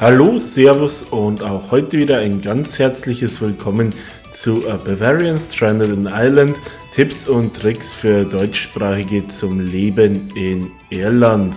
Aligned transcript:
Hallo, 0.00 0.38
Servus 0.38 1.02
und 1.02 1.42
auch 1.42 1.72
heute 1.72 1.98
wieder 1.98 2.18
ein 2.18 2.40
ganz 2.40 2.78
herzliches 2.78 3.40
Willkommen 3.40 3.92
zu 4.30 4.70
A 4.70 4.76
Bavarian 4.76 5.40
Stranded 5.40 5.88
in 5.88 6.06
Ireland. 6.06 6.60
Tipps 6.92 7.26
und 7.26 7.56
Tricks 7.56 7.94
für 7.94 8.24
Deutschsprachige 8.24 9.26
zum 9.26 9.58
Leben 9.58 10.28
in 10.36 10.70
Irland. 10.90 11.56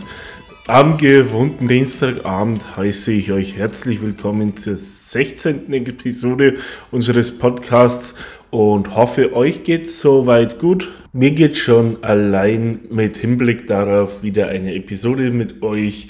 Am 0.65 0.97
gewohnten 0.97 1.67
Dienstagabend 1.67 2.77
heiße 2.77 3.11
ich 3.11 3.31
euch 3.31 3.57
herzlich 3.57 4.01
willkommen 4.01 4.57
zur 4.57 4.75
16. 4.75 5.71
Episode 5.73 6.55
unseres 6.89 7.37
Podcasts 7.37 8.15
und 8.49 8.95
hoffe, 8.95 9.35
euch 9.35 9.63
geht's 9.63 10.01
soweit 10.01 10.57
gut. 10.57 10.89
Mir 11.13 11.29
geht's 11.29 11.59
schon 11.59 12.03
allein 12.03 12.79
mit 12.89 13.17
Hinblick 13.17 13.67
darauf, 13.67 14.23
wieder 14.23 14.47
eine 14.47 14.73
Episode 14.73 15.29
mit 15.29 15.61
euch 15.61 16.07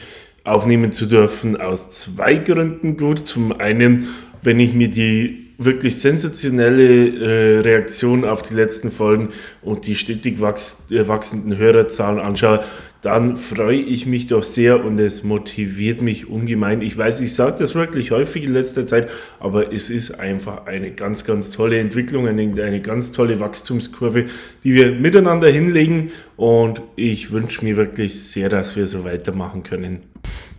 aufnehmen 0.51 0.91
zu 0.91 1.05
dürfen, 1.05 1.59
aus 1.59 1.89
zwei 1.89 2.35
Gründen 2.35 2.97
gut. 2.97 3.25
Zum 3.25 3.57
einen, 3.57 4.09
wenn 4.43 4.59
ich 4.59 4.73
mir 4.73 4.89
die 4.89 5.47
wirklich 5.57 5.97
sensationelle 5.97 7.57
äh, 7.57 7.59
Reaktion 7.59 8.25
auf 8.25 8.41
die 8.41 8.55
letzten 8.55 8.91
Folgen 8.91 9.29
und 9.61 9.85
die 9.85 9.95
stetig 9.95 10.41
wachs 10.41 10.91
äh, 10.91 11.07
wachsenden 11.07 11.57
Hörerzahlen 11.57 12.19
anschaue, 12.19 12.63
dann 13.01 13.37
freue 13.37 13.79
ich 13.79 14.05
mich 14.05 14.27
doch 14.27 14.43
sehr 14.43 14.83
und 14.83 14.99
es 14.99 15.23
motiviert 15.23 16.01
mich 16.01 16.29
ungemein. 16.29 16.81
Ich 16.81 16.97
weiß, 16.97 17.21
ich 17.21 17.33
sage 17.33 17.57
das 17.59 17.73
wirklich 17.73 18.11
häufig 18.11 18.43
in 18.43 18.53
letzter 18.53 18.85
Zeit, 18.85 19.09
aber 19.39 19.73
es 19.73 19.89
ist 19.89 20.19
einfach 20.19 20.65
eine 20.65 20.91
ganz, 20.91 21.23
ganz 21.23 21.49
tolle 21.49 21.79
Entwicklung, 21.79 22.27
eine, 22.27 22.41
eine 22.41 22.81
ganz 22.81 23.11
tolle 23.11 23.39
Wachstumskurve, 23.39 24.25
die 24.63 24.73
wir 24.75 24.91
miteinander 24.91 25.47
hinlegen 25.47 26.11
und 26.35 26.81
ich 26.95 27.31
wünsche 27.31 27.63
mir 27.63 27.77
wirklich 27.77 28.21
sehr, 28.21 28.49
dass 28.49 28.75
wir 28.75 28.87
so 28.87 29.03
weitermachen 29.03 29.63
können. 29.63 30.10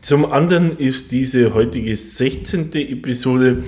Zum 0.03 0.33
anderen 0.33 0.77
ist 0.79 1.13
diese 1.13 1.55
heutige 1.55 1.95
16. 1.95 2.73
Episode 2.75 3.63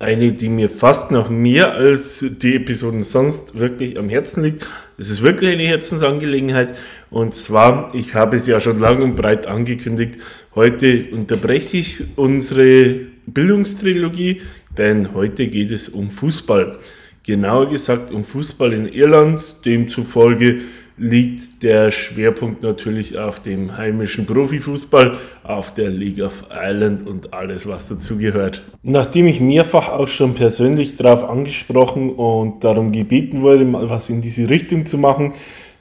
eine, 0.00 0.32
die 0.32 0.48
mir 0.48 0.70
fast 0.70 1.10
noch 1.10 1.28
mehr 1.28 1.74
als 1.74 2.24
die 2.40 2.54
Episoden 2.54 3.02
sonst 3.02 3.58
wirklich 3.58 3.98
am 3.98 4.08
Herzen 4.08 4.44
liegt. 4.44 4.66
Es 4.96 5.10
ist 5.10 5.20
wirklich 5.20 5.52
eine 5.52 5.64
Herzensangelegenheit. 5.64 6.74
Und 7.10 7.34
zwar, 7.34 7.94
ich 7.94 8.14
habe 8.14 8.36
es 8.36 8.46
ja 8.46 8.62
schon 8.62 8.78
lang 8.78 9.02
und 9.02 9.14
breit 9.14 9.46
angekündigt, 9.46 10.16
heute 10.54 11.04
unterbreche 11.12 11.76
ich 11.76 12.02
unsere 12.16 13.00
Bildungstrilogie, 13.26 14.40
denn 14.78 15.12
heute 15.12 15.48
geht 15.48 15.70
es 15.70 15.90
um 15.90 16.08
Fußball. 16.10 16.78
Genauer 17.24 17.68
gesagt 17.68 18.10
um 18.10 18.24
Fußball 18.24 18.72
in 18.72 18.88
Irland, 18.88 19.66
demzufolge 19.66 20.62
liegt 20.96 21.62
der 21.62 21.90
Schwerpunkt 21.90 22.62
natürlich 22.62 23.18
auf 23.18 23.40
dem 23.40 23.76
heimischen 23.76 24.26
Profifußball, 24.26 25.16
auf 25.42 25.74
der 25.74 25.90
League 25.90 26.22
of 26.22 26.44
Ireland 26.50 27.06
und 27.06 27.34
alles, 27.34 27.66
was 27.66 27.88
dazugehört. 27.88 28.62
Nachdem 28.82 29.26
ich 29.26 29.40
mehrfach 29.40 29.88
auch 29.88 30.08
schon 30.08 30.34
persönlich 30.34 30.96
darauf 30.96 31.28
angesprochen 31.28 32.10
und 32.10 32.62
darum 32.62 32.92
gebeten 32.92 33.42
wurde, 33.42 33.64
mal 33.64 33.90
was 33.90 34.08
in 34.08 34.20
diese 34.20 34.48
Richtung 34.48 34.86
zu 34.86 34.98
machen, 34.98 35.32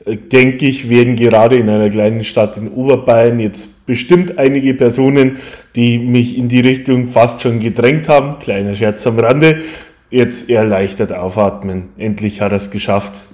äh, 0.06 0.18
denke 0.18 0.66
ich, 0.66 0.90
werden 0.90 1.16
gerade 1.16 1.58
in 1.58 1.70
einer 1.70 1.90
kleinen 1.90 2.24
Stadt 2.24 2.58
in 2.58 2.70
Oberbayern 2.70 3.40
jetzt 3.40 3.86
bestimmt 3.86 4.40
einige 4.40 4.74
Personen, 4.74 5.38
die 5.76 6.00
mich 6.00 6.38
in 6.38 6.50
die 6.50 6.62
Richtung 6.62 7.10
fast 7.10 7.42
schon 7.42 7.60
gedrängt 7.60 8.10
haben, 8.10 8.40
kleiner 8.40 8.74
Scherz 8.74 9.06
am 9.06 9.20
Rande, 9.20 9.62
jetzt 10.10 10.50
erleichtert 10.50 11.12
aufatmen. 11.14 11.90
Endlich 11.98 12.42
hat 12.42 12.52
er 12.52 12.58
es 12.58 12.72
geschafft. 12.72 13.33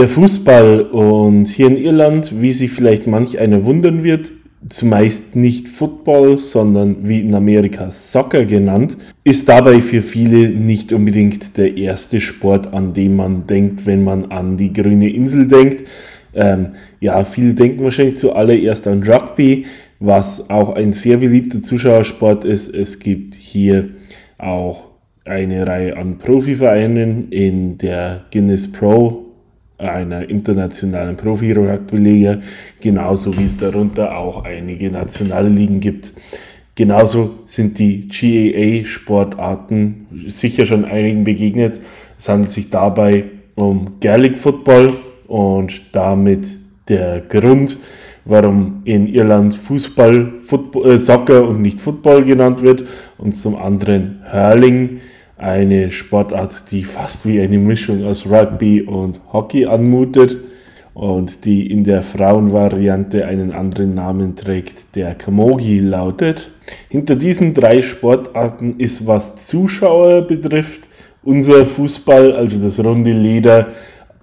Der 0.00 0.08
Fußball 0.08 0.80
und 0.80 1.46
hier 1.46 1.66
in 1.66 1.76
Irland, 1.76 2.40
wie 2.40 2.52
sich 2.52 2.70
vielleicht 2.70 3.06
manch 3.06 3.38
einer 3.38 3.66
wundern 3.66 4.02
wird, 4.02 4.32
zumeist 4.66 5.36
nicht 5.36 5.68
Football, 5.68 6.38
sondern 6.38 7.06
wie 7.06 7.20
in 7.20 7.34
Amerika 7.34 7.90
Soccer 7.90 8.46
genannt, 8.46 8.96
ist 9.24 9.50
dabei 9.50 9.80
für 9.80 10.00
viele 10.00 10.48
nicht 10.48 10.94
unbedingt 10.94 11.58
der 11.58 11.76
erste 11.76 12.22
Sport, 12.22 12.72
an 12.72 12.94
den 12.94 13.14
man 13.14 13.46
denkt, 13.46 13.84
wenn 13.84 14.02
man 14.02 14.32
an 14.32 14.56
die 14.56 14.72
grüne 14.72 15.10
Insel 15.10 15.46
denkt. 15.46 15.86
Ähm, 16.32 16.68
ja, 17.00 17.22
viele 17.24 17.52
denken 17.52 17.84
wahrscheinlich 17.84 18.16
zuallererst 18.16 18.88
an 18.88 19.02
Rugby, 19.02 19.66
was 19.98 20.48
auch 20.48 20.76
ein 20.76 20.94
sehr 20.94 21.18
beliebter 21.18 21.60
Zuschauersport 21.60 22.46
ist. 22.46 22.74
Es 22.74 23.00
gibt 23.00 23.34
hier 23.34 23.90
auch 24.38 24.84
eine 25.26 25.66
Reihe 25.66 25.94
an 25.98 26.16
Profivereinen 26.16 27.30
in 27.30 27.76
der 27.76 28.24
Guinness 28.30 28.72
Pro 28.72 29.26
einer 29.80 30.28
internationalen 30.28 31.16
Profi-Rugby-Liga, 31.16 32.38
genauso 32.80 33.36
wie 33.36 33.44
es 33.44 33.56
darunter 33.56 34.16
auch 34.16 34.44
einige 34.44 34.90
nationale 34.90 35.48
Ligen 35.48 35.80
gibt. 35.80 36.12
Genauso 36.74 37.40
sind 37.46 37.78
die 37.78 38.08
GAA-Sportarten 38.08 40.06
sicher 40.28 40.64
schon 40.64 40.84
einigen 40.84 41.24
begegnet. 41.24 41.80
Es 42.18 42.28
handelt 42.28 42.50
sich 42.50 42.70
dabei 42.70 43.24
um 43.54 44.00
Gaelic 44.00 44.38
Football 44.38 44.94
und 45.26 45.82
damit 45.92 46.56
der 46.88 47.20
Grund, 47.20 47.76
warum 48.24 48.82
in 48.84 49.06
Irland 49.06 49.54
Fußball, 49.54 50.32
Football, 50.44 50.92
äh, 50.92 50.98
Soccer 50.98 51.46
und 51.46 51.60
nicht 51.62 51.80
Football 51.80 52.24
genannt 52.24 52.62
wird 52.62 52.84
und 53.18 53.32
zum 53.32 53.56
anderen 53.56 54.22
Hurling 54.32 55.00
eine 55.40 55.90
Sportart, 55.90 56.70
die 56.70 56.84
fast 56.84 57.26
wie 57.26 57.40
eine 57.40 57.58
Mischung 57.58 58.04
aus 58.04 58.26
Rugby 58.26 58.82
und 58.82 59.20
Hockey 59.32 59.66
anmutet 59.66 60.36
und 60.92 61.44
die 61.44 61.70
in 61.70 61.82
der 61.84 62.02
Frauenvariante 62.02 63.26
einen 63.26 63.52
anderen 63.52 63.94
Namen 63.94 64.36
trägt, 64.36 64.96
der 64.96 65.14
Kamogi 65.14 65.78
lautet. 65.78 66.50
Hinter 66.88 67.16
diesen 67.16 67.54
drei 67.54 67.80
Sportarten 67.80 68.74
ist, 68.78 69.06
was 69.06 69.46
Zuschauer 69.46 70.22
betrifft, 70.22 70.88
unser 71.22 71.64
Fußball, 71.64 72.32
also 72.32 72.60
das 72.60 72.82
runde 72.84 73.12
Leder, 73.12 73.68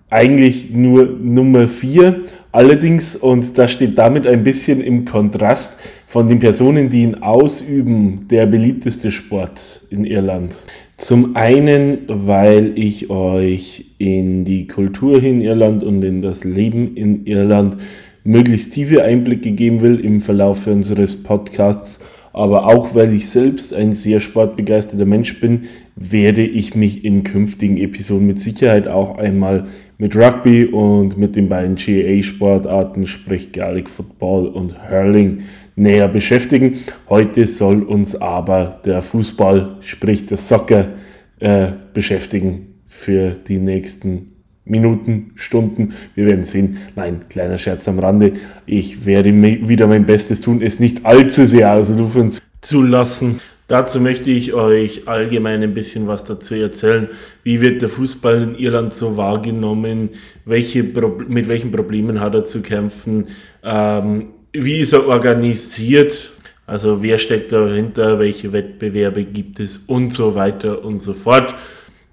eigentlich 0.09 0.71
nur 0.71 1.05
Nummer 1.05 1.67
vier. 1.67 2.21
Allerdings, 2.51 3.15
und 3.15 3.57
das 3.57 3.71
steht 3.71 3.97
damit 3.97 4.25
ein 4.25 4.43
bisschen 4.43 4.81
im 4.81 5.05
Kontrast 5.05 5.79
von 6.07 6.27
den 6.27 6.39
Personen, 6.39 6.89
die 6.89 7.03
ihn 7.03 7.15
ausüben, 7.15 8.27
der 8.29 8.45
beliebteste 8.45 9.11
Sport 9.11 9.81
in 9.89 10.05
Irland. 10.05 10.55
Zum 10.97 11.35
einen, 11.35 11.99
weil 12.07 12.73
ich 12.75 13.11
euch 13.11 13.85
in 13.99 14.45
die 14.45 14.65
Kultur 14.65 15.21
in 15.21 15.41
Irland 15.41 15.83
und 15.83 16.03
in 16.03 16.23
das 16.23 16.43
Leben 16.43 16.95
in 16.95 17.27
Irland 17.27 17.77
möglichst 18.23 18.73
tiefe 18.73 19.03
Einblicke 19.03 19.51
geben 19.51 19.81
will 19.81 19.99
im 19.99 20.21
Verlauf 20.21 20.65
unseres 20.65 21.21
Podcasts, 21.21 22.03
aber 22.33 22.65
auch 22.65 22.95
weil 22.95 23.13
ich 23.13 23.29
selbst 23.29 23.75
ein 23.75 23.93
sehr 23.93 24.19
sportbegeisterter 24.19 25.05
Mensch 25.05 25.39
bin, 25.39 25.65
werde 25.95 26.43
ich 26.43 26.73
mich 26.73 27.05
in 27.05 27.23
künftigen 27.23 27.77
Episoden 27.77 28.25
mit 28.25 28.39
Sicherheit 28.39 28.87
auch 28.87 29.19
einmal 29.19 29.65
mit 29.97 30.15
Rugby 30.15 30.65
und 30.65 31.17
mit 31.17 31.35
den 31.35 31.49
beiden 31.49 31.75
GAA-Sportarten, 31.75 33.07
sprich 33.07 33.51
Gaelic 33.51 33.89
Football 33.89 34.47
und 34.47 34.75
Hurling, 34.89 35.39
näher 35.75 36.07
beschäftigen. 36.07 36.75
Heute 37.09 37.47
soll 37.47 37.83
uns 37.83 38.15
aber 38.15 38.79
der 38.85 39.01
Fußball, 39.01 39.77
sprich 39.81 40.25
das 40.25 40.47
Soccer, 40.47 40.89
äh, 41.39 41.67
beschäftigen 41.93 42.75
für 42.87 43.31
die 43.31 43.59
nächsten 43.59 44.33
Minuten, 44.65 45.31
Stunden. 45.35 45.93
Wir 46.15 46.25
werden 46.25 46.43
sehen. 46.43 46.77
Nein, 46.95 47.21
kleiner 47.29 47.57
Scherz 47.57 47.87
am 47.87 47.99
Rande. 47.99 48.33
Ich 48.65 49.05
werde 49.05 49.33
wieder 49.67 49.87
mein 49.87 50.05
Bestes 50.05 50.41
tun, 50.41 50.61
es 50.61 50.79
nicht 50.79 51.05
allzu 51.05 51.45
sehr 51.45 51.73
ausrufen 51.73 52.31
zu 52.61 52.81
lassen. 52.81 53.39
Dazu 53.67 53.99
möchte 53.99 54.31
ich 54.31 54.53
euch 54.53 55.09
allgemein 55.09 55.61
ein 55.61 55.73
bisschen 55.73 56.07
was 56.07 56.23
dazu 56.23 56.55
erzählen. 56.55 57.09
Wie 57.43 57.59
wird 57.59 57.81
der 57.81 57.89
Fußball 57.89 58.41
in 58.41 58.55
Irland 58.55 58.93
so 58.93 59.17
wahrgenommen? 59.17 60.11
Welche 60.45 60.83
mit 60.83 61.49
welchen 61.49 61.71
Problemen 61.71 62.21
hat 62.21 62.33
er 62.33 62.45
zu 62.45 62.61
kämpfen? 62.61 63.27
Ähm, 63.63 64.23
wie 64.53 64.79
ist 64.79 64.93
er 64.93 65.05
organisiert? 65.05 66.31
Also 66.65 67.03
wer 67.03 67.17
steckt 67.17 67.51
dahinter, 67.51 68.19
welche 68.19 68.53
Wettbewerbe 68.53 69.25
gibt 69.25 69.59
es 69.59 69.77
und 69.77 70.13
so 70.13 70.35
weiter 70.35 70.85
und 70.85 70.99
so 70.99 71.13
fort. 71.13 71.53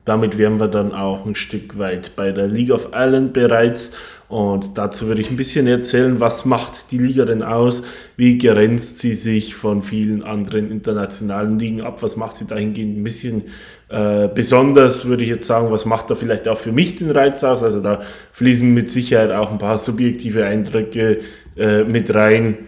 Damit 0.05 0.37
wären 0.37 0.61
wir 0.61 0.69
dann 0.69 0.93
auch 0.93 1.25
ein 1.25 1.35
Stück 1.35 1.79
weit 1.79 2.15
bei 2.15 2.31
der 2.31 2.47
League 2.47 2.71
of 2.71 2.89
Ireland 2.93 3.33
bereits. 3.33 3.97
Und 4.29 4.77
dazu 4.77 5.07
würde 5.09 5.23
ich 5.23 5.31
ein 5.31 5.37
bisschen 5.37 5.67
erzählen, 5.67 6.21
was 6.21 6.45
macht 6.45 6.91
die 6.91 6.99
Liga 6.99 7.25
denn 7.25 7.43
aus? 7.43 7.83
Wie 8.17 8.37
grenzt 8.37 8.99
sie 8.99 9.15
sich 9.15 9.55
von 9.55 9.83
vielen 9.83 10.23
anderen 10.23 10.71
internationalen 10.71 11.59
Ligen 11.59 11.81
ab? 11.81 12.03
Was 12.03 12.17
macht 12.17 12.37
sie 12.37 12.47
dahingehend 12.47 12.99
ein 12.99 13.05
bisschen 13.05 13.45
äh, 13.89 14.29
besonders, 14.29 15.07
würde 15.07 15.23
ich 15.23 15.29
jetzt 15.31 15.47
sagen? 15.47 15.71
Was 15.71 15.87
macht 15.87 16.11
da 16.11 16.15
vielleicht 16.15 16.49
auch 16.49 16.59
für 16.59 16.73
mich 16.73 16.97
den 16.97 17.11
Reiz 17.11 17.43
aus? 17.43 17.63
Also 17.63 17.81
da 17.81 18.01
fließen 18.33 18.75
mit 18.75 18.91
Sicherheit 18.91 19.31
auch 19.31 19.51
ein 19.51 19.59
paar 19.59 19.79
subjektive 19.79 20.45
Eindrücke 20.45 21.21
äh, 21.57 21.85
mit 21.85 22.15
rein 22.15 22.59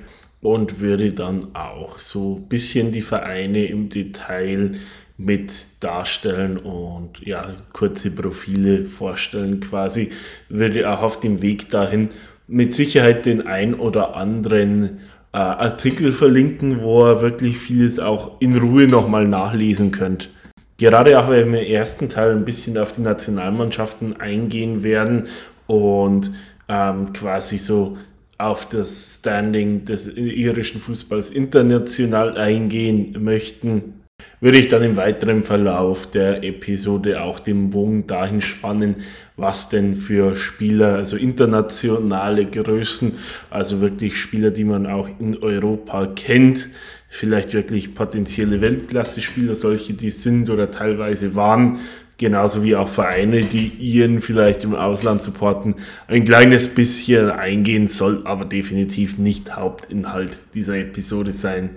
und 0.41 0.81
würde 0.81 1.12
dann 1.12 1.49
auch 1.55 1.99
so 1.99 2.37
ein 2.37 2.49
bisschen 2.49 2.93
die 2.93 3.03
Vereine 3.03 3.67
im 3.67 3.89
Detail 3.89 4.73
mit 5.19 5.69
darstellen 5.81 6.59
und 6.59 7.21
ja, 7.21 7.55
kurze 7.73 8.11
Profile 8.11 8.85
vorstellen 8.85 9.61
quasi, 9.61 10.11
würde 10.49 10.91
auch 10.91 11.03
auf 11.03 11.21
dem 11.21 11.43
Weg 11.43 11.71
dahin 11.71 12.11
mit 12.47 12.73
Sicherheit 12.73 13.27
den 13.27 13.47
ein 13.47 13.75
oder 13.75 14.15
anderen 14.15 15.01
äh, 15.33 15.39
Artikel 15.39 16.13
verlinken, 16.13 16.83
wo 16.83 17.07
ihr 17.07 17.23
wirklich 17.23 17.59
vieles 17.59 17.99
auch 17.99 18.41
in 18.41 18.57
Ruhe 18.57 18.87
nochmal 18.87 19.27
nachlesen 19.27 19.91
könnt. 19.91 20.31
Gerade 20.79 21.19
auch, 21.19 21.29
weil 21.29 21.51
wir 21.51 21.61
im 21.61 21.67
ersten 21.67 22.09
Teil 22.09 22.33
ein 22.33 22.45
bisschen 22.45 22.77
auf 22.77 22.93
die 22.93 23.01
Nationalmannschaften 23.01 24.21
eingehen 24.21 24.83
werden 24.83 25.27
und 25.67 26.31
ähm, 26.69 27.13
quasi 27.15 27.57
so 27.57 27.97
auf 28.39 28.69
das 28.69 29.19
Standing 29.21 29.85
des 29.85 30.07
irischen 30.15 30.81
Fußballs 30.81 31.31
international 31.31 32.37
eingehen 32.37 33.17
möchten, 33.19 34.03
würde 34.41 34.59
ich 34.59 34.69
dann 34.69 34.83
im 34.83 34.97
weiteren 34.97 35.43
Verlauf 35.43 36.11
der 36.11 36.45
Episode 36.45 37.23
auch 37.23 37.41
den 37.41 37.71
Bogen 37.71 38.07
dahin 38.07 38.41
spannen, 38.41 38.97
was 39.37 39.69
denn 39.69 39.97
für 39.97 40.37
Spieler, 40.37 40.97
also 40.97 41.17
internationale 41.17 42.45
Größen, 42.45 43.13
also 43.51 43.81
wirklich 43.81 44.19
Spieler, 44.19 44.51
die 44.51 44.65
man 44.65 44.87
auch 44.87 45.09
in 45.19 45.43
Europa 45.43 46.07
kennt, 46.09 46.69
vielleicht 47.09 47.55
wirklich 47.55 47.95
potenzielle 47.95 48.61
Weltklasse-Spieler, 48.61 49.55
solche 49.55 49.95
die 49.95 50.11
sind 50.11 50.51
oder 50.51 50.71
teilweise 50.71 51.35
waren, 51.35 51.79
genauso 52.19 52.63
wie 52.63 52.77
auch 52.77 52.89
Vereine, 52.89 53.43
die 53.45 53.69
ihren 53.69 54.21
vielleicht 54.21 54.65
im 54.65 54.75
Ausland 54.75 55.23
supporten, 55.23 55.77
ein 56.09 56.25
kleines 56.25 56.69
bisschen 56.69 57.31
eingehen 57.31 57.87
soll, 57.87 58.23
aber 58.25 58.45
definitiv 58.45 59.19
nicht 59.19 59.57
Hauptinhalt 59.57 60.37
dieser 60.55 60.77
Episode 60.77 61.33
sein. 61.33 61.71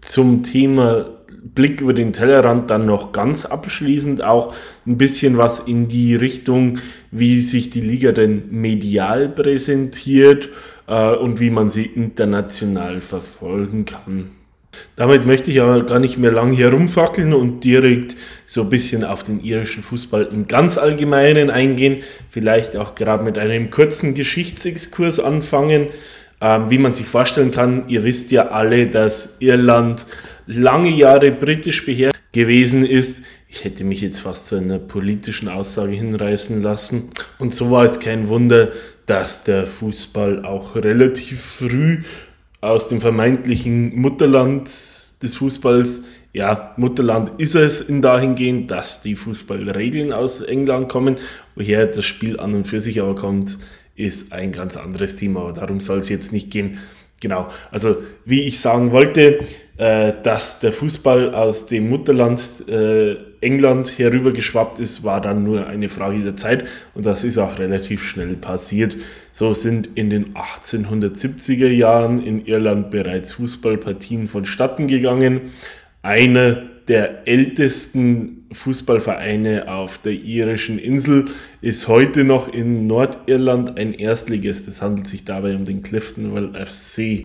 Zum 0.00 0.42
Thema 0.42 1.21
Blick 1.42 1.80
über 1.80 1.92
den 1.92 2.12
Tellerrand 2.12 2.70
dann 2.70 2.86
noch 2.86 3.12
ganz 3.12 3.44
abschließend 3.44 4.22
auch 4.22 4.54
ein 4.86 4.98
bisschen 4.98 5.38
was 5.38 5.60
in 5.60 5.88
die 5.88 6.14
Richtung, 6.14 6.78
wie 7.10 7.40
sich 7.40 7.70
die 7.70 7.80
Liga 7.80 8.12
denn 8.12 8.44
medial 8.50 9.28
präsentiert 9.28 10.48
äh, 10.86 11.14
und 11.14 11.40
wie 11.40 11.50
man 11.50 11.68
sie 11.68 11.84
international 11.84 13.00
verfolgen 13.00 13.84
kann. 13.84 14.30
Damit 14.96 15.26
möchte 15.26 15.50
ich 15.50 15.60
aber 15.60 15.84
gar 15.84 15.98
nicht 15.98 16.18
mehr 16.18 16.32
lang 16.32 16.52
herumfackeln 16.54 17.34
und 17.34 17.62
direkt 17.62 18.16
so 18.46 18.62
ein 18.62 18.70
bisschen 18.70 19.04
auf 19.04 19.22
den 19.22 19.42
irischen 19.42 19.82
Fußball 19.82 20.28
im 20.32 20.48
ganz 20.48 20.78
Allgemeinen 20.78 21.50
eingehen. 21.50 22.02
Vielleicht 22.30 22.76
auch 22.76 22.94
gerade 22.94 23.22
mit 23.22 23.36
einem 23.36 23.70
kurzen 23.70 24.14
Geschichtsexkurs 24.14 25.20
anfangen. 25.20 25.88
Ähm, 26.44 26.70
wie 26.70 26.78
man 26.78 26.92
sich 26.92 27.06
vorstellen 27.06 27.52
kann, 27.52 27.88
ihr 27.88 28.02
wisst 28.02 28.32
ja 28.32 28.48
alle, 28.48 28.88
dass 28.88 29.36
Irland 29.38 30.04
lange 30.48 30.90
Jahre 30.90 31.30
britisch 31.30 31.86
beherrscht 31.86 32.20
gewesen 32.32 32.84
ist. 32.84 33.22
Ich 33.48 33.62
hätte 33.62 33.84
mich 33.84 34.00
jetzt 34.00 34.18
fast 34.18 34.48
zu 34.48 34.56
einer 34.56 34.80
politischen 34.80 35.48
Aussage 35.48 35.92
hinreißen 35.92 36.60
lassen. 36.60 37.10
Und 37.38 37.54
so 37.54 37.70
war 37.70 37.84
es 37.84 38.00
kein 38.00 38.26
Wunder, 38.26 38.72
dass 39.06 39.44
der 39.44 39.68
Fußball 39.68 40.44
auch 40.44 40.74
relativ 40.74 41.40
früh 41.40 42.02
aus 42.60 42.88
dem 42.88 43.00
vermeintlichen 43.00 43.94
Mutterland 44.00 44.68
des 45.22 45.36
Fußballs, 45.36 46.02
ja, 46.32 46.72
Mutterland 46.76 47.32
ist 47.38 47.54
es 47.54 47.80
in 47.82 48.02
dahingehend, 48.02 48.70
dass 48.70 49.02
die 49.02 49.14
Fußballregeln 49.14 50.12
aus 50.12 50.40
England 50.40 50.88
kommen, 50.88 51.18
woher 51.54 51.86
das 51.86 52.04
Spiel 52.06 52.40
an 52.40 52.54
und 52.54 52.66
für 52.66 52.80
sich 52.80 53.00
aber 53.00 53.14
kommt, 53.14 53.58
ist 53.94 54.32
ein 54.32 54.52
ganz 54.52 54.76
anderes 54.76 55.16
Thema, 55.16 55.40
aber 55.40 55.52
darum 55.52 55.80
soll 55.80 55.98
es 55.98 56.08
jetzt 56.08 56.32
nicht 56.32 56.50
gehen. 56.50 56.78
Genau, 57.20 57.48
also 57.70 58.02
wie 58.24 58.40
ich 58.42 58.58
sagen 58.58 58.90
wollte, 58.90 59.44
äh, 59.76 60.12
dass 60.24 60.58
der 60.58 60.72
Fußball 60.72 61.34
aus 61.34 61.66
dem 61.66 61.88
Mutterland 61.88 62.68
äh, 62.68 63.14
England 63.40 63.96
herübergeschwappt 63.96 64.80
ist, 64.80 65.04
war 65.04 65.20
dann 65.20 65.44
nur 65.44 65.68
eine 65.68 65.88
Frage 65.88 66.18
der 66.18 66.34
Zeit 66.34 66.64
und 66.94 67.06
das 67.06 67.22
ist 67.22 67.38
auch 67.38 67.60
relativ 67.60 68.02
schnell 68.02 68.34
passiert. 68.34 68.96
So 69.30 69.54
sind 69.54 69.90
in 69.94 70.10
den 70.10 70.34
1870er 70.34 71.68
Jahren 71.68 72.24
in 72.24 72.44
Irland 72.44 72.90
bereits 72.90 73.32
Fußballpartien 73.32 74.26
vonstatten 74.26 74.88
gegangen. 74.88 75.42
Einer 76.02 76.64
der 76.88 77.26
ältesten 77.26 78.46
Fußballvereine 78.52 79.68
auf 79.68 79.98
der 79.98 80.12
irischen 80.12 80.78
Insel 80.78 81.26
ist 81.60 81.88
heute 81.88 82.24
noch 82.24 82.52
in 82.52 82.86
Nordirland 82.86 83.78
ein 83.78 83.94
Erstligist. 83.94 84.68
Es 84.68 84.82
handelt 84.82 85.06
sich 85.06 85.24
dabei 85.24 85.54
um 85.54 85.64
den 85.64 85.82
Cliftonville 85.82 86.52
FC. 86.66 87.24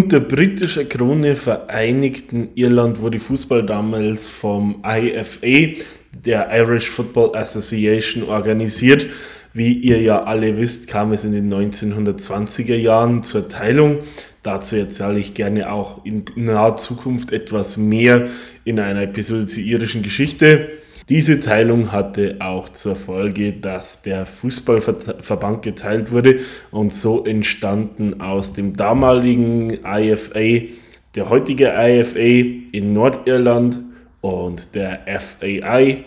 Unter 0.00 0.20
britischer 0.20 0.84
Krone 0.84 1.36
vereinigten 1.36 2.48
Irland 2.54 3.00
wurde 3.00 3.18
Fußball 3.18 3.66
damals 3.66 4.28
vom 4.28 4.82
IFA, 4.84 5.82
der 6.24 6.48
Irish 6.52 6.88
Football 6.88 7.36
Association, 7.36 8.24
organisiert. 8.24 9.06
Wie 9.52 9.72
ihr 9.72 10.00
ja 10.00 10.22
alle 10.24 10.58
wisst, 10.58 10.86
kam 10.86 11.12
es 11.12 11.24
in 11.24 11.32
den 11.32 11.52
1920er 11.52 12.76
Jahren 12.76 13.24
zur 13.24 13.48
Teilung. 13.48 13.98
Dazu 14.42 14.76
erzähle 14.76 15.18
ich 15.18 15.34
gerne 15.34 15.72
auch 15.72 16.04
in 16.04 16.24
naher 16.36 16.76
Zukunft 16.76 17.32
etwas 17.32 17.76
mehr 17.76 18.28
in 18.64 18.78
einer 18.78 19.02
Episode 19.02 19.46
zur 19.46 19.62
irischen 19.62 20.02
Geschichte. 20.02 20.68
Diese 21.08 21.40
Teilung 21.40 21.90
hatte 21.90 22.36
auch 22.38 22.68
zur 22.68 22.94
Folge, 22.94 23.52
dass 23.52 24.02
der 24.02 24.24
Fußballverband 24.24 25.62
geteilt 25.62 26.12
wurde 26.12 26.38
und 26.70 26.92
so 26.92 27.24
entstanden 27.24 28.20
aus 28.20 28.52
dem 28.52 28.76
damaligen 28.76 29.80
IFA 29.84 30.68
der 31.16 31.28
heutige 31.28 31.72
IFA 31.76 32.68
in 32.70 32.92
Nordirland 32.92 33.80
und 34.20 34.76
der 34.76 35.00
FAI 35.06 36.04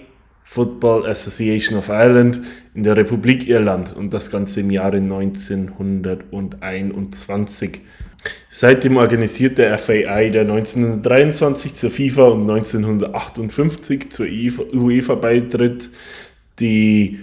Football 0.53 1.07
Association 1.07 1.79
of 1.79 1.89
Ireland 1.89 2.39
in 2.75 2.83
der 2.83 2.95
Republik 2.95 3.47
Irland 3.47 3.91
und 3.95 4.13
das 4.13 4.29
Ganze 4.29 4.59
im 4.59 4.69
Jahre 4.69 4.97
1921. 4.97 7.81
Seitdem 8.49 8.97
organisiert 8.97 9.57
der 9.57 9.75
FAI, 9.79 10.29
der 10.29 10.43
1923 10.43 11.73
zur 11.73 11.89
FIFA 11.89 12.27
und 12.27 12.47
1958 12.51 14.11
zur 14.11 14.27
UEFA 14.27 15.15
beitritt, 15.15 15.89
die 16.59 17.17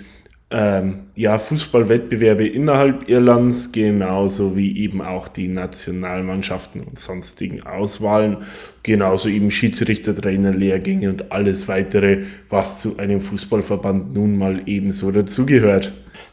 ähm, 0.53 1.11
ja, 1.15 1.39
Fußballwettbewerbe 1.39 2.45
innerhalb 2.47 3.09
Irlands, 3.09 3.71
genauso 3.71 4.57
wie 4.57 4.79
eben 4.79 5.01
auch 5.01 5.29
die 5.29 5.47
Nationalmannschaften 5.47 6.81
und 6.81 6.99
sonstigen 6.99 7.63
Auswahlen, 7.63 8.39
genauso 8.83 9.29
eben 9.29 9.53
Schiedsrichter, 9.53 10.13
Trainer, 10.15 10.51
Lehrgänge 10.51 11.09
und 11.09 11.31
alles 11.31 11.69
weitere, 11.69 12.25
was 12.49 12.81
zu 12.81 12.99
einem 12.99 13.21
Fußballverband 13.21 14.13
nun 14.15 14.37
mal 14.37 14.63
ebenso 14.67 15.13
dazugehört. 15.13 15.93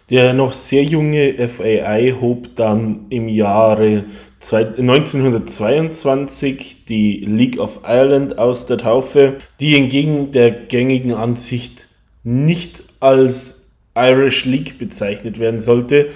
Der 0.09 0.33
noch 0.33 0.53
sehr 0.53 0.83
junge 0.83 1.35
FAI 1.37 2.15
hob 2.19 2.55
dann 2.55 3.05
im 3.09 3.27
Jahre 3.27 4.05
1922 4.41 6.85
die 6.85 7.23
League 7.27 7.59
of 7.59 7.81
Ireland 7.83 8.39
aus 8.39 8.65
der 8.65 8.79
Taufe, 8.79 9.35
die 9.59 9.75
entgegen 9.75 10.31
der 10.31 10.49
gängigen 10.49 11.13
Ansicht 11.13 11.87
nicht 12.23 12.81
als 12.99 13.56
Irish 13.97 14.45
League 14.45 14.77
bezeichnet 14.79 15.39
werden 15.39 15.59
sollte. 15.59 16.07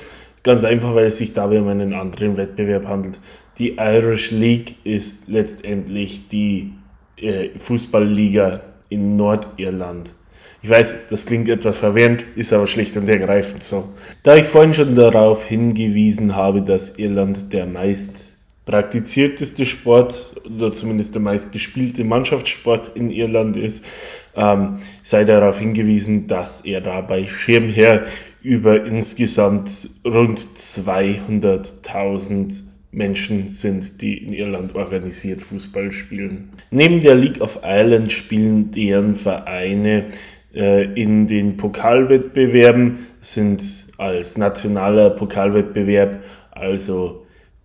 Ganz 0.43 0.63
einfach, 0.63 0.95
weil 0.95 1.07
es 1.07 1.17
sich 1.17 1.33
dabei 1.33 1.59
um 1.59 1.67
einen 1.67 1.93
anderen 1.93 2.37
Wettbewerb 2.37 2.87
handelt. 2.87 3.19
Die 3.57 3.75
Irish 3.77 4.31
League 4.31 4.75
ist 4.83 5.27
letztendlich 5.27 6.27
die 6.29 6.73
äh, 7.17 7.49
Fußballliga 7.57 8.61
in 8.89 9.15
Nordirland. 9.15 10.13
Ich 10.63 10.69
weiß, 10.69 11.07
das 11.09 11.25
klingt 11.25 11.49
etwas 11.49 11.77
verwirrend, 11.77 12.23
ist 12.35 12.53
aber 12.53 12.67
schlicht 12.67 12.95
und 12.95 13.09
ergreifend 13.09 13.63
so. 13.63 13.89
Da 14.21 14.35
ich 14.35 14.45
vorhin 14.45 14.73
schon 14.73 14.95
darauf 14.95 15.45
hingewiesen 15.45 16.35
habe, 16.35 16.61
dass 16.61 16.99
Irland 16.99 17.51
der 17.51 17.65
meist 17.65 18.35
praktizierteste 18.65 19.65
Sport 19.65 20.35
oder 20.45 20.71
zumindest 20.71 21.15
der 21.15 21.21
meistgespielte 21.21 22.03
Mannschaftssport 22.03 22.91
in 22.95 23.09
Irland 23.09 23.57
ist, 23.57 23.85
ähm, 24.35 24.79
sei 25.03 25.23
darauf 25.23 25.59
hingewiesen, 25.59 26.25
dass 26.27 26.61
er 26.61 26.81
dabei 26.81 27.27
Schirmherr 27.27 28.05
über 28.41 28.83
insgesamt 28.85 29.89
rund 30.05 30.39
200.000 30.39 32.63
Menschen 32.91 33.47
sind, 33.47 34.01
die 34.01 34.17
in 34.17 34.33
Irland 34.33 34.75
organisiert 34.75 35.41
Fußball 35.41 35.91
spielen. 35.91 36.49
Neben 36.71 36.99
der 36.99 37.15
League 37.15 37.39
of 37.41 37.59
Ireland 37.63 38.11
spielen 38.11 38.71
deren 38.71 39.15
Vereine 39.15 40.07
äh, 40.53 40.91
in 40.93 41.25
den 41.25 41.55
Pokalwettbewerben, 41.55 43.07
sind 43.21 43.63
als 43.97 44.37
nationaler 44.37 45.11
Pokalwettbewerb, 45.11 46.21
also 46.51 47.20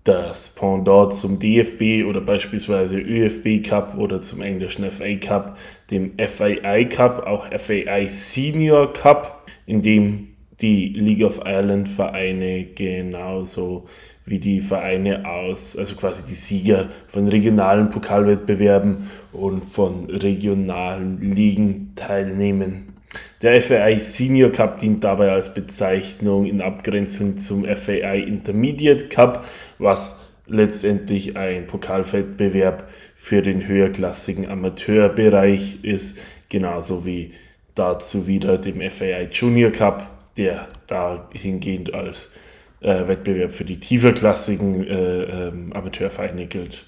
das 0.07 0.51
Pendant 0.51 1.13
zum 1.13 1.39
DFB 1.39 2.07
oder 2.09 2.21
beispielsweise 2.21 2.99
ÖFB 2.99 3.67
Cup 3.67 3.99
oder 3.99 4.21
zum 4.21 4.41
englischen 4.41 4.91
FA 4.91 5.17
Cup, 5.17 5.59
dem 5.91 6.13
FAI 6.19 6.85
Cup, 6.85 7.27
auch 7.27 7.47
FAI 7.53 8.07
Senior 8.07 8.93
Cup, 8.93 9.47
in 9.67 9.83
dem 9.83 10.29
die 10.61 10.89
League 10.89 11.23
of 11.23 11.41
Ireland 11.45 11.89
Vereine 11.89 12.65
genauso 12.65 13.87
wie 14.25 14.39
die 14.39 14.61
Vereine 14.61 15.29
aus, 15.29 15.77
also 15.77 15.95
quasi 15.97 16.25
die 16.25 16.35
Sieger 16.35 16.89
von 17.07 17.29
regionalen 17.29 17.91
Pokalwettbewerben 17.91 19.09
und 19.33 19.65
von 19.65 20.05
regionalen 20.07 21.21
Ligen 21.21 21.93
teilnehmen. 21.95 22.96
Der 23.43 23.61
FAI 23.61 23.99
Senior 23.99 24.51
Cup 24.51 24.79
dient 24.79 25.05
dabei 25.05 25.31
als 25.31 25.53
Bezeichnung 25.53 26.47
in 26.47 26.61
Abgrenzung 26.61 27.37
zum 27.37 27.65
FAI 27.65 28.19
Intermediate 28.21 29.09
Cup, 29.09 29.45
was 29.79 30.31
letztendlich 30.47 31.37
ein 31.37 31.67
Pokalwettbewerb 31.67 32.89
für 33.15 33.43
den 33.43 33.67
höherklassigen 33.67 34.49
Amateurbereich 34.49 35.85
ist, 35.85 36.19
genauso 36.49 37.05
wie 37.05 37.33
dazu 37.75 38.27
wieder 38.27 38.59
dem 38.59 38.81
FAI 38.91 39.29
Junior 39.31 39.71
Cup, 39.71 40.11
der 40.37 40.69
dahingehend 40.87 41.95
als 41.95 42.31
äh, 42.81 43.09
Wettbewerb 43.09 43.53
für 43.53 43.65
die 43.65 43.81
tieferklassigen 43.81 44.87
äh, 44.87 45.23
ähm, 45.23 45.73
Amateurvereine 45.73 46.47
gilt. 46.47 46.87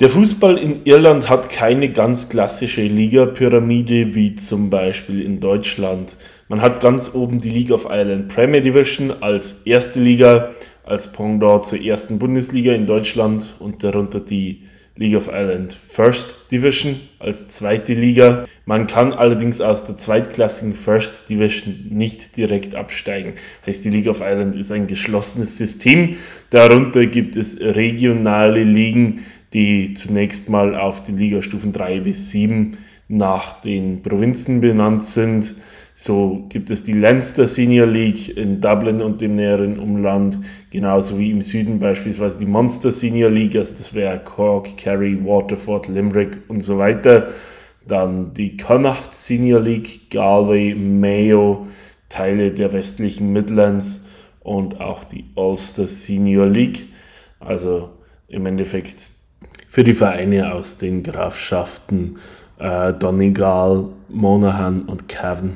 Der 0.00 0.08
Fußball 0.08 0.58
in 0.58 0.84
Irland 0.84 1.28
hat 1.28 1.50
keine 1.50 1.90
ganz 1.90 2.28
klassische 2.28 2.82
Liga-Pyramide 2.82 4.14
wie 4.14 4.36
zum 4.36 4.70
Beispiel 4.70 5.20
in 5.20 5.40
Deutschland. 5.40 6.16
Man 6.46 6.62
hat 6.62 6.80
ganz 6.80 7.16
oben 7.16 7.40
die 7.40 7.50
League 7.50 7.72
of 7.72 7.86
Ireland 7.86 8.28
Premier 8.28 8.60
Division 8.60 9.12
als 9.20 9.62
erste 9.64 9.98
Liga, 9.98 10.50
als 10.84 11.10
Pendant 11.10 11.64
zur 11.64 11.80
ersten 11.82 12.20
Bundesliga 12.20 12.74
in 12.74 12.86
Deutschland 12.86 13.56
und 13.58 13.82
darunter 13.82 14.20
die 14.20 14.62
League 14.94 15.16
of 15.16 15.28
Ireland 15.28 15.74
First 15.74 16.50
Division 16.52 17.00
als 17.18 17.48
zweite 17.48 17.92
Liga. 17.92 18.44
Man 18.66 18.86
kann 18.86 19.12
allerdings 19.12 19.60
aus 19.60 19.84
der 19.84 19.96
zweitklassigen 19.96 20.74
First 20.74 21.28
Division 21.28 21.86
nicht 21.90 22.36
direkt 22.36 22.74
absteigen. 22.74 23.34
Heißt, 23.66 23.84
die 23.84 23.90
League 23.90 24.08
of 24.08 24.20
Ireland 24.20 24.56
ist 24.56 24.72
ein 24.72 24.86
geschlossenes 24.86 25.56
System. 25.56 26.16
Darunter 26.50 27.06
gibt 27.06 27.36
es 27.36 27.60
regionale 27.60 28.64
Ligen, 28.64 29.24
die 29.52 29.94
zunächst 29.94 30.48
mal 30.48 30.74
auf 30.74 31.02
den 31.02 31.16
Ligastufen 31.16 31.72
3 31.72 32.00
bis 32.00 32.30
7 32.30 32.76
nach 33.08 33.60
den 33.60 34.02
Provinzen 34.02 34.60
benannt 34.60 35.02
sind. 35.02 35.54
So 35.94 36.44
gibt 36.48 36.70
es 36.70 36.84
die 36.84 36.92
Leinster 36.92 37.48
Senior 37.48 37.86
League 37.86 38.36
in 38.36 38.60
Dublin 38.60 39.02
und 39.02 39.20
dem 39.20 39.34
näheren 39.34 39.78
Umland, 39.78 40.38
genauso 40.70 41.18
wie 41.18 41.30
im 41.30 41.40
Süden 41.40 41.80
beispielsweise 41.80 42.38
die 42.38 42.46
Monster 42.46 42.92
Senior 42.92 43.30
League, 43.30 43.56
also 43.56 43.74
das 43.74 43.94
wäre 43.94 44.20
Cork, 44.20 44.76
Kerry, 44.76 45.18
Waterford, 45.24 45.88
Limerick 45.88 46.38
und 46.48 46.60
so 46.60 46.78
weiter. 46.78 47.30
Dann 47.86 48.34
die 48.34 48.56
Connacht 48.56 49.14
Senior 49.14 49.60
League, 49.60 50.10
Galway, 50.10 50.74
Mayo, 50.74 51.66
Teile 52.08 52.52
der 52.52 52.72
westlichen 52.72 53.32
Midlands 53.32 54.08
und 54.40 54.80
auch 54.80 55.04
die 55.04 55.24
Ulster 55.34 55.88
Senior 55.88 56.46
League. 56.46 56.86
Also 57.40 57.90
im 58.28 58.46
Endeffekt 58.46 59.17
für 59.78 59.84
die 59.84 59.94
Vereine 59.94 60.52
aus 60.54 60.76
den 60.76 61.04
Grafschaften 61.04 62.16
äh, 62.58 62.92
Donegal, 62.94 63.86
Monaghan 64.08 64.82
und 64.82 65.08
Cavan. 65.08 65.52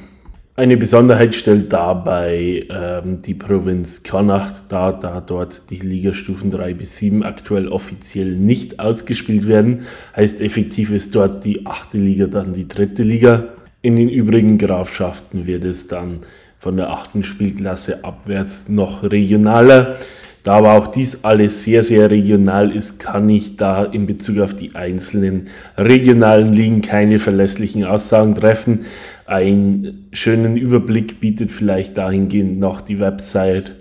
Eine 0.55 0.77
Besonderheit 0.77 1.35
stellt 1.35 1.73
dabei 1.73 2.65
ähm, 2.71 3.21
die 3.21 3.35
Provinz 3.35 4.05
Connacht 4.05 4.67
dar, 4.69 5.01
da 5.01 5.21
dort 5.21 5.71
die 5.71 5.81
Ligastufen 5.81 6.53
3 6.53 6.73
bis 6.75 6.99
7 6.99 7.25
aktuell 7.25 7.67
offiziell 7.67 8.37
nicht 8.37 8.79
ausgespielt 8.79 9.49
werden. 9.49 9.87
Heißt 10.15 10.41
effektiv 10.41 10.93
ist 10.93 11.17
dort 11.17 11.45
die 11.45 11.67
achte 11.67 11.99
Liga 11.99 12.29
dann 12.29 12.53
die 12.53 12.69
dritte 12.69 13.03
Liga. 13.03 13.47
In 13.81 13.97
den 13.97 14.09
übrigen 14.09 14.57
Grafschaften 14.57 15.47
wird 15.47 15.65
es 15.65 15.89
dann 15.89 16.21
von 16.61 16.77
der 16.77 16.91
achten 16.91 17.25
Spielklasse 17.25 18.05
abwärts 18.05 18.69
noch 18.69 19.03
regionaler. 19.03 19.97
Da 20.43 20.55
aber 20.55 20.73
auch 20.73 20.89
dies 20.89 21.23
alles 21.25 21.63
sehr, 21.63 21.85
sehr 21.85 22.11
regional 22.11 22.75
ist, 22.75 22.99
kann 22.99 23.29
ich 23.29 23.57
da 23.57 23.85
in 23.85 24.07
Bezug 24.07 24.41
auf 24.41 24.55
die 24.55 24.75
einzelnen 24.75 25.47
regionalen 25.77 26.53
Ligen 26.53 26.83
keine 26.83 27.21
verlässlichen 27.21 27.85
Aussagen 27.85 28.35
treffen. 28.35 28.81
Einen 29.25 30.09
schönen 30.13 30.57
Überblick 30.57 31.21
bietet 31.21 31.53
vielleicht 31.53 31.97
dahingehend 31.97 32.59
noch 32.59 32.81
die 32.81 32.99
Website 32.99 33.77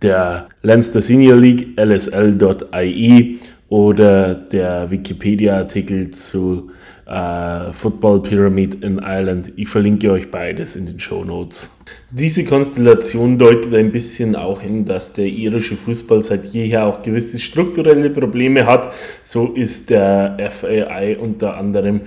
der 0.00 0.48
Leinster 0.62 1.02
Senior 1.02 1.36
League, 1.36 1.78
lsl.ie 1.78 3.38
oder 3.68 4.34
der 4.34 4.90
Wikipedia-Artikel 4.90 6.12
zu 6.12 6.70
äh, 7.06 7.72
Football 7.72 8.22
Pyramid 8.22 8.82
in 8.82 8.98
Ireland. 8.98 9.52
Ich 9.56 9.68
verlinke 9.68 10.10
euch 10.10 10.30
beides 10.30 10.76
in 10.76 10.86
den 10.86 10.98
Show 10.98 11.24
Notes. 11.24 11.70
Diese 12.10 12.44
Konstellation 12.44 13.38
deutet 13.38 13.74
ein 13.74 13.92
bisschen 13.92 14.36
auch 14.36 14.60
hin, 14.60 14.84
dass 14.84 15.12
der 15.12 15.26
irische 15.26 15.76
Fußball 15.76 16.22
seit 16.22 16.46
jeher 16.46 16.86
auch 16.86 17.02
gewisse 17.02 17.38
strukturelle 17.38 18.10
Probleme 18.10 18.66
hat. 18.66 18.92
So 19.24 19.52
ist 19.52 19.90
der 19.90 20.36
FAI 20.50 21.16
unter 21.18 21.56
anderem 21.56 22.02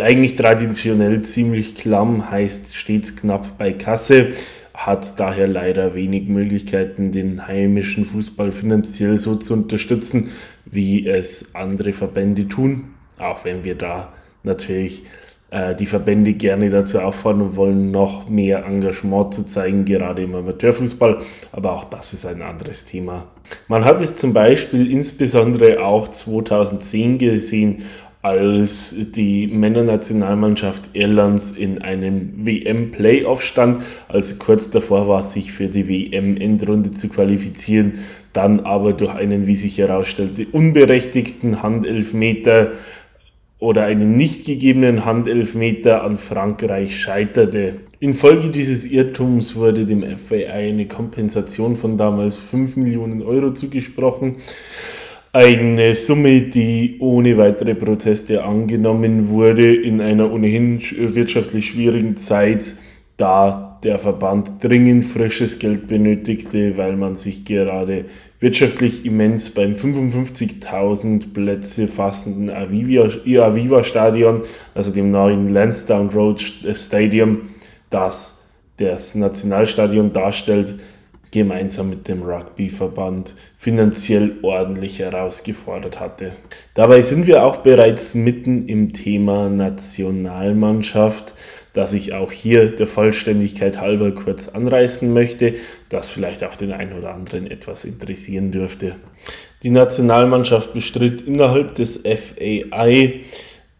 eigentlich 0.00 0.34
traditionell 0.34 1.20
ziemlich 1.20 1.76
klamm, 1.76 2.30
heißt 2.30 2.74
stets 2.74 3.14
knapp 3.16 3.58
bei 3.58 3.72
Kasse 3.72 4.32
hat 4.74 5.20
daher 5.20 5.46
leider 5.46 5.94
wenig 5.94 6.28
Möglichkeiten, 6.28 7.12
den 7.12 7.46
heimischen 7.46 8.04
Fußball 8.04 8.50
finanziell 8.50 9.18
so 9.18 9.36
zu 9.36 9.54
unterstützen, 9.54 10.30
wie 10.64 11.06
es 11.06 11.54
andere 11.54 11.92
Verbände 11.92 12.48
tun. 12.48 12.94
Auch 13.16 13.44
wenn 13.44 13.62
wir 13.62 13.76
da 13.76 14.12
natürlich 14.44 15.02
äh, 15.50 15.74
die 15.74 15.86
Verbände 15.86 16.34
gerne 16.34 16.70
dazu 16.70 17.00
auffordern 17.00 17.56
wollen, 17.56 17.90
noch 17.90 18.28
mehr 18.28 18.64
Engagement 18.64 19.34
zu 19.34 19.44
zeigen, 19.44 19.84
gerade 19.84 20.22
im 20.22 20.34
Amateurfußball. 20.34 21.18
Aber 21.52 21.72
auch 21.72 21.84
das 21.84 22.12
ist 22.12 22.26
ein 22.26 22.42
anderes 22.42 22.84
Thema. 22.84 23.26
Man 23.68 23.84
hat 23.84 24.00
es 24.02 24.16
zum 24.16 24.32
Beispiel 24.32 24.90
insbesondere 24.90 25.84
auch 25.84 26.08
2010 26.08 27.18
gesehen, 27.18 27.84
als 28.24 28.94
die 28.96 29.46
Männernationalmannschaft 29.46 30.90
Irlands 30.94 31.52
in 31.52 31.82
einem 31.82 32.46
WM-Playoff 32.46 33.42
stand, 33.42 33.82
also 34.08 34.36
kurz 34.36 34.70
davor 34.70 35.06
war, 35.08 35.22
sich 35.24 35.52
für 35.52 35.68
die 35.68 35.86
WM-Endrunde 35.86 36.90
zu 36.90 37.10
qualifizieren, 37.10 37.98
dann 38.32 38.60
aber 38.60 38.94
durch 38.94 39.14
einen, 39.14 39.46
wie 39.46 39.56
sich 39.56 39.76
herausstellte, 39.76 40.46
unberechtigten 40.50 41.62
Handelfmeter 41.62 42.72
oder 43.64 43.84
einen 43.84 44.14
nicht 44.14 44.44
gegebenen 44.44 45.06
Handelfmeter 45.06 46.04
an 46.04 46.18
Frankreich 46.18 47.00
scheiterte. 47.00 47.76
Infolge 47.98 48.50
dieses 48.50 48.84
Irrtums 48.84 49.56
wurde 49.56 49.86
dem 49.86 50.02
FAI 50.02 50.68
eine 50.68 50.86
Kompensation 50.86 51.76
von 51.76 51.96
damals 51.96 52.36
5 52.36 52.76
Millionen 52.76 53.22
Euro 53.22 53.52
zugesprochen. 53.54 54.36
Eine 55.32 55.94
Summe, 55.94 56.42
die 56.42 56.96
ohne 57.00 57.38
weitere 57.38 57.74
Proteste 57.74 58.44
angenommen 58.44 59.30
wurde 59.30 59.74
in 59.74 60.02
einer 60.02 60.30
ohnehin 60.30 60.80
wirtschaftlich 60.96 61.66
schwierigen 61.68 62.16
Zeit, 62.16 62.76
da 63.16 63.73
der 63.84 63.98
Verband 63.98 64.62
dringend 64.62 65.04
frisches 65.04 65.58
Geld 65.58 65.86
benötigte, 65.86 66.76
weil 66.76 66.96
man 66.96 67.16
sich 67.16 67.44
gerade 67.44 68.06
wirtschaftlich 68.40 69.04
immens 69.04 69.50
beim 69.50 69.74
55.000 69.74 71.32
Plätze 71.32 71.86
fassenden 71.88 72.50
Aviva, 72.50 73.84
Stadion, 73.84 74.42
also 74.74 74.90
dem 74.90 75.10
neuen 75.10 75.48
Lansdowne 75.48 76.10
Road 76.12 76.40
Stadium, 76.74 77.42
das 77.90 78.40
das 78.76 79.14
Nationalstadion 79.14 80.12
darstellt, 80.12 80.74
gemeinsam 81.30 81.90
mit 81.90 82.06
dem 82.06 82.22
Rugbyverband 82.22 83.34
finanziell 83.56 84.36
ordentlich 84.42 85.00
herausgefordert 85.00 85.98
hatte. 85.98 86.30
Dabei 86.74 87.02
sind 87.02 87.26
wir 87.26 87.44
auch 87.44 87.58
bereits 87.58 88.14
mitten 88.14 88.68
im 88.68 88.92
Thema 88.92 89.48
Nationalmannschaft, 89.48 91.34
das 91.74 91.92
ich 91.92 92.14
auch 92.14 92.32
hier 92.32 92.70
der 92.70 92.86
Vollständigkeit 92.86 93.80
halber 93.80 94.12
kurz 94.12 94.48
anreißen 94.48 95.12
möchte, 95.12 95.54
das 95.90 96.08
vielleicht 96.08 96.42
auch 96.44 96.56
den 96.56 96.72
einen 96.72 96.96
oder 96.96 97.12
anderen 97.12 97.50
etwas 97.50 97.84
interessieren 97.84 98.52
dürfte. 98.52 98.96
Die 99.62 99.70
Nationalmannschaft 99.70 100.72
bestritt 100.72 101.22
innerhalb 101.22 101.74
des 101.74 102.02
FAI 102.04 103.20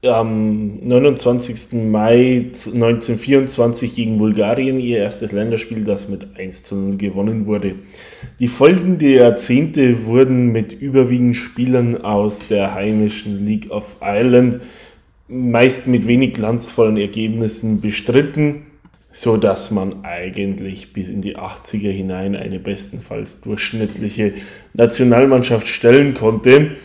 am 0.07 0.75
29. 0.77 1.91
Mai 1.91 2.51
1924 2.53 3.95
gegen 3.95 4.19
Bulgarien 4.19 4.79
ihr 4.79 4.99
erstes 4.99 5.33
Länderspiel, 5.33 5.85
das 5.85 6.09
mit 6.09 6.37
1 6.37 6.65
zu 6.65 6.75
0 6.75 6.97
gewonnen 6.97 7.47
wurde. 7.47 7.75
Die 8.39 8.49
folgenden 8.49 9.09
Jahrzehnte 9.09 10.05
wurden 10.05 10.49
mit 10.49 10.73
überwiegend 10.73 11.37
Spielern 11.37 12.03
aus 12.05 12.47
der 12.49 12.75
heimischen 12.75 13.47
League 13.47 13.71
of 13.71 13.97
Ireland, 14.01 14.61
meist 15.29 15.87
mit 15.87 16.07
wenig 16.07 16.35
glanzvollen 16.35 16.97
Ergebnissen 16.97 17.81
bestritten, 17.81 18.67
so 19.11 19.37
dass 19.37 19.71
man 19.71 20.05
eigentlich 20.05 20.93
bis 20.93 21.09
in 21.09 21.23
die 21.23 21.37
80er 21.37 21.91
hinein 21.91 22.35
eine 22.35 22.59
bestenfalls 22.59 23.41
durchschnittliche 23.41 24.35
Nationalmannschaft 24.75 25.69
stellen 25.69 26.15
konnte. 26.15 26.77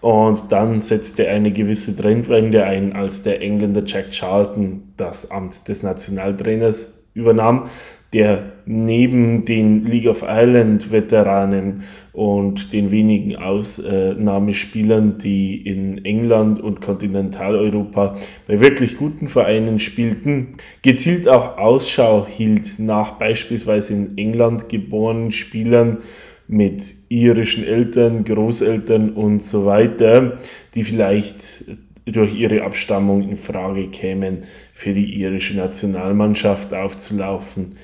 Und 0.00 0.52
dann 0.52 0.78
setzte 0.78 1.28
eine 1.28 1.50
gewisse 1.50 1.96
Trendwende 1.96 2.64
ein, 2.64 2.92
als 2.92 3.22
der 3.22 3.42
Engländer 3.42 3.82
Jack 3.84 4.12
Charlton 4.12 4.84
das 4.96 5.30
Amt 5.30 5.66
des 5.66 5.82
Nationaltrainers 5.82 7.04
übernahm, 7.14 7.68
der 8.12 8.52
neben 8.70 9.46
den 9.46 9.86
League 9.86 10.06
of 10.06 10.22
Ireland 10.22 10.92
Veteranen 10.92 11.84
und 12.12 12.74
den 12.74 12.90
wenigen 12.90 13.36
Ausnahmespielern, 13.36 15.16
die 15.16 15.56
in 15.66 16.04
England 16.04 16.60
und 16.60 16.82
Kontinentaleuropa 16.82 18.16
bei 18.46 18.60
wirklich 18.60 18.98
guten 18.98 19.28
Vereinen 19.28 19.78
spielten, 19.78 20.56
gezielt 20.82 21.28
auch 21.28 21.56
Ausschau 21.56 22.26
hielt 22.28 22.78
nach 22.78 23.12
beispielsweise 23.12 23.94
in 23.94 24.18
England 24.18 24.68
geborenen 24.68 25.32
Spielern, 25.32 25.98
mit 26.50 26.82
irischen 27.10 27.62
Eltern, 27.64 28.24
Großeltern 28.24 29.10
und 29.10 29.42
so 29.42 29.66
weiter, 29.66 30.38
die 30.74 30.82
vielleicht 30.82 31.66
durch 32.06 32.34
ihre 32.34 32.62
Abstammung 32.62 33.22
in 33.22 33.36
Frage 33.36 33.88
kämen, 33.88 34.38
für 34.72 34.94
die 34.94 35.20
irische 35.20 35.54
Nationalmannschaft 35.54 36.72
aufzulaufen. 36.72 37.76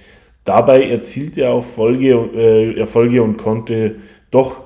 Dabei 0.44 0.88
erzielte 0.88 1.42
er 1.42 1.52
auch 1.52 1.64
Folge, 1.64 2.10
äh, 2.34 2.78
Erfolge 2.78 3.22
und 3.22 3.38
konnte 3.38 3.96
doch 4.30 4.60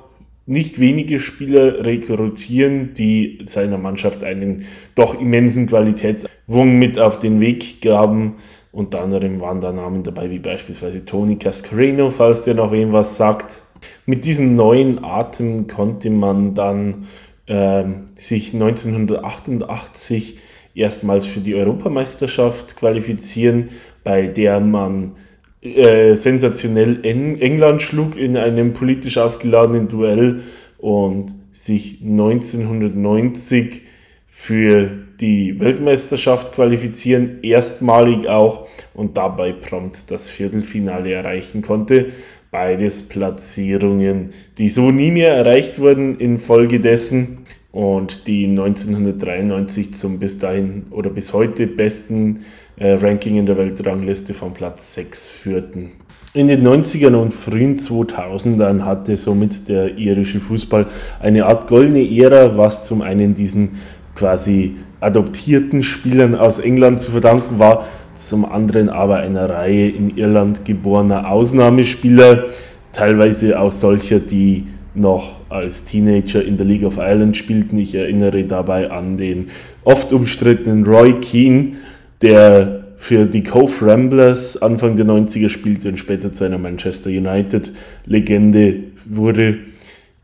nicht 0.49 0.81
wenige 0.81 1.21
Spieler 1.21 1.85
rekrutieren, 1.85 2.95
die 2.95 3.39
seiner 3.45 3.77
Mannschaft 3.77 4.25
einen 4.25 4.65
doch 4.95 5.21
immensen 5.21 5.67
Qualitätswung 5.67 6.79
mit 6.79 6.99
auf 6.99 7.19
den 7.19 7.39
Weg 7.41 7.83
gaben. 7.83 8.37
Unter 8.73 9.03
anderem 9.03 9.41
waren 9.41 9.61
da 9.61 9.73
Namen 9.73 10.03
dabei 10.03 10.31
wie 10.31 10.39
beispielsweise 10.39 11.05
Tony 11.05 11.37
Cascarino, 11.37 12.09
falls 12.11 12.45
der 12.45 12.55
noch 12.55 12.73
wem 12.73 12.93
was 12.93 13.17
sagt. 13.17 13.61
Mit 14.07 14.25
diesem 14.25 14.57
neuen 14.57 15.05
Atem 15.05 15.67
konnte 15.67 16.09
man 16.11 16.55
dann 16.55 17.07
äh, 17.47 17.85
sich 18.15 18.55
1988 18.55 20.39
erstmals 20.75 21.27
für 21.27 21.41
die 21.41 21.55
Europameisterschaft 21.55 22.77
qualifizieren, 22.77 23.69
bei 24.03 24.27
der 24.27 24.61
man 24.61 25.17
äh, 25.63 26.15
sensationell 26.15 27.01
England 27.05 27.83
schlug 27.83 28.17
in 28.17 28.37
einem 28.37 28.75
politisch 28.75 29.19
aufgeladenen 29.19 29.89
Duell 29.89 30.43
und 30.79 31.35
sich 31.51 32.01
1990 32.03 33.83
für 34.27 34.89
die 35.21 35.59
Weltmeisterschaft 35.59 36.53
qualifizieren, 36.55 37.39
erstmalig 37.43 38.29
auch 38.29 38.69
und 38.95 39.17
dabei 39.17 39.53
prompt 39.53 40.13
das 40.13 40.31
Viertelfinale 40.31 41.13
erreichen 41.13 41.61
konnte. 41.61 42.09
Beides 42.53 43.09
Platzierungen, 43.09 44.31
die 44.59 44.69
so 44.69 44.93
nie 44.93 45.11
mehr 45.11 45.33
erreicht 45.35 45.81
wurden 45.81 46.19
infolgedessen 46.19 47.39
und 47.73 48.27
die 48.27 48.47
1993 48.47 49.93
zum 49.93 50.19
bis 50.19 50.39
dahin 50.39 50.85
oder 50.91 51.11
bis 51.11 51.33
heute 51.33 51.67
besten 51.67 52.45
äh, 52.79 52.93
Ranking 52.93 53.37
in 53.37 53.47
der 53.47 53.57
Weltrangliste 53.57 54.35
von 54.35 54.53
Platz 54.53 54.95
6 54.95 55.29
führten. 55.29 55.91
In 56.35 56.47
den 56.47 56.67
90ern 56.67 57.15
und 57.15 57.33
frühen 57.33 57.77
2000ern 57.77 58.85
hatte 58.85 59.17
somit 59.17 59.69
der 59.69 59.97
irische 59.97 60.41
Fußball 60.41 60.87
eine 61.21 61.47
Art 61.47 61.69
goldene 61.69 62.07
Ära, 62.09 62.57
was 62.57 62.87
zum 62.87 63.03
einen 63.03 63.35
diesen 63.35 63.71
quasi 64.15 64.77
adoptierten 65.01 65.83
Spielern 65.83 66.35
aus 66.35 66.59
England 66.59 67.01
zu 67.01 67.13
verdanken 67.13 67.59
war, 67.59 67.85
zum 68.15 68.45
anderen 68.45 68.89
aber 68.89 69.17
einer 69.17 69.49
Reihe 69.49 69.89
in 69.89 70.17
Irland 70.17 70.65
geborener 70.65 71.31
Ausnahmespieler, 71.31 72.47
teilweise 72.93 73.59
auch 73.59 73.73
solcher, 73.73 74.19
die 74.19 74.67
noch 74.95 75.37
als 75.49 75.85
Teenager 75.85 76.45
in 76.45 76.57
der 76.57 76.67
League 76.67 76.85
of 76.85 76.99
Ireland 76.99 77.37
spielten. 77.37 77.79
Ich 77.79 77.95
erinnere 77.95 78.45
dabei 78.45 78.91
an 78.91 79.17
den 79.17 79.47
oft 79.85 80.13
umstrittenen 80.13 80.85
Roy 80.85 81.15
Keane, 81.21 81.73
der 82.23 82.85
für 82.97 83.27
die 83.27 83.45
Cove 83.45 83.87
Ramblers 83.87 84.61
Anfang 84.61 84.97
der 84.97 85.07
90er 85.07 85.49
spielte 85.49 85.89
und 85.89 85.99
später 85.99 86.33
zu 86.33 86.45
einer 86.45 86.59
Manchester 86.59 87.11
United-Legende 87.11 88.85
wurde. 89.09 89.59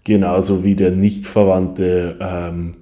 Genauso 0.02 0.64
wie 0.64 0.74
der 0.74 0.90
nicht 0.90 1.26
verwandte 1.26 2.16
ähm, 2.20 2.74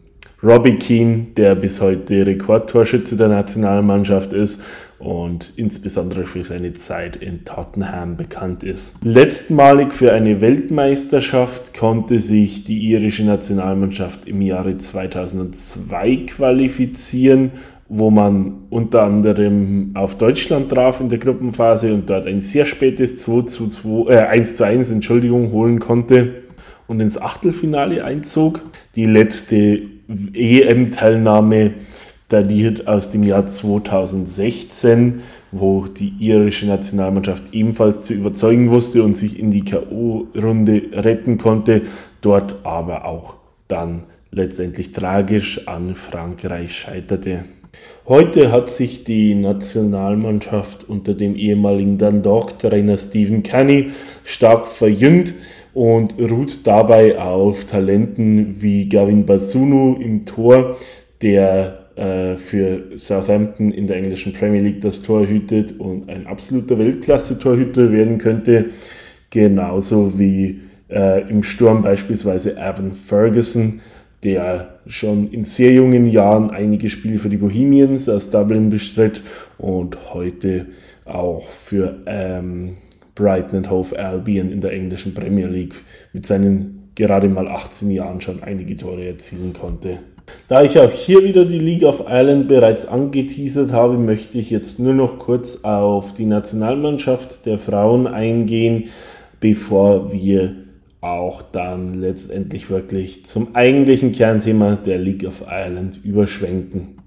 Robbie 0.42 0.74
Keane, 0.74 1.26
der 1.36 1.54
bis 1.54 1.80
heute 1.80 2.26
Rekordtorschütze 2.26 3.16
der 3.16 3.28
Nationalmannschaft 3.28 4.32
ist 4.32 4.64
und 4.98 5.52
insbesondere 5.54 6.24
für 6.24 6.42
seine 6.42 6.72
Zeit 6.72 7.14
in 7.14 7.44
Tottenham 7.44 8.16
bekannt 8.16 8.64
ist. 8.64 8.96
Letztmalig 9.04 9.92
für 9.92 10.12
eine 10.12 10.40
Weltmeisterschaft 10.40 11.74
konnte 11.74 12.18
sich 12.18 12.64
die 12.64 12.90
irische 12.90 13.24
Nationalmannschaft 13.24 14.26
im 14.26 14.42
Jahre 14.42 14.76
2002 14.76 16.26
qualifizieren, 16.26 17.52
wo 17.94 18.10
man 18.10 18.54
unter 18.70 19.02
anderem 19.02 19.90
auf 19.92 20.16
Deutschland 20.16 20.70
traf 20.70 21.00
in 21.00 21.10
der 21.10 21.18
Gruppenphase 21.18 21.92
und 21.92 22.08
dort 22.08 22.26
ein 22.26 22.40
sehr 22.40 22.64
spätes 22.64 23.16
2 23.16 23.42
zu 23.42 23.68
2, 23.68 24.10
äh, 24.10 24.16
1 24.28 24.56
zu 24.56 24.64
1 24.64 24.90
Entschuldigung, 24.90 25.52
holen 25.52 25.78
konnte 25.78 26.42
und 26.86 27.00
ins 27.00 27.20
Achtelfinale 27.20 28.02
einzog. 28.02 28.62
Die 28.96 29.04
letzte 29.04 29.82
EM-Teilnahme 30.32 31.74
datiert 32.30 32.88
aus 32.88 33.10
dem 33.10 33.24
Jahr 33.24 33.44
2016, 33.44 35.20
wo 35.50 35.84
die 35.84 36.14
irische 36.18 36.66
Nationalmannschaft 36.66 37.52
ebenfalls 37.52 38.04
zu 38.04 38.14
überzeugen 38.14 38.70
wusste 38.70 39.02
und 39.02 39.14
sich 39.14 39.38
in 39.38 39.50
die 39.50 39.66
KO-Runde 39.66 40.82
retten 40.94 41.36
konnte, 41.36 41.82
dort 42.22 42.64
aber 42.64 43.04
auch 43.04 43.34
dann 43.68 44.04
letztendlich 44.30 44.92
tragisch 44.92 45.68
an 45.68 45.94
Frankreich 45.94 46.74
scheiterte. 46.74 47.44
Heute 48.08 48.50
hat 48.50 48.68
sich 48.68 49.04
die 49.04 49.36
Nationalmannschaft 49.36 50.88
unter 50.88 51.14
dem 51.14 51.36
ehemaligen 51.36 51.98
Dundalk-Trainer 51.98 52.96
Stephen 52.96 53.44
Kenny 53.44 53.90
stark 54.24 54.66
verjüngt 54.66 55.34
und 55.72 56.18
ruht 56.18 56.66
dabei 56.66 57.18
auf 57.18 57.64
Talenten 57.64 58.60
wie 58.60 58.88
Gavin 58.88 59.24
Basunu 59.24 59.96
im 60.00 60.24
Tor, 60.24 60.76
der 61.22 61.86
äh, 61.94 62.36
für 62.36 62.98
Southampton 62.98 63.70
in 63.70 63.86
der 63.86 63.98
englischen 63.98 64.32
Premier 64.32 64.60
League 64.60 64.80
das 64.80 65.02
Tor 65.02 65.24
hütet 65.26 65.78
und 65.78 66.10
ein 66.10 66.26
absoluter 66.26 66.78
Weltklasse-Torhüter 66.78 67.92
werden 67.92 68.18
könnte, 68.18 68.70
genauso 69.30 70.18
wie 70.18 70.60
äh, 70.90 71.22
im 71.30 71.44
Sturm 71.44 71.82
beispielsweise 71.82 72.56
Evan 72.56 72.92
Ferguson, 72.92 73.80
der 74.24 74.78
schon 74.86 75.30
in 75.30 75.42
sehr 75.42 75.72
jungen 75.72 76.06
Jahren 76.06 76.50
einige 76.50 76.88
Spiele 76.88 77.18
für 77.18 77.28
die 77.28 77.36
Bohemians 77.36 78.08
aus 78.08 78.30
Dublin 78.30 78.70
bestritt 78.70 79.22
und 79.58 80.14
heute 80.14 80.66
auch 81.04 81.46
für 81.46 82.00
ähm, 82.06 82.76
Brighton 83.14 83.58
and 83.58 83.70
Hove 83.70 83.98
Albion 83.98 84.50
in 84.50 84.60
der 84.60 84.72
englischen 84.72 85.12
Premier 85.14 85.46
League 85.46 85.74
mit 86.12 86.24
seinen 86.24 86.90
gerade 86.94 87.28
mal 87.28 87.48
18 87.48 87.90
Jahren 87.90 88.20
schon 88.20 88.42
einige 88.42 88.76
Tore 88.76 89.04
erzielen 89.04 89.52
konnte. 89.52 90.00
Da 90.48 90.62
ich 90.62 90.78
auch 90.78 90.90
hier 90.90 91.24
wieder 91.24 91.44
die 91.44 91.58
League 91.58 91.82
of 91.82 92.00
Ireland 92.06 92.48
bereits 92.48 92.86
angeteasert 92.86 93.72
habe, 93.72 93.98
möchte 93.98 94.38
ich 94.38 94.50
jetzt 94.50 94.78
nur 94.78 94.94
noch 94.94 95.18
kurz 95.18 95.64
auf 95.64 96.12
die 96.12 96.26
Nationalmannschaft 96.26 97.44
der 97.44 97.58
Frauen 97.58 98.06
eingehen, 98.06 98.84
bevor 99.40 100.12
wir 100.12 100.54
auch 101.02 101.42
dann 101.42 102.00
letztendlich 102.00 102.70
wirklich 102.70 103.26
zum 103.26 103.54
eigentlichen 103.56 104.12
Kernthema 104.12 104.76
der 104.76 104.98
League 104.98 105.26
of 105.26 105.42
Ireland 105.42 105.98
überschwenken. 106.04 106.98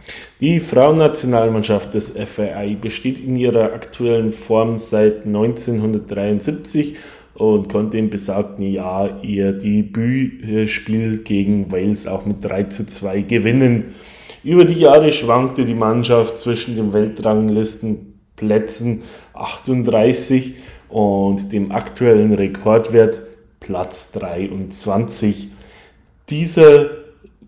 Die 0.42 0.60
Frauennationalmannschaft 0.60 1.94
des 1.94 2.12
FAI 2.12 2.76
besteht 2.80 3.22
in 3.22 3.38
ihrer 3.38 3.72
aktuellen 3.74 4.34
Form 4.34 4.76
seit 4.76 5.26
1973 5.26 6.98
und 7.36 7.70
konnte 7.70 7.98
im 7.98 8.10
besagten 8.10 8.66
Jahr 8.66 9.24
ihr 9.24 9.54
Debütspiel 9.54 11.20
gegen 11.20 11.72
Wales 11.72 12.06
auch 12.06 12.26
mit 12.26 12.44
3 12.44 12.64
zu 12.66 12.86
2 12.86 13.22
gewinnen. 13.22 13.96
Über 14.44 14.66
die 14.66 14.82
Jahre 14.82 15.14
schwankte 15.14 15.64
die 15.64 15.74
Mannschaft 15.74 16.38
zwischen 16.38 16.76
den 16.76 16.92
Weltranglistenplätzen 16.92 19.04
38 19.34 20.56
und 20.90 21.54
dem 21.54 21.72
aktuellen 21.72 22.34
Rekordwert 22.34 23.22
Platz 23.66 24.12
23. 24.12 25.48
Dieser 26.30 26.90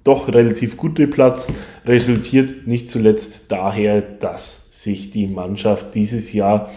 doch 0.03 0.34
relativ 0.34 0.75
gute 0.75 1.08
Platz 1.08 1.53
resultiert 1.86 2.65
nicht 2.65 2.89
zuletzt 2.89 3.51
daher, 3.51 4.01
dass 4.01 4.82
sich 4.84 5.12
die 5.12 5.27
Mannschaft 5.27 5.93
dieses 5.93 6.34
Jahr 6.34 6.71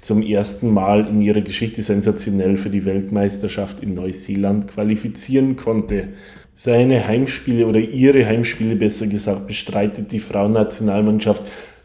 zum 0.00 0.22
ersten 0.22 0.72
Mal 0.72 1.08
in 1.08 1.20
ihrer 1.20 1.40
Geschichte 1.40 1.82
sensationell 1.82 2.56
für 2.56 2.70
die 2.70 2.84
Weltmeisterschaft 2.84 3.80
in 3.80 3.94
Neuseeland 3.94 4.68
qualifizieren 4.68 5.56
konnte. 5.56 6.10
Seine 6.54 7.08
Heimspiele 7.08 7.66
oder 7.66 7.80
ihre 7.80 8.24
Heimspiele 8.24 8.76
besser 8.76 9.08
gesagt 9.08 9.48
bestreitet 9.48 10.12
die 10.12 10.20
Frauennationalmannschaft 10.20 11.42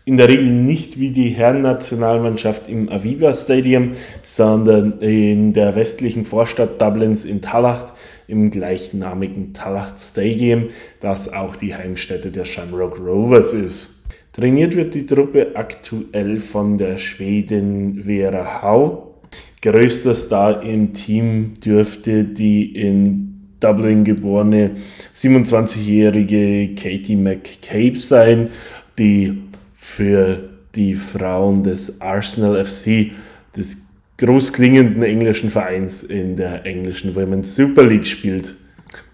in 0.09 0.17
der 0.17 0.27
Regel 0.27 0.47
nicht 0.47 0.99
wie 0.99 1.11
die 1.11 1.29
Herrennationalmannschaft 1.29 2.67
im 2.67 2.89
Aviva 2.89 3.31
Stadium, 3.31 3.91
sondern 4.23 4.99
in 5.01 5.53
der 5.53 5.75
westlichen 5.75 6.25
Vorstadt 6.25 6.81
Dublins 6.81 7.25
in 7.25 7.43
Tallaght 7.43 7.93
im 8.27 8.49
gleichnamigen 8.49 9.53
Tallaght 9.53 9.99
Stadium, 9.99 10.69
das 10.99 11.31
auch 11.31 11.55
die 11.55 11.75
Heimstätte 11.75 12.31
der 12.31 12.45
Shamrock 12.45 12.97
Rovers 12.99 13.53
ist. 13.53 14.07
Trainiert 14.31 14.75
wird 14.75 14.95
die 14.95 15.05
Truppe 15.05 15.51
aktuell 15.53 16.39
von 16.39 16.79
der 16.79 16.97
Schwedin 16.97 18.05
Vera 18.05 18.63
Hau. 18.63 19.13
Größter 19.61 20.15
Star 20.15 20.63
im 20.63 20.91
Team 20.93 21.53
dürfte 21.63 22.23
die 22.23 22.75
in 22.75 23.51
Dublin 23.59 24.05
geborene 24.05 24.71
27-jährige 25.15 26.73
Katie 26.73 27.15
McCabe 27.15 27.95
sein, 27.99 28.49
die 28.97 29.48
für 29.89 30.49
die 30.75 30.93
Frauen 30.93 31.63
des 31.63 31.99
Arsenal 31.99 32.63
FC 32.63 33.11
das 33.55 33.89
großklingenden 34.17 35.01
englischen 35.03 35.49
Vereins 35.49 36.03
in 36.03 36.35
der 36.35 36.65
englischen 36.65 37.15
Women's 37.15 37.55
Super 37.55 37.83
League 37.83 38.05
spielt. 38.05 38.55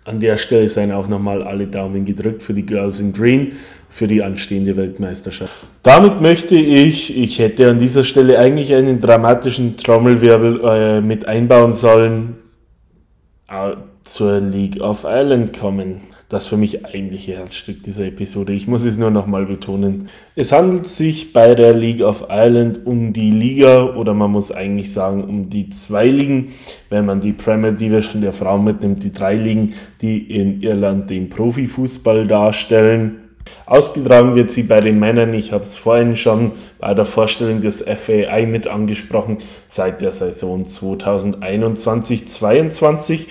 An 0.03 0.19
der 0.19 0.37
Stelle 0.37 0.69
seien 0.69 0.91
auch 0.91 1.07
nochmal 1.07 1.41
alle 1.41 1.65
Daumen 1.65 2.05
gedrückt 2.05 2.43
für 2.43 2.53
die 2.53 2.65
Girls 2.65 2.99
in 2.99 3.13
Green 3.13 3.53
für 3.89 4.07
die 4.07 4.21
anstehende 4.21 4.75
Weltmeisterschaft. 4.77 5.55
Damit 5.81 6.21
möchte 6.21 6.55
ich, 6.55 7.17
ich 7.17 7.39
hätte 7.39 7.69
an 7.69 7.79
dieser 7.79 8.03
Stelle 8.03 8.37
eigentlich 8.37 8.73
einen 8.73 8.99
dramatischen 8.99 9.77
Trommelwirbel 9.77 10.61
äh, 10.63 11.01
mit 11.01 11.27
einbauen 11.27 11.71
sollen, 11.71 12.35
äh, 13.47 13.75
zur 14.03 14.39
League 14.39 14.79
of 14.79 15.03
Ireland 15.05 15.57
kommen. 15.57 16.01
Das 16.27 16.47
für 16.47 16.57
mich 16.57 16.85
eigentliche 16.85 17.33
Herzstück 17.33 17.83
dieser 17.83 18.05
Episode. 18.05 18.53
Ich 18.53 18.67
muss 18.67 18.83
es 18.83 18.97
nur 18.97 19.11
nochmal 19.11 19.45
betonen. 19.45 20.07
Es 20.35 20.51
handelt 20.51 20.87
sich 20.87 21.33
bei 21.33 21.53
der 21.53 21.73
League 21.73 22.01
of 22.01 22.25
Ireland 22.29 22.85
um 22.85 23.13
die 23.13 23.29
Liga 23.29 23.93
oder 23.93 24.15
man 24.15 24.31
muss 24.31 24.51
eigentlich 24.51 24.91
sagen 24.91 25.23
um 25.23 25.51
die 25.51 25.69
zwei 25.69 26.07
Ligen, 26.07 26.47
wenn 26.89 27.05
man 27.05 27.21
die 27.21 27.33
Premier 27.33 27.73
Division 27.73 28.21
der 28.21 28.33
Frauen 28.33 28.63
mitnimmt, 28.63 29.03
die 29.03 29.11
drei 29.11 29.35
Ligen, 29.35 29.73
die 30.01 30.17
in 30.17 30.63
Irland 30.63 31.11
den 31.11 31.29
Profifußball 31.29 32.25
darstellen. 32.25 33.24
Ausgetragen 33.65 34.35
wird 34.35 34.51
sie 34.51 34.63
bei 34.63 34.79
den 34.79 34.99
Männern, 34.99 35.33
ich 35.33 35.51
habe 35.51 35.63
es 35.63 35.75
vorhin 35.77 36.15
schon 36.15 36.51
bei 36.79 36.93
der 36.93 37.05
Vorstellung 37.05 37.61
des 37.61 37.83
FAI 37.83 38.45
mit 38.45 38.67
angesprochen, 38.67 39.39
seit 39.67 40.01
der 40.01 40.11
Saison 40.11 40.63
2021-22 40.63 43.25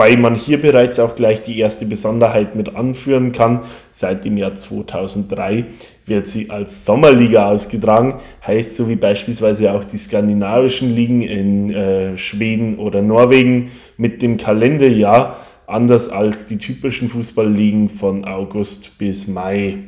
Wobei 0.00 0.16
man 0.16 0.34
hier 0.34 0.58
bereits 0.58 0.98
auch 0.98 1.14
gleich 1.14 1.42
die 1.42 1.58
erste 1.58 1.84
Besonderheit 1.84 2.54
mit 2.54 2.74
anführen 2.74 3.32
kann. 3.32 3.60
Seit 3.90 4.24
dem 4.24 4.38
Jahr 4.38 4.54
2003 4.54 5.66
wird 6.06 6.26
sie 6.26 6.48
als 6.48 6.86
Sommerliga 6.86 7.50
ausgetragen. 7.50 8.14
Heißt 8.46 8.76
so 8.76 8.88
wie 8.88 8.96
beispielsweise 8.96 9.74
auch 9.74 9.84
die 9.84 9.98
skandinavischen 9.98 10.94
Ligen 10.94 11.20
in 11.20 11.70
äh, 11.70 12.16
Schweden 12.16 12.78
oder 12.78 13.02
Norwegen 13.02 13.72
mit 13.98 14.22
dem 14.22 14.38
Kalenderjahr. 14.38 15.36
Anders 15.70 16.08
als 16.08 16.46
die 16.46 16.58
typischen 16.58 17.08
Fußballligen 17.08 17.88
von 17.88 18.24
August 18.24 18.98
bis 18.98 19.28
Mai. 19.28 19.78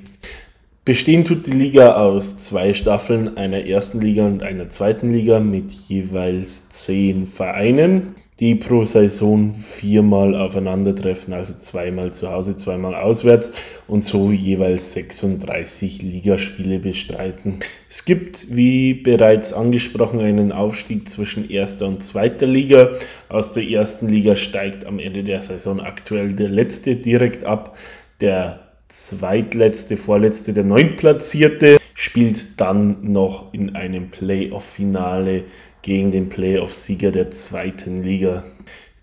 Bestehen 0.84 1.24
tut 1.24 1.46
die 1.46 1.52
Liga 1.52 1.94
aus 1.96 2.38
zwei 2.38 2.72
Staffeln, 2.72 3.36
einer 3.36 3.66
ersten 3.66 4.00
Liga 4.00 4.26
und 4.26 4.42
einer 4.42 4.68
zweiten 4.68 5.10
Liga 5.10 5.40
mit 5.40 5.72
jeweils 5.72 6.70
zehn 6.70 7.26
Vereinen 7.26 8.14
die 8.42 8.57
pro 8.57 8.85
Saison 8.85 9.55
viermal 9.55 10.35
aufeinandertreffen, 10.35 11.33
also 11.33 11.55
zweimal 11.55 12.11
zu 12.11 12.28
Hause, 12.28 12.57
zweimal 12.57 12.96
auswärts 12.96 13.52
und 13.87 14.02
so 14.02 14.33
jeweils 14.33 14.94
36 14.94 16.02
Ligaspiele 16.02 16.81
bestreiten. 16.81 17.61
Es 17.88 18.05
gibt, 18.05 18.48
wie 18.50 18.94
bereits 18.94 19.52
angesprochen, 19.52 20.18
einen 20.18 20.50
Aufstieg 20.50 21.09
zwischen 21.09 21.48
erster 21.50 21.87
und 21.87 22.02
zweiter 22.02 22.46
Liga. 22.46 22.90
Aus 23.28 23.52
der 23.52 23.62
ersten 23.62 24.09
Liga 24.09 24.35
steigt 24.35 24.87
am 24.87 24.98
Ende 24.98 25.22
der 25.22 25.40
Saison 25.40 25.78
aktuell 25.78 26.33
der 26.33 26.48
letzte 26.48 26.96
direkt 26.96 27.44
ab. 27.44 27.78
Der 28.20 28.59
zweitletzte, 28.88 29.96
vorletzte, 29.96 30.52
der 30.52 30.64
neuntplatzierte 30.64 31.78
spielt 31.94 32.61
dann 32.61 33.12
noch 33.12 33.55
in 33.55 33.76
einem 33.76 34.11
Playoff-Finale 34.11 35.44
gegen 35.82 36.10
den 36.10 36.28
Playoff-Sieger 36.28 37.12
der 37.12 37.30
zweiten 37.30 38.02
Liga. 38.02 38.42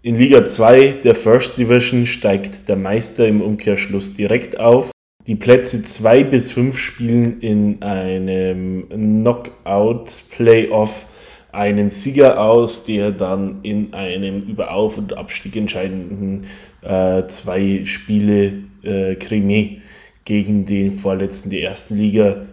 In 0.02 0.16
Liga 0.16 0.46
2 0.46 1.00
der 1.04 1.14
First 1.14 1.58
Division 1.58 2.06
steigt 2.06 2.70
der 2.70 2.78
Meister 2.78 3.28
im 3.28 3.42
Umkehrschluss 3.42 4.14
direkt 4.14 4.58
auf. 4.60 4.92
Die 5.28 5.36
Plätze 5.36 5.84
2 5.84 6.24
bis 6.24 6.54
5 6.54 6.78
spielen 6.78 7.42
in 7.42 7.84
einem 7.84 8.88
Knockout-Playoff 8.90 11.06
einen 11.52 11.90
Sieger 11.90 12.42
aus, 12.42 12.86
der 12.86 13.12
dann 13.12 13.60
in 13.64 13.94
einem 13.94 14.44
über 14.44 14.74
Auf- 14.74 14.98
und 14.98 15.18
Abstieg 15.18 15.58
entscheidenden 15.58 16.46
äh, 16.82 17.28
zwei 17.28 17.82
Spiele 17.86 18.64
äh, 18.84 19.16
Krimi 19.16 19.82
gegen 20.26 20.66
den 20.66 20.94
Vorletzten 20.94 21.50
der 21.50 21.64
ersten 21.64 21.98
Liga 21.98 22.46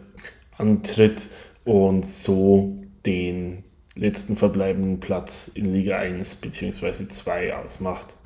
antritt 0.57 1.29
und 1.65 2.07
so 2.07 2.77
den 3.05 3.65
letzten 3.97 4.37
verbleibenden 4.37 5.01
Platz 5.01 5.51
in 5.53 5.73
Liga 5.73 5.99
1 5.99 6.37
bzw. 6.37 7.09
2 7.09 7.57
ausmacht. 7.57 8.17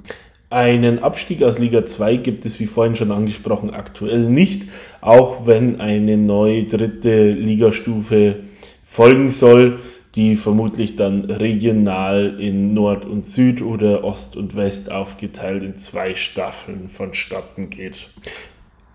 Einen 0.50 0.98
Abstieg 0.98 1.44
aus 1.44 1.61
Liga 1.61 1.87
2 1.87 2.16
gibt 2.16 2.44
es, 2.44 2.59
wie 2.59 2.66
vorhin 2.66 2.96
schon 2.96 3.12
angesprochen, 3.12 3.70
aktuell 3.70 4.28
nicht, 4.28 4.64
auch 5.00 5.46
wenn 5.46 5.80
eine 5.80 6.16
neue 6.16 6.64
dritte 6.64 7.30
Ligastufe 7.30 8.40
folgen 8.85 9.30
soll, 9.30 9.78
die 10.16 10.35
vermutlich 10.35 10.96
dann 10.96 11.24
regional 11.24 12.40
in 12.40 12.72
Nord 12.72 13.04
und 13.04 13.24
Süd 13.24 13.62
oder 13.62 14.02
Ost 14.02 14.37
und 14.37 14.56
West 14.56 14.90
aufgeteilt 14.90 15.62
in 15.62 15.76
zwei 15.76 16.16
Staffeln 16.16 16.90
vonstatten 16.90 17.70
geht. 17.70 18.09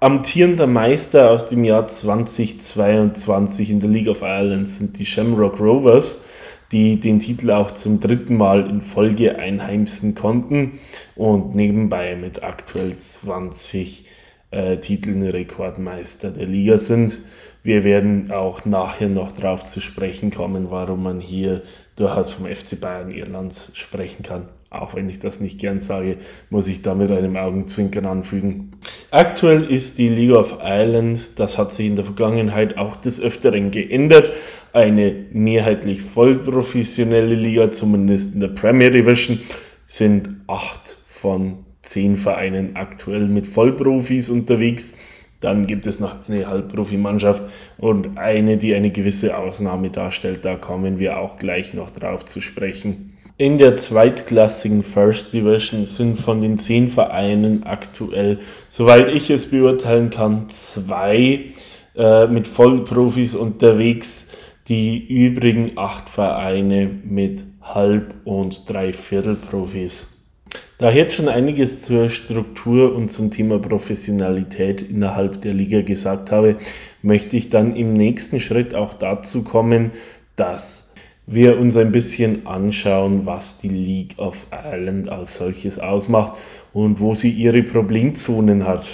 Amtierender 0.01 0.67
Meister 0.67 1.31
aus 1.31 1.47
dem 1.47 1.63
Jahr 1.63 1.88
2022 1.88 3.71
in 3.71 3.79
der 3.79 3.89
League 3.89 4.09
of 4.09 4.23
Ireland 4.23 4.67
sind 4.67 4.99
die 4.99 5.05
Shamrock 5.05 5.57
Rovers 5.61 6.25
die 6.71 6.99
den 6.99 7.19
Titel 7.19 7.51
auch 7.51 7.71
zum 7.71 7.99
dritten 7.99 8.38
Mal 8.38 8.69
in 8.69 8.82
Folge 8.82 9.38
einheimsen 9.38 10.15
konnten 10.15 10.80
und 11.15 11.56
nebenbei 11.56 12.15
mit 12.15 12.43
aktuell 12.43 12.97
20 12.97 14.06
äh, 14.51 14.78
Titeln 14.78 15.21
Rekordmeister 15.21 16.32
der 16.32 16.47
Liga 16.47 16.78
sind. 16.78 17.21
Wir 17.63 17.84
werden 17.84 18.32
auch 18.32 18.65
nachher 18.65 19.10
noch 19.10 19.32
darauf 19.32 19.65
zu 19.65 19.82
sprechen 19.82 20.32
kommen, 20.32 20.69
warum 20.69 21.04
man 21.04 21.19
hier 21.19 21.63
durchaus 21.95 22.30
vom 22.30 22.45
FC 22.45 22.80
Bayern 22.80 23.12
Irlands 23.12 23.71
sprechen 23.73 24.23
kann. 24.23 24.49
Auch 24.69 24.95
wenn 24.95 25.10
ich 25.10 25.19
das 25.19 25.39
nicht 25.39 25.60
gern 25.60 25.80
sage, 25.80 26.17
muss 26.49 26.67
ich 26.67 26.82
da 26.82 26.95
mit 26.95 27.12
einem 27.12 27.38
Augenzwinkern 27.38 28.06
anfügen. 28.06 28.73
Aktuell 29.12 29.63
ist 29.63 29.97
die 29.97 30.10
League 30.10 30.36
of 30.36 30.58
Ireland, 30.62 31.39
das 31.39 31.58
hat 31.58 31.71
sich 31.71 31.86
in 31.86 31.95
der 31.95 32.04
Vergangenheit 32.04 32.78
auch 32.78 32.95
des 32.95 33.21
Öfteren 33.21 33.71
geändert, 33.71 34.32
eine 34.73 35.15
mehrheitlich 35.32 36.01
vollprofessionelle 36.01 37.36
Liga, 37.36 37.71
zumindest 37.71 38.34
in 38.34 38.41
der 38.41 38.49
Premier 38.49 38.89
Division, 38.89 39.39
sind 39.88 40.30
acht 40.47 40.97
von 41.08 41.65
zehn 41.82 42.17
Vereinen 42.17 42.75
aktuell 42.75 43.28
mit 43.28 43.47
Vollprofis 43.47 44.30
unterwegs. 44.30 44.97
Dann 45.39 45.67
gibt 45.67 45.86
es 45.86 45.99
noch 45.99 46.28
eine 46.28 46.47
Halbprofimannschaft 46.47 47.43
und 47.78 48.17
eine, 48.17 48.58
die 48.58 48.73
eine 48.73 48.89
gewisse 48.89 49.38
Ausnahme 49.38 49.91
darstellt. 49.91 50.43
Da 50.43 50.56
kommen 50.56 50.97
wir 50.97 51.19
auch 51.19 51.38
gleich 51.38 51.73
noch 51.73 51.91
drauf 51.91 52.25
zu 52.25 52.41
sprechen. 52.41 53.14
In 53.38 53.58
der 53.58 53.76
zweitklassigen 53.76 54.82
First 54.82 55.34
Division 55.34 55.84
sind 55.84 56.17
von 56.17 56.41
den 56.41 56.58
zehn 56.58 56.88
Vereinen 56.88 57.63
aktuell, 57.63 58.39
soweit 58.69 59.13
ich 59.13 59.30
es 59.30 59.52
beurteilen 59.52 60.10
kann, 60.10 60.48
zwei 60.48 61.48
äh, 61.98 62.28
mit 62.28 62.48
Vollprofis 62.48 63.36
unterwegs. 63.36 64.32
Die 64.69 65.06
übrigen 65.06 65.78
acht 65.78 66.10
Vereine 66.10 66.89
mit 67.04 67.43
Halb- 67.62 68.15
und 68.24 68.69
Dreiviertelprofis. 68.69 70.13
Da 70.78 70.91
ich 70.91 70.95
jetzt 70.95 71.15
schon 71.15 71.28
einiges 71.28 71.82
zur 71.82 72.10
Struktur 72.10 72.95
und 72.95 73.12
zum 73.12 73.32
Thema 73.32 73.60
Professionalität 73.60 74.82
innerhalb 74.82 75.41
der 75.41 75.54
Liga 75.54 75.82
gesagt 75.82 76.32
habe, 76.32 76.56
möchte 77.02 77.36
ich 77.36 77.50
dann 77.50 77.76
im 77.76 77.91
nächsten 77.91 78.39
Schritt 78.39 78.76
auch 78.76 78.93
dazu 78.93 79.43
kommen, 79.43 79.91
dass 80.38 80.85
wir 81.27 81.57
uns 81.57 81.75
ein 81.77 81.91
bisschen 81.91 82.45
anschauen, 82.45 83.25
was 83.25 83.57
die 83.57 83.69
League 83.69 84.15
of 84.17 84.45
Ireland 84.51 85.09
als 85.09 85.38
solches 85.38 85.79
ausmacht 85.79 86.33
und 86.73 86.99
wo 86.99 87.15
sie 87.15 87.31
ihre 87.31 87.63
Problemzonen 87.63 88.65
hat. 88.65 88.89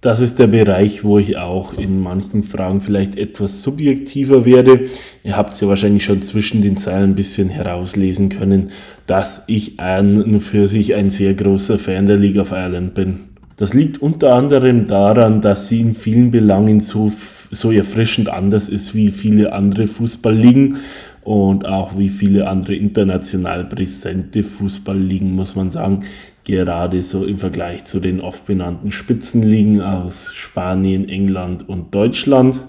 Das 0.00 0.18
ist 0.18 0.40
der 0.40 0.48
Bereich, 0.48 1.04
wo 1.04 1.18
ich 1.18 1.36
auch 1.36 1.78
in 1.78 2.00
manchen 2.00 2.42
Fragen 2.42 2.80
vielleicht 2.80 3.16
etwas 3.16 3.62
subjektiver 3.62 4.44
werde. 4.44 4.88
Ihr 5.22 5.36
habt 5.36 5.52
es 5.52 5.60
ja 5.60 5.68
wahrscheinlich 5.68 6.04
schon 6.04 6.22
zwischen 6.22 6.60
den 6.60 6.76
Zeilen 6.76 7.10
ein 7.10 7.14
bisschen 7.14 7.48
herauslesen 7.48 8.28
können, 8.28 8.70
dass 9.06 9.44
ich 9.46 9.78
an 9.78 10.40
für 10.40 10.66
sich 10.66 10.96
ein 10.96 11.08
sehr 11.08 11.34
großer 11.34 11.78
Fan 11.78 12.06
der 12.06 12.16
League 12.16 12.38
of 12.38 12.50
Ireland 12.50 12.94
bin. 12.94 13.20
Das 13.56 13.74
liegt 13.74 14.02
unter 14.02 14.34
anderem 14.34 14.86
daran, 14.86 15.40
dass 15.40 15.68
sie 15.68 15.80
in 15.80 15.94
vielen 15.94 16.32
Belangen 16.32 16.80
so, 16.80 17.12
so 17.52 17.70
erfrischend 17.70 18.28
anders 18.28 18.68
ist 18.68 18.96
wie 18.96 19.10
viele 19.10 19.52
andere 19.52 19.86
Fußballligen 19.86 20.78
und 21.24 21.66
auch 21.66 21.96
wie 21.96 22.08
viele 22.08 22.48
andere 22.48 22.74
international 22.74 23.64
präsente 23.64 24.42
Fußballligen, 24.42 25.34
muss 25.34 25.54
man 25.54 25.70
sagen, 25.70 26.00
gerade 26.44 27.02
so 27.02 27.24
im 27.24 27.38
Vergleich 27.38 27.84
zu 27.84 28.00
den 28.00 28.20
oft 28.20 28.46
benannten 28.46 28.90
Spitzenligen 28.90 29.80
aus 29.80 30.32
Spanien, 30.34 31.08
England 31.08 31.68
und 31.68 31.94
Deutschland. 31.94 32.60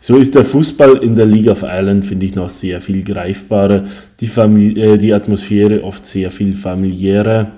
So 0.00 0.16
ist 0.16 0.34
der 0.34 0.44
Fußball 0.44 0.98
in 0.98 1.14
der 1.14 1.26
League 1.26 1.48
of 1.48 1.62
Ireland, 1.62 2.04
finde 2.04 2.26
ich, 2.26 2.34
noch 2.34 2.50
sehr 2.50 2.80
viel 2.80 3.02
greifbarer, 3.02 3.84
die, 4.20 4.28
Familie, 4.28 4.94
äh, 4.94 4.98
die 4.98 5.12
Atmosphäre 5.12 5.82
oft 5.82 6.04
sehr 6.04 6.30
viel 6.30 6.52
familiärer, 6.52 7.50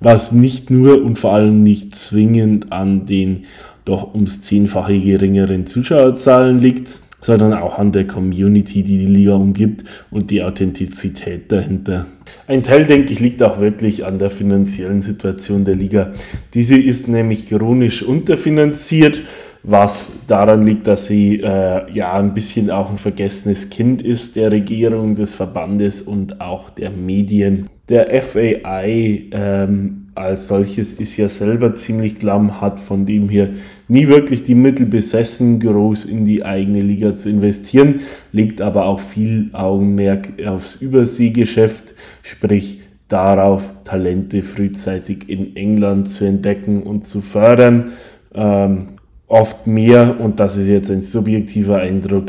was 0.00 0.32
nicht 0.32 0.70
nur 0.70 1.02
und 1.02 1.18
vor 1.18 1.34
allem 1.34 1.62
nicht 1.62 1.94
zwingend 1.94 2.72
an 2.72 3.06
den 3.06 3.42
doch 3.84 4.14
ums 4.14 4.42
Zehnfache 4.42 5.00
geringeren 5.00 5.66
Zuschauerzahlen 5.66 6.60
liegt, 6.60 6.98
sondern 7.20 7.52
auch 7.52 7.78
an 7.78 7.92
der 7.92 8.06
Community, 8.06 8.82
die 8.82 8.98
die 8.98 9.06
Liga 9.06 9.34
umgibt 9.34 9.84
und 10.10 10.30
die 10.30 10.42
Authentizität 10.42 11.50
dahinter. 11.50 12.06
Ein 12.46 12.62
Teil, 12.62 12.84
denke 12.84 13.12
ich, 13.12 13.20
liegt 13.20 13.42
auch 13.42 13.58
wirklich 13.60 14.04
an 14.04 14.18
der 14.18 14.30
finanziellen 14.30 15.02
Situation 15.02 15.64
der 15.64 15.74
Liga. 15.74 16.12
Diese 16.54 16.76
ist 16.76 17.08
nämlich 17.08 17.48
chronisch 17.48 18.02
unterfinanziert, 18.02 19.22
was 19.62 20.10
daran 20.26 20.64
liegt, 20.64 20.86
dass 20.86 21.06
sie 21.06 21.40
äh, 21.40 21.90
ja 21.90 22.12
ein 22.14 22.34
bisschen 22.34 22.70
auch 22.70 22.90
ein 22.90 22.98
vergessenes 22.98 23.70
Kind 23.70 24.02
ist 24.02 24.36
der 24.36 24.52
Regierung, 24.52 25.14
des 25.14 25.34
Verbandes 25.34 26.02
und 26.02 26.40
auch 26.40 26.70
der 26.70 26.90
Medien. 26.90 27.68
Der 27.88 28.22
FAI 28.22 29.28
ähm, 29.32 29.97
als 30.18 30.48
solches 30.48 30.92
ist 30.92 31.16
ja 31.16 31.28
selber 31.28 31.74
ziemlich 31.74 32.18
klamm, 32.18 32.60
hat 32.60 32.80
von 32.80 33.06
dem 33.06 33.28
her 33.28 33.50
nie 33.88 34.08
wirklich 34.08 34.42
die 34.42 34.54
Mittel 34.54 34.86
besessen, 34.86 35.60
groß 35.60 36.04
in 36.04 36.24
die 36.24 36.44
eigene 36.44 36.80
Liga 36.80 37.14
zu 37.14 37.30
investieren, 37.30 38.00
legt 38.32 38.60
aber 38.60 38.86
auch 38.86 39.00
viel 39.00 39.50
Augenmerk 39.52 40.32
aufs 40.46 40.76
Überseegeschäft, 40.76 41.94
sprich 42.22 42.80
darauf, 43.08 43.70
Talente 43.84 44.42
frühzeitig 44.42 45.28
in 45.28 45.56
England 45.56 46.08
zu 46.08 46.24
entdecken 46.24 46.82
und 46.82 47.06
zu 47.06 47.20
fördern. 47.20 47.92
Ähm, 48.34 48.88
oft 49.26 49.66
mehr, 49.66 50.20
und 50.20 50.40
das 50.40 50.56
ist 50.56 50.68
jetzt 50.68 50.90
ein 50.90 51.02
subjektiver 51.02 51.78
Eindruck, 51.78 52.26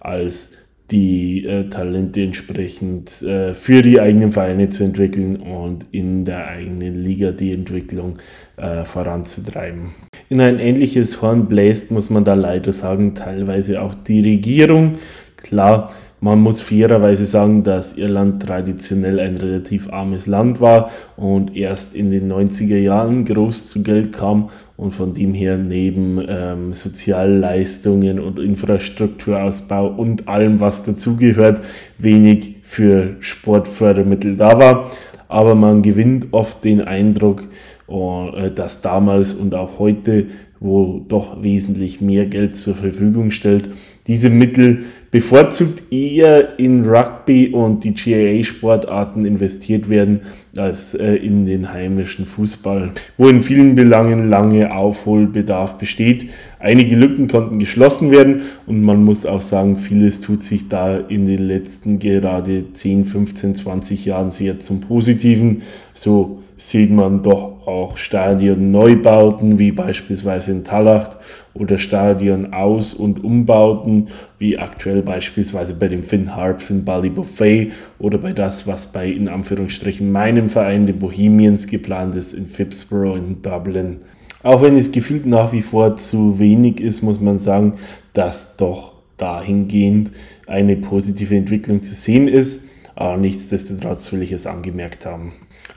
als 0.00 0.61
die 0.92 1.44
äh, 1.44 1.68
Talente 1.70 2.22
entsprechend 2.22 3.22
äh, 3.22 3.54
für 3.54 3.82
die 3.82 3.98
eigenen 3.98 4.30
Vereine 4.30 4.68
zu 4.68 4.84
entwickeln 4.84 5.36
und 5.36 5.86
in 5.90 6.24
der 6.24 6.46
eigenen 6.46 6.94
Liga 6.94 7.32
die 7.32 7.52
Entwicklung 7.52 8.18
äh, 8.58 8.84
voranzutreiben. 8.84 9.94
In 10.28 10.40
ein 10.40 10.58
ähnliches 10.58 11.22
Horn 11.22 11.48
bläst, 11.48 11.90
muss 11.90 12.10
man 12.10 12.24
da 12.24 12.34
leider 12.34 12.72
sagen, 12.72 13.14
teilweise 13.14 13.80
auch 13.80 13.94
die 13.94 14.20
Regierung. 14.20 14.92
Klar, 15.36 15.90
man 16.22 16.40
muss 16.40 16.62
fairerweise 16.62 17.26
sagen, 17.26 17.64
dass 17.64 17.98
Irland 17.98 18.44
traditionell 18.44 19.18
ein 19.18 19.36
relativ 19.38 19.92
armes 19.92 20.28
Land 20.28 20.60
war 20.60 20.88
und 21.16 21.56
erst 21.56 21.96
in 21.96 22.10
den 22.10 22.32
90er 22.32 22.78
Jahren 22.78 23.24
groß 23.24 23.66
zu 23.68 23.82
Geld 23.82 24.12
kam 24.12 24.48
und 24.76 24.92
von 24.92 25.14
dem 25.14 25.34
her 25.34 25.58
neben 25.58 26.24
ähm, 26.28 26.72
Sozialleistungen 26.74 28.20
und 28.20 28.38
Infrastrukturausbau 28.38 29.88
und 29.88 30.28
allem, 30.28 30.60
was 30.60 30.84
dazugehört, 30.84 31.62
wenig 31.98 32.54
für 32.62 33.16
Sportfördermittel 33.18 34.36
da 34.36 34.60
war. 34.60 34.90
Aber 35.26 35.56
man 35.56 35.82
gewinnt 35.82 36.28
oft 36.30 36.62
den 36.62 36.82
Eindruck, 36.82 37.48
äh, 37.88 38.48
dass 38.52 38.80
damals 38.80 39.32
und 39.32 39.56
auch 39.56 39.80
heute, 39.80 40.28
wo 40.60 41.00
doch 41.08 41.42
wesentlich 41.42 42.00
mehr 42.00 42.26
Geld 42.26 42.54
zur 42.54 42.76
Verfügung 42.76 43.32
stellt, 43.32 43.70
diese 44.06 44.30
Mittel 44.30 44.84
bevorzugt 45.12 45.92
eher 45.92 46.58
in 46.58 46.84
Rugby 46.86 47.48
und 47.48 47.84
die 47.84 47.94
GAA-Sportarten 47.94 49.24
investiert 49.24 49.88
werden 49.90 50.22
als 50.56 50.94
äh, 50.94 51.14
in 51.16 51.44
den 51.44 51.72
heimischen 51.72 52.26
Fußball, 52.26 52.92
wo 53.18 53.28
in 53.28 53.42
vielen 53.42 53.74
Belangen 53.74 54.28
lange 54.28 54.74
Aufholbedarf 54.74 55.76
besteht. 55.76 56.30
Einige 56.58 56.96
Lücken 56.96 57.28
konnten 57.28 57.58
geschlossen 57.58 58.10
werden 58.10 58.40
und 58.66 58.82
man 58.82 59.04
muss 59.04 59.26
auch 59.26 59.42
sagen, 59.42 59.76
vieles 59.76 60.20
tut 60.20 60.42
sich 60.42 60.68
da 60.68 60.96
in 60.96 61.26
den 61.26 61.46
letzten 61.46 61.98
gerade 61.98 62.72
10, 62.72 63.04
15, 63.04 63.54
20 63.54 64.06
Jahren 64.06 64.30
sehr 64.30 64.58
zum 64.58 64.80
Positiven. 64.80 65.62
So 65.94 66.42
sieht 66.62 66.92
man 66.92 67.22
doch 67.22 67.66
auch 67.66 67.96
Stadionneubauten 67.96 69.58
wie 69.58 69.72
beispielsweise 69.72 70.52
in 70.52 70.62
Tallacht 70.62 71.16
oder 71.54 71.76
Stadionaus- 71.76 72.94
und 72.94 73.24
Umbauten 73.24 74.06
wie 74.38 74.58
aktuell 74.58 75.02
beispielsweise 75.02 75.74
bei 75.74 75.88
den 75.88 76.04
Finn 76.04 76.36
Harps 76.36 76.70
in 76.70 76.84
Bali 76.84 77.10
Buffet 77.10 77.72
oder 77.98 78.18
bei 78.18 78.32
das, 78.32 78.68
was 78.68 78.92
bei 78.92 79.08
in 79.08 79.28
Anführungsstrichen 79.28 80.12
meinem 80.12 80.48
Verein, 80.48 80.86
den 80.86 81.00
Bohemians, 81.00 81.66
geplant 81.66 82.14
ist 82.14 82.32
in 82.32 82.46
Phipsborough 82.46 83.16
in 83.16 83.42
Dublin. 83.42 83.96
Auch 84.44 84.62
wenn 84.62 84.76
es 84.76 84.92
gefühlt 84.92 85.26
nach 85.26 85.52
wie 85.52 85.62
vor 85.62 85.96
zu 85.96 86.38
wenig 86.38 86.80
ist, 86.80 87.02
muss 87.02 87.20
man 87.20 87.38
sagen, 87.38 87.74
dass 88.12 88.56
doch 88.56 88.92
dahingehend 89.16 90.12
eine 90.46 90.76
positive 90.76 91.34
Entwicklung 91.34 91.82
zu 91.82 91.94
sehen 91.96 92.28
ist. 92.28 92.68
Aber 92.94 93.16
nichtsdestotrotz 93.16 94.12
will 94.12 94.22
ich 94.22 94.30
es 94.30 94.46
angemerkt 94.46 95.06
haben. 95.06 95.32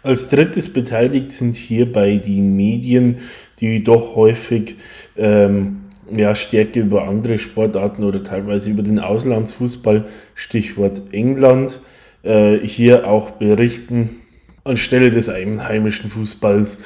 Als 0.06 0.30
drittes 0.30 0.72
beteiligt 0.72 1.32
sind 1.32 1.56
hierbei 1.56 2.18
die 2.18 2.40
Medien, 2.40 3.18
die 3.60 3.84
doch 3.84 4.16
häufig 4.16 4.76
ähm, 5.18 5.78
ja, 6.16 6.36
Stärke 6.36 6.82
über 6.82 7.08
andere 7.08 7.40
Sportarten 7.40 8.04
oder 8.04 8.22
teilweise 8.22 8.70
über 8.70 8.84
den 8.84 9.00
Auslandsfußball, 9.00 10.06
Stichwort 10.36 11.02
England, 11.12 11.80
äh, 12.22 12.60
hier 12.60 13.08
auch 13.08 13.32
berichten. 13.32 14.18
Anstelle 14.64 15.10
des 15.10 15.28
einheimischen 15.28 16.12
Fußballs 16.12 16.82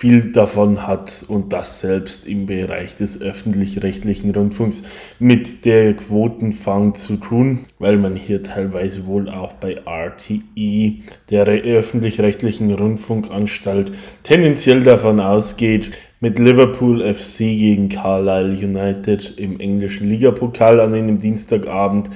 viel 0.00 0.32
davon 0.32 0.86
hat 0.86 1.26
und 1.28 1.52
das 1.52 1.82
selbst 1.82 2.26
im 2.26 2.46
Bereich 2.46 2.94
des 2.94 3.20
öffentlich-rechtlichen 3.20 4.34
Rundfunks 4.34 4.82
mit 5.18 5.66
der 5.66 5.92
Quotenfang 5.92 6.94
zu 6.94 7.16
tun, 7.16 7.66
weil 7.78 7.98
man 7.98 8.16
hier 8.16 8.42
teilweise 8.42 9.04
wohl 9.04 9.28
auch 9.28 9.52
bei 9.52 9.76
RTE, 9.84 11.02
der 11.28 11.46
öffentlich-rechtlichen 11.46 12.72
Rundfunkanstalt, 12.72 13.92
tendenziell 14.22 14.84
davon 14.84 15.20
ausgeht, 15.20 15.90
mit 16.20 16.38
Liverpool 16.38 17.02
FC 17.02 17.38
gegen 17.38 17.90
Carlisle 17.90 18.56
United 18.56 19.34
im 19.36 19.60
englischen 19.60 20.08
Ligapokal 20.08 20.80
an 20.80 20.94
einem 20.94 21.18
Dienstagabend 21.18 22.08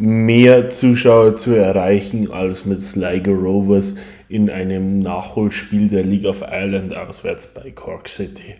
mehr 0.00 0.70
Zuschauer 0.70 1.36
zu 1.36 1.54
erreichen 1.54 2.32
als 2.32 2.64
mit 2.64 2.80
Sligo 2.80 3.32
Rovers 3.32 3.96
in 4.28 4.48
einem 4.48 4.98
Nachholspiel 4.98 5.88
der 5.88 6.04
League 6.04 6.24
of 6.24 6.40
Ireland 6.42 6.96
auswärts 6.96 7.52
bei 7.52 7.70
Cork 7.70 8.08
City. 8.08 8.54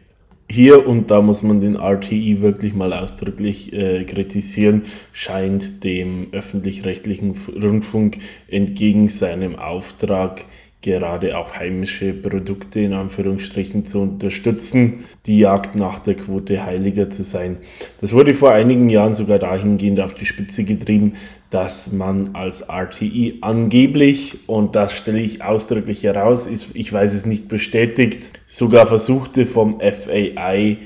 Hier, 0.50 0.86
und 0.86 1.10
da 1.10 1.22
muss 1.22 1.42
man 1.42 1.60
den 1.60 1.76
RTI 1.76 2.42
wirklich 2.42 2.74
mal 2.74 2.92
ausdrücklich 2.92 3.72
äh, 3.72 4.04
kritisieren, 4.04 4.82
scheint 5.12 5.84
dem 5.84 6.26
öffentlich-rechtlichen 6.32 7.36
Rundfunk 7.62 8.18
entgegen 8.48 9.08
seinem 9.08 9.56
Auftrag 9.56 10.44
gerade 10.82 11.36
auch 11.36 11.56
heimische 11.56 12.12
Produkte 12.12 12.80
in 12.80 12.94
Anführungsstrichen 12.94 13.84
zu 13.84 14.00
unterstützen, 14.00 15.04
die 15.26 15.38
Jagd 15.38 15.76
nach 15.76 15.98
der 15.98 16.14
Quote 16.14 16.64
heiliger 16.64 17.10
zu 17.10 17.22
sein. 17.22 17.58
Das 18.00 18.12
wurde 18.12 18.32
vor 18.32 18.52
einigen 18.52 18.88
Jahren 18.88 19.14
sogar 19.14 19.38
dahingehend 19.38 20.00
auf 20.00 20.14
die 20.14 20.24
Spitze 20.24 20.64
getrieben, 20.64 21.14
dass 21.50 21.92
man 21.92 22.30
als 22.34 22.62
RTI 22.62 23.38
angeblich, 23.42 24.38
und 24.46 24.74
das 24.74 24.96
stelle 24.96 25.20
ich 25.20 25.42
ausdrücklich 25.42 26.02
heraus, 26.04 26.46
ist, 26.46 26.68
ich 26.74 26.92
weiß 26.92 27.12
es 27.14 27.26
nicht 27.26 27.48
bestätigt, 27.48 28.40
sogar 28.46 28.86
versuchte 28.86 29.44
vom 29.44 29.80
FAI 29.80 30.78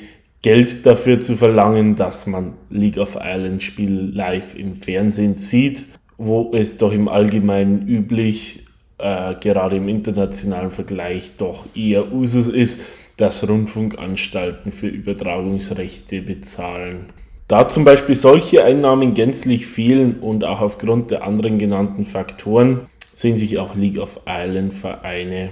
Geld 0.43 0.85
dafür 0.85 1.21
zu 1.21 1.37
verlangen, 1.37 1.95
dass 1.95 2.27
man 2.27 2.55
League 2.69 2.99
of 2.99 3.15
Ireland 3.15 3.63
Spiel 3.63 4.11
live 4.13 4.55
im 4.55 4.75
Fernsehen 4.75 5.37
sieht, 5.37 5.87
wo 6.19 6.53
es 6.53 6.79
doch 6.79 6.93
im 6.93 7.09
Allgemeinen 7.09 7.89
üblich 7.89 8.64
äh, 9.05 9.35
gerade 9.39 9.77
im 9.77 9.89
internationalen 9.89 10.71
Vergleich 10.71 11.37
doch 11.37 11.67
eher 11.77 12.11
Usus 12.11 12.47
ist, 12.47 12.81
dass 13.19 13.47
Rundfunkanstalten 13.47 14.73
für 14.73 14.89
Übertragungsrechte 14.89 16.23
bezahlen. 16.23 17.11
Da 17.47 17.69
zum 17.69 17.85
Beispiel 17.85 18.15
solche 18.15 18.65
Einnahmen 18.65 19.13
gänzlich 19.13 19.67
fehlen 19.67 20.21
und 20.21 20.45
auch 20.45 20.63
aufgrund 20.63 21.11
der 21.11 21.23
anderen 21.25 21.59
genannten 21.59 22.07
Faktoren 22.07 22.87
sehen 23.13 23.37
sich 23.37 23.59
auch 23.59 23.75
League 23.75 23.99
of 23.99 24.21
Island 24.27 24.73
Vereine 24.73 25.51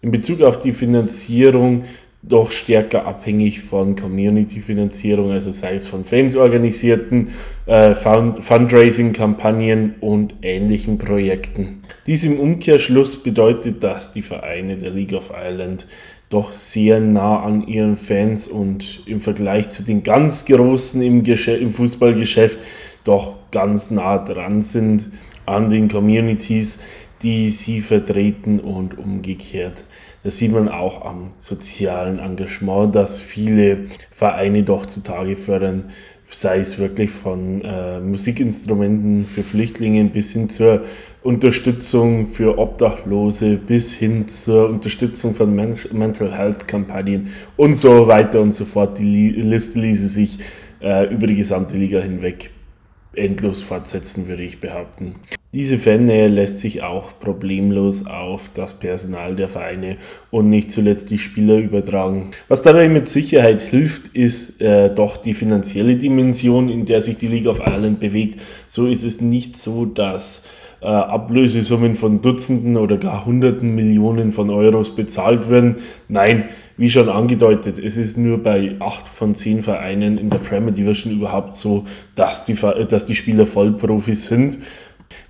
in 0.00 0.12
Bezug 0.12 0.42
auf 0.42 0.60
die 0.60 0.72
Finanzierung 0.72 1.82
doch 2.26 2.50
stärker 2.50 3.06
abhängig 3.06 3.60
von 3.62 3.96
Community-Finanzierung, 3.96 5.30
also 5.30 5.52
sei 5.52 5.74
es 5.74 5.86
von 5.86 6.04
Fans 6.04 6.36
organisierten 6.36 7.28
äh, 7.66 7.94
Fund 7.94 8.42
Fundraising-Kampagnen 8.42 9.96
und 10.00 10.34
ähnlichen 10.42 10.96
Projekten. 10.96 11.82
Dies 12.06 12.24
im 12.24 12.40
Umkehrschluss 12.40 13.22
bedeutet, 13.22 13.84
dass 13.84 14.12
die 14.12 14.22
Vereine 14.22 14.78
der 14.78 14.90
League 14.90 15.12
of 15.12 15.30
Ireland 15.30 15.86
doch 16.30 16.52
sehr 16.52 16.98
nah 17.00 17.42
an 17.42 17.66
ihren 17.66 17.96
Fans 17.96 18.48
und 18.48 19.02
im 19.06 19.20
Vergleich 19.20 19.70
zu 19.70 19.82
den 19.82 20.02
ganz 20.02 20.46
Großen 20.46 21.02
im, 21.02 21.22
im 21.24 21.72
Fußballgeschäft 21.72 22.58
doch 23.04 23.36
ganz 23.50 23.90
nah 23.90 24.16
dran 24.18 24.60
sind 24.62 25.10
an 25.44 25.68
den 25.68 25.88
Communities, 25.88 26.82
die 27.22 27.50
sie 27.50 27.80
vertreten 27.80 28.60
und 28.60 28.98
umgekehrt. 28.98 29.84
Das 30.24 30.38
sieht 30.38 30.52
man 30.52 30.70
auch 30.70 31.04
am 31.04 31.32
sozialen 31.38 32.18
Engagement, 32.18 32.94
das 32.94 33.20
viele 33.20 33.80
Vereine 34.10 34.62
doch 34.62 34.86
zutage 34.86 35.36
fördern, 35.36 35.90
sei 36.30 36.60
es 36.60 36.78
wirklich 36.78 37.10
von 37.10 37.60
äh, 37.60 38.00
Musikinstrumenten 38.00 39.26
für 39.26 39.42
Flüchtlinge 39.42 40.04
bis 40.06 40.32
hin 40.32 40.48
zur 40.48 40.82
Unterstützung 41.22 42.26
für 42.26 42.58
Obdachlose 42.58 43.56
bis 43.56 43.94
hin 43.94 44.26
zur 44.26 44.70
Unterstützung 44.70 45.34
von 45.34 45.54
Men 45.54 45.74
Mental 45.92 46.36
Health 46.36 46.66
Kampagnen 46.66 47.28
und 47.56 47.74
so 47.74 48.08
weiter 48.08 48.40
und 48.40 48.52
so 48.52 48.64
fort. 48.64 48.98
Die 48.98 49.30
Liste 49.30 49.78
ließe 49.78 50.08
sich 50.08 50.38
äh, 50.80 51.12
über 51.12 51.26
die 51.26 51.36
gesamte 51.36 51.76
Liga 51.76 52.00
hinweg 52.00 52.50
endlos 53.14 53.62
fortsetzen, 53.62 54.26
würde 54.26 54.42
ich 54.42 54.58
behaupten. 54.58 55.16
Diese 55.54 55.78
Fannähe 55.78 56.26
lässt 56.26 56.58
sich 56.58 56.82
auch 56.82 57.16
problemlos 57.20 58.06
auf 58.06 58.50
das 58.54 58.74
Personal 58.74 59.36
der 59.36 59.48
Vereine 59.48 59.98
und 60.32 60.50
nicht 60.50 60.72
zuletzt 60.72 61.10
die 61.10 61.18
Spieler 61.18 61.58
übertragen. 61.58 62.32
Was 62.48 62.62
dabei 62.62 62.88
mit 62.88 63.08
Sicherheit 63.08 63.62
hilft, 63.62 64.08
ist 64.16 64.60
äh, 64.60 64.92
doch 64.92 65.16
die 65.16 65.32
finanzielle 65.32 65.96
Dimension, 65.96 66.68
in 66.68 66.86
der 66.86 67.00
sich 67.00 67.18
die 67.18 67.28
League 67.28 67.46
of 67.46 67.60
Ireland 67.60 68.00
bewegt. 68.00 68.40
So 68.66 68.88
ist 68.88 69.04
es 69.04 69.20
nicht 69.20 69.56
so, 69.56 69.84
dass 69.84 70.42
äh, 70.80 70.86
Ablösesummen 70.86 71.94
von 71.94 72.20
Dutzenden 72.20 72.76
oder 72.76 72.96
gar 72.96 73.24
Hunderten 73.24 73.76
Millionen 73.76 74.32
von 74.32 74.50
Euros 74.50 74.96
bezahlt 74.96 75.50
werden. 75.50 75.76
Nein, 76.08 76.48
wie 76.76 76.90
schon 76.90 77.08
angedeutet, 77.08 77.78
es 77.78 77.96
ist 77.96 78.18
nur 78.18 78.42
bei 78.42 78.74
acht 78.80 79.08
von 79.08 79.36
zehn 79.36 79.62
Vereinen 79.62 80.18
in 80.18 80.28
der 80.28 80.38
Premier 80.38 80.72
Division 80.72 81.12
überhaupt 81.12 81.54
so, 81.56 81.84
dass 82.16 82.44
die, 82.44 82.54
dass 82.54 83.06
die 83.06 83.14
Spieler 83.14 83.46
Vollprofis 83.46 84.26
sind. 84.26 84.58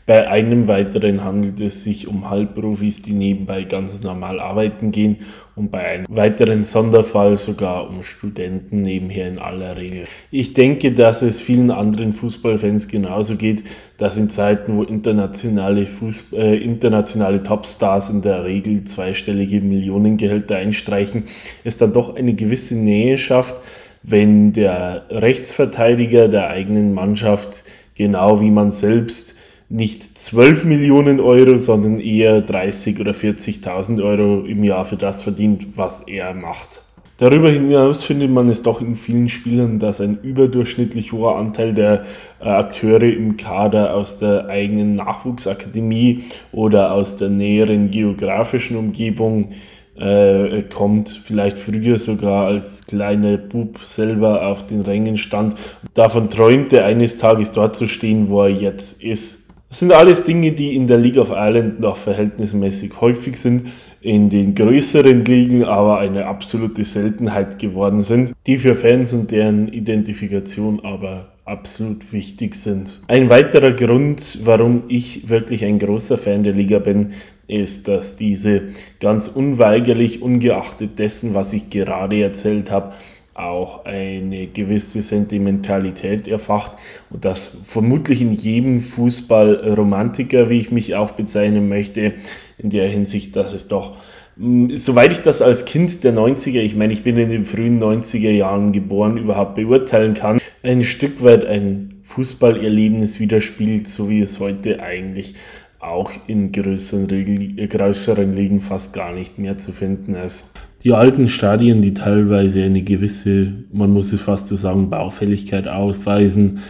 Bei 0.06 0.28
einem 0.28 0.68
weiteren 0.68 1.24
handelt 1.24 1.60
es 1.60 1.82
sich 1.82 2.08
um 2.08 2.28
Halbprofis, 2.28 3.00
die 3.00 3.14
nebenbei 3.14 3.64
ganz 3.64 4.02
normal 4.02 4.38
arbeiten 4.38 4.90
gehen 4.90 5.16
und 5.56 5.70
bei 5.70 5.78
einem 5.78 6.06
weiteren 6.10 6.62
Sonderfall 6.62 7.38
sogar 7.38 7.88
um 7.88 8.02
Studenten 8.02 8.82
nebenher 8.82 9.28
in 9.28 9.38
aller 9.38 9.78
Regel. 9.78 10.04
Ich 10.30 10.52
denke, 10.52 10.92
dass 10.92 11.22
es 11.22 11.40
vielen 11.40 11.70
anderen 11.70 12.12
Fußballfans 12.12 12.88
genauso 12.88 13.36
geht, 13.36 13.64
dass 13.96 14.18
in 14.18 14.28
Zeiten, 14.28 14.76
wo 14.76 14.82
internationale, 14.82 15.86
Fußball, 15.86 16.38
äh, 16.38 16.56
internationale 16.56 17.42
Topstars 17.42 18.10
in 18.10 18.20
der 18.20 18.44
Regel 18.44 18.84
zweistellige 18.84 19.62
Millionengehälter 19.62 20.56
einstreichen, 20.56 21.22
es 21.64 21.78
dann 21.78 21.94
doch 21.94 22.14
eine 22.14 22.34
gewisse 22.34 22.76
Nähe 22.76 23.16
schafft, 23.16 23.54
wenn 24.02 24.52
der 24.52 25.06
Rechtsverteidiger 25.08 26.28
der 26.28 26.48
eigenen 26.48 26.92
Mannschaft 26.92 27.64
genau 27.94 28.40
wie 28.42 28.50
man 28.50 28.70
selbst 28.70 29.36
nicht 29.74 30.16
12 30.16 30.66
Millionen 30.66 31.18
Euro, 31.18 31.56
sondern 31.56 31.98
eher 31.98 32.40
30 32.40 33.00
oder 33.00 33.10
40.000 33.10 34.02
Euro 34.04 34.44
im 34.46 34.62
Jahr 34.62 34.84
für 34.84 34.96
das 34.96 35.24
verdient, 35.24 35.76
was 35.76 36.02
er 36.02 36.32
macht. 36.32 36.82
Darüber 37.16 37.50
hinaus 37.50 38.04
findet 38.04 38.30
man 38.30 38.48
es 38.48 38.62
doch 38.62 38.80
in 38.80 38.94
vielen 38.94 39.28
Spielern, 39.28 39.80
dass 39.80 40.00
ein 40.00 40.18
überdurchschnittlich 40.22 41.12
hoher 41.12 41.36
Anteil 41.36 41.74
der 41.74 42.04
äh, 42.40 42.44
Akteure 42.44 43.02
im 43.02 43.36
Kader 43.36 43.94
aus 43.94 44.18
der 44.18 44.46
eigenen 44.46 44.94
Nachwuchsakademie 44.94 46.22
oder 46.52 46.92
aus 46.92 47.16
der 47.16 47.30
näheren 47.30 47.90
geografischen 47.90 48.76
Umgebung 48.76 49.50
äh, 49.96 50.62
kommt, 50.72 51.08
vielleicht 51.08 51.58
früher 51.58 51.98
sogar 51.98 52.46
als 52.46 52.86
kleiner 52.86 53.38
Bub 53.38 53.78
selber 53.82 54.46
auf 54.46 54.64
den 54.64 54.82
Rängen 54.82 55.16
stand. 55.16 55.56
Davon 55.94 56.30
träumte 56.30 56.84
eines 56.84 57.18
Tages 57.18 57.52
dort 57.52 57.74
zu 57.74 57.88
stehen, 57.88 58.28
wo 58.28 58.42
er 58.42 58.50
jetzt 58.50 59.02
ist. 59.02 59.43
Das 59.74 59.80
sind 59.80 59.90
alles 59.90 60.22
Dinge, 60.22 60.52
die 60.52 60.76
in 60.76 60.86
der 60.86 60.98
League 60.98 61.16
of 61.16 61.30
Ireland 61.30 61.80
noch 61.80 61.96
verhältnismäßig 61.96 63.00
häufig 63.00 63.36
sind, 63.36 63.64
in 64.00 64.28
den 64.28 64.54
größeren 64.54 65.24
Ligen 65.24 65.64
aber 65.64 65.98
eine 65.98 66.26
absolute 66.26 66.84
Seltenheit 66.84 67.58
geworden 67.58 67.98
sind, 67.98 68.34
die 68.46 68.58
für 68.58 68.76
Fans 68.76 69.12
und 69.12 69.32
deren 69.32 69.66
Identifikation 69.66 70.78
aber 70.84 71.32
absolut 71.44 72.12
wichtig 72.12 72.54
sind. 72.54 73.00
Ein 73.08 73.28
weiterer 73.30 73.72
Grund, 73.72 74.38
warum 74.44 74.84
ich 74.86 75.28
wirklich 75.28 75.64
ein 75.64 75.80
großer 75.80 76.18
Fan 76.18 76.44
der 76.44 76.52
Liga 76.52 76.78
bin, 76.78 77.10
ist, 77.48 77.88
dass 77.88 78.14
diese 78.14 78.68
ganz 79.00 79.26
unweigerlich, 79.26 80.22
ungeachtet 80.22 81.00
dessen, 81.00 81.34
was 81.34 81.52
ich 81.52 81.70
gerade 81.70 82.22
erzählt 82.22 82.70
habe, 82.70 82.92
auch 83.34 83.84
eine 83.84 84.46
gewisse 84.46 85.02
Sentimentalität 85.02 86.28
erfacht 86.28 86.72
und 87.10 87.24
das 87.24 87.58
vermutlich 87.64 88.22
in 88.22 88.30
jedem 88.30 88.80
Fußballromantiker, 88.80 90.48
wie 90.48 90.58
ich 90.58 90.70
mich 90.70 90.94
auch 90.94 91.10
bezeichnen 91.10 91.68
möchte, 91.68 92.14
in 92.58 92.70
der 92.70 92.88
Hinsicht, 92.88 93.34
dass 93.34 93.52
es 93.52 93.66
doch, 93.66 93.96
hm, 94.36 94.76
soweit 94.76 95.10
ich 95.10 95.20
das 95.20 95.42
als 95.42 95.64
Kind 95.64 96.04
der 96.04 96.14
90er, 96.14 96.60
ich 96.60 96.76
meine, 96.76 96.92
ich 96.92 97.02
bin 97.02 97.16
in 97.16 97.28
den 97.28 97.44
frühen 97.44 97.82
90er 97.82 98.30
Jahren 98.30 98.70
geboren, 98.70 99.16
überhaupt 99.16 99.56
beurteilen 99.56 100.14
kann, 100.14 100.38
ein 100.62 100.84
Stück 100.84 101.24
weit 101.24 101.44
ein 101.44 102.00
Fußballerlebnis 102.04 103.18
widerspiegelt, 103.18 103.88
so 103.88 104.08
wie 104.08 104.20
es 104.20 104.38
heute 104.38 104.80
eigentlich 104.80 105.34
auch 105.80 106.12
in 106.28 106.52
größeren, 106.52 107.68
größeren 107.68 108.32
Ligen 108.32 108.60
fast 108.60 108.94
gar 108.94 109.12
nicht 109.12 109.38
mehr 109.38 109.58
zu 109.58 109.72
finden 109.72 110.14
ist 110.14 110.52
die 110.84 110.92
alten 110.92 111.28
Stadien, 111.28 111.80
die 111.80 111.94
teilweise 111.94 112.62
eine 112.62 112.82
gewisse, 112.82 113.52
man 113.72 113.90
muss 113.90 114.12
es 114.12 114.20
fast 114.20 114.48
so 114.48 114.56
sagen, 114.56 114.90
Baufälligkeit 114.90 115.66
aufweisen, 115.66 116.60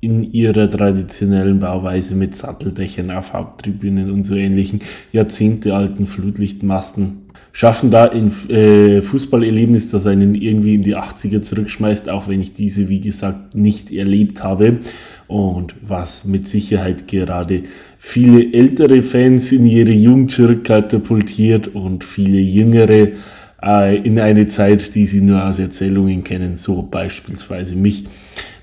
in 0.00 0.24
ihrer 0.32 0.68
traditionellen 0.68 1.60
Bauweise 1.60 2.16
mit 2.16 2.34
Satteldächern 2.34 3.10
auf 3.12 3.32
Haupttribünen 3.32 4.10
und 4.10 4.24
so 4.24 4.34
ähnlichen 4.34 4.80
jahrzehntealten 5.12 6.06
Flutlichtmasten 6.06 7.22
schaffen 7.52 7.90
da 7.90 8.06
ein 8.06 8.32
äh, 8.48 9.02
Fußballerlebnis, 9.02 9.90
das 9.90 10.06
einen 10.06 10.34
irgendwie 10.34 10.74
in 10.74 10.82
die 10.82 10.96
80er 10.96 11.42
zurückschmeißt, 11.42 12.08
auch 12.08 12.26
wenn 12.26 12.40
ich 12.40 12.52
diese, 12.52 12.88
wie 12.88 13.00
gesagt, 13.00 13.54
nicht 13.54 13.92
erlebt 13.92 14.42
habe. 14.42 14.78
Und 15.28 15.74
was 15.86 16.24
mit 16.24 16.48
Sicherheit 16.48 17.08
gerade 17.08 17.62
viele 17.98 18.52
ältere 18.52 19.02
Fans 19.02 19.52
in 19.52 19.66
ihre 19.66 19.92
Jugend 19.92 20.30
zurückkatapultiert 20.30 21.68
und 21.68 22.04
viele 22.04 22.38
jüngere 22.38 23.08
äh, 23.62 23.96
in 23.96 24.18
eine 24.18 24.46
Zeit, 24.46 24.94
die 24.94 25.06
sie 25.06 25.20
nur 25.20 25.44
aus 25.44 25.58
Erzählungen 25.58 26.24
kennen, 26.24 26.56
so 26.56 26.82
beispielsweise 26.82 27.76
mich. 27.76 28.04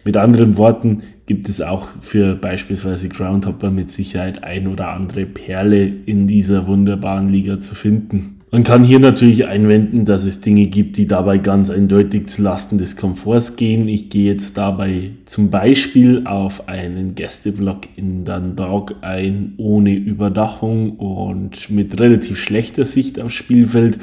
Mit 0.03 0.17
anderen 0.17 0.57
Worten 0.57 1.03
gibt 1.25 1.47
es 1.47 1.61
auch 1.61 1.87
für 2.01 2.35
beispielsweise 2.35 3.09
Groundhopper 3.09 3.69
mit 3.69 3.91
Sicherheit 3.91 4.43
ein 4.43 4.67
oder 4.67 4.89
andere 4.89 5.25
Perle 5.25 5.85
in 6.05 6.25
dieser 6.25 6.65
wunderbaren 6.65 7.29
Liga 7.29 7.59
zu 7.59 7.75
finden. 7.75 8.38
Man 8.51 8.63
kann 8.63 8.83
hier 8.83 8.99
natürlich 8.99 9.45
einwenden, 9.45 10.05
dass 10.05 10.25
es 10.25 10.41
Dinge 10.41 10.65
gibt, 10.65 10.97
die 10.97 11.05
dabei 11.05 11.37
ganz 11.37 11.69
eindeutig 11.69 12.27
zu 12.27 12.41
Lasten 12.41 12.79
des 12.79 12.97
Komforts 12.97 13.57
gehen. 13.57 13.87
Ich 13.87 14.09
gehe 14.09 14.33
jetzt 14.33 14.57
dabei 14.57 15.11
zum 15.25 15.51
Beispiel 15.51 16.25
auf 16.25 16.67
einen 16.67 17.13
Gästeblock 17.13 17.81
in 17.95 18.25
Dundalk 18.25 18.95
ein, 19.01 19.53
ohne 19.57 19.93
Überdachung 19.93 20.97
und 20.97 21.69
mit 21.69 21.99
relativ 21.99 22.39
schlechter 22.39 22.85
Sicht 22.85 23.19
aufs 23.19 23.35
Spielfeld, 23.35 23.99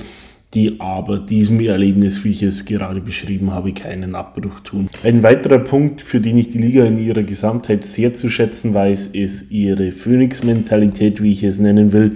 die 0.54 0.80
aber 0.80 1.18
diesem 1.18 1.58
Erlebnis, 1.58 2.22
wie 2.22 2.30
ich 2.30 2.44
es 2.44 2.66
gerade 2.66 3.00
beschrieben 3.00 3.50
habe, 3.50 3.72
keinen 3.72 4.14
Abbruch 4.14 4.60
tun. 4.60 4.88
Ein 5.02 5.24
weiterer 5.24 5.58
Punkt, 5.58 6.02
für 6.02 6.20
den 6.20 6.38
ich 6.38 6.50
die 6.50 6.58
Liga 6.58 6.84
in 6.84 6.98
ihrer 6.98 7.24
Gesamtheit 7.24 7.82
sehr 7.82 8.14
zu 8.14 8.30
schätzen 8.30 8.74
weiß, 8.74 9.08
ist 9.08 9.50
ihre 9.50 9.90
Phoenix-Mentalität, 9.90 11.20
wie 11.20 11.32
ich 11.32 11.42
es 11.42 11.58
nennen 11.58 11.92
will. 11.92 12.12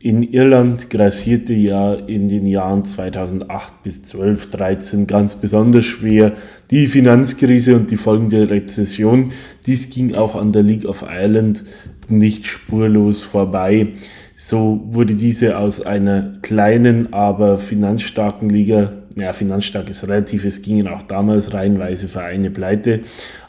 In 0.00 0.22
Irland 0.22 0.90
grassierte 0.90 1.52
ja 1.54 1.92
in 1.92 2.28
den 2.28 2.46
Jahren 2.46 2.84
2008 2.84 3.82
bis 3.82 4.04
12, 4.04 4.50
13 4.50 5.06
ganz 5.08 5.34
besonders 5.40 5.86
schwer 5.86 6.34
die 6.70 6.86
Finanzkrise 6.86 7.74
und 7.74 7.90
die 7.90 7.96
folgende 7.96 8.48
Rezession. 8.48 9.32
Dies 9.66 9.90
ging 9.90 10.14
auch 10.14 10.36
an 10.36 10.52
der 10.52 10.62
League 10.62 10.84
of 10.84 11.02
Ireland 11.02 11.64
nicht 12.08 12.46
spurlos 12.46 13.24
vorbei. 13.24 13.88
So 14.36 14.86
wurde 14.92 15.16
diese 15.16 15.58
aus 15.58 15.84
einer 15.84 16.38
kleinen, 16.42 17.12
aber 17.12 17.58
finanzstarken 17.58 18.48
Liga, 18.48 18.92
ja, 19.16 19.32
finanzstark 19.32 19.90
ist 19.90 20.04
relativ, 20.04 20.44
es 20.44 20.62
gingen 20.62 20.86
auch 20.86 21.02
damals 21.02 21.52
reihenweise 21.52 22.06
Vereine 22.06 22.52
pleite, 22.52 23.00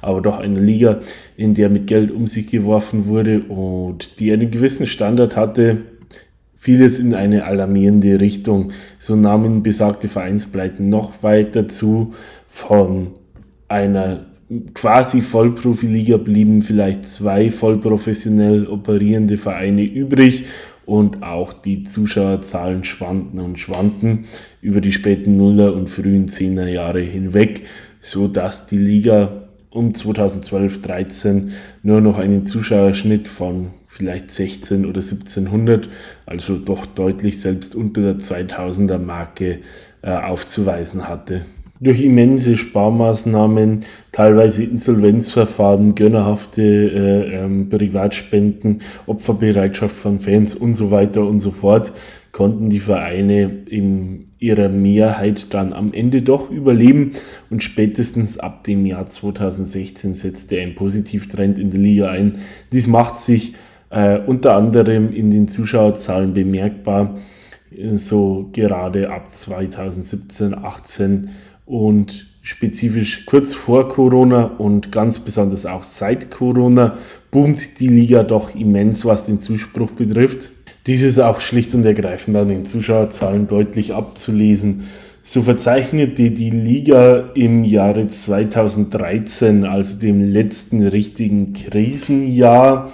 aber 0.02 0.20
doch 0.22 0.40
eine 0.40 0.60
Liga, 0.60 0.98
in 1.38 1.54
der 1.54 1.70
mit 1.70 1.86
Geld 1.86 2.10
um 2.10 2.26
sich 2.26 2.48
geworfen 2.48 3.06
wurde 3.06 3.42
und 3.42 4.20
die 4.20 4.32
einen 4.32 4.50
gewissen 4.50 4.88
Standard 4.88 5.38
hatte, 5.38 5.84
vieles 6.60 7.00
in 7.00 7.16
eine 7.16 7.46
alarmierende 7.46 8.20
Richtung. 8.20 8.72
So 9.00 9.16
nahmen 9.16 9.64
besagte 9.64 10.08
Vereinspleiten 10.08 10.90
noch 10.90 11.24
weiter 11.24 11.68
zu. 11.68 12.14
Von 12.50 13.12
einer 13.68 14.26
quasi 14.74 15.22
Vollprofiliga 15.22 16.18
blieben 16.18 16.62
vielleicht 16.62 17.06
zwei 17.06 17.50
vollprofessionell 17.50 18.68
operierende 18.68 19.38
Vereine 19.38 19.84
übrig 19.84 20.46
und 20.86 21.22
auch 21.22 21.54
die 21.54 21.84
Zuschauerzahlen 21.84 22.84
schwanden 22.84 23.40
und 23.40 23.60
schwanden 23.60 24.26
über 24.62 24.82
die 24.82 24.92
späten 24.92 25.36
Nuller 25.36 25.74
und 25.74 25.90
frühen 25.90 26.28
Zehner 26.28 26.68
Jahre 26.68 27.02
hinweg, 27.02 27.64
so 28.02 28.28
dass 28.28 28.66
die 28.66 28.80
Liga 28.80 29.50
um 29.70 29.94
2012, 29.94 30.82
13 30.82 31.52
nur 31.84 32.02
noch 32.02 32.18
einen 32.18 32.44
Zuschauerschnitt 32.44 33.28
von 33.28 33.68
vielleicht 34.00 34.32
16 34.32 34.86
oder 34.86 35.02
1700, 35.02 35.90
also 36.26 36.58
doch 36.58 36.86
deutlich 36.86 37.42
selbst 37.42 37.76
unter 37.76 38.02
der 38.02 38.18
2000er 38.18 38.98
Marke 38.98 39.60
äh, 40.02 40.12
aufzuweisen 40.12 41.10
hatte. 41.10 41.42
Durch 41.82 42.02
immense 42.02 42.58
Sparmaßnahmen, 42.58 43.82
teilweise 44.14 44.64
Insolvenzverfahren, 44.64 45.96
gönnerhafte 45.96 46.62
äh, 46.62 47.36
ähm, 47.36 47.70
Privatspenden, 47.70 48.82
Opferbereitschaft 49.06 49.96
von 49.96 50.20
Fans 50.20 50.56
und 50.56 50.76
so 50.76 50.92
weiter 50.92 51.26
und 51.26 51.40
so 51.40 51.52
fort, 51.52 51.92
konnten 52.32 52.70
die 52.70 52.80
Vereine 52.80 53.64
in 53.70 54.28
ihrer 54.40 54.70
Mehrheit 54.70 55.54
dann 55.54 55.74
am 55.74 55.92
Ende 55.92 56.22
doch 56.22 56.50
überleben 56.50 57.12
und 57.50 57.64
spätestens 57.64 58.38
ab 58.38 58.64
dem 58.64 58.86
Jahr 58.86 59.08
2016 59.08 60.14
setzte 60.14 60.62
ein 60.62 60.76
Positivtrend 60.76 61.60
in 61.60 61.70
der 61.70 61.82
Liga 61.82 62.10
ein. 62.10 62.40
Dies 62.72 62.88
macht 62.88 63.18
sich 63.18 63.56
äh, 63.90 64.20
unter 64.20 64.56
anderem 64.56 65.12
in 65.12 65.32
den 65.32 65.48
Zuschauerzahlen 65.48 66.34
bemerkbar, 66.34 67.16
so 67.94 68.50
gerade 68.52 69.10
ab 69.12 69.32
2017, 69.32 70.56
18 70.56 71.30
und 71.66 72.28
spezifisch 72.42 73.26
kurz 73.26 73.54
vor 73.54 73.90
Corona 73.90 74.46
und 74.46 74.92
ganz 74.92 75.20
besonders 75.20 75.66
auch 75.66 75.84
seit 75.84 76.32
Corona 76.32 76.98
boomt 77.32 77.80
die 77.80 77.88
Liga 77.88 78.24
doch 78.24 78.56
immens, 78.56 79.06
was 79.06 79.26
den 79.26 79.40
Zuspruch 79.40 79.92
betrifft. 79.92 80.52
Dies 80.88 81.04
ist 81.04 81.20
auch 81.20 81.42
schlicht 81.42 81.76
und 81.76 81.86
ergreifend 81.86 82.38
an 82.38 82.48
den 82.48 82.66
Zuschauerzahlen 82.66 83.48
deutlich 83.48 83.94
abzulesen. 83.94 84.86
So 85.22 85.44
verzeichnete 85.44 86.32
die 86.32 86.50
Liga 86.50 87.30
im 87.36 87.64
Jahre 87.64 88.08
2013, 88.08 89.66
also 89.66 90.00
dem 90.00 90.22
letzten 90.32 90.88
richtigen 90.88 91.54
Krisenjahr, 91.54 92.92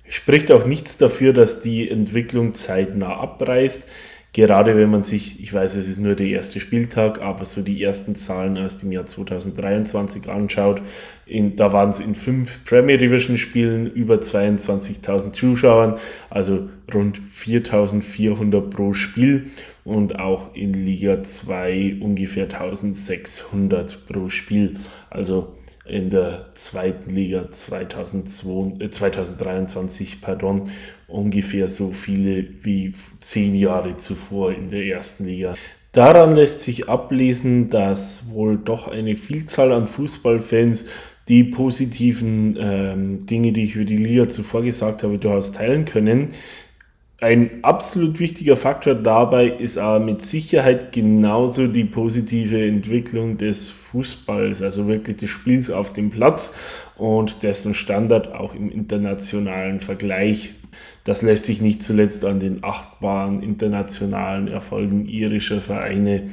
Spricht 0.09 0.53
auch 0.53 0.67
nichts 0.67 0.99
dafür, 0.99 1.33
dass 1.33 1.61
die 1.61 1.89
Entwicklung 1.89 2.55
zeitnah 2.55 3.17
abreißt. 3.17 3.89
Gerade 4.33 4.77
wenn 4.77 4.91
man 4.91 5.03
sich, 5.03 5.43
ich 5.43 5.53
weiß, 5.53 5.75
es 5.75 5.89
ist 5.89 5.99
nur 5.99 6.15
der 6.15 6.29
erste 6.29 6.61
Spieltag, 6.61 7.21
aber 7.21 7.45
so 7.45 7.63
die 7.63 7.83
ersten 7.83 8.15
Zahlen 8.15 8.57
aus 8.59 8.79
dem 8.79 8.93
Jahr 8.93 9.07
2023 9.07 10.29
anschaut, 10.29 10.83
in, 11.27 11.57
da 11.57 11.73
waren 11.73 11.89
es 11.89 11.99
in 11.99 12.15
fünf 12.15 12.65
Premier 12.65 12.97
Division 12.97 13.39
Spielen 13.39 13.91
über 13.91 14.17
22.000 14.17 15.33
Zuschauern, 15.33 15.99
also 16.29 16.69
rund 16.95 17.21
4.400 17.35 18.61
pro 18.71 18.93
Spiel 18.93 19.51
und 19.85 20.21
auch 20.21 20.55
in 20.55 20.75
Liga 20.75 21.23
2 21.25 21.97
ungefähr 22.01 22.49
1.600 22.49 23.97
pro 24.07 24.29
Spiel. 24.29 24.75
Also 25.09 25.57
in 25.91 26.11
der 26.11 26.47
zweiten 26.55 27.11
Liga 27.11 27.51
2002, 27.51 28.85
äh 28.85 28.91
2023 28.91 30.21
pardon, 30.21 30.71
ungefähr 31.09 31.69
so 31.69 31.91
viele 31.91 32.47
wie 32.63 32.93
zehn 33.19 33.55
Jahre 33.55 33.97
zuvor 33.97 34.53
in 34.53 34.69
der 34.69 34.85
ersten 34.85 35.25
Liga. 35.25 35.55
Daran 35.93 36.37
lässt 36.37 36.61
sich 36.61 36.89
ablesen, 36.89 37.69
dass 37.69 38.31
wohl 38.31 38.59
doch 38.59 38.87
eine 38.87 39.17
Vielzahl 39.17 39.73
an 39.73 39.89
Fußballfans 39.89 40.87
die 41.27 41.45
positiven 41.45 42.57
ähm, 42.61 43.27
Dinge, 43.27 43.53
die 43.53 43.65
ich 43.65 43.75
für 43.75 43.85
die 43.85 43.97
Liga 43.97 44.29
zuvor 44.29 44.63
gesagt 44.63 45.03
habe, 45.03 45.19
durchaus 45.19 45.53
teilen 45.53 45.85
können. 45.85 46.29
Ein 47.23 47.63
absolut 47.63 48.19
wichtiger 48.19 48.57
Faktor 48.57 48.95
dabei 48.95 49.49
ist 49.49 49.77
aber 49.77 50.03
mit 50.03 50.23
Sicherheit 50.23 50.91
genauso 50.93 51.67
die 51.67 51.85
positive 51.85 52.67
Entwicklung 52.67 53.37
des 53.37 53.69
Fußballs, 53.69 54.63
also 54.63 54.89
wirklich 54.89 55.19
des 55.19 55.29
Spiels 55.29 55.71
auf 55.71 55.93
dem 55.93 56.11
Platz 56.11 56.59
und 56.97 57.43
dessen 57.43 57.75
Standard 57.75 58.33
auch 58.33 58.55
im 58.55 58.71
internationalen 58.71 59.81
Vergleich. 59.81 60.53
Das 61.05 61.21
lässt 61.21 61.45
sich 61.45 61.61
nicht 61.61 61.83
zuletzt 61.83 62.25
an 62.25 62.41
den 62.41 62.65
achtbaren 62.65 63.43
internationalen 63.43 64.49
Erfolgen 64.49 65.05
irischer 65.05 65.61
Vereine 65.61 66.31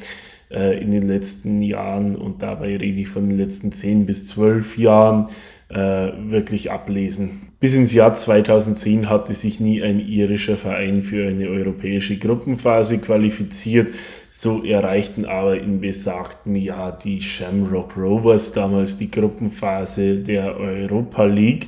äh, 0.49 0.81
in 0.81 0.91
den 0.91 1.05
letzten 1.05 1.61
Jahren 1.61 2.15
und 2.15 2.41
dabei 2.41 2.77
rede 2.77 2.85
ich 2.85 3.09
von 3.09 3.27
den 3.27 3.37
letzten 3.37 3.73
10 3.73 4.05
bis 4.05 4.25
12 4.27 4.77
Jahren 4.77 5.27
äh, 5.69 6.11
wirklich 6.29 6.71
ablesen. 6.71 7.49
Bis 7.59 7.73
ins 7.73 7.91
Jahr 7.91 8.13
2010 8.13 9.09
hatte 9.09 9.33
sich 9.33 9.59
nie 9.59 9.81
ein 9.81 9.99
irischer 9.99 10.57
Verein 10.57 11.01
für 11.03 11.27
eine 11.27 11.47
europäische 11.47 12.17
Gruppenphase 12.17 12.99
qualifiziert. 12.99 13.89
So 14.29 14.63
erreichten 14.63 15.25
aber 15.25 15.59
im 15.59 15.81
besagten 15.81 16.55
Jahr 16.55 16.95
die 16.95 17.21
Shamrock 17.21 17.97
Rovers 17.97 18.51
damals 18.51 18.97
die 18.97 19.09
Gruppenphase 19.09 20.17
der 20.17 20.57
Europa 20.57 21.25
League. 21.25 21.67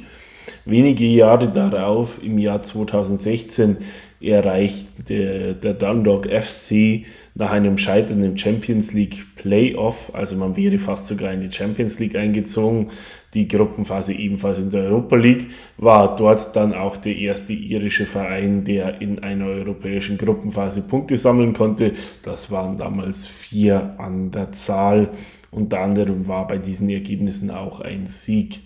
Wenige 0.66 1.06
Jahre 1.06 1.50
darauf, 1.50 2.24
im 2.24 2.38
Jahr 2.38 2.62
2016, 2.62 3.78
erreichte 4.22 5.56
der 5.56 5.74
Dundalk 5.74 6.28
FC 6.30 7.06
nach 7.36 7.52
einem 7.52 7.78
Scheitern 7.78 8.22
im 8.22 8.38
Champions 8.38 8.94
League 8.94 9.26
Playoff, 9.36 10.12
also 10.14 10.36
man 10.36 10.58
wäre 10.58 10.78
fast 10.78 11.08
sogar 11.08 11.32
in 11.32 11.42
die 11.42 11.52
Champions 11.52 12.00
League 12.00 12.16
eingezogen, 12.16 12.90
die 13.34 13.48
Gruppenphase 13.48 14.14
ebenfalls 14.14 14.60
in 14.60 14.70
der 14.72 14.84
Europa 14.84 15.16
League, 15.16 15.48
war 15.78 16.16
dort 16.16 16.56
dann 16.56 16.74
auch 16.74 16.98
der 16.98 17.16
erste 17.16 17.54
irische 17.54 18.06
Verein, 18.06 18.64
der 18.64 19.02
in 19.02 19.20
einer 19.20 19.46
europäischen 19.46 20.18
Gruppenphase 20.18 20.82
Punkte 20.82 21.18
sammeln 21.18 21.54
konnte. 21.54 21.94
Das 22.24 22.52
waren 22.52 22.78
damals 22.78 23.26
vier 23.28 23.96
an 24.00 24.32
der 24.32 24.52
Zahl. 24.52 25.12
Unter 25.52 25.80
anderem 25.80 26.28
war 26.28 26.48
bei 26.48 26.58
diesen 26.58 26.90
Ergebnissen 26.90 27.52
auch 27.52 27.82
ein 27.82 28.06
Sieg 28.06 28.60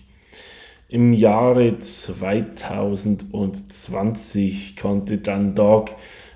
im 0.94 1.12
Jahre 1.12 1.78
2020 1.80 4.76
konnte 4.76 5.18
dann 5.18 5.56
Dog 5.56 5.90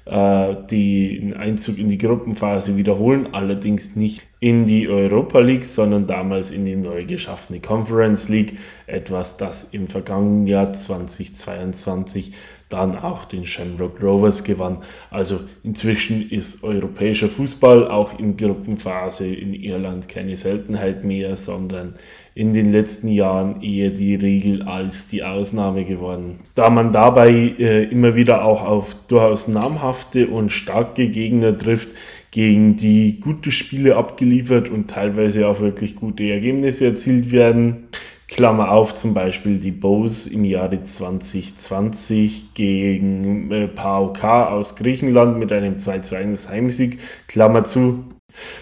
äh, 0.04 0.56
den 0.68 1.34
Einzug 1.34 1.78
in 1.78 1.88
die 1.88 1.96
Gruppenphase 1.96 2.76
wiederholen, 2.76 3.28
allerdings 3.34 3.94
nicht 3.94 4.20
in 4.40 4.66
die 4.66 4.88
Europa 4.88 5.38
League, 5.38 5.64
sondern 5.64 6.08
damals 6.08 6.50
in 6.50 6.64
die 6.64 6.74
neu 6.74 7.06
geschaffene 7.06 7.60
Conference 7.60 8.28
League, 8.28 8.58
etwas 8.88 9.36
das 9.36 9.68
im 9.70 9.86
vergangenen 9.86 10.46
Jahr 10.46 10.72
2022 10.72 12.32
dann 12.68 12.98
auch 12.98 13.24
den 13.24 13.44
Shamrock 13.44 14.02
Rovers 14.02 14.44
gewann. 14.44 14.78
Also 15.10 15.40
inzwischen 15.62 16.28
ist 16.28 16.62
europäischer 16.62 17.28
Fußball 17.28 17.88
auch 17.88 18.18
in 18.18 18.36
Gruppenphase 18.36 19.26
in 19.26 19.54
Irland 19.54 20.08
keine 20.08 20.36
Seltenheit 20.36 21.02
mehr, 21.02 21.36
sondern 21.36 21.94
in 22.34 22.52
den 22.52 22.70
letzten 22.70 23.08
Jahren 23.08 23.62
eher 23.62 23.90
die 23.90 24.14
Regel 24.14 24.62
als 24.62 25.08
die 25.08 25.24
Ausnahme 25.24 25.84
geworden. 25.84 26.40
Da 26.54 26.70
man 26.70 26.92
dabei 26.92 27.30
äh, 27.30 27.84
immer 27.84 28.14
wieder 28.14 28.44
auch 28.44 28.64
auf 28.64 28.96
durchaus 29.08 29.48
namhafte 29.48 30.28
und 30.28 30.52
starke 30.52 31.08
Gegner 31.08 31.56
trifft, 31.56 31.94
gegen 32.30 32.76
die 32.76 33.20
gute 33.20 33.50
Spiele 33.50 33.96
abgeliefert 33.96 34.68
und 34.68 34.88
teilweise 34.88 35.48
auch 35.48 35.60
wirklich 35.60 35.96
gute 35.96 36.24
Ergebnisse 36.24 36.86
erzielt 36.86 37.32
werden, 37.32 37.88
Klammer 38.28 38.70
auf, 38.70 38.94
zum 38.94 39.14
Beispiel 39.14 39.58
die 39.58 39.72
Bose 39.72 40.32
im 40.32 40.44
Jahre 40.44 40.80
2020 40.80 42.52
gegen 42.52 43.50
äh, 43.50 43.68
PAOK 43.68 44.22
aus 44.22 44.76
Griechenland 44.76 45.38
mit 45.38 45.50
einem 45.50 45.78
2 45.78 45.98
zu 46.00 46.14
1 46.16 46.48
Heimsieg, 46.50 46.98
Klammer 47.26 47.64
zu, 47.64 48.04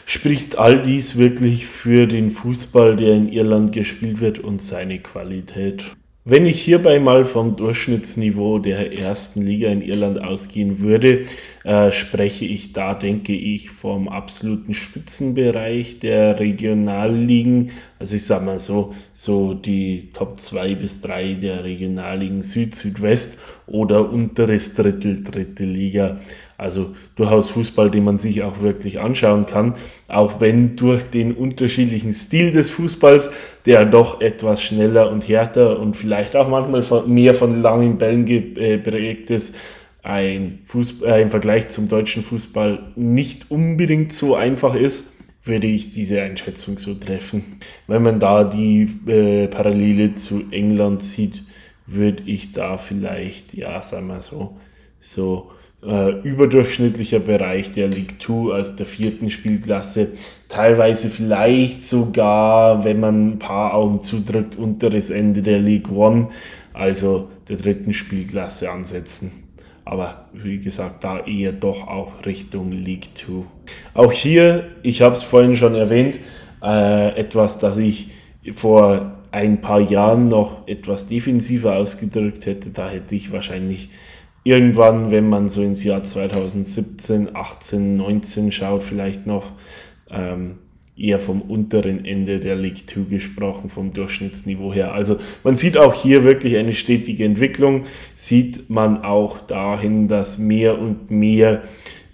spricht 0.07 0.57
all 0.57 0.83
dies 0.83 1.17
wirklich 1.17 1.67
für 1.67 2.07
den 2.07 2.31
Fußball, 2.31 2.97
der 2.97 3.15
in 3.15 3.29
Irland 3.29 3.73
gespielt 3.73 4.21
wird 4.21 4.39
und 4.39 4.63
seine 4.63 5.01
Qualität. 5.01 5.85
Wenn 6.29 6.45
ich 6.45 6.61
hierbei 6.61 6.99
mal 6.99 7.25
vom 7.25 7.55
Durchschnittsniveau 7.55 8.59
der 8.59 8.93
ersten 8.93 9.43
Liga 9.47 9.69
in 9.69 9.81
Irland 9.81 10.21
ausgehen 10.21 10.81
würde, 10.81 11.25
äh, 11.63 11.93
spreche 11.93 12.45
ich 12.45 12.73
da, 12.73 12.95
denke 12.95 13.33
ich, 13.33 13.71
vom 13.71 14.09
absoluten 14.09 14.75
Spitzenbereich 14.75 16.01
der 16.01 16.41
Regionalligen. 16.41 17.71
Also 17.99 18.17
ich 18.17 18.25
sage 18.25 18.45
mal 18.45 18.61
so, 18.61 18.95
so 19.15 19.55
die 19.55 20.11
Top 20.13 20.39
2 20.39 20.75
bis 20.75 21.01
3 21.01 21.35
der 21.35 21.65
Regionalligen 21.65 22.43
Süd, 22.43 22.75
Südwest 22.75 23.39
oder 23.67 24.11
unteres 24.11 24.75
Drittel, 24.75 25.23
dritte 25.23 25.65
Liga. 25.65 26.19
Also 26.59 26.95
durchaus 27.17 27.51
Fußball, 27.51 27.91
den 27.91 28.05
man 28.05 28.19
sich 28.19 28.43
auch 28.43 28.61
wirklich 28.61 29.01
anschauen 29.01 29.47
kann, 29.47 29.75
auch 30.09 30.41
wenn 30.41 30.77
durch 30.77 31.05
den 31.05 31.33
unterschiedlichen 31.33 32.13
Stil 32.13 32.53
des 32.53 32.71
Fußballs, 32.71 33.31
der 33.65 33.85
doch 33.85 34.21
etwas 34.21 34.63
schneller 34.63 35.11
und 35.11 35.29
härter 35.29 35.79
und 35.79 35.97
vielleicht 35.97 36.37
auch 36.37 36.49
manchmal 36.49 37.07
mehr 37.07 37.35
von 37.35 37.61
langen 37.61 37.99
Bällen 37.99 38.25
geprägt 38.25 39.31
ist, 39.31 39.57
ein, 40.03 40.61
Fußball, 40.67 41.19
äh, 41.19 41.23
im 41.23 41.31
Vergleich 41.31 41.69
zum 41.69 41.89
deutschen 41.89 42.23
Fußball 42.23 42.93
nicht 42.95 43.51
unbedingt 43.51 44.13
so 44.13 44.37
einfach 44.37 44.75
ist. 44.75 45.16
Würde 45.47 45.67
ich 45.67 45.91
diese 45.91 46.23
Einschätzung 46.23 46.79
so 46.79 46.95
treffen. 46.95 47.59
Wenn 47.87 48.03
man 48.03 48.21
da 48.21 48.45
die 48.45 48.89
äh, 49.07 49.49
Parallele 49.49 50.15
zu 50.15 50.45
England 50.51 51.03
sieht, 51.03 51.45
würde 51.87 52.25
ich 52.27 52.53
da 52.53 52.79
vielleicht, 52.79 53.55
ja, 53.55 53.81
sagen 53.83 54.09
wir 54.09 54.21
so, 54.21 54.57
so 55.01 55.51
äh, 55.85 56.21
überdurchschnittlicher 56.21 57.21
Bereich 57.21 57.73
der 57.73 57.89
League 57.89 58.21
2, 58.21 58.53
also 58.53 58.73
der 58.75 58.87
vierten 58.87 59.31
Spielklasse, 59.31 60.09
teilweise 60.49 61.09
vielleicht 61.09 61.83
sogar, 61.85 62.85
wenn 62.85 63.01
man 63.01 63.29
ein 63.33 63.39
paar 63.39 63.75
Augen 63.75 64.01
zudrückt, 64.01 64.57
unteres 64.57 65.11
Ende 65.11 65.43
der 65.43 65.59
League 65.59 65.89
1, 65.91 66.29
also 66.73 67.31
der 67.49 67.57
dritten 67.57 67.93
Spielklasse 67.93 68.71
ansetzen. 68.71 69.46
Aber 69.87 70.27
wie 70.33 70.59
gesagt, 70.59 71.05
da 71.05 71.21
eher 71.21 71.53
doch 71.53 71.87
auch 71.87 72.27
Richtung 72.27 72.73
League 72.73 73.11
2. 73.15 73.45
Auch 73.95 74.13
hier, 74.13 74.65
ich 74.83 75.01
habe 75.01 75.15
es 75.15 75.23
vorhin 75.23 75.55
schon 75.55 75.77
erwähnt, 75.77 76.19
äh, 76.61 77.17
etwas, 77.17 77.61
das 77.61 77.77
ich 77.77 78.11
vor 78.53 79.23
ein 79.31 79.61
paar 79.61 79.81
Jahren 79.81 80.27
noch 80.27 80.67
etwas 80.67 81.07
defensiver 81.07 81.77
ausgedrückt 81.77 82.47
hätte. 82.47 82.71
Da 82.71 82.89
hätte 82.89 83.15
ich 83.15 83.31
wahrscheinlich 83.31 83.91
irgendwann, 84.43 85.13
wenn 85.13 85.29
man 85.29 85.49
so 85.49 85.63
ins 85.63 85.85
Jahr 85.85 86.03
2017, 86.03 87.37
18, 87.37 87.97
19 87.97 88.51
schaut, 88.51 88.83
vielleicht 88.83 89.25
noch 89.27 89.53
ähm, 90.11 90.59
eher 90.97 91.19
vom 91.19 91.43
unteren 91.43 92.05
Ende 92.05 92.41
der 92.41 92.57
League 92.57 92.89
2 92.89 93.03
gesprochen, 93.11 93.69
vom 93.69 93.93
Durchschnittsniveau 93.93 94.73
her. 94.73 94.93
Also 94.93 95.19
man 95.45 95.55
sieht 95.55 95.77
auch 95.77 95.95
hier 95.95 96.25
wirklich 96.25 96.57
eine 96.57 96.73
stetige 96.73 97.25
Entwicklung, 97.25 97.85
sieht 98.15 98.71
man 98.71 99.03
auch 99.03 99.41
dahin, 99.41 100.09
dass 100.09 100.39
mehr 100.39 100.79
und 100.79 101.11
mehr 101.11 101.63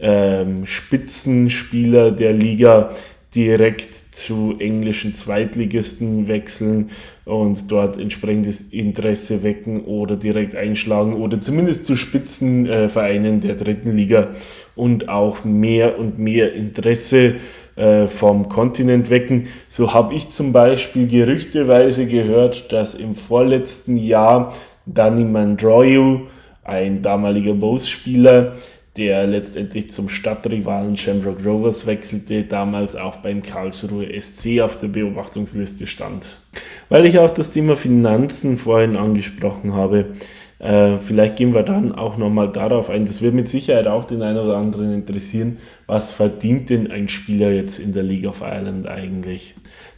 ähm, 0.01 0.67
Spitzenspieler 0.67 2.11
der 2.11 2.33
Liga 2.33 2.91
direkt 3.35 3.95
zu 3.95 4.57
englischen 4.59 5.15
Zweitligisten 5.15 6.29
wechseln 6.29 6.91
und 7.25 7.71
dort 7.71 7.99
entsprechendes 7.99 8.61
Interesse 8.73 9.43
wecken 9.43 9.85
oder 9.85 10.17
direkt 10.17 10.55
einschlagen 10.55 11.15
oder 11.15 11.41
zumindest 11.41 11.87
zu 11.87 11.97
Spitzenvereinen 11.97 13.41
der 13.41 13.55
dritten 13.55 13.93
Liga 13.93 14.31
und 14.75 15.09
auch 15.09 15.45
mehr 15.45 15.99
und 15.99 16.19
mehr 16.19 16.53
Interesse 16.53 17.37
äh, 17.77 18.07
vom 18.07 18.49
Kontinent 18.49 19.11
wecken. 19.11 19.49
So 19.69 19.93
habe 19.95 20.15
ich 20.15 20.31
zum 20.31 20.53
Beispiel 20.53 21.07
gerüchteweise 21.07 22.07
gehört, 22.07 22.73
dass 22.73 22.95
im 22.95 23.15
vorletzten 23.15 23.97
Jahr 23.97 24.53
Danny 24.87 25.25
Mandroyu, 25.25 26.27
ein 26.65 27.03
damaliger 27.03 27.55
Bose-Spieler, 27.55 28.55
der 28.97 29.27
letztendlich 29.27 29.91
zum 29.91 30.09
Stadtrivalen 30.09 30.97
Shamrock 30.97 31.45
Rovers 31.45 31.87
wechselte, 31.87 32.45
damals 32.45 32.95
auch 32.95 33.17
beim 33.17 33.43
Karlsruhe 33.43 34.09
SC 34.21 34.61
auf 34.61 34.79
der 34.79 34.89
Beobachtungsliste 34.89 35.87
stand. 35.87 36.39
Weil 36.89 37.07
ich 37.07 37.19
auch 37.19 37.31
das 37.31 37.51
Thema 37.51 37.75
Finanzen 37.75 38.59
vorhin 38.59 38.97
angesprochen 38.97 39.73
habe, 39.73 40.07
äh, 40.63 40.99
vielleicht 40.99 41.37
gehen 41.37 41.55
wir 41.55 41.65
dann 41.65 41.93
auch 41.93 42.17
nochmal 42.17 42.53
darauf 42.53 42.89
ein. 42.89 43.05
Das 43.05 43.21
wird 43.21 43.35
mit 43.35 43.49
Sicherheit 43.49 43.89
auch 43.89 44.05
den 44.05 44.23
einen 44.23 44.39
oder 44.39 44.57
anderen 44.57 44.95
interessieren. 44.95 45.59
Was 45.89 46.13
verdient 46.13 46.71
denn 46.71 46.89
ein 46.89 47.09
Spieler 47.09 47.51
jetzt 47.51 47.81
in 47.81 47.93
der 47.93 48.05
League 48.05 48.27
of 48.27 48.43
Ireland 48.43 48.87
eigentlich? 48.87 49.57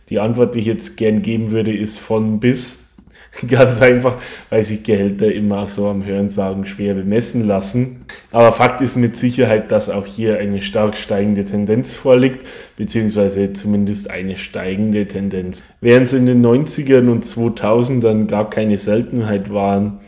Die 0.09 0.19
Antwort, 0.21 0.55
die 0.55 0.61
ich 0.61 0.67
jetzt 0.67 0.97
gern 0.97 1.21
geben 1.21 1.51
würde, 1.51 1.77
ist 1.77 1.99
von 1.99 2.41
bis. 2.41 2.95
Ganz 3.49 3.83
einfach, 3.83 4.17
weil 4.49 4.63
sich 4.63 4.85
Gehälter 4.85 5.31
immer 5.31 5.69
so 5.69 5.89
am 5.89 6.05
Hörensagen 6.07 6.65
schwer 6.65 6.95
bemessen 6.95 7.47
lassen. 7.47 8.07
Aber 8.33 8.51
Fakt 8.53 8.81
ist 8.81 8.97
mit 8.97 9.17
Sicherheit, 9.17 9.71
dass 9.71 9.91
auch 9.91 10.07
hier 10.07 10.39
eine 10.39 10.63
stark 10.63 10.97
steigende 10.97 11.45
Tendenz 11.45 11.95
vorliegt, 11.95 12.47
beziehungsweise 12.77 13.53
zumindest 13.53 14.09
eine 14.09 14.37
steigende 14.39 15.07
Tendenz. 15.07 15.63
Während 15.83 16.07
es 16.07 16.13
in 16.15 16.25
den 16.25 16.47
90ern 16.47 17.11
und 17.11 17.25
2000ern 17.25 18.27
gar 18.27 18.49
keine 18.49 18.79
Seltenheit 18.79 19.53
waren, 19.53 20.01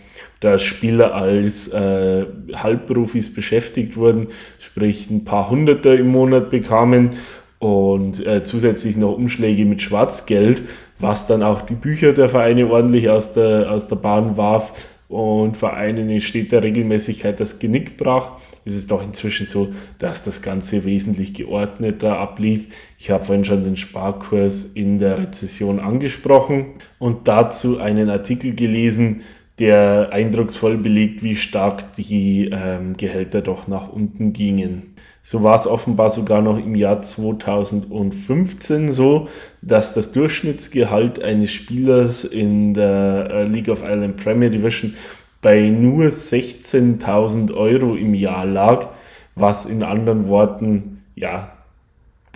dass 0.47 0.62
Spieler 0.62 1.12
als 1.12 1.66
äh, 1.68 2.24
Halbprofis 2.55 3.34
beschäftigt 3.34 3.97
wurden, 3.97 4.28
sprich 4.61 5.11
ein 5.11 5.24
paar 5.24 5.51
Hunderter 5.51 5.97
im 5.97 6.07
Monat 6.07 6.51
bekamen 6.51 7.11
und 7.59 8.24
äh, 8.24 8.44
zusätzlich 8.44 8.97
noch 8.97 9.16
Umschläge 9.16 9.64
mit 9.64 9.82
Schwarzgeld, 9.82 10.62
was 11.01 11.26
dann 11.26 11.42
auch 11.42 11.62
die 11.62 11.74
Bücher 11.74 12.12
der 12.12 12.28
Vereine 12.28 12.68
ordentlich 12.68 13.11
aus 13.11 13.32
der, 13.32 13.72
aus 13.72 13.88
der 13.88 13.97
Bahn 13.97 14.36
warf 14.36 14.88
und 15.09 15.57
Vereinen 15.57 16.11
in 16.11 16.20
steter 16.20 16.62
Regelmäßigkeit 16.62 17.38
das 17.40 17.59
Genick 17.59 17.97
brach, 17.97 18.38
ist 18.64 18.76
es 18.76 18.86
doch 18.86 19.03
inzwischen 19.03 19.47
so, 19.47 19.72
dass 19.99 20.22
das 20.22 20.42
Ganze 20.42 20.84
wesentlich 20.84 21.34
geordneter 21.34 22.18
ablief. 22.18 22.68
Ich 22.99 23.11
habe 23.11 23.24
vorhin 23.24 23.44
schon 23.44 23.64
den 23.64 23.76
Sparkurs 23.76 24.64
in 24.64 24.99
der 24.99 25.18
Rezession 25.18 25.80
angesprochen 25.80 26.74
und 26.99 27.28
dazu 27.28 27.78
einen 27.78 28.11
Artikel 28.11 28.55
gelesen, 28.55 29.22
der 29.59 30.11
eindrucksvoll 30.12 30.76
belegt, 30.76 31.22
wie 31.22 31.36
stark 31.36 31.94
die 31.94 32.50
ähm, 32.52 32.96
Gehälter 32.96 33.40
doch 33.40 33.68
nach 33.68 33.90
unten 33.90 34.32
gingen. 34.32 34.94
So 35.22 35.42
war 35.42 35.57
es 35.57 35.66
offenbar 35.66 36.11
sogar 36.11 36.42
noch 36.42 36.59
im 36.59 36.74
Jahr 36.74 37.02
2015 37.02 38.92
so, 38.92 39.28
dass 39.62 39.94
das 39.94 40.12
Durchschnittsgehalt 40.12 41.22
eines 41.22 41.52
Spielers 41.52 42.24
in 42.24 42.74
der 42.74 43.28
äh, 43.30 43.44
League 43.44 43.68
of 43.68 43.82
Ireland 43.82 44.22
Premier 44.22 44.50
Division 44.50 44.94
bei 45.40 45.68
nur 45.68 46.07
16.000 46.07 47.54
Euro 47.54 47.96
im 47.96 48.14
Jahr 48.14 48.46
lag, 48.46 48.88
was 49.34 49.64
in 49.64 49.82
anderen 49.82 50.28
Worten 50.28 51.02
ja 51.14 51.55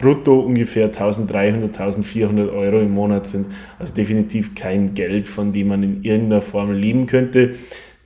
brutto 0.00 0.40
ungefähr 0.40 0.86
1300, 0.86 1.78
1400 1.78 2.50
Euro 2.50 2.80
im 2.80 2.92
Monat 2.92 3.26
sind. 3.26 3.46
Also 3.78 3.94
definitiv 3.94 4.54
kein 4.54 4.94
Geld, 4.94 5.28
von 5.28 5.52
dem 5.52 5.68
man 5.68 5.82
in 5.82 6.02
irgendeiner 6.02 6.42
Form 6.42 6.72
leben 6.72 7.06
könnte. 7.06 7.54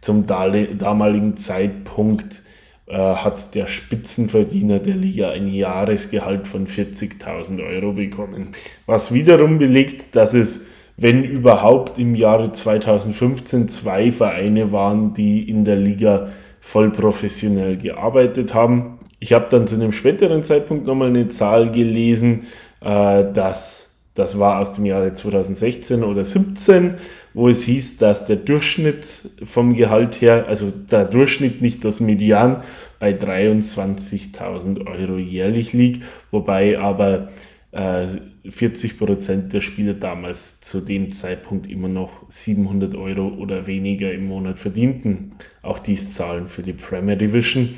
Zum 0.00 0.26
damaligen 0.26 1.36
Zeitpunkt 1.36 2.42
äh, 2.86 2.96
hat 2.96 3.54
der 3.54 3.66
Spitzenverdiener 3.66 4.80
der 4.80 4.96
Liga 4.96 5.30
ein 5.30 5.46
Jahresgehalt 5.46 6.46
von 6.46 6.66
40.000 6.66 7.66
Euro 7.66 7.92
bekommen. 7.92 8.48
Was 8.84 9.14
wiederum 9.14 9.56
belegt, 9.56 10.14
dass 10.16 10.34
es, 10.34 10.66
wenn 10.98 11.24
überhaupt, 11.24 11.98
im 11.98 12.14
Jahre 12.14 12.52
2015 12.52 13.68
zwei 13.68 14.12
Vereine 14.12 14.72
waren, 14.72 15.14
die 15.14 15.48
in 15.48 15.64
der 15.64 15.76
Liga 15.76 16.28
voll 16.60 16.90
professionell 16.90 17.76
gearbeitet 17.76 18.54
haben. 18.54 18.93
Ich 19.24 19.32
habe 19.32 19.46
dann 19.48 19.66
zu 19.66 19.76
einem 19.76 19.92
späteren 19.92 20.42
Zeitpunkt 20.42 20.86
nochmal 20.86 21.08
eine 21.08 21.28
Zahl 21.28 21.70
gelesen, 21.70 22.42
äh, 22.82 23.24
dass 23.32 23.96
das 24.12 24.38
war 24.38 24.60
aus 24.60 24.74
dem 24.74 24.84
Jahre 24.84 25.14
2016 25.14 26.04
oder 26.04 26.24
2017, 26.24 26.96
wo 27.32 27.48
es 27.48 27.62
hieß, 27.62 27.96
dass 27.96 28.26
der 28.26 28.36
Durchschnitt 28.36 29.30
vom 29.42 29.72
Gehalt 29.72 30.20
her, 30.20 30.44
also 30.46 30.70
der 30.70 31.06
Durchschnitt, 31.06 31.62
nicht 31.62 31.86
das 31.86 32.00
Median, 32.00 32.60
bei 32.98 33.12
23.000 33.12 34.86
Euro 34.86 35.16
jährlich 35.16 35.72
liegt, 35.72 36.04
wobei 36.30 36.78
aber 36.78 37.30
äh, 37.72 38.06
40 38.46 38.98
Prozent 38.98 39.54
der 39.54 39.62
Spieler 39.62 39.94
damals 39.94 40.60
zu 40.60 40.82
dem 40.82 41.12
Zeitpunkt 41.12 41.66
immer 41.66 41.88
noch 41.88 42.10
700 42.28 42.94
Euro 42.94 43.28
oder 43.28 43.66
weniger 43.66 44.12
im 44.12 44.26
Monat 44.26 44.58
verdienten. 44.58 45.32
Auch 45.62 45.78
dies 45.78 46.12
Zahlen 46.12 46.48
für 46.48 46.62
die 46.62 46.74
Premier 46.74 47.16
Division 47.16 47.70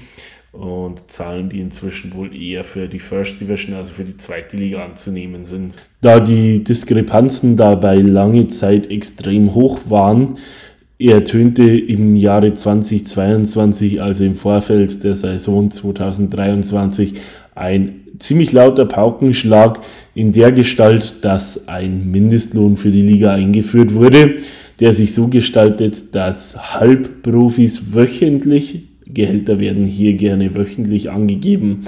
und 0.57 1.11
Zahlen, 1.11 1.49
die 1.49 1.61
inzwischen 1.61 2.15
wohl 2.15 2.35
eher 2.35 2.65
für 2.65 2.89
die 2.89 2.99
First 2.99 3.41
Division, 3.41 3.75
also 3.75 3.93
für 3.93 4.05
die 4.05 4.17
zweite 4.17 4.57
Liga 4.57 4.85
anzunehmen 4.85 5.45
sind. 5.45 5.75
Da 6.01 6.21
die 6.21 6.65
Diskrepanzen 6.65 7.57
dabei 7.57 7.97
lange 7.97 8.49
Zeit 8.49 8.91
extrem 8.91 9.55
hoch 9.55 9.81
waren, 9.89 10.39
ertönte 10.99 11.63
im 11.63 12.17
Jahre 12.17 12.55
2022, 12.55 14.01
also 14.01 14.25
im 14.25 14.37
Vorfeld 14.37 15.05
der 15.05 15.15
Saison 15.15 15.71
2023, 15.71 17.15
ein 17.55 18.01
ziemlich 18.19 18.53
lauter 18.53 18.87
Paukenschlag 18.87 19.81
in 20.15 20.33
der 20.33 20.53
Gestalt, 20.53 21.25
dass 21.25 21.69
ein 21.69 22.11
Mindestlohn 22.11 22.77
für 22.77 22.91
die 22.91 23.03
Liga 23.03 23.33
eingeführt 23.33 23.95
wurde, 23.95 24.37
der 24.81 24.93
sich 24.93 25.15
so 25.15 25.29
gestaltet, 25.29 26.15
dass 26.15 26.75
Halbprofis 26.75 27.95
wöchentlich 27.95 28.96
Gehälter 29.07 29.61
werden 29.61 29.85
hier 29.85 30.15
gerne 30.15 30.55
wöchentlich 30.55 31.11
angegeben, 31.11 31.83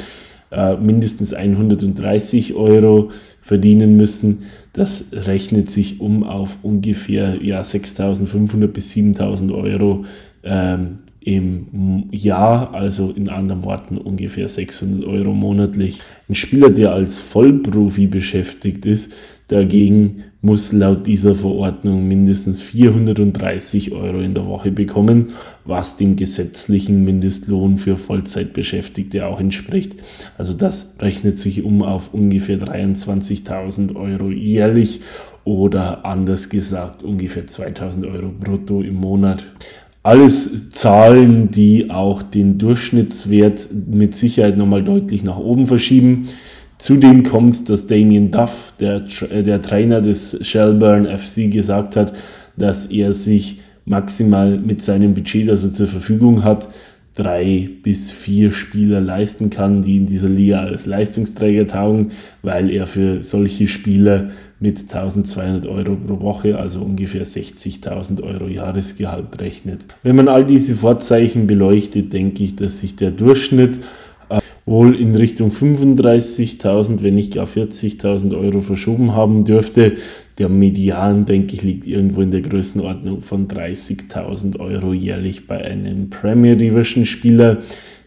äh, 0.50 0.76
mindestens 0.76 1.34
130 1.34 2.54
Euro 2.54 3.10
verdienen 3.40 3.96
müssen. 3.96 4.44
Das 4.72 5.06
rechnet 5.12 5.70
sich 5.70 6.00
um 6.00 6.24
auf 6.24 6.58
ungefähr 6.62 7.42
ja, 7.42 7.60
6.500 7.60 8.66
bis 8.68 8.92
7.000 8.92 9.52
Euro 9.54 10.04
ähm, 10.44 10.98
im 11.20 12.08
Jahr, 12.10 12.72
also 12.72 13.10
in 13.10 13.28
anderen 13.28 13.64
Worten 13.64 13.98
ungefähr 13.98 14.48
600 14.48 15.06
Euro 15.06 15.34
monatlich. 15.34 16.00
Ein 16.28 16.34
Spieler, 16.34 16.70
der 16.70 16.92
als 16.92 17.18
Vollprofi 17.18 18.06
beschäftigt 18.06 18.86
ist, 18.86 19.12
dagegen 19.48 20.24
muss 20.40 20.72
laut 20.72 21.06
dieser 21.06 21.34
Verordnung 21.34 22.06
mindestens 22.06 22.62
430 22.62 23.92
Euro 23.92 24.20
in 24.20 24.34
der 24.34 24.46
Woche 24.46 24.70
bekommen, 24.70 25.30
was 25.64 25.96
dem 25.96 26.14
gesetzlichen 26.14 27.04
Mindestlohn 27.04 27.78
für 27.78 27.96
Vollzeitbeschäftigte 27.96 29.26
auch 29.26 29.40
entspricht. 29.40 29.96
Also 30.36 30.52
das 30.52 30.94
rechnet 31.00 31.38
sich 31.38 31.64
um 31.64 31.82
auf 31.82 32.14
ungefähr 32.14 32.58
23.000 32.58 33.96
Euro 33.96 34.30
jährlich 34.30 35.00
oder 35.44 36.04
anders 36.04 36.50
gesagt 36.50 37.02
ungefähr 37.02 37.46
2000 37.46 38.06
Euro 38.06 38.28
brutto 38.28 38.80
im 38.82 38.94
Monat. 38.94 39.42
Alles 40.04 40.70
Zahlen, 40.70 41.50
die 41.50 41.90
auch 41.90 42.22
den 42.22 42.58
Durchschnittswert 42.58 43.68
mit 43.88 44.14
Sicherheit 44.14 44.56
nochmal 44.56 44.84
deutlich 44.84 45.24
nach 45.24 45.38
oben 45.38 45.66
verschieben. 45.66 46.28
Zudem 46.78 47.24
kommt, 47.24 47.68
dass 47.68 47.86
Damien 47.86 48.30
Duff, 48.30 48.72
der, 48.78 49.02
äh, 49.30 49.42
der 49.42 49.60
Trainer 49.60 50.00
des 50.00 50.38
Shelburne 50.46 51.16
FC, 51.18 51.50
gesagt 51.50 51.96
hat, 51.96 52.12
dass 52.56 52.86
er 52.86 53.12
sich 53.12 53.60
maximal 53.84 54.58
mit 54.58 54.82
seinem 54.82 55.14
Budget, 55.14 55.48
das 55.48 55.64
er 55.64 55.72
zur 55.72 55.88
Verfügung 55.88 56.44
hat, 56.44 56.68
drei 57.18 57.68
bis 57.82 58.12
vier 58.12 58.52
Spieler 58.52 59.00
leisten 59.00 59.50
kann, 59.50 59.82
die 59.82 59.96
in 59.96 60.06
dieser 60.06 60.28
Liga 60.28 60.60
als 60.60 60.86
Leistungsträger 60.86 61.66
taugen, 61.66 62.12
weil 62.42 62.70
er 62.70 62.86
für 62.86 63.24
solche 63.24 63.66
Spieler 63.66 64.30
mit 64.60 64.82
1200 64.82 65.66
Euro 65.66 65.96
pro 65.96 66.20
Woche, 66.20 66.58
also 66.58 66.80
ungefähr 66.80 67.24
60.000 67.24 68.22
Euro 68.22 68.46
Jahresgehalt 68.46 69.40
rechnet. 69.40 69.86
Wenn 70.04 70.16
man 70.16 70.28
all 70.28 70.44
diese 70.44 70.76
Vorzeichen 70.76 71.48
beleuchtet, 71.48 72.12
denke 72.12 72.44
ich, 72.44 72.54
dass 72.54 72.80
sich 72.80 72.94
der 72.94 73.10
Durchschnitt 73.10 73.80
wohl 74.68 74.94
in 74.94 75.14
Richtung 75.16 75.50
35.000, 75.50 77.02
wenn 77.02 77.14
nicht 77.14 77.34
gar 77.34 77.46
40.000 77.46 78.38
Euro 78.38 78.60
verschoben 78.60 79.14
haben 79.14 79.44
dürfte. 79.44 79.94
Der 80.38 80.48
Median, 80.48 81.24
denke 81.24 81.56
ich, 81.56 81.62
liegt 81.62 81.86
irgendwo 81.86 82.20
in 82.20 82.30
der 82.30 82.42
Größenordnung 82.42 83.22
von 83.22 83.48
30.000 83.48 84.60
Euro 84.60 84.92
jährlich 84.92 85.46
bei 85.46 85.64
einem 85.64 86.10
Premier 86.10 86.56
Division 86.56 87.06
Spieler. 87.06 87.58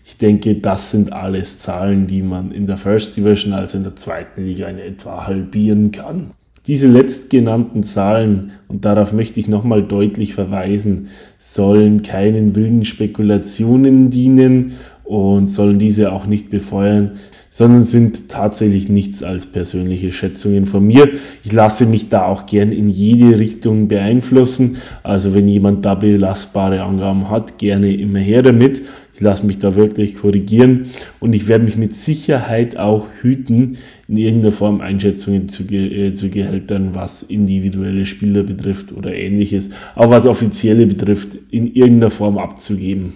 Ich 0.05 0.17
denke, 0.17 0.55
das 0.55 0.91
sind 0.91 1.13
alles 1.13 1.59
Zahlen, 1.59 2.07
die 2.07 2.21
man 2.21 2.51
in 2.51 2.67
der 2.67 2.77
First 2.77 3.17
Division, 3.17 3.53
also 3.53 3.77
in 3.77 3.83
der 3.83 3.95
zweiten 3.95 4.45
Liga, 4.45 4.67
in 4.67 4.77
etwa 4.77 5.25
halbieren 5.25 5.91
kann. 5.91 6.31
Diese 6.67 6.87
letztgenannten 6.87 7.81
Zahlen, 7.81 8.51
und 8.67 8.85
darauf 8.85 9.13
möchte 9.13 9.39
ich 9.39 9.47
nochmal 9.47 9.81
deutlich 9.81 10.35
verweisen, 10.35 11.07
sollen 11.39 12.03
keinen 12.03 12.55
wilden 12.55 12.85
Spekulationen 12.85 14.11
dienen 14.11 14.73
und 15.11 15.47
sollen 15.47 15.77
diese 15.77 16.13
auch 16.13 16.25
nicht 16.25 16.49
befeuern, 16.49 17.11
sondern 17.49 17.83
sind 17.83 18.29
tatsächlich 18.29 18.87
nichts 18.87 19.23
als 19.23 19.45
persönliche 19.45 20.13
Schätzungen 20.13 20.67
von 20.67 20.87
mir. 20.87 21.09
Ich 21.43 21.51
lasse 21.51 21.85
mich 21.85 22.07
da 22.07 22.23
auch 22.27 22.45
gern 22.45 22.71
in 22.71 22.87
jede 22.87 23.37
Richtung 23.37 23.89
beeinflussen. 23.89 24.77
Also 25.03 25.33
wenn 25.33 25.49
jemand 25.49 25.83
da 25.83 25.95
belastbare 25.95 26.83
Angaben 26.83 27.29
hat, 27.29 27.57
gerne 27.57 27.93
immer 27.93 28.19
her 28.19 28.41
damit. 28.41 28.83
Ich 29.13 29.19
lasse 29.19 29.45
mich 29.45 29.57
da 29.57 29.75
wirklich 29.75 30.15
korrigieren 30.15 30.85
und 31.19 31.33
ich 31.33 31.49
werde 31.49 31.65
mich 31.65 31.75
mit 31.75 31.93
Sicherheit 31.93 32.77
auch 32.77 33.07
hüten, 33.21 33.77
in 34.07 34.15
irgendeiner 34.15 34.53
Form 34.53 34.79
Einschätzungen 34.79 35.49
zu, 35.49 35.63
äh, 35.73 36.13
zu 36.13 36.29
Gehältern, 36.29 36.91
was 36.93 37.21
individuelle 37.21 38.05
Spieler 38.05 38.43
betrifft 38.43 38.93
oder 38.93 39.13
ähnliches, 39.13 39.71
auch 39.93 40.09
was 40.09 40.25
offizielle 40.25 40.87
betrifft, 40.87 41.37
in 41.51 41.67
irgendeiner 41.73 42.11
Form 42.11 42.37
abzugeben. 42.37 43.11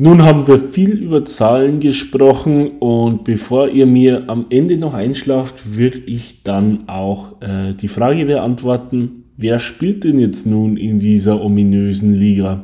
Nun 0.00 0.22
haben 0.22 0.46
wir 0.46 0.60
viel 0.60 0.90
über 0.90 1.24
Zahlen 1.24 1.80
gesprochen 1.80 2.78
und 2.78 3.24
bevor 3.24 3.68
ihr 3.68 3.84
mir 3.84 4.22
am 4.28 4.46
Ende 4.48 4.76
noch 4.76 4.94
einschlaft, 4.94 5.76
würde 5.76 5.98
ich 6.06 6.44
dann 6.44 6.88
auch 6.88 7.42
äh, 7.42 7.74
die 7.74 7.88
Frage 7.88 8.26
beantworten, 8.26 9.24
wer 9.36 9.58
spielt 9.58 10.04
denn 10.04 10.20
jetzt 10.20 10.46
nun 10.46 10.76
in 10.76 11.00
dieser 11.00 11.42
ominösen 11.42 12.14
Liga? 12.14 12.62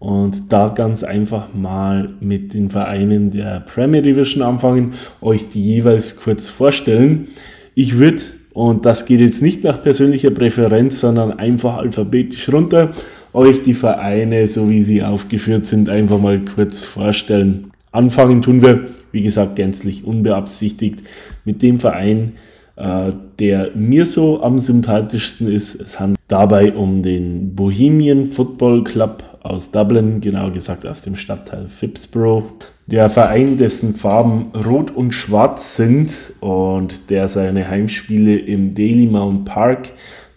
Und 0.00 0.52
da 0.52 0.70
ganz 0.70 1.04
einfach 1.04 1.54
mal 1.54 2.14
mit 2.18 2.52
den 2.52 2.68
Vereinen 2.68 3.30
der 3.30 3.60
Premier 3.60 4.02
Division 4.02 4.42
anfangen, 4.42 4.94
euch 5.20 5.46
die 5.46 5.62
jeweils 5.62 6.16
kurz 6.16 6.48
vorstellen. 6.48 7.28
Ich 7.76 7.98
würde, 7.98 8.24
und 8.54 8.86
das 8.86 9.06
geht 9.06 9.20
jetzt 9.20 9.40
nicht 9.40 9.62
nach 9.62 9.80
persönlicher 9.80 10.32
Präferenz, 10.32 10.98
sondern 10.98 11.30
einfach 11.30 11.76
alphabetisch 11.76 12.52
runter, 12.52 12.90
euch 13.34 13.62
die 13.62 13.74
Vereine, 13.74 14.48
so 14.48 14.68
wie 14.68 14.82
sie 14.82 15.02
aufgeführt 15.02 15.66
sind, 15.66 15.88
einfach 15.88 16.18
mal 16.18 16.40
kurz 16.40 16.84
vorstellen. 16.84 17.70
Anfangen 17.90 18.42
tun 18.42 18.62
wir, 18.62 18.88
wie 19.12 19.22
gesagt, 19.22 19.56
gänzlich 19.56 20.04
unbeabsichtigt 20.04 21.02
mit 21.44 21.62
dem 21.62 21.80
Verein, 21.80 22.32
äh, 22.76 23.12
der 23.38 23.70
mir 23.74 24.06
so 24.06 24.42
am 24.42 24.58
sympathischsten 24.58 25.50
ist. 25.52 25.80
Es 25.80 26.00
handelt 26.00 26.20
dabei 26.28 26.72
um 26.72 27.02
den 27.02 27.54
Bohemian 27.54 28.26
Football 28.26 28.84
Club 28.84 29.22
aus 29.42 29.70
Dublin, 29.70 30.20
genau 30.20 30.50
gesagt 30.50 30.86
aus 30.86 31.02
dem 31.02 31.16
Stadtteil 31.16 31.66
Phipsborough. 31.66 32.44
Der 32.86 33.10
Verein, 33.10 33.56
dessen 33.56 33.94
Farben 33.94 34.52
rot 34.66 34.90
und 34.90 35.12
schwarz 35.12 35.76
sind 35.76 36.34
und 36.40 37.10
der 37.10 37.28
seine 37.28 37.68
Heimspiele 37.68 38.36
im 38.36 38.74
Daily 38.74 39.06
Mount 39.06 39.44
Park 39.44 39.92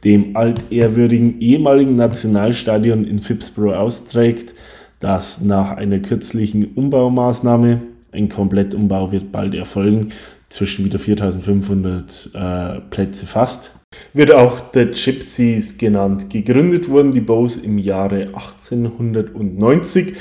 dem 0.05 0.37
altehrwürdigen 0.37 1.41
ehemaligen 1.41 1.95
Nationalstadion 1.95 3.03
in 3.05 3.19
Phipsborough 3.19 3.75
austrägt, 3.75 4.53
das 4.99 5.41
nach 5.41 5.71
einer 5.71 5.99
kürzlichen 5.99 6.73
Umbaumaßnahme, 6.75 7.81
ein 8.11 8.29
Komplettumbau 8.29 9.11
wird 9.11 9.31
bald 9.31 9.55
erfolgen, 9.55 10.09
zwischen 10.49 10.85
wieder 10.85 10.99
4500 10.99 12.29
äh, 12.33 12.79
Plätze 12.89 13.25
fasst. 13.25 13.79
Wird 14.13 14.33
auch 14.33 14.59
der 14.71 14.87
Gypsies 14.87 15.77
genannt. 15.77 16.29
Gegründet 16.29 16.87
wurden 16.87 17.11
die 17.11 17.21
Bows 17.21 17.57
im 17.57 17.77
Jahre 17.77 18.27
1890 18.27 20.13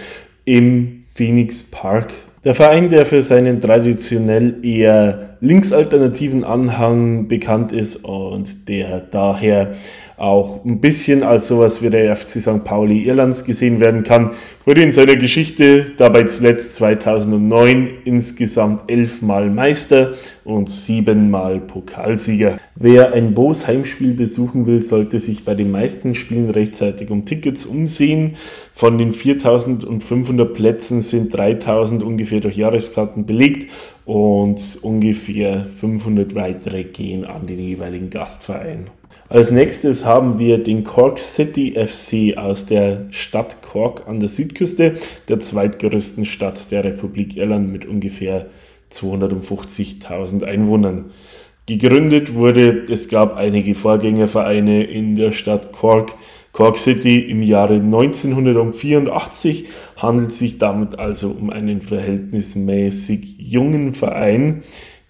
im 0.44 1.04
Phoenix 1.14 1.62
Park 1.62 2.12
der 2.44 2.54
Verein, 2.54 2.90
der 2.90 3.06
für 3.06 3.22
seinen 3.22 3.60
traditionell 3.60 4.56
eher 4.62 5.36
linksalternativen 5.40 6.44
Anhang 6.44 7.28
bekannt 7.28 7.72
ist 7.72 7.96
und 8.04 8.68
der 8.68 9.00
daher 9.00 9.72
auch 10.16 10.64
ein 10.64 10.80
bisschen 10.80 11.22
als 11.22 11.48
sowas 11.48 11.82
wie 11.82 11.90
der 11.90 12.14
FC 12.14 12.40
St. 12.40 12.64
Pauli 12.64 13.02
Irlands 13.02 13.44
gesehen 13.44 13.80
werden 13.80 14.04
kann, 14.04 14.30
wurde 14.64 14.82
in 14.82 14.92
seiner 14.92 15.16
Geschichte 15.16 15.92
dabei 15.96 16.22
zuletzt 16.24 16.76
2009 16.76 17.88
insgesamt 18.04 18.90
elfmal 18.90 19.50
Meister 19.50 20.14
und 20.44 20.70
siebenmal 20.70 21.60
Pokalsieger. 21.60 22.58
Wer 22.76 23.12
ein 23.12 23.34
Boos 23.34 23.66
Heimspiel 23.66 24.14
besuchen 24.14 24.66
will, 24.66 24.80
sollte 24.80 25.18
sich 25.18 25.44
bei 25.44 25.54
den 25.54 25.70
meisten 25.70 26.14
Spielen 26.14 26.50
rechtzeitig 26.50 27.10
um 27.10 27.24
Tickets 27.24 27.64
umsehen. 27.66 28.36
Von 28.76 28.98
den 28.98 29.12
4500 29.12 30.52
Plätzen 30.52 31.00
sind 31.00 31.32
3000 31.32 32.02
ungefähr 32.02 32.40
durch 32.40 32.56
Jahreskarten 32.56 33.24
belegt 33.24 33.70
und 34.04 34.78
ungefähr 34.82 35.64
500 35.64 36.34
weitere 36.34 36.82
gehen 36.82 37.24
an 37.24 37.46
den 37.46 37.60
jeweiligen 37.60 38.10
Gastverein. 38.10 38.90
Als 39.28 39.52
nächstes 39.52 40.04
haben 40.04 40.40
wir 40.40 40.58
den 40.58 40.82
Cork 40.82 41.20
City 41.20 41.74
FC 41.76 42.36
aus 42.36 42.66
der 42.66 43.06
Stadt 43.10 43.62
Cork 43.62 44.08
an 44.08 44.18
der 44.18 44.28
Südküste, 44.28 44.94
der 45.28 45.38
zweitgrößten 45.38 46.24
Stadt 46.24 46.72
der 46.72 46.82
Republik 46.82 47.36
Irland 47.36 47.70
mit 47.70 47.86
ungefähr 47.86 48.46
250.000 48.90 50.42
Einwohnern. 50.42 51.12
Gegründet 51.66 52.34
wurde, 52.34 52.84
es 52.90 53.08
gab 53.08 53.36
einige 53.36 53.76
Vorgängervereine 53.76 54.82
in 54.82 55.14
der 55.14 55.30
Stadt 55.30 55.72
Cork. 55.72 56.14
Cork 56.54 56.78
City. 56.78 57.18
Im 57.18 57.42
Jahre 57.42 57.74
1984 57.74 59.66
handelt 59.98 60.32
sich 60.32 60.56
damit 60.56 60.98
also 60.98 61.28
um 61.28 61.50
einen 61.50 61.82
verhältnismäßig 61.82 63.36
jungen 63.38 63.92
Verein, 63.92 64.62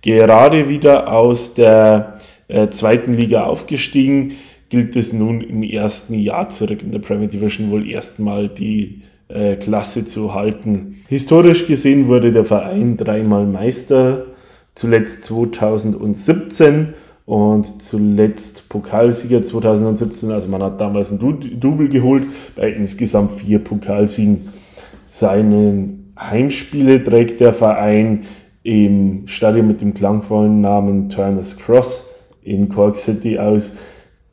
gerade 0.02 0.68
wieder 0.68 1.12
aus 1.12 1.54
der 1.54 2.18
äh, 2.48 2.68
zweiten 2.70 3.12
Liga 3.12 3.44
aufgestiegen, 3.44 4.32
gilt 4.70 4.96
es 4.96 5.12
nun 5.12 5.42
im 5.42 5.62
ersten 5.62 6.14
Jahr 6.14 6.48
zurück 6.48 6.82
in 6.82 6.90
der 6.90 6.98
Premier 6.98 7.28
Division 7.28 7.70
wohl 7.70 7.88
erstmal 7.88 8.48
die 8.48 9.02
äh, 9.28 9.56
Klasse 9.56 10.06
zu 10.06 10.34
halten. 10.34 11.04
Historisch 11.08 11.66
gesehen 11.66 12.08
wurde 12.08 12.32
der 12.32 12.44
Verein 12.44 12.96
dreimal 12.96 13.46
Meister, 13.46 14.26
zuletzt 14.74 15.24
2017 15.24 16.94
und 17.26 17.82
zuletzt 17.82 18.68
Pokalsieger 18.68 19.42
2017. 19.42 20.30
Also 20.30 20.48
man 20.48 20.62
hat 20.62 20.80
damals 20.80 21.10
ein 21.10 21.18
Double 21.18 21.88
geholt 21.88 22.24
bei 22.54 22.70
insgesamt 22.70 23.40
vier 23.40 23.58
Pokalsiegen. 23.58 24.48
Seinen 25.04 26.12
Heimspiele 26.18 27.02
trägt 27.02 27.40
der 27.40 27.52
Verein 27.52 28.24
im 28.62 29.26
Stadion 29.26 29.66
mit 29.66 29.80
dem 29.80 29.94
klangvollen 29.94 30.60
Namen 30.60 31.08
Turners 31.08 31.58
Cross 31.58 32.14
in 32.42 32.68
Cork 32.68 32.96
City 32.96 33.38
aus. 33.38 33.76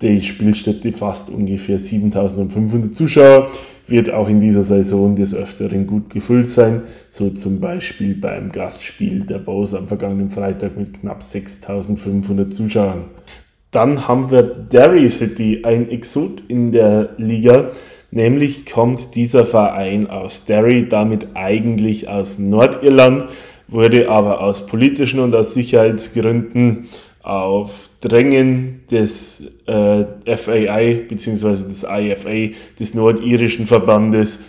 die 0.01 0.21
Spielstätte 0.21 0.91
fast 0.93 1.29
ungefähr 1.29 1.77
7500 1.77 2.95
Zuschauer, 2.95 3.51
wird 3.91 4.09
auch 4.09 4.27
in 4.27 4.39
dieser 4.39 4.63
Saison 4.63 5.15
des 5.15 5.35
Öfteren 5.35 5.85
gut 5.85 6.09
gefüllt 6.09 6.49
sein, 6.49 6.81
so 7.09 7.29
zum 7.29 7.59
Beispiel 7.59 8.15
beim 8.15 8.51
Gastspiel 8.51 9.19
der 9.19 9.37
Bows 9.37 9.73
am 9.73 9.87
vergangenen 9.87 10.31
Freitag 10.31 10.77
mit 10.77 11.01
knapp 11.01 11.21
6500 11.21 12.53
Zuschauern. 12.53 13.05
Dann 13.71 14.07
haben 14.07 14.31
wir 14.31 14.43
Derry 14.43 15.09
City, 15.09 15.61
ein 15.63 15.89
Exot 15.89 16.43
in 16.47 16.71
der 16.71 17.11
Liga, 17.17 17.69
nämlich 18.11 18.65
kommt 18.65 19.15
dieser 19.15 19.45
Verein 19.45 20.09
aus 20.09 20.45
Derry, 20.45 20.89
damit 20.89 21.27
eigentlich 21.35 22.09
aus 22.09 22.39
Nordirland, 22.39 23.27
wurde 23.67 24.09
aber 24.09 24.41
aus 24.41 24.65
politischen 24.65 25.19
und 25.19 25.33
aus 25.33 25.53
Sicherheitsgründen 25.53 26.89
auf 27.24 27.89
Drängen 28.01 28.82
des 28.89 29.51
äh, 29.67 30.05
FAI 30.38 31.05
bzw. 31.07 31.63
des 31.63 31.84
IFA, 31.84 32.55
des 32.80 32.93
nordirischen 32.93 33.67
Verbandes, 33.67 34.39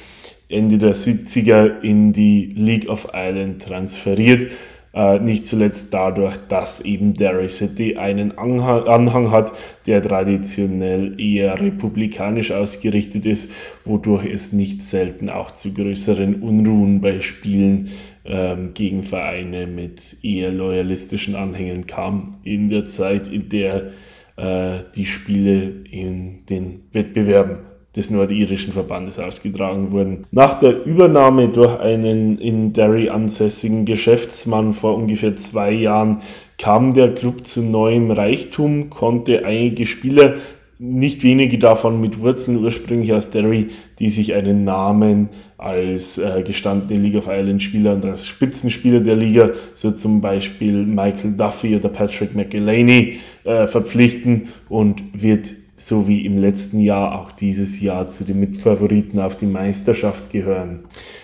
Ende 0.48 0.78
der 0.78 0.94
70er 0.94 1.80
in 1.82 2.12
die 2.12 2.52
League 2.56 2.88
of 2.88 3.08
Ireland 3.12 3.62
transferiert. 3.62 4.50
Äh, 4.94 5.20
nicht 5.20 5.46
zuletzt 5.46 5.94
dadurch, 5.94 6.36
dass 6.48 6.82
eben 6.82 7.14
Derry 7.14 7.48
City 7.48 7.96
einen 7.96 8.36
Anhang 8.36 9.30
hat, 9.30 9.52
der 9.86 10.02
traditionell 10.02 11.18
eher 11.18 11.58
republikanisch 11.58 12.52
ausgerichtet 12.52 13.24
ist, 13.24 13.50
wodurch 13.86 14.26
es 14.26 14.52
nicht 14.52 14.82
selten 14.82 15.30
auch 15.30 15.50
zu 15.52 15.72
größeren 15.72 16.42
Unruhen 16.42 17.00
bei 17.00 17.22
Spielen 17.22 17.88
ähm, 18.24 18.72
gegen 18.74 19.02
Vereine 19.02 19.66
mit 19.66 20.16
eher 20.22 20.52
loyalistischen 20.52 21.34
Anhängern 21.34 21.86
kam 21.86 22.38
in 22.44 22.68
der 22.68 22.84
Zeit, 22.84 23.28
in 23.28 23.48
der 23.48 23.92
äh, 24.36 24.78
die 24.94 25.06
Spiele 25.06 25.84
in 25.90 26.46
den 26.46 26.84
Wettbewerben 26.92 27.58
des 27.94 28.10
nordirischen 28.10 28.72
Verbandes 28.72 29.18
ausgetragen 29.18 29.92
wurden. 29.92 30.24
Nach 30.30 30.58
der 30.58 30.84
Übernahme 30.84 31.48
durch 31.48 31.78
einen 31.78 32.38
in 32.38 32.72
Derry 32.72 33.10
ansässigen 33.10 33.84
Geschäftsmann 33.84 34.72
vor 34.72 34.96
ungefähr 34.96 35.36
zwei 35.36 35.72
Jahren 35.72 36.22
kam 36.58 36.94
der 36.94 37.12
Club 37.12 37.44
zu 37.44 37.60
neuem 37.60 38.10
Reichtum, 38.10 38.88
konnte 38.88 39.44
einige 39.44 39.84
Spieler 39.84 40.36
nicht 40.84 41.22
wenige 41.22 41.58
davon 41.58 42.00
mit 42.00 42.18
Wurzeln 42.18 42.56
ursprünglich 42.56 43.12
aus 43.12 43.30
Derry, 43.30 43.68
die 44.00 44.10
sich 44.10 44.34
einen 44.34 44.64
Namen 44.64 45.28
als 45.56 46.18
äh, 46.18 46.42
gestandene 46.44 47.00
League 47.00 47.14
of 47.14 47.28
Ireland 47.28 47.62
Spieler 47.62 47.94
und 47.94 48.04
als 48.04 48.26
Spitzenspieler 48.26 48.98
der 48.98 49.14
Liga, 49.14 49.50
so 49.74 49.92
zum 49.92 50.20
Beispiel 50.20 50.84
Michael 50.84 51.34
Duffy 51.36 51.76
oder 51.76 51.88
Patrick 51.88 52.34
McElhaney, 52.34 53.20
äh, 53.44 53.68
verpflichten 53.68 54.48
und 54.68 55.04
wird 55.12 55.52
so 55.76 56.08
wie 56.08 56.26
im 56.26 56.38
letzten 56.38 56.80
Jahr 56.80 57.20
auch 57.20 57.30
dieses 57.30 57.80
Jahr 57.80 58.08
zu 58.08 58.24
den 58.24 58.40
Mitfavoriten 58.40 59.20
auf 59.20 59.36
die 59.36 59.46
Meisterschaft 59.46 60.32
gehören. 60.32 60.80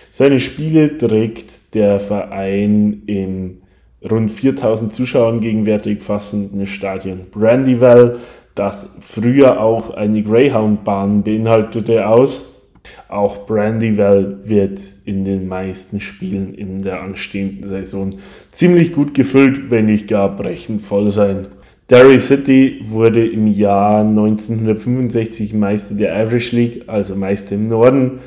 Seine 0.09 0.39
Spiele 0.39 0.97
trägt 0.97 1.75
der 1.75 1.99
Verein 1.99 3.03
im 3.07 3.57
rund 4.09 4.31
4000 4.31 4.93
Zuschauern 4.93 5.41
gegenwärtig 5.41 6.01
fassenden 6.01 6.65
Stadion 6.65 7.25
Brandywell 7.31 8.17
das 8.59 8.97
früher 9.01 9.61
auch 9.61 9.91
eine 9.91 10.21
Greyhound-Bahn 10.21 11.23
beinhaltete, 11.23 12.07
aus. 12.07 12.67
Auch 13.07 13.45
Brandywell 13.45 14.39
wird 14.43 14.81
in 15.05 15.23
den 15.23 15.47
meisten 15.47 16.01
Spielen 16.01 16.53
in 16.53 16.81
der 16.81 17.01
anstehenden 17.01 17.67
Saison 17.67 18.15
ziemlich 18.51 18.93
gut 18.93 19.13
gefüllt, 19.13 19.71
wenn 19.71 19.85
nicht 19.85 20.07
gar 20.07 20.35
brechend 20.35 20.81
voll 20.81 21.11
sein. 21.11 21.47
Derry 21.89 22.19
City 22.19 22.81
wurde 22.87 23.25
im 23.25 23.47
Jahr 23.47 24.01
1965 24.01 25.53
Meister 25.53 25.95
der 25.95 26.15
Irish 26.23 26.51
League, 26.51 26.83
also 26.87 27.15
Meister 27.15 27.55
im 27.55 27.63
Norden. 27.63 28.19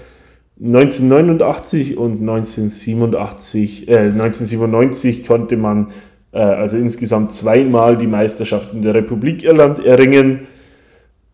1989 0.61 1.97
und 1.97 2.21
1987, 2.21 3.89
äh, 3.89 3.99
1997 4.11 5.27
konnte 5.27 5.57
man 5.57 5.89
also 6.39 6.77
insgesamt 6.77 7.33
zweimal 7.33 7.97
die 7.97 8.07
Meisterschaft 8.07 8.73
in 8.73 8.83
der 8.83 8.95
Republik 8.95 9.45
Irland 9.45 9.85
erringen. 9.85 10.47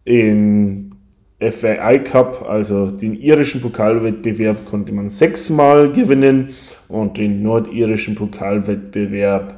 In 0.04 0.94
FAI 1.40 1.98
Cup, 1.98 2.46
also 2.48 2.90
den 2.90 3.14
irischen 3.14 3.60
Pokalwettbewerb, 3.60 4.64
konnte 4.64 4.92
man 4.92 5.08
sechsmal 5.08 5.92
gewinnen 5.92 6.50
und 6.88 7.16
den 7.16 7.42
nordirischen 7.42 8.16
Pokalwettbewerb 8.16 9.54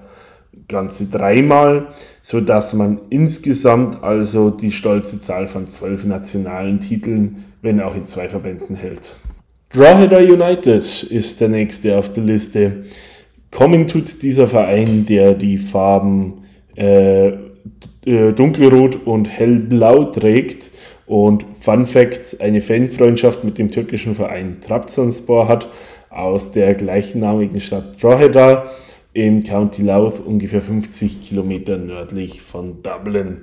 ganze 0.69 1.11
dreimal, 1.11 1.89
sodass 2.23 2.75
man 2.75 3.01
insgesamt 3.11 4.03
also 4.03 4.51
die 4.51 4.73
stolze 4.73 5.21
Zahl 5.21 5.49
von 5.49 5.67
zwölf 5.67 6.05
nationalen 6.05 6.81
Titeln, 6.81 7.45
wenn 7.63 7.81
auch 7.81 7.95
in 7.95 8.05
zwei 8.05 8.29
Verbänden 8.29 8.77
hält. 8.77 9.21
Drogheda 9.73 10.19
United 10.19 11.05
ist 11.05 11.41
der 11.41 11.49
nächste 11.49 11.97
auf 11.97 12.13
der 12.13 12.25
Liste. 12.25 12.85
Kommen 13.51 13.87
tut 13.87 14.23
dieser 14.23 14.47
Verein, 14.47 15.07
der 15.07 15.35
die 15.35 15.59
Farben 15.59 16.45
äh, 16.77 17.33
äh, 18.07 18.33
dunkelrot 18.33 19.07
und 19.07 19.27
hellblau 19.27 20.05
trägt 20.05 20.71
und 21.07 21.45
Fun 21.59 21.87
Fact, 21.87 22.41
eine 22.41 22.61
Fanfreundschaft 22.61 23.45
mit 23.45 23.59
dem 23.59 23.71
türkischen 23.71 24.15
Verein 24.15 24.59
Trabzonspor 24.61 25.49
hat 25.49 25.69
aus 26.09 26.53
der 26.53 26.75
gleichnamigen 26.75 27.61
Stadt 27.61 28.03
Drogheda 28.03 28.71
im 29.13 29.43
County 29.43 29.83
Louth, 29.83 30.21
ungefähr 30.25 30.61
50 30.61 31.23
Kilometer 31.23 31.79
nördlich 31.79 32.41
von 32.41 32.83
Dublin. 32.83 33.41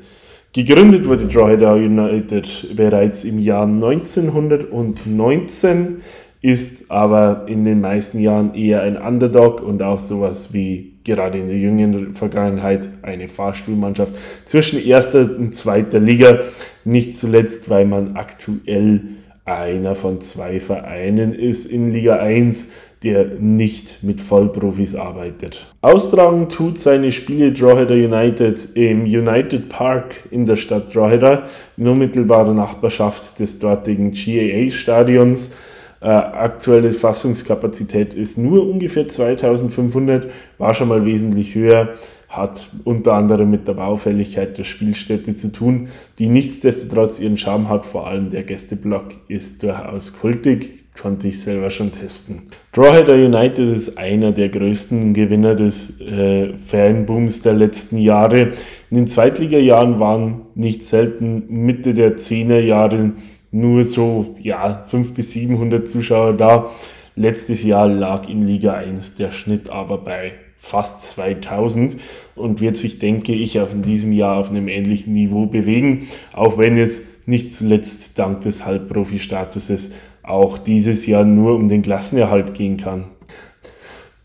Gegründet 0.54 1.08
wurde 1.08 1.28
Drogheda 1.28 1.74
United 1.74 2.76
bereits 2.76 3.26
im 3.26 3.38
Jahr 3.38 3.66
1919 3.66 6.02
ist 6.48 6.90
aber 6.90 7.44
in 7.48 7.66
den 7.66 7.82
meisten 7.82 8.22
Jahren 8.22 8.56
eher 8.56 8.82
ein 8.82 8.96
Underdog 8.96 9.62
und 9.62 9.84
auch 9.84 10.00
sowas 10.00 10.54
wie 10.54 10.94
gerade 11.04 11.40
in 11.40 11.48
der 11.48 11.58
jüngeren 11.58 12.16
Vergangenheit 12.16 12.88
eine 13.02 13.28
Fahrstuhlmannschaft 13.28 14.14
zwischen 14.46 14.82
erster 14.82 15.30
und 15.38 15.54
zweiter 15.54 16.00
Liga. 16.00 16.40
Nicht 16.86 17.18
zuletzt, 17.18 17.70
weil 17.70 17.84
man 17.84 18.16
aktuell 18.16 19.02
einer 19.44 19.96
von 19.96 20.20
zwei 20.20 20.62
Vereinen 20.62 21.34
ist 21.34 21.66
in 21.66 21.92
Liga 21.92 22.16
1, 22.16 22.72
der 23.04 23.26
nicht 23.40 24.04
mit 24.04 24.22
Vollprofis 24.22 24.96
arbeitet. 24.96 25.74
Austragen 25.82 26.48
tut 26.48 26.78
seine 26.78 27.12
Spiele 27.12 27.52
Drogheda 27.52 27.94
United 27.94 28.70
im 28.76 29.04
United 29.04 29.68
Park 29.68 30.16
in 30.32 30.46
der 30.46 30.56
Stadt 30.56 30.96
Drogheda, 30.96 31.44
in 31.76 31.90
unmittelbarer 31.90 32.54
Nachbarschaft 32.54 33.38
des 33.38 33.60
dortigen 33.60 34.14
GAA-Stadions. 34.14 35.58
Äh, 36.00 36.08
aktuelle 36.08 36.94
Fassungskapazität 36.94 38.14
ist 38.14 38.38
nur 38.38 38.70
ungefähr 38.70 39.08
2500, 39.08 40.30
war 40.58 40.74
schon 40.74 40.90
mal 40.90 41.06
wesentlich 41.06 41.56
höher, 41.56 41.96
hat 42.30 42.70
unter 42.84 43.14
anderem 43.14 43.50
mit 43.50 43.68
der 43.68 43.74
Baufälligkeit 43.74 44.58
der 44.58 44.64
Spielstätte 44.64 45.36
zu 45.36 45.52
tun, 45.52 45.88
die 46.20 46.28
nichtsdestotrotz 46.28 47.20
ihren 47.20 47.38
Charme 47.38 47.70
hat. 47.70 47.86
Vor 47.86 48.06
allem 48.06 48.30
der 48.30 48.44
Gästeblock 48.44 49.06
ist 49.28 49.64
durchaus 49.64 50.20
kultig, 50.20 50.86
konnte 51.00 51.30
ich 51.30 51.42
selber 51.42 51.70
schon 51.70 51.92
testen. 51.92 52.44
Drawheader 52.74 53.14
United 53.14 53.70
ist 53.70 53.98
einer 53.98 54.32
der 54.32 54.50
größten 54.50 55.14
Gewinner 55.14 55.56
des 55.56 56.02
äh, 56.02 56.56
Fanbooms 56.58 57.42
der 57.42 57.54
letzten 57.54 57.98
Jahre. 57.98 58.52
In 58.90 58.98
den 58.98 59.08
Zweitliga-Jahren 59.08 60.00
waren 60.00 60.42
nicht 60.56 60.84
selten 60.84 61.46
Mitte 61.50 61.94
der 61.94 62.18
10er 62.18 62.60
Jahre 62.60 63.14
nur 63.52 63.84
so 63.84 64.36
ja, 64.42 64.84
500 64.88 65.16
bis 65.16 65.32
700 65.32 65.88
Zuschauer 65.88 66.34
da. 66.34 66.70
Letztes 67.16 67.64
Jahr 67.64 67.88
lag 67.88 68.30
in 68.30 68.46
Liga 68.46 68.74
1 68.74 69.16
der 69.16 69.32
Schnitt 69.32 69.70
aber 69.70 69.98
bei 69.98 70.34
fast 70.58 71.02
2000 71.04 71.98
und 72.36 72.62
wird 72.62 72.78
sich, 72.78 73.00
denke 73.00 73.34
ich, 73.34 73.60
auch 73.60 73.72
in 73.72 73.84
diesem 73.84 74.12
Jahr 74.12 74.38
auf 74.38 74.50
einem 74.50 74.68
ähnlichen 74.68 75.14
Niveau 75.14 75.46
bewegen, 75.46 76.08
auch 76.34 76.58
wenn 76.58 76.78
es 76.78 77.26
nicht 77.26 77.52
zuletzt 77.52 78.20
dank 78.20 78.42
des 78.42 78.66
Halbprofi-Statuses 78.66 79.94
auch 80.24 80.58
dieses 80.58 81.06
Jahr 81.06 81.24
nur 81.24 81.56
um 81.56 81.68
den 81.68 81.82
Klassenerhalt 81.82 82.54
gehen 82.54 82.78
kann. 82.78 83.06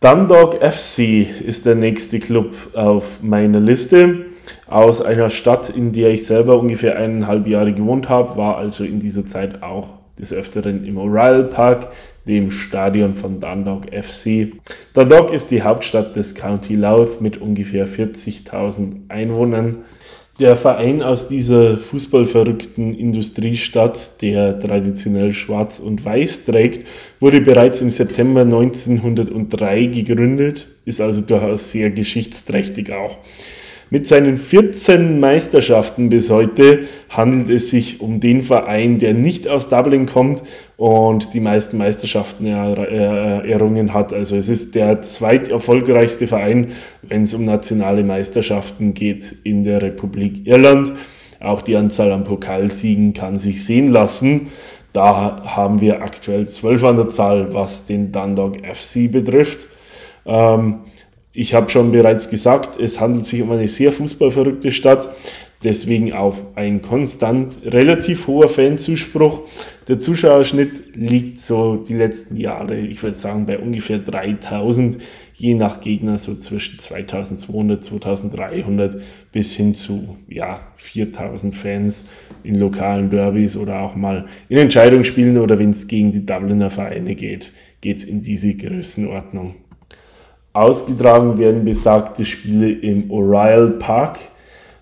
Dundalk 0.00 0.54
FC 0.62 1.26
ist 1.46 1.64
der 1.64 1.76
nächste 1.76 2.18
Club 2.18 2.54
auf 2.74 3.22
meiner 3.22 3.60
Liste 3.60 4.31
aus 4.66 5.02
einer 5.02 5.30
Stadt, 5.30 5.70
in 5.70 5.92
der 5.92 6.10
ich 6.10 6.26
selber 6.26 6.58
ungefähr 6.58 6.96
eineinhalb 6.96 7.46
Jahre 7.46 7.72
gewohnt 7.72 8.08
habe, 8.08 8.36
war 8.36 8.56
also 8.56 8.84
in 8.84 9.00
dieser 9.00 9.26
Zeit 9.26 9.62
auch 9.62 9.88
des 10.18 10.32
Öfteren 10.32 10.84
im 10.84 10.98
Oriel 10.98 11.44
Park, 11.44 11.88
dem 12.26 12.50
Stadion 12.50 13.14
von 13.14 13.40
Dundalk 13.40 13.86
FC. 13.92 14.52
Dundalk 14.94 15.32
ist 15.32 15.50
die 15.50 15.62
Hauptstadt 15.62 16.14
des 16.14 16.34
County 16.34 16.74
Louth 16.74 17.20
mit 17.20 17.40
ungefähr 17.40 17.88
40.000 17.88 19.08
Einwohnern. 19.08 19.84
Der 20.38 20.56
Verein 20.56 21.02
aus 21.02 21.28
dieser 21.28 21.76
fußballverrückten 21.76 22.94
Industriestadt, 22.94 24.22
der 24.22 24.58
traditionell 24.58 25.32
schwarz 25.32 25.78
und 25.78 26.04
weiß 26.04 26.46
trägt, 26.46 26.88
wurde 27.20 27.42
bereits 27.42 27.82
im 27.82 27.90
September 27.90 28.40
1903 28.40 29.86
gegründet, 29.86 30.68
ist 30.84 31.00
also 31.00 31.20
durchaus 31.20 31.70
sehr 31.70 31.90
geschichtsträchtig 31.90 32.92
auch. 32.92 33.18
Mit 33.92 34.06
seinen 34.06 34.38
14 34.38 35.20
Meisterschaften 35.20 36.08
bis 36.08 36.30
heute 36.30 36.88
handelt 37.10 37.50
es 37.50 37.68
sich 37.68 38.00
um 38.00 38.20
den 38.20 38.42
Verein, 38.42 38.96
der 38.96 39.12
nicht 39.12 39.46
aus 39.48 39.68
Dublin 39.68 40.06
kommt 40.06 40.42
und 40.78 41.34
die 41.34 41.40
meisten 41.40 41.76
Meisterschaften 41.76 42.46
errungen 42.46 43.92
hat. 43.92 44.14
Also 44.14 44.34
es 44.36 44.48
ist 44.48 44.76
der 44.76 45.02
zweiterfolgreichste 45.02 46.26
Verein, 46.26 46.68
wenn 47.02 47.24
es 47.24 47.34
um 47.34 47.44
nationale 47.44 48.02
Meisterschaften 48.02 48.94
geht 48.94 49.30
in 49.44 49.62
der 49.62 49.82
Republik 49.82 50.46
Irland. 50.46 50.94
Auch 51.40 51.60
die 51.60 51.76
Anzahl 51.76 52.12
an 52.12 52.24
Pokalsiegen 52.24 53.12
kann 53.12 53.36
sich 53.36 53.62
sehen 53.62 53.88
lassen. 53.88 54.52
Da 54.94 55.42
haben 55.44 55.82
wir 55.82 56.00
aktuell 56.00 56.48
12 56.48 56.84
an 56.84 56.96
der 56.96 57.08
Zahl, 57.08 57.52
was 57.52 57.84
den 57.84 58.10
Dundalk 58.10 58.56
FC 58.66 59.12
betrifft. 59.12 59.66
Ähm, 60.24 60.78
ich 61.32 61.54
habe 61.54 61.70
schon 61.70 61.92
bereits 61.92 62.28
gesagt, 62.28 62.78
es 62.78 63.00
handelt 63.00 63.24
sich 63.24 63.40
um 63.42 63.50
eine 63.52 63.68
sehr 63.68 63.92
fußballverrückte 63.92 64.70
Stadt. 64.70 65.08
Deswegen 65.64 66.12
auch 66.12 66.36
ein 66.56 66.82
konstant 66.82 67.60
relativ 67.64 68.26
hoher 68.26 68.48
Fanzuspruch. 68.48 69.42
Der 69.86 70.00
Zuschauerschnitt 70.00 70.96
liegt 70.96 71.38
so 71.38 71.76
die 71.76 71.94
letzten 71.94 72.36
Jahre, 72.36 72.76
ich 72.76 73.00
würde 73.00 73.14
sagen, 73.14 73.46
bei 73.46 73.58
ungefähr 73.58 74.00
3000, 74.00 74.98
je 75.34 75.54
nach 75.54 75.80
Gegner 75.80 76.18
so 76.18 76.34
zwischen 76.34 76.80
2200, 76.80 77.82
2300 77.82 79.00
bis 79.30 79.52
hin 79.54 79.74
zu 79.74 80.16
ja, 80.28 80.60
4000 80.76 81.54
Fans 81.54 82.06
in 82.42 82.56
lokalen 82.58 83.08
Derbys 83.10 83.56
oder 83.56 83.80
auch 83.80 83.94
mal 83.94 84.26
in 84.48 84.58
Entscheidungsspielen 84.58 85.38
oder 85.38 85.60
wenn 85.60 85.70
es 85.70 85.86
gegen 85.86 86.10
die 86.10 86.26
Dubliner 86.26 86.70
Vereine 86.70 87.14
geht, 87.14 87.52
geht 87.80 87.98
es 87.98 88.04
in 88.04 88.20
diese 88.20 88.54
Größenordnung. 88.54 89.54
Ausgetragen 90.52 91.38
werden 91.38 91.64
besagte 91.64 92.24
Spiele 92.24 92.70
im 92.70 93.10
Oriel 93.10 93.70
Park, 93.78 94.18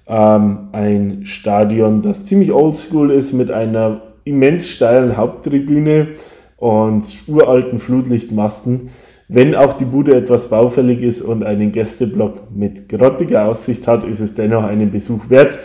ähm, 0.08 0.68
ein 0.72 1.20
Stadion, 1.24 2.02
das 2.02 2.24
ziemlich 2.24 2.52
oldschool 2.52 3.12
ist 3.12 3.32
mit 3.32 3.50
einer 3.50 4.02
immens 4.24 4.68
steilen 4.68 5.16
Haupttribüne 5.16 6.08
und 6.56 7.16
uralten 7.28 7.78
Flutlichtmasten. 7.78 8.90
Wenn 9.28 9.54
auch 9.54 9.74
die 9.74 9.84
Bude 9.84 10.16
etwas 10.16 10.50
baufällig 10.50 11.02
ist 11.02 11.22
und 11.22 11.44
einen 11.44 11.70
Gästeblock 11.70 12.50
mit 12.52 12.88
grottiger 12.88 13.46
Aussicht 13.46 13.86
hat, 13.86 14.02
ist 14.02 14.18
es 14.18 14.34
dennoch 14.34 14.64
einen 14.64 14.90
Besuch 14.90 15.30
wert. 15.30 15.60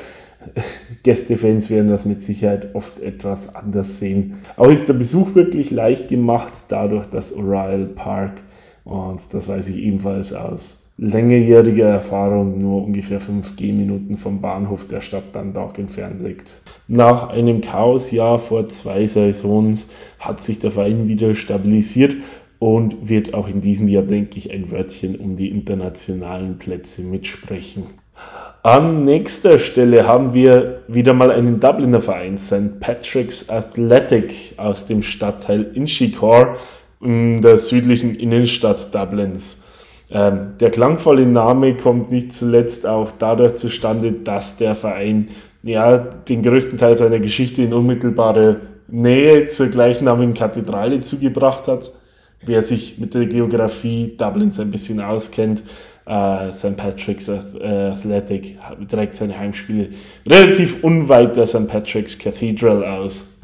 Gästefans 1.04 1.72
werden 1.72 1.90
das 1.90 2.06
mit 2.06 2.22
Sicherheit 2.22 2.76
oft 2.76 3.00
etwas 3.00 3.56
anders 3.56 3.98
sehen. 3.98 4.36
Auch 4.56 4.70
ist 4.70 4.88
der 4.88 4.94
Besuch 4.94 5.34
wirklich 5.34 5.72
leicht 5.72 6.10
gemacht, 6.10 6.54
dadurch, 6.68 7.08
dass 7.08 7.34
Oriel 7.34 7.88
Park 7.88 8.44
und 8.86 9.34
das 9.34 9.48
weiß 9.48 9.70
ich 9.70 9.78
ebenfalls 9.78 10.32
aus 10.32 10.94
längerjähriger 10.98 11.88
Erfahrung, 11.88 12.58
nur 12.58 12.84
ungefähr 12.86 13.20
5 13.20 13.58
Gehminuten 13.58 14.16
vom 14.16 14.40
Bahnhof 14.40 14.88
der 14.88 15.02
Stadt 15.02 15.36
Dundalk 15.36 15.78
entfernt 15.78 16.22
liegt. 16.22 16.62
Nach 16.88 17.30
einem 17.30 17.62
Chaosjahr 17.62 18.40
vor 18.40 18.68
zwei 18.68 19.06
Saisons 19.06 19.92
hat 20.20 20.42
sich 20.42 20.60
der 20.60 20.72
Verein 20.72 21.08
wieder 21.08 21.36
stabilisiert 21.36 22.16
und 22.60 23.10
wird 23.10 23.34
auch 23.34 23.50
in 23.50 23.60
diesem 23.60 23.88
Jahr, 23.90 24.04
denke 24.04 24.38
ich, 24.38 24.54
ein 24.54 24.72
Wörtchen 24.72 25.18
um 25.18 25.36
die 25.36 25.50
internationalen 25.50 26.58
Plätze 26.58 27.02
mitsprechen. 27.02 27.88
An 28.64 29.04
nächster 29.04 29.60
Stelle 29.60 30.08
haben 30.08 30.34
wir 30.34 30.84
wieder 30.88 31.14
mal 31.14 31.30
einen 31.30 31.60
Dubliner 31.60 32.02
Verein, 32.02 32.38
St. 32.38 32.80
Patrick's 32.80 33.50
Athletic 33.50 34.54
aus 34.58 34.88
dem 34.88 35.04
Stadtteil 35.04 35.64
Inchicore 35.74 36.56
der 37.42 37.58
südlichen 37.58 38.16
Innenstadt 38.16 38.94
Dublins. 38.94 39.64
Ähm, 40.12 40.54
der 40.60 40.70
klangvolle 40.70 41.26
Name 41.26 41.76
kommt 41.76 42.12
nicht 42.12 42.32
zuletzt 42.34 42.86
auch 42.86 43.12
dadurch 43.12 43.56
zustande, 43.56 44.12
dass 44.12 44.58
der 44.58 44.76
Verein 44.76 45.26
ja, 45.64 45.98
den 45.98 46.44
größten 46.44 46.78
Teil 46.78 46.96
seiner 46.96 47.20
Geschichte 47.20 47.64
in 47.64 47.74
unmittelbarer 47.74 48.58
Nähe 48.88 49.46
zur 49.48 49.68
gleichnamigen 49.68 50.34
Kathedrale 50.36 51.00
zugebracht 51.00 51.68
hat. 51.68 51.92
Wer 52.46 52.62
sich 52.62 53.00
mit 53.00 53.16
der 53.16 53.26
Geografie 53.26 54.16
Dublins 54.16 54.60
ein 54.60 54.70
bisschen 54.70 55.02
auskennt, 55.02 55.64
äh, 56.06 56.52
St. 56.52 56.78
Patrick's 56.78 57.28
Athletic 57.28 58.58
trägt 58.88 59.16
seine 59.16 59.40
Heimspiele 59.40 59.90
relativ 60.28 60.84
unweit 60.84 61.36
der 61.36 61.48
St. 61.48 61.68
Patrick's 61.68 62.20
Cathedral 62.20 62.86
aus. 62.86 63.35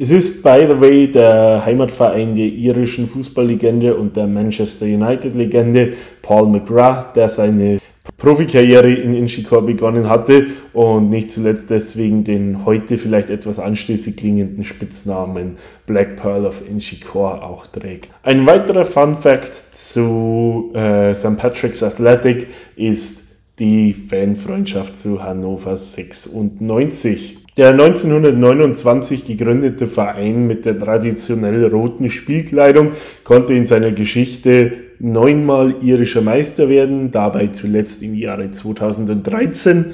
Es 0.00 0.12
ist, 0.12 0.44
by 0.44 0.64
the 0.64 0.80
way, 0.80 1.10
der 1.10 1.64
Heimatverein 1.66 2.36
der 2.36 2.46
irischen 2.46 3.08
Fußballlegende 3.08 3.96
und 3.96 4.16
der 4.16 4.28
Manchester 4.28 4.86
United-Legende 4.86 5.94
Paul 6.22 6.46
McGrath, 6.46 7.16
der 7.16 7.28
seine 7.28 7.80
Profikarriere 8.16 8.92
in 8.92 9.12
Inchicore 9.12 9.62
begonnen 9.62 10.08
hatte 10.08 10.46
und 10.72 11.10
nicht 11.10 11.32
zuletzt 11.32 11.68
deswegen 11.70 12.22
den 12.22 12.64
heute 12.64 12.96
vielleicht 12.96 13.28
etwas 13.28 13.58
anstößig 13.58 14.16
klingenden 14.16 14.62
Spitznamen 14.62 15.56
Black 15.86 16.14
Pearl 16.14 16.46
of 16.46 16.62
Inchicore 16.68 17.42
auch 17.42 17.66
trägt. 17.66 18.10
Ein 18.22 18.46
weiterer 18.46 18.84
Fun 18.84 19.16
Fact 19.16 19.54
zu 19.54 20.70
äh, 20.74 21.12
St. 21.16 21.36
Patrick's 21.36 21.82
Athletic 21.82 22.46
ist 22.76 23.24
die 23.58 23.94
Fanfreundschaft 23.94 24.96
zu 24.96 25.24
Hannover 25.24 25.76
96. 25.76 27.47
Der 27.58 27.70
1929 27.70 29.24
gegründete 29.24 29.88
Verein 29.88 30.46
mit 30.46 30.64
der 30.64 30.78
traditionell 30.78 31.66
roten 31.66 32.08
Spielkleidung 32.08 32.92
konnte 33.24 33.52
in 33.52 33.64
seiner 33.64 33.90
Geschichte 33.90 34.74
neunmal 35.00 35.74
irischer 35.82 36.20
Meister 36.20 36.68
werden, 36.68 37.10
dabei 37.10 37.48
zuletzt 37.48 38.04
im 38.04 38.14
Jahre 38.14 38.52
2013 38.52 39.86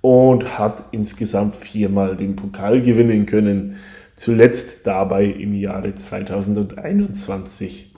und 0.00 0.60
hat 0.60 0.84
insgesamt 0.92 1.56
viermal 1.56 2.16
den 2.16 2.36
Pokal 2.36 2.82
gewinnen 2.82 3.26
können, 3.26 3.78
zuletzt 4.14 4.86
dabei 4.86 5.24
im 5.24 5.54
Jahre 5.54 5.96
2021. 5.96 7.96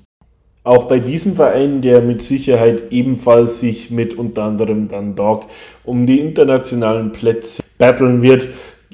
Auch 0.62 0.84
bei 0.84 0.98
diesem 0.98 1.36
Verein, 1.36 1.82
der 1.82 2.00
mit 2.00 2.22
Sicherheit 2.22 2.84
ebenfalls 2.90 3.60
sich 3.60 3.90
mit 3.90 4.14
unter 4.14 4.44
anderem 4.44 4.88
Dog 5.14 5.44
um 5.84 6.06
die 6.06 6.20
internationalen 6.20 7.12
Plätze 7.12 7.62
battlen 7.76 8.22
wird, 8.22 8.48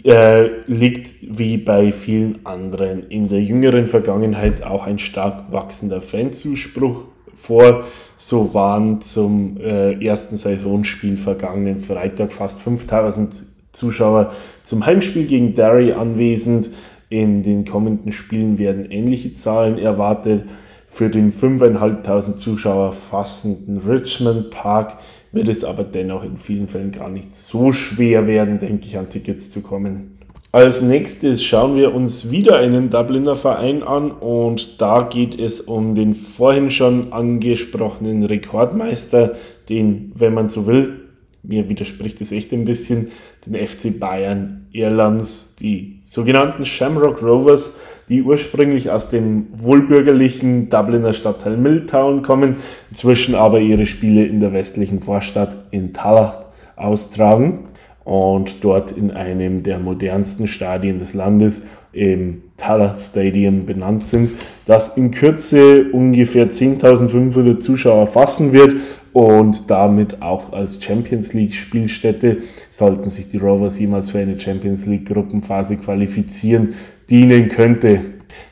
äh, 0.05 0.63
liegt 0.67 1.15
wie 1.23 1.57
bei 1.57 1.93
vielen 1.93 2.45
anderen 2.45 3.09
in 3.09 3.29
der 3.29 3.43
jüngeren 3.43 3.89
Vergangenheit 3.89 4.63
auch 4.63 4.87
ein 4.87 4.99
stark 4.99 5.51
wachsender 5.53 6.01
Fanzuspruch 6.01 7.05
vor. 7.35 7.85
So 8.19 8.55
waren 8.55 9.01
zum 9.01 9.59
äh, 9.59 9.93
ersten 10.05 10.37
Saisonspiel 10.37 11.17
vergangenen 11.17 11.81
Freitag 11.81 12.33
fast 12.33 12.61
5000 12.61 13.35
Zuschauer 13.73 14.33
zum 14.63 14.85
Heimspiel 14.87 15.27
gegen 15.27 15.55
Derry 15.55 15.93
anwesend. 15.93 16.71
In 17.09 17.43
den 17.43 17.65
kommenden 17.65 18.11
Spielen 18.11 18.59
werden 18.59 18.91
ähnliche 18.91 19.33
Zahlen 19.33 19.79
erwartet. 19.79 20.45
Für 20.89 21.11
den 21.11 21.33
5.500 21.33 22.37
Zuschauer 22.37 22.93
fassenden 22.93 23.79
Richmond 23.79 24.51
Park 24.51 24.97
wird 25.37 25.49
es 25.49 25.63
aber 25.63 25.85
dennoch 25.85 26.25
in 26.25 26.37
vielen 26.37 26.67
Fällen 26.67 26.91
gar 26.91 27.09
nicht 27.09 27.35
so 27.35 27.71
schwer 27.71 28.27
werden, 28.27 28.59
denke 28.59 28.87
ich, 28.87 28.99
an 28.99 29.09
Tickets 29.09 29.51
zu 29.51 29.61
kommen. 29.61 30.19
Als 30.53 30.81
nächstes 30.81 31.45
schauen 31.45 31.77
wir 31.77 31.95
uns 31.95 32.31
wieder 32.31 32.57
einen 32.57 32.89
Dubliner 32.89 33.37
Verein 33.37 33.83
an 33.83 34.11
und 34.11 34.81
da 34.81 35.03
geht 35.03 35.39
es 35.39 35.61
um 35.61 35.95
den 35.95 36.15
vorhin 36.15 36.71
schon 36.71 37.13
angesprochenen 37.13 38.23
Rekordmeister, 38.23 39.35
den, 39.69 40.13
wenn 40.15 40.33
man 40.33 40.49
so 40.49 40.67
will, 40.67 41.06
mir 41.47 41.69
widerspricht 41.69 42.21
es 42.21 42.33
echt 42.33 42.53
ein 42.53 42.65
bisschen, 42.65 43.09
den 43.47 43.55
FC 43.55 43.99
Bayern 43.99 44.67
Irlands, 44.73 45.55
die 45.61 46.01
sogenannten 46.05 46.65
Shamrock 46.65 47.23
Rovers, 47.23 47.79
die 48.09 48.23
ursprünglich 48.23 48.91
aus 48.91 49.09
dem 49.09 49.47
wohlbürgerlichen 49.53 50.69
Dubliner 50.69 51.13
Stadtteil 51.13 51.57
Milltown 51.57 52.23
kommen, 52.23 52.57
inzwischen 52.91 53.35
aber 53.35 53.61
ihre 53.61 53.87
Spiele 53.87 54.27
in 54.27 54.41
der 54.41 54.53
westlichen 54.53 55.01
Vorstadt 55.01 55.57
in 55.71 55.93
Tallaght 55.93 56.47
austragen 56.77 57.69
und 58.05 58.63
dort 58.63 58.93
in 58.93 59.11
einem 59.11 59.63
der 59.63 59.79
modernsten 59.79 60.47
Stadien 60.47 60.99
des 60.99 61.15
Landes 61.15 61.63
im 61.93 62.43
Tallaght 62.57 63.01
Stadium 63.01 63.67
benannt 63.67 64.05
sind, 64.05 64.31
das 64.67 64.97
in 64.97 65.11
Kürze 65.11 65.87
ungefähr 65.93 66.49
10.500 66.49 67.59
Zuschauer 67.59 68.07
fassen 68.07 68.53
wird 68.53 68.77
und 69.17 69.71
damit 69.71 70.21
auch 70.21 70.53
als 70.53 70.85
Champions 70.85 71.33
League 71.33 71.55
Spielstätte, 71.55 72.43
sollten 72.71 73.09
sich 73.09 73.31
die 73.31 73.39
Rovers 73.39 73.79
jemals 73.79 74.11
für 74.11 74.19
eine 74.19 74.39
Champions 74.39 74.85
League 74.85 75.09
Gruppenphase 75.09 75.79
qualifizieren, 75.79 76.75
dienen 77.09 77.49
könnte. 77.49 78.01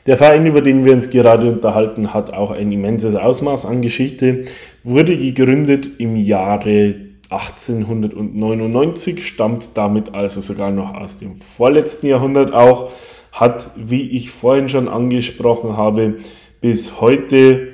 Der 0.06 0.16
Verein, 0.16 0.46
über 0.46 0.62
den 0.62 0.86
wir 0.86 0.94
uns 0.94 1.10
gerade 1.10 1.52
unterhalten, 1.52 2.14
hat 2.14 2.32
auch 2.32 2.50
ein 2.50 2.72
immenses 2.72 3.14
Ausmaß 3.14 3.66
an 3.66 3.82
Geschichte, 3.82 4.44
wurde 4.82 5.18
gegründet 5.18 5.86
im 5.98 6.16
Jahre 6.16 6.94
1899, 7.28 9.26
stammt 9.26 9.68
damit 9.74 10.14
also 10.14 10.40
sogar 10.40 10.70
noch 10.70 10.94
aus 10.94 11.18
dem 11.18 11.36
vorletzten 11.36 12.06
Jahrhundert 12.06 12.54
auch, 12.54 12.90
hat, 13.32 13.68
wie 13.76 14.08
ich 14.12 14.30
vorhin 14.30 14.70
schon 14.70 14.88
angesprochen 14.88 15.76
habe, 15.76 16.14
bis 16.62 17.02
heute 17.02 17.73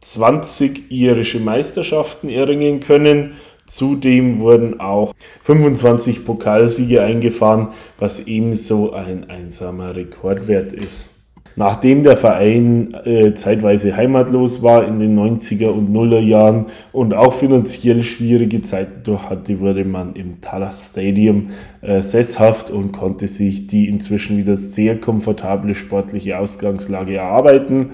20 0.00 0.90
irische 0.90 1.40
Meisterschaften 1.40 2.28
erringen 2.28 2.80
können 2.80 3.34
Zudem 3.68 4.40
wurden 4.40 4.80
auch 4.80 5.14
25 5.42 6.24
Pokalsiege 6.24 7.02
eingefahren, 7.02 7.68
was 7.98 8.26
ebenso 8.26 8.94
ein 8.94 9.28
einsamer 9.28 9.94
Rekordwert 9.94 10.72
ist. 10.72 11.14
Nachdem 11.54 12.02
der 12.02 12.16
Verein 12.16 12.94
äh, 13.04 13.34
zeitweise 13.34 13.94
heimatlos 13.94 14.62
war 14.62 14.86
in 14.86 15.00
den 15.00 15.18
90er 15.18 15.66
und 15.66 15.92
Nuller 15.92 16.20
Jahren 16.20 16.68
und 16.92 17.12
auch 17.12 17.34
finanziell 17.34 18.02
schwierige 18.04 18.62
Zeiten 18.62 19.02
durch 19.02 19.28
hatte, 19.28 19.60
wurde 19.60 19.84
man 19.84 20.14
im 20.14 20.40
Talas 20.40 20.90
Stadium 20.92 21.50
äh, 21.82 22.00
sesshaft 22.00 22.70
und 22.70 22.92
konnte 22.92 23.28
sich 23.28 23.66
die 23.66 23.88
inzwischen 23.88 24.38
wieder 24.38 24.56
sehr 24.56 24.98
komfortable 24.98 25.74
sportliche 25.74 26.38
Ausgangslage 26.38 27.16
erarbeiten, 27.16 27.90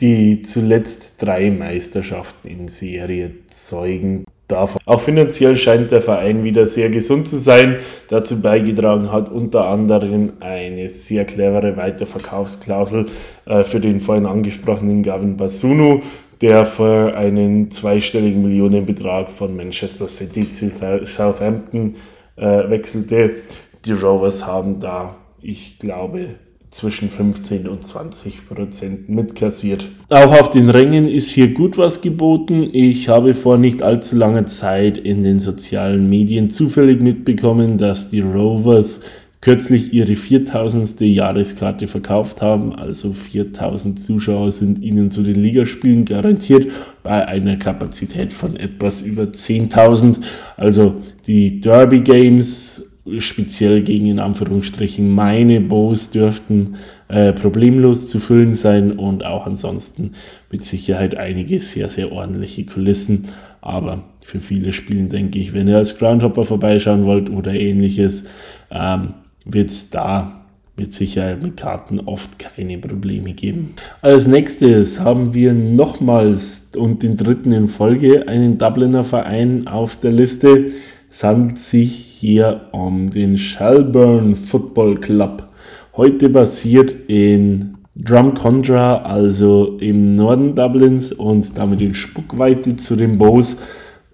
die 0.00 0.42
zuletzt 0.42 1.22
drei 1.22 1.50
Meisterschaften 1.50 2.48
in 2.48 2.68
Serie 2.68 3.30
zeugen 3.50 4.24
davon. 4.48 4.80
Auch 4.84 5.00
finanziell 5.00 5.56
scheint 5.56 5.90
der 5.90 6.00
Verein 6.00 6.44
wieder 6.44 6.66
sehr 6.66 6.90
gesund 6.90 7.28
zu 7.28 7.38
sein. 7.38 7.76
Dazu 8.08 8.40
beigetragen 8.42 9.10
hat 9.10 9.30
unter 9.30 9.66
anderem 9.66 10.34
eine 10.40 10.88
sehr 10.88 11.24
clevere 11.24 11.76
Weiterverkaufsklausel 11.76 13.06
äh, 13.46 13.64
für 13.64 13.80
den 13.80 14.00
vorhin 14.00 14.26
angesprochenen 14.26 15.02
Gavin 15.02 15.36
Basunu, 15.36 16.00
der 16.40 16.66
für 16.66 17.16
einen 17.16 17.70
zweistelligen 17.70 18.42
Millionenbetrag 18.42 19.30
von 19.30 19.56
Manchester 19.56 20.08
City 20.08 20.48
zu 20.48 20.70
Southampton 21.04 21.96
äh, 22.36 22.68
wechselte. 22.68 23.36
Die 23.84 23.92
Rovers 23.92 24.46
haben 24.46 24.78
da, 24.78 25.16
ich 25.40 25.78
glaube, 25.78 26.34
zwischen 26.70 27.10
15 27.10 27.68
und 27.68 27.86
20 27.86 28.48
Prozent 28.48 29.08
mitkassiert. 29.08 29.86
Auch 30.10 30.40
auf 30.40 30.50
den 30.50 30.68
Rängen 30.68 31.06
ist 31.06 31.30
hier 31.30 31.54
gut 31.54 31.78
was 31.78 32.00
geboten. 32.02 32.68
Ich 32.72 33.08
habe 33.08 33.34
vor 33.34 33.56
nicht 33.56 33.82
allzu 33.82 34.16
langer 34.16 34.46
Zeit 34.46 34.98
in 34.98 35.22
den 35.22 35.38
sozialen 35.38 36.08
Medien 36.08 36.50
zufällig 36.50 37.00
mitbekommen, 37.00 37.78
dass 37.78 38.10
die 38.10 38.20
Rovers 38.20 39.00
kürzlich 39.40 39.92
ihre 39.92 40.16
4000. 40.16 41.00
Jahreskarte 41.02 41.86
verkauft 41.86 42.42
haben. 42.42 42.74
Also 42.74 43.12
4000 43.12 44.00
Zuschauer 44.00 44.50
sind 44.50 44.82
ihnen 44.82 45.10
zu 45.10 45.22
den 45.22 45.40
Ligaspielen 45.40 46.04
garantiert 46.04 46.66
bei 47.02 47.26
einer 47.26 47.56
Kapazität 47.56 48.34
von 48.34 48.56
etwas 48.56 49.02
über 49.02 49.22
10.000. 49.22 50.18
Also 50.56 50.96
die 51.26 51.60
Derby 51.60 52.00
Games 52.00 52.95
speziell 53.18 53.82
gegen 53.82 54.06
in 54.06 54.18
Anführungsstrichen 54.18 55.08
meine 55.08 55.60
Bows 55.60 56.10
dürften 56.10 56.76
äh, 57.08 57.32
problemlos 57.32 58.08
zu 58.08 58.20
füllen 58.20 58.54
sein 58.54 58.92
und 58.92 59.24
auch 59.24 59.46
ansonsten 59.46 60.12
mit 60.50 60.62
Sicherheit 60.62 61.16
einige 61.16 61.60
sehr, 61.60 61.88
sehr 61.88 62.12
ordentliche 62.12 62.64
Kulissen. 62.64 63.28
Aber 63.60 64.04
für 64.22 64.40
viele 64.40 64.72
Spiele 64.72 65.04
denke 65.04 65.38
ich, 65.38 65.52
wenn 65.52 65.68
ihr 65.68 65.76
als 65.76 65.98
Groundhopper 65.98 66.44
vorbeischauen 66.44 67.04
wollt 67.04 67.30
oder 67.30 67.54
ähnliches, 67.54 68.24
ähm, 68.70 69.14
wird 69.44 69.70
es 69.70 69.90
da 69.90 70.44
mit 70.76 70.92
Sicherheit 70.92 71.42
mit 71.42 71.56
Karten 71.56 72.00
oft 72.00 72.38
keine 72.38 72.76
Probleme 72.78 73.32
geben. 73.32 73.74
Als 74.02 74.26
nächstes 74.26 75.00
haben 75.00 75.32
wir 75.32 75.54
nochmals 75.54 76.72
und 76.76 77.02
den 77.02 77.16
dritten 77.16 77.52
in 77.52 77.68
Folge 77.68 78.28
einen 78.28 78.58
Dubliner 78.58 79.04
Verein 79.04 79.66
auf 79.66 79.96
der 79.96 80.12
Liste. 80.12 80.72
Es 81.10 81.24
handelt 81.24 81.58
sich 81.58 82.05
hier 82.18 82.68
um 82.72 83.10
den 83.10 83.36
Shelburne 83.36 84.36
Football 84.36 85.00
Club. 85.00 85.50
Heute 85.96 86.30
basiert 86.30 86.94
in 87.08 87.76
Drumcondra, 87.94 89.02
also 89.02 89.76
im 89.80 90.14
Norden 90.14 90.54
Dublins 90.54 91.12
und 91.12 91.58
damit 91.58 91.82
in 91.82 91.94
Spuckweite 91.94 92.76
zu 92.76 92.96
den 92.96 93.18
Bows. 93.18 93.58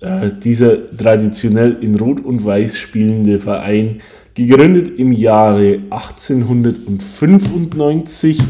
Äh, 0.01 0.33
dieser 0.33 0.91
traditionell 0.97 1.77
in 1.81 1.95
Rot 1.95 2.25
und 2.25 2.45
Weiß 2.45 2.77
spielende 2.77 3.39
Verein, 3.39 4.01
gegründet 4.35 4.99
im 4.99 5.13
Jahre 5.13 5.79
1895, 5.91 8.41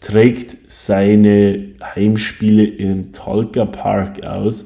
trägt 0.00 0.56
seine 0.68 1.68
Heimspiele 1.82 2.64
im 2.64 3.12
Tolka 3.12 3.66
Park 3.66 4.24
aus, 4.24 4.64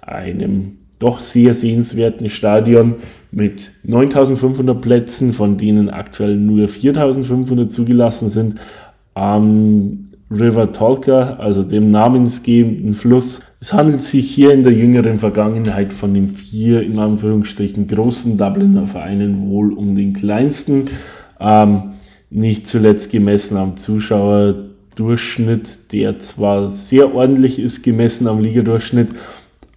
einem 0.00 0.78
doch 0.98 1.20
sehr 1.20 1.54
sehenswerten 1.54 2.28
Stadion 2.28 2.96
mit 3.30 3.70
9500 3.84 4.80
Plätzen, 4.80 5.32
von 5.32 5.58
denen 5.58 5.90
aktuell 5.90 6.36
nur 6.36 6.68
4500 6.68 7.70
zugelassen 7.70 8.30
sind, 8.30 8.56
am 9.14 10.08
River 10.30 10.72
Tolka, 10.72 11.36
also 11.38 11.62
dem 11.62 11.90
namensgebenden 11.90 12.94
Fluss. 12.94 13.40
Es 13.60 13.72
handelt 13.72 14.02
sich 14.02 14.30
hier 14.30 14.52
in 14.52 14.62
der 14.62 14.72
jüngeren 14.72 15.18
Vergangenheit 15.18 15.92
von 15.92 16.14
den 16.14 16.28
vier, 16.28 16.82
in 16.82 16.98
Anführungsstrichen, 16.98 17.86
großen 17.86 18.36
Dubliner 18.36 18.86
Vereinen 18.86 19.48
wohl 19.48 19.72
um 19.72 19.94
den 19.94 20.12
kleinsten. 20.12 20.88
Ähm, 21.40 21.94
nicht 22.30 22.66
zuletzt 22.66 23.10
gemessen 23.10 23.56
am 23.56 23.78
Zuschauerdurchschnitt, 23.78 25.92
der 25.92 26.18
zwar 26.18 26.70
sehr 26.70 27.14
ordentlich 27.14 27.58
ist, 27.58 27.82
gemessen 27.82 28.28
am 28.28 28.40
Ligadurchschnitt, 28.40 29.08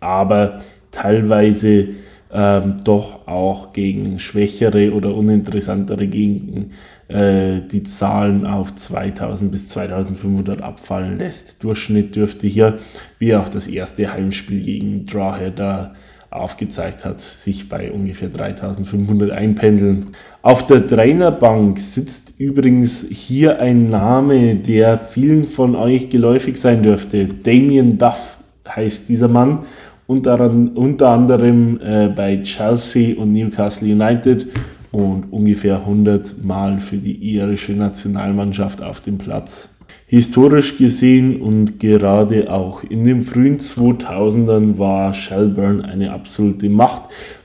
aber 0.01 0.59
teilweise 0.91 1.87
ähm, 2.33 2.77
doch 2.83 3.27
auch 3.27 3.73
gegen 3.73 4.19
schwächere 4.19 4.93
oder 4.93 5.13
uninteressantere 5.15 6.07
Gegenden 6.07 6.71
äh, 7.07 7.61
die 7.69 7.83
Zahlen 7.83 8.45
auf 8.45 8.73
2000 8.73 9.51
bis 9.51 9.67
2500 9.69 10.61
abfallen 10.61 11.19
lässt. 11.19 11.63
Durchschnitt 11.63 12.15
dürfte 12.15 12.47
hier, 12.47 12.79
wie 13.19 13.35
auch 13.35 13.49
das 13.49 13.67
erste 13.67 14.13
Heimspiel 14.13 14.61
gegen 14.61 15.05
Drawheader 15.05 15.93
aufgezeigt 16.29 17.03
hat, 17.03 17.19
sich 17.19 17.67
bei 17.67 17.91
ungefähr 17.91 18.29
3500 18.29 19.31
einpendeln. 19.31 20.11
Auf 20.41 20.65
der 20.65 20.87
Trainerbank 20.87 21.77
sitzt 21.77 22.39
übrigens 22.39 23.05
hier 23.09 23.59
ein 23.59 23.89
Name, 23.89 24.55
der 24.55 24.97
vielen 24.97 25.43
von 25.43 25.75
euch 25.75 26.09
geläufig 26.09 26.55
sein 26.55 26.83
dürfte. 26.83 27.27
Damien 27.27 27.97
Duff 27.97 28.37
heißt 28.65 29.09
dieser 29.09 29.27
Mann 29.27 29.63
unter, 30.11 30.51
unter 30.75 31.09
anderem 31.09 31.79
äh, 31.81 32.09
bei 32.09 32.41
Chelsea 32.41 33.17
und 33.17 33.31
Newcastle 33.31 33.87
United 33.87 34.45
und 34.91 35.31
ungefähr 35.31 35.77
100 35.77 36.43
Mal 36.43 36.79
für 36.79 36.97
die 36.97 37.13
irische 37.13 37.71
Nationalmannschaft 37.71 38.83
auf 38.83 38.99
dem 38.99 39.17
Platz. 39.17 39.77
Historisch 40.07 40.77
gesehen 40.77 41.41
und 41.41 41.79
gerade 41.79 42.51
auch 42.51 42.83
in 42.83 43.05
den 43.05 43.23
frühen 43.23 43.57
2000ern 43.57 44.77
war 44.77 45.13
Shelburne 45.13 45.85
eine 45.85 46.11
absolute 46.11 46.69
Macht 46.69 47.03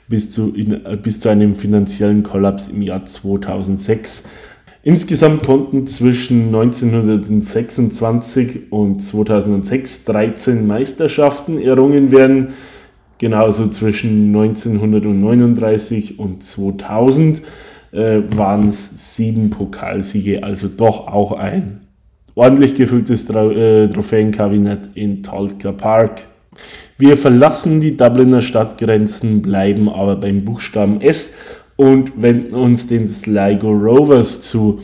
bis 0.09 0.33
zu, 0.33 0.53
in, 0.53 0.81
bis 1.01 1.21
zu 1.21 1.29
einem 1.29 1.55
finanziellen 1.55 2.25
Kollaps 2.25 2.67
im 2.67 2.83
Jahr 2.83 3.07
2006 3.07 4.29
Insgesamt 4.87 5.43
konnten 5.43 5.87
zwischen 5.89 6.55
1926 6.55 8.71
und 8.71 9.03
2006 9.03 10.05
13 10.05 10.65
Meisterschaften 10.65 11.61
errungen 11.61 12.13
werden. 12.13 12.51
Genauso 13.19 13.67
zwischen 13.67 14.29
1939 14.29 16.21
und 16.21 16.41
2000 16.41 17.43
äh, 17.91 18.21
waren 18.37 18.69
es 18.69 19.17
sieben 19.17 19.51
Pokalsiege, 19.51 20.45
also 20.45 20.69
doch 20.69 21.09
auch 21.09 21.33
ein 21.33 21.81
ordentlich 22.37 22.77
gefülltes 22.77 23.27
Tro 23.27 23.51
äh, 23.51 23.89
Trophäenkabinett 23.89 24.91
in 24.95 25.25
Tolka 25.25 25.73
Park. 25.73 26.29
Wir 26.97 27.17
verlassen 27.17 27.81
die 27.81 27.97
Dubliner 27.97 28.41
Stadtgrenzen, 28.41 29.43
bleiben 29.43 29.89
aber 29.89 30.15
beim 30.15 30.45
Buchstaben 30.45 31.01
S 31.01 31.35
und 31.77 32.21
wenden 32.21 32.55
uns 32.55 32.87
den 32.87 33.07
Sligo 33.07 33.71
Rovers 33.71 34.41
zu. 34.41 34.81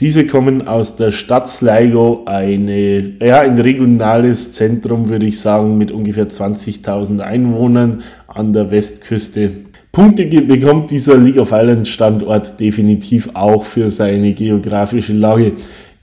Diese 0.00 0.26
kommen 0.26 0.66
aus 0.66 0.96
der 0.96 1.12
Stadt 1.12 1.48
Sligo, 1.48 2.22
eine, 2.26 3.12
ja, 3.24 3.40
ein 3.40 3.58
regionales 3.58 4.52
Zentrum, 4.52 5.08
würde 5.08 5.26
ich 5.26 5.40
sagen, 5.40 5.78
mit 5.78 5.90
ungefähr 5.90 6.28
20.000 6.28 7.20
Einwohnern 7.20 8.02
an 8.26 8.52
der 8.52 8.70
Westküste. 8.70 9.52
Punkte 9.92 10.24
bekommt 10.26 10.90
dieser 10.90 11.16
League 11.16 11.38
of 11.38 11.52
Islands 11.52 11.88
Standort 11.88 12.58
definitiv 12.58 13.30
auch 13.34 13.64
für 13.64 13.88
seine 13.90 14.32
geografische 14.32 15.12
Lage. 15.12 15.52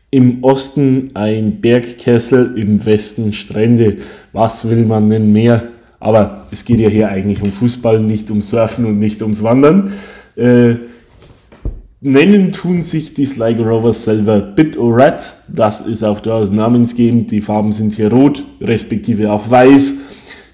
Im 0.10 0.42
Osten 0.44 1.10
ein 1.14 1.60
Bergkessel, 1.60 2.58
im 2.58 2.86
Westen 2.86 3.34
Strände. 3.34 3.98
Was 4.32 4.70
will 4.70 4.86
man 4.86 5.10
denn 5.10 5.34
mehr? 5.34 5.64
Aber 6.00 6.48
es 6.52 6.64
geht 6.64 6.80
ja 6.80 6.88
hier 6.88 7.10
eigentlich 7.10 7.42
um 7.42 7.52
Fußball, 7.52 8.02
nicht 8.02 8.32
um 8.32 8.42
Surfen 8.42 8.86
und 8.86 9.00
nicht 9.00 9.22
ums 9.22 9.44
Wandern. 9.44 9.92
Äh, 10.42 10.78
nennen 12.02 12.52
tun 12.52 12.82
sich 12.82 13.14
die 13.14 13.28
Sligo 13.28 13.64
Rovers 13.64 14.06
selber 14.06 14.42
Bit 14.42 14.76
o 14.78 14.90
Red. 14.90 15.22
Das 15.48 15.82
ist 15.82 16.04
auch 16.04 16.20
durchaus 16.20 16.50
namensgebend. 16.50 17.30
Die 17.30 17.42
Farben 17.42 17.72
sind 17.72 17.94
hier 17.94 18.12
rot, 18.12 18.44
respektive 18.60 19.32
auch 19.32 19.52
weiß. 19.52 20.00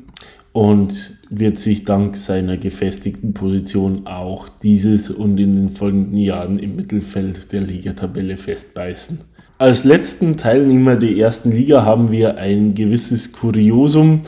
und 0.59 1.13
wird 1.31 1.57
sich 1.57 1.85
dank 1.85 2.17
seiner 2.17 2.57
gefestigten 2.57 3.33
Position 3.33 4.09
auch 4.09 4.49
dieses 4.49 5.09
und 5.09 5.39
in 5.39 5.55
den 5.55 5.71
folgenden 5.71 6.19
Jahren 6.19 6.59
im 6.59 6.75
Mittelfeld 6.75 7.53
der 7.53 7.63
Ligatabelle 7.63 8.37
festbeißen. 8.37 9.21
Als 9.59 9.85
letzten 9.85 10.37
Teilnehmer 10.37 10.97
der 10.97 11.17
ersten 11.17 11.53
Liga 11.53 11.85
haben 11.85 12.11
wir 12.11 12.39
ein 12.39 12.75
gewisses 12.75 13.31
Kuriosum. 13.31 14.23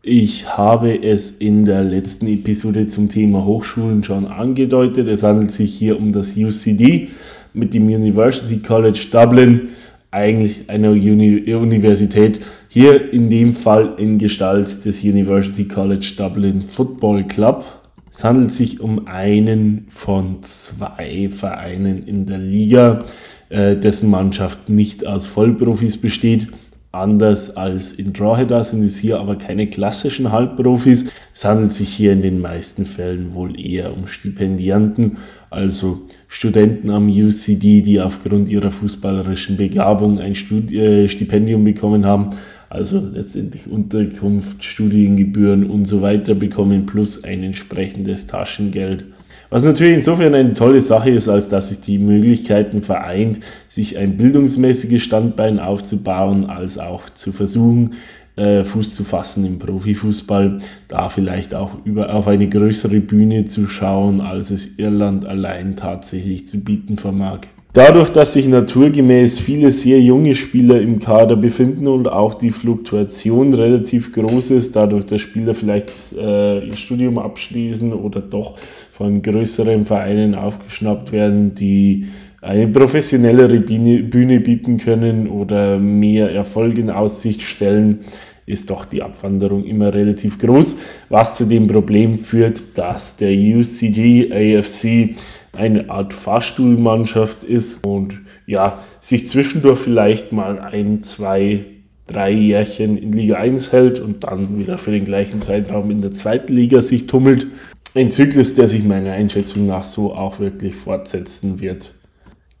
Ich 0.00 0.56
habe 0.56 1.02
es 1.02 1.32
in 1.32 1.66
der 1.66 1.84
letzten 1.84 2.28
Episode 2.28 2.86
zum 2.86 3.10
Thema 3.10 3.44
Hochschulen 3.44 4.02
schon 4.02 4.24
angedeutet. 4.24 5.06
Es 5.06 5.22
handelt 5.22 5.50
sich 5.50 5.74
hier 5.74 5.98
um 5.98 6.12
das 6.12 6.34
UCD 6.34 7.08
mit 7.52 7.74
dem 7.74 7.88
University 7.88 8.60
College 8.60 9.08
Dublin 9.12 9.68
eigentlich 10.10 10.70
einer 10.70 10.90
Uni 10.90 11.52
Universität, 11.54 12.40
hier 12.68 13.12
in 13.12 13.28
dem 13.30 13.54
Fall 13.54 13.94
in 13.98 14.18
Gestalt 14.18 14.84
des 14.84 15.02
University 15.02 15.66
College 15.66 16.14
Dublin 16.16 16.62
Football 16.62 17.24
Club. 17.24 17.64
Es 18.10 18.24
handelt 18.24 18.52
sich 18.52 18.80
um 18.80 19.06
einen 19.06 19.86
von 19.90 20.42
zwei 20.42 21.28
Vereinen 21.30 22.06
in 22.06 22.26
der 22.26 22.38
Liga, 22.38 23.04
äh, 23.50 23.76
dessen 23.76 24.10
Mannschaft 24.10 24.68
nicht 24.68 25.06
aus 25.06 25.26
Vollprofis 25.26 25.98
besteht. 25.98 26.48
Anders 26.90 27.54
als 27.54 27.92
in 27.92 28.14
Drogheda 28.14 28.64
sind 28.64 28.82
es 28.82 28.96
hier 28.96 29.20
aber 29.20 29.36
keine 29.36 29.66
klassischen 29.66 30.32
Halbprofis. 30.32 31.12
Es 31.34 31.44
handelt 31.44 31.72
sich 31.72 31.90
hier 31.90 32.12
in 32.12 32.22
den 32.22 32.40
meisten 32.40 32.86
Fällen 32.86 33.34
wohl 33.34 33.60
eher 33.60 33.94
um 33.94 34.06
Stipendianten, 34.06 35.18
also 35.50 36.00
Studenten 36.28 36.90
am 36.90 37.08
UCD, 37.08 37.80
die 37.80 38.00
aufgrund 38.00 38.50
ihrer 38.50 38.70
fußballerischen 38.70 39.56
Begabung 39.56 40.18
ein 40.18 40.34
Studi 40.34 40.78
äh, 40.78 41.08
Stipendium 41.08 41.64
bekommen 41.64 42.04
haben, 42.04 42.30
also 42.68 43.02
letztendlich 43.12 43.66
Unterkunft, 43.66 44.62
Studiengebühren 44.62 45.68
und 45.68 45.86
so 45.86 46.02
weiter 46.02 46.34
bekommen, 46.34 46.84
plus 46.84 47.24
ein 47.24 47.42
entsprechendes 47.42 48.26
Taschengeld. 48.26 49.06
Was 49.50 49.64
natürlich 49.64 49.94
insofern 49.94 50.34
eine 50.34 50.52
tolle 50.52 50.82
Sache 50.82 51.08
ist, 51.08 51.30
als 51.30 51.48
dass 51.48 51.70
es 51.70 51.80
die 51.80 51.98
Möglichkeiten 51.98 52.82
vereint, 52.82 53.40
sich 53.66 53.96
ein 53.96 54.18
bildungsmäßiges 54.18 55.02
Standbein 55.02 55.58
aufzubauen, 55.58 56.44
als 56.44 56.76
auch 56.76 57.08
zu 57.08 57.32
versuchen, 57.32 57.94
äh, 58.38 58.64
Fuß 58.64 58.94
zu 58.94 59.04
fassen 59.04 59.44
im 59.44 59.58
Profifußball, 59.58 60.58
da 60.86 61.08
vielleicht 61.08 61.54
auch 61.54 61.72
über, 61.84 62.14
auf 62.14 62.28
eine 62.28 62.48
größere 62.48 63.00
Bühne 63.00 63.46
zu 63.46 63.66
schauen, 63.66 64.20
als 64.20 64.50
es 64.50 64.78
Irland 64.78 65.26
allein 65.26 65.76
tatsächlich 65.76 66.46
zu 66.46 66.62
bieten 66.62 66.96
vermag. 66.96 67.40
Dadurch, 67.74 68.08
dass 68.08 68.32
sich 68.32 68.48
naturgemäß 68.48 69.38
viele 69.38 69.70
sehr 69.72 70.00
junge 70.00 70.34
Spieler 70.34 70.80
im 70.80 70.98
Kader 70.98 71.36
befinden 71.36 71.86
und 71.86 72.08
auch 72.08 72.34
die 72.34 72.50
Fluktuation 72.50 73.52
relativ 73.52 74.12
groß 74.12 74.52
ist, 74.52 74.74
dadurch, 74.74 75.04
dass 75.04 75.20
Spieler 75.20 75.52
vielleicht 75.52 75.92
äh, 76.16 76.66
ihr 76.66 76.76
Studium 76.76 77.18
abschließen 77.18 77.92
oder 77.92 78.20
doch 78.20 78.56
von 78.90 79.20
größeren 79.20 79.84
Vereinen 79.84 80.34
aufgeschnappt 80.34 81.12
werden, 81.12 81.54
die 81.54 82.06
eine 82.40 82.68
professionellere 82.68 83.60
Bühne 83.60 84.40
bieten 84.40 84.78
können 84.78 85.28
oder 85.28 85.78
mehr 85.78 86.30
Erfolg 86.30 86.78
in 86.78 86.90
Aussicht 86.90 87.42
stellen, 87.42 88.00
ist 88.48 88.70
doch 88.70 88.84
die 88.84 89.02
Abwanderung 89.02 89.64
immer 89.64 89.92
relativ 89.92 90.38
groß, 90.38 90.76
was 91.08 91.36
zu 91.36 91.44
dem 91.44 91.66
Problem 91.66 92.18
führt, 92.18 92.78
dass 92.78 93.16
der 93.16 93.32
UCD 93.32 94.32
AFC 94.32 95.16
eine 95.52 95.90
Art 95.90 96.14
Fahrstuhlmannschaft 96.14 97.44
ist 97.44 97.84
und 97.84 98.20
ja, 98.46 98.80
sich 99.00 99.26
zwischendurch 99.26 99.78
vielleicht 99.78 100.32
mal 100.32 100.58
ein, 100.58 101.02
zwei, 101.02 101.64
drei 102.06 102.30
Jährchen 102.30 102.96
in 102.96 103.12
Liga 103.12 103.36
1 103.36 103.72
hält 103.72 104.00
und 104.00 104.24
dann 104.24 104.58
wieder 104.58 104.78
für 104.78 104.90
den 104.90 105.04
gleichen 105.04 105.40
Zeitraum 105.40 105.90
in 105.90 106.00
der 106.00 106.12
zweiten 106.12 106.54
Liga 106.54 106.82
sich 106.82 107.06
tummelt. 107.06 107.46
Ein 107.94 108.10
Zyklus, 108.10 108.54
der 108.54 108.68
sich 108.68 108.84
meiner 108.84 109.12
Einschätzung 109.12 109.66
nach 109.66 109.84
so 109.84 110.14
auch 110.14 110.38
wirklich 110.38 110.74
fortsetzen 110.74 111.60
wird. 111.60 111.94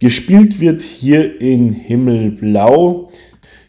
Gespielt 0.00 0.60
wird 0.60 0.80
hier 0.80 1.40
in 1.40 1.72
Himmelblau. 1.72 3.10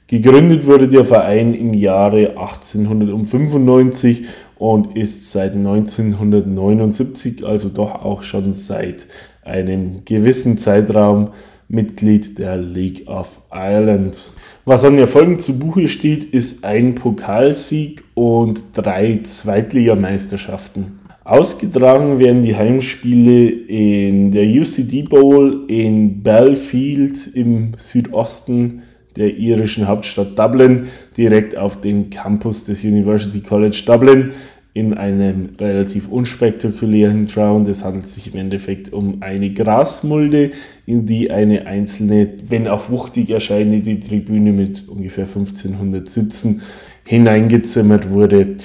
Gegründet 0.10 0.66
wurde 0.66 0.88
der 0.88 1.06
Verein 1.06 1.54
im 1.54 1.72
Jahre 1.76 2.30
1895 2.32 4.24
und 4.58 4.98
ist 4.98 5.30
seit 5.30 5.54
1979, 5.54 7.46
also 7.46 7.70
doch 7.70 7.94
auch 8.04 8.24
schon 8.24 8.52
seit 8.52 9.06
einem 9.44 10.04
gewissen 10.06 10.58
Zeitraum, 10.58 11.30
Mitglied 11.68 12.40
der 12.40 12.58
League 12.58 13.08
of 13.08 13.40
Ireland. 13.52 14.32
Was 14.66 14.84
an 14.84 14.98
Erfolgen 14.98 15.38
zu 15.38 15.60
Buche 15.60 15.88
steht, 15.88 16.26
ist 16.26 16.66
ein 16.66 16.96
Pokalsieg 16.96 18.04
und 18.16 18.64
drei 18.74 19.20
Zweitligameisterschaften. 19.22 20.94
Ausgetragen 21.24 22.18
werden 22.18 22.42
die 22.42 22.56
Heimspiele 22.56 23.48
in 23.48 24.32
der 24.32 24.46
UCD 24.46 25.04
Bowl 25.04 25.66
in 25.68 26.24
Belfield 26.24 27.28
im 27.36 27.74
Südosten 27.78 28.82
der 29.16 29.36
irischen 29.38 29.88
Hauptstadt 29.88 30.38
Dublin, 30.38 30.84
direkt 31.18 31.58
auf 31.58 31.82
dem 31.82 32.10
Campus 32.10 32.64
des 32.64 32.84
University 32.84 33.42
College 33.42 33.84
Dublin 33.86 34.32
in 34.74 34.94
einem 34.94 35.50
relativ 35.60 36.08
unspektakulären 36.08 37.28
Ground. 37.28 37.68
Es 37.68 37.84
handelt 37.84 38.08
sich 38.08 38.34
im 38.34 38.40
Endeffekt 38.40 38.94
um 38.94 39.22
eine 39.22 39.52
Grasmulde, 39.52 40.52
in 40.86 41.06
die 41.06 41.32
eine 41.32 41.66
einzelne, 41.66 42.30
wenn 42.48 42.68
auch 42.68 42.90
wuchtig 42.90 43.30
erscheinende 43.30 44.00
Tribüne 44.00 44.52
mit 44.52 44.88
ungefähr 44.88 45.26
1500 45.26 46.08
Sitzen 46.08 46.62
hineingezimmert 47.10 48.12
wurde. 48.12 48.58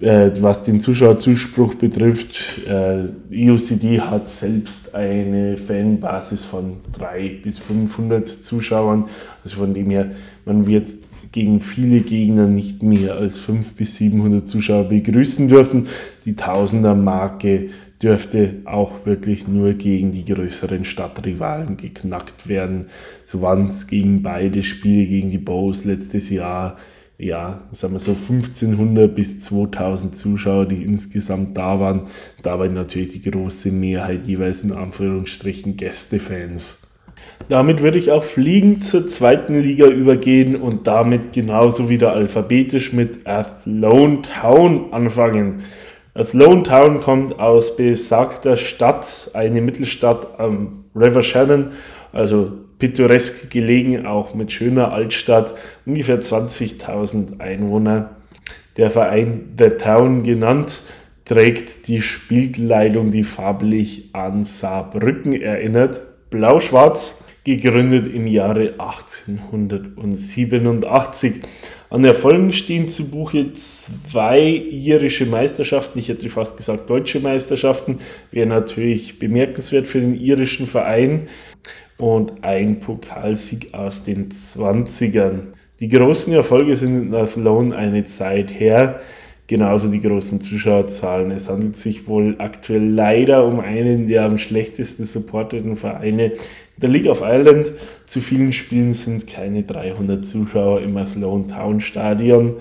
Äh, 0.00 0.32
was 0.40 0.64
den 0.64 0.80
Zuschauerzuspruch 0.80 1.76
betrifft, 1.76 2.66
äh, 2.66 3.04
UCD 3.32 4.00
hat 4.00 4.26
selbst 4.26 4.96
eine 4.96 5.56
Fanbasis 5.56 6.44
von 6.44 6.78
300 6.98 7.42
bis 7.42 7.60
500 7.60 8.26
Zuschauern. 8.26 9.04
Also 9.44 9.58
von 9.58 9.72
dem 9.72 9.90
her, 9.90 10.10
man 10.44 10.66
wird 10.66 10.90
gegen 11.30 11.60
viele 11.60 12.00
Gegner 12.00 12.48
nicht 12.48 12.82
mehr 12.82 13.14
als 13.14 13.38
500 13.38 13.76
bis 13.76 13.94
700 13.94 14.48
Zuschauer 14.48 14.88
begrüßen 14.88 15.46
dürfen. 15.46 15.86
Die 16.24 16.34
Tausender-Marke 16.34 17.68
dürfte 18.02 18.62
auch 18.64 19.06
wirklich 19.06 19.46
nur 19.46 19.74
gegen 19.74 20.10
die 20.10 20.24
größeren 20.24 20.84
Stadtrivalen 20.84 21.76
geknackt 21.76 22.48
werden. 22.48 22.84
So 23.22 23.42
waren 23.42 23.66
es 23.66 23.86
gegen 23.86 24.24
beide 24.24 24.64
Spiele, 24.64 25.06
gegen 25.06 25.30
die 25.30 25.38
Bows 25.38 25.84
letztes 25.84 26.30
Jahr 26.30 26.76
ja, 27.18 27.62
sagen 27.70 27.92
wir 27.92 28.00
so 28.00 28.12
1500 28.12 29.14
bis 29.14 29.40
2000 29.40 30.16
Zuschauer, 30.16 30.66
die 30.66 30.82
insgesamt 30.82 31.56
da 31.56 31.78
waren. 31.78 32.06
Dabei 32.42 32.68
natürlich 32.68 33.08
die 33.08 33.30
große 33.30 33.70
Mehrheit 33.70 34.26
jeweils 34.26 34.64
in 34.64 34.72
Anführungsstrichen 34.72 35.76
Gästefans. 35.76 36.82
Damit 37.48 37.82
würde 37.82 37.98
ich 37.98 38.10
auch 38.10 38.24
fliegend 38.24 38.84
zur 38.84 39.06
zweiten 39.06 39.60
Liga 39.60 39.86
übergehen 39.86 40.56
und 40.56 40.86
damit 40.86 41.32
genauso 41.32 41.88
wieder 41.88 42.12
alphabetisch 42.12 42.92
mit 42.92 43.26
Athlone 43.26 44.22
Town 44.22 44.92
anfangen. 44.92 45.60
Athlone 46.14 46.62
Town 46.62 47.00
kommt 47.00 47.38
aus 47.38 47.76
besagter 47.76 48.56
Stadt, 48.56 49.30
eine 49.34 49.60
Mittelstadt 49.60 50.38
am 50.38 50.84
River 50.94 51.22
Shannon, 51.22 51.70
also 52.12 52.52
pittoresk 52.82 53.48
gelegen, 53.48 54.04
auch 54.06 54.34
mit 54.34 54.50
schöner 54.50 54.90
Altstadt, 54.90 55.54
ungefähr 55.86 56.20
20.000 56.20 57.38
Einwohner. 57.38 58.16
Der 58.76 58.90
Verein 58.90 59.54
The 59.56 59.68
Town 59.68 60.24
genannt, 60.24 60.82
trägt 61.24 61.86
die 61.86 62.02
Spielkleidung, 62.02 63.12
die 63.12 63.22
farblich 63.22 64.10
an 64.14 64.42
Saarbrücken 64.42 65.40
erinnert, 65.40 66.00
blau-schwarz, 66.30 67.22
gegründet 67.44 68.08
im 68.08 68.26
Jahre 68.26 68.74
1887. 68.78 71.34
An 71.88 72.04
Erfolgen 72.04 72.52
stehen 72.52 72.88
zu 72.88 73.12
Buche 73.12 73.52
zwei 73.52 74.40
irische 74.40 75.26
Meisterschaften, 75.26 76.00
ich 76.00 76.08
hätte 76.08 76.28
fast 76.30 76.56
gesagt 76.56 76.90
deutsche 76.90 77.20
Meisterschaften, 77.20 77.98
wäre 78.32 78.48
natürlich 78.48 79.20
bemerkenswert 79.20 79.86
für 79.86 80.00
den 80.00 80.20
irischen 80.20 80.66
Verein 80.66 81.28
und 82.02 82.42
ein 82.42 82.80
Pokalsieg 82.80 83.74
aus 83.74 84.02
den 84.02 84.28
20ern. 84.28 85.52
Die 85.78 85.86
großen 85.86 86.32
Erfolge 86.32 86.74
sind 86.74 87.00
in 87.00 87.14
Athlone 87.14 87.76
eine 87.76 88.02
Zeit 88.02 88.58
her. 88.58 89.00
genauso 89.46 89.88
die 89.88 90.00
großen 90.00 90.40
Zuschauerzahlen. 90.40 91.30
Es 91.30 91.48
handelt 91.48 91.76
sich 91.76 92.08
wohl 92.08 92.36
aktuell 92.38 92.88
leider 92.88 93.44
um 93.44 93.60
einen 93.60 94.08
der 94.08 94.24
am 94.24 94.36
schlechtesten 94.38 95.04
supporteten 95.04 95.76
Vereine 95.76 96.32
der 96.76 96.88
League 96.88 97.06
of 97.06 97.20
Ireland. 97.20 97.70
Zu 98.06 98.20
vielen 98.20 98.52
Spielen 98.52 98.94
sind 98.94 99.28
keine 99.28 99.62
300 99.62 100.24
Zuschauer 100.24 100.80
im 100.80 100.96
Athlone 100.96 101.46
Town 101.46 101.80
Stadion. 101.80 102.56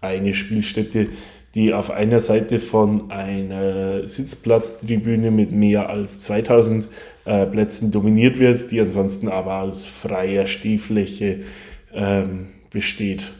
Eine 0.00 0.34
Spielstätte, 0.34 1.08
die 1.54 1.72
auf 1.72 1.90
einer 1.90 2.20
Seite 2.20 2.58
von 2.58 3.10
einer 3.10 4.06
Sitzplatztribüne 4.06 5.30
mit 5.30 5.52
mehr 5.52 5.88
als 5.88 6.20
2000 6.20 6.88
äh, 7.24 7.46
Plätzen 7.46 7.90
dominiert 7.90 8.38
wird, 8.38 8.70
die 8.70 8.80
ansonsten 8.80 9.28
aber 9.28 9.62
aus 9.62 9.86
freier 9.86 10.46
Stehfläche 10.46 11.40
ähm, 11.94 12.48
besteht, 12.70 13.32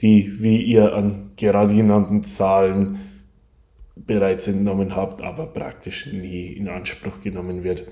die, 0.00 0.32
wie 0.42 0.62
ihr 0.62 0.94
an 0.94 1.32
gerade 1.36 1.74
genannten 1.74 2.22
Zahlen 2.22 2.98
bereits 3.96 4.46
entnommen 4.46 4.94
habt, 4.94 5.22
aber 5.22 5.46
praktisch 5.46 6.06
nie 6.12 6.48
in 6.48 6.68
Anspruch 6.68 7.20
genommen 7.20 7.64
wird. 7.64 7.84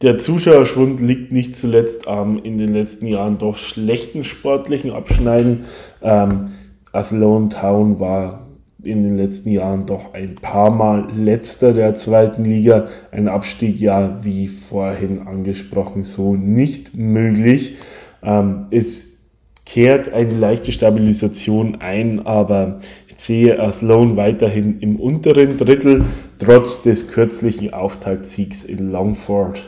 Der 0.00 0.18
Zuschauerschwund 0.18 1.00
liegt 1.00 1.30
nicht 1.30 1.54
zuletzt 1.54 2.08
am 2.08 2.42
in 2.42 2.58
den 2.58 2.72
letzten 2.72 3.06
Jahren 3.06 3.38
doch 3.38 3.56
schlechten 3.56 4.24
sportlichen 4.24 4.90
Abschneiden. 4.90 5.64
Ähm, 6.02 6.48
Athlone 6.92 7.50
Town 7.50 8.00
war 8.00 8.41
in 8.84 9.00
den 9.00 9.16
letzten 9.16 9.50
Jahren 9.50 9.86
doch 9.86 10.14
ein 10.14 10.34
paar 10.34 10.70
Mal 10.70 11.08
letzter 11.16 11.72
der 11.72 11.94
zweiten 11.94 12.44
Liga. 12.44 12.88
Ein 13.10 13.28
Abstieg 13.28 13.80
ja, 13.80 14.18
wie 14.22 14.48
vorhin 14.48 15.26
angesprochen, 15.26 16.02
so 16.02 16.34
nicht 16.34 16.96
möglich. 16.96 17.76
Ähm, 18.22 18.66
es 18.70 19.18
kehrt 19.64 20.12
eine 20.12 20.34
leichte 20.34 20.72
Stabilisation 20.72 21.76
ein, 21.80 22.26
aber 22.26 22.80
ich 23.08 23.14
sehe 23.18 23.60
Athlone 23.60 24.16
weiterhin 24.16 24.80
im 24.80 24.96
unteren 24.96 25.56
Drittel, 25.56 26.04
trotz 26.38 26.82
des 26.82 27.08
kürzlichen 27.08 27.72
Auftaktsiegs 27.72 28.64
in 28.64 28.90
Longford. 28.90 29.62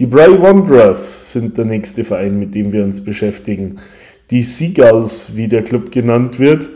Die 0.00 0.06
Bray 0.06 0.40
Wanderers 0.40 1.32
sind 1.32 1.58
der 1.58 1.64
nächste 1.64 2.04
Verein, 2.04 2.38
mit 2.38 2.54
dem 2.54 2.72
wir 2.72 2.84
uns 2.84 3.04
beschäftigen. 3.04 3.76
Die 4.30 4.42
Seagulls, 4.42 5.36
wie 5.36 5.48
der 5.48 5.64
Club 5.64 5.90
genannt 5.90 6.38
wird, 6.38 6.68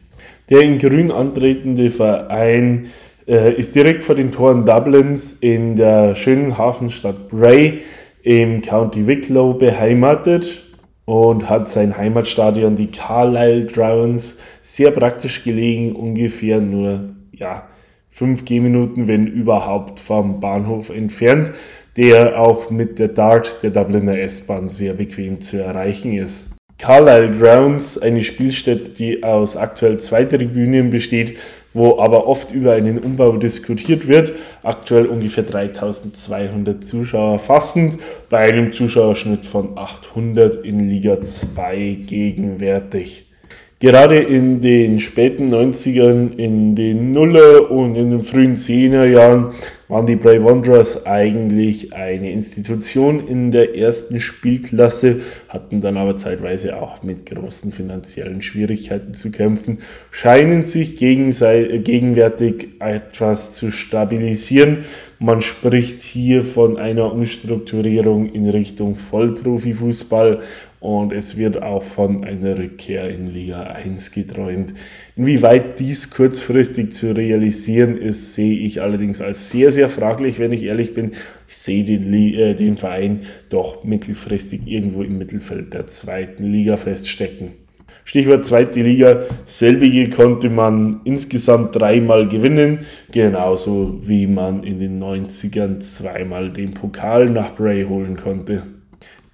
Der 0.49 0.61
in 0.61 0.79
Grün 0.79 1.11
antretende 1.11 1.91
Verein 1.91 2.91
äh, 3.27 3.55
ist 3.55 3.75
direkt 3.75 4.05
vor 4.05 4.15
den 4.15 4.31
Toren 4.31 4.65
Dublins 4.65 5.33
in 5.33 5.75
der 5.75 6.15
schönen 6.15 6.57
Hafenstadt 6.57 7.29
Bray 7.29 7.81
im 8.23 8.61
County 8.61 9.09
Wicklow 9.09 9.55
beheimatet 9.55 10.63
und 11.05 11.51
hat 11.51 11.69
sein 11.69 11.97
Heimatstadion, 11.97 12.77
die 12.77 12.93
Carlisle 12.93 13.65
Drowns, 13.65 14.41
sehr 14.63 14.93
praktisch 14.93 15.43
gelegen, 15.43 15.97
ungefähr 15.97 16.61
nur 16.61 17.17
ja, 17.33 17.67
5 18.11 18.45
Gehminuten, 18.45 19.09
wenn 19.09 19.27
überhaupt, 19.27 19.99
vom 19.99 20.39
Bahnhof 20.39 20.91
entfernt, 20.91 21.51
der 21.99 22.41
auch 22.41 22.71
mit 22.71 23.01
der 23.01 23.09
Dart 23.09 23.61
der 23.65 23.71
Dubliner 23.71 24.17
S-Bahn 24.21 24.69
sehr 24.69 24.95
bequem 24.95 25.41
zu 25.41 25.61
erreichen 25.61 26.17
ist. 26.17 26.55
Carlisle 26.79 27.37
Drowns, 27.37 27.99
eine 28.01 28.23
Spielstätte, 28.23 28.91
die 28.91 29.25
aus 29.25 29.57
aktuell 29.57 29.99
zwei 29.99 30.25
Tribünen 30.25 30.91
besteht, 30.91 31.39
wo 31.75 31.99
aber 31.99 32.29
oft 32.29 32.53
über 32.53 32.75
einen 32.75 32.99
Umbau 32.99 33.33
diskutiert 33.37 34.07
wird. 34.07 34.33
Aktuell 34.63 35.07
ungefähr 35.07 35.43
3200 35.43 36.85
Zuschauer 36.85 37.41
fassend, 37.41 37.99
bei 38.31 38.39
einem 38.39 38.71
Zuschauerschnitt 38.71 39.45
von 39.45 39.77
800 39.77 40.65
in 40.65 40.79
Liga 40.89 41.21
2 41.21 41.99
gegenwärtig. 42.07 43.28
Gerade 43.81 44.19
in 44.19 44.61
den 44.61 44.99
späten 44.99 45.55
90ern, 45.55 46.37
in 46.37 46.75
den 46.75 47.13
Nuller 47.13 47.71
und 47.71 47.95
in 47.95 48.11
den 48.11 48.23
frühen 48.25 48.57
10er 48.57 49.05
Jahren 49.05 49.53
waren 49.87 50.05
die 50.05 50.17
Brave 50.17 50.45
Wanderers 50.45 51.07
eigentlich 51.07 51.93
eine 51.95 52.33
Institution 52.33 53.29
in 53.29 53.53
der 53.53 53.77
ersten 53.77 54.21
Spielklasse, 54.21 55.21
hatten 55.49 55.81
dann 55.81 55.97
aber 55.97 56.17
zeitweise 56.17 56.83
auch 56.83 57.05
mit 57.05 57.25
großen 57.25 57.71
finanziellen 57.71 58.43
Schwierigkeiten 58.43 59.15
zu 59.15 59.31
kämpfen, 59.31 59.79
scheinen 60.11 60.63
sich 60.63 60.97
gegenwärtig 60.97 62.69
etwas 62.81 63.55
zu 63.55 63.71
stabilisieren. 63.71 64.79
Man 65.21 65.41
spricht 65.41 66.03
hier 66.03 66.43
von 66.43 66.79
einer 66.79 67.13
Umstrukturierung 67.13 68.27
in 68.27 68.49
Richtung 68.49 68.97
Vollprofifußball 68.97 70.41
und 70.81 71.13
es 71.13 71.37
wird 71.37 71.61
auch 71.63 71.83
von 71.83 72.25
einer 72.25 72.57
Rückkehr 72.57 73.09
in 73.11 73.27
Liga 73.27 73.63
1 73.63 74.13
geträumt. 74.13 74.75
Inwieweit 75.17 75.81
dies 75.81 76.11
kurzfristig 76.11 76.93
zu 76.93 77.17
realisieren 77.17 77.97
ist, 77.97 78.35
sehe 78.35 78.59
ich 78.59 78.81
allerdings 78.81 79.21
als 79.21 79.51
sehr, 79.51 79.73
sehr 79.73 79.89
fraglich, 79.89 80.39
wenn 80.39 80.53
ich 80.53 80.65
ehrlich 80.65 80.95
bin. 80.95 81.13
Ich 81.49 81.57
sehe 81.57 81.85
den, 81.85 82.13
äh, 82.13 82.55
den 82.55 82.77
Verein 82.77 83.23
doch 83.49 83.83
mittelfristig 83.83 84.67
irgendwo 84.67 85.03
im 85.03 85.19
Mittelfeld 85.19 85.75
der 85.75 85.89
zweiten 85.89 86.45
Liga 86.45 86.77
feststecken. 86.77 87.53
Stichwort 88.05 88.45
zweite 88.45 88.81
Liga, 88.81 89.25
selbige 89.45 90.09
konnte 90.09 90.49
man 90.49 91.01
insgesamt 91.05 91.77
dreimal 91.77 92.27
gewinnen, 92.27 92.87
genauso 93.13 93.99
wie 94.01 94.27
man 94.27 94.63
in 94.63 94.79
den 94.79 95.03
90ern 95.03 95.81
zweimal 95.81 96.51
den 96.51 96.73
Pokal 96.73 97.29
nach 97.29 97.55
Bray 97.55 97.85
holen 97.85 98.17
konnte. 98.17 98.63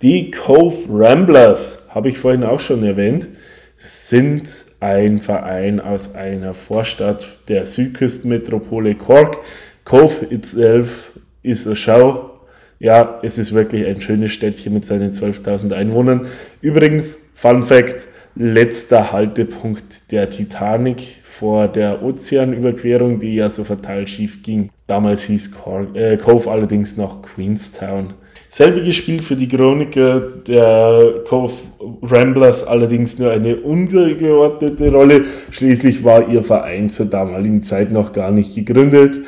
Die 0.03 0.31
Cove 0.31 0.77
Ramblers, 0.91 1.89
habe 1.91 2.09
ich 2.09 2.19
vorhin 2.19 2.45
auch 2.45 2.61
schon 2.61 2.83
erwähnt, 2.83 3.29
sind 3.77 4.67
ein 4.81 5.19
Verein 5.19 5.81
aus 5.81 6.15
einer 6.15 6.53
Vorstadt 6.55 7.39
der 7.49 7.65
Südküstenmetropole 7.67 8.97
Cork. 8.97 9.41
Cove 9.85 10.27
itself 10.31 11.13
ist 11.43 11.67
a 11.67 11.75
show. 11.75 12.31
Ja, 12.79 13.21
es 13.23 13.39
ist 13.39 13.55
wirklich 13.55 13.87
ein 13.87 14.01
schönes 14.01 14.33
Städtchen 14.33 14.75
mit 14.75 14.85
seinen 14.85 15.13
12.000 15.13 15.73
Einwohnern. 15.73 16.27
Übrigens, 16.61 17.31
Fun 17.35 17.63
Fact, 17.63 18.09
letzter 18.35 19.13
Haltepunkt 19.13 20.11
der 20.13 20.29
Titanic 20.29 21.21
vor 21.23 21.69
der 21.69 22.03
Ozeanüberquerung, 22.03 23.21
die 23.21 23.37
ja 23.37 23.49
so 23.49 23.65
fatal 23.65 24.07
schief 24.07 24.43
ging. 24.43 24.71
Damals 24.87 25.23
hieß 25.25 25.53
Cork, 25.53 25.95
äh, 25.95 26.17
Cove 26.17 26.51
allerdings 26.51 26.97
noch 26.97 27.23
Queenstown. 27.23 28.15
Selbe 28.55 28.83
gespielt 28.83 29.25
für 29.25 29.35
die 29.35 29.49
Chroniker 29.49 30.21
der 30.21 31.25
Cove 31.25 31.55
Ramblers 32.03 32.65
allerdings 32.65 33.19
nur 33.19 33.33
eine 33.33 33.57
untergeordnete 33.57 34.93
Rolle. 34.93 35.25
Schließlich 35.51 36.05
war 36.05 36.29
ihr 36.29 36.45
Verein 36.45 36.89
zur 36.89 37.07
damaligen 37.07 37.65
Zeit 37.65 37.91
noch 37.91 38.13
gar 38.13 38.31
nicht 38.31 38.55
gegründet. 38.55 39.19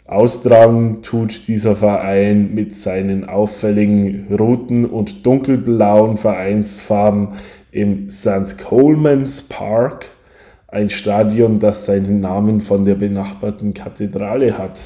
Austragen 0.06 1.02
tut 1.02 1.48
dieser 1.48 1.76
Verein 1.76 2.54
mit 2.54 2.76
seinen 2.76 3.28
auffälligen 3.28 4.28
roten 4.40 4.86
und 4.86 5.26
dunkelblauen 5.26 6.18
Vereinsfarben 6.18 7.30
im 7.76 8.10
St. 8.10 8.58
Coleman's 8.58 9.44
Park, 9.44 10.06
ein 10.70 10.90
Stadion, 10.90 11.60
das 11.60 11.86
seinen 11.86 12.22
Namen 12.22 12.62
von 12.62 12.86
der 12.86 12.96
benachbarten 12.96 13.74
Kathedrale 13.74 14.58
hat, 14.58 14.80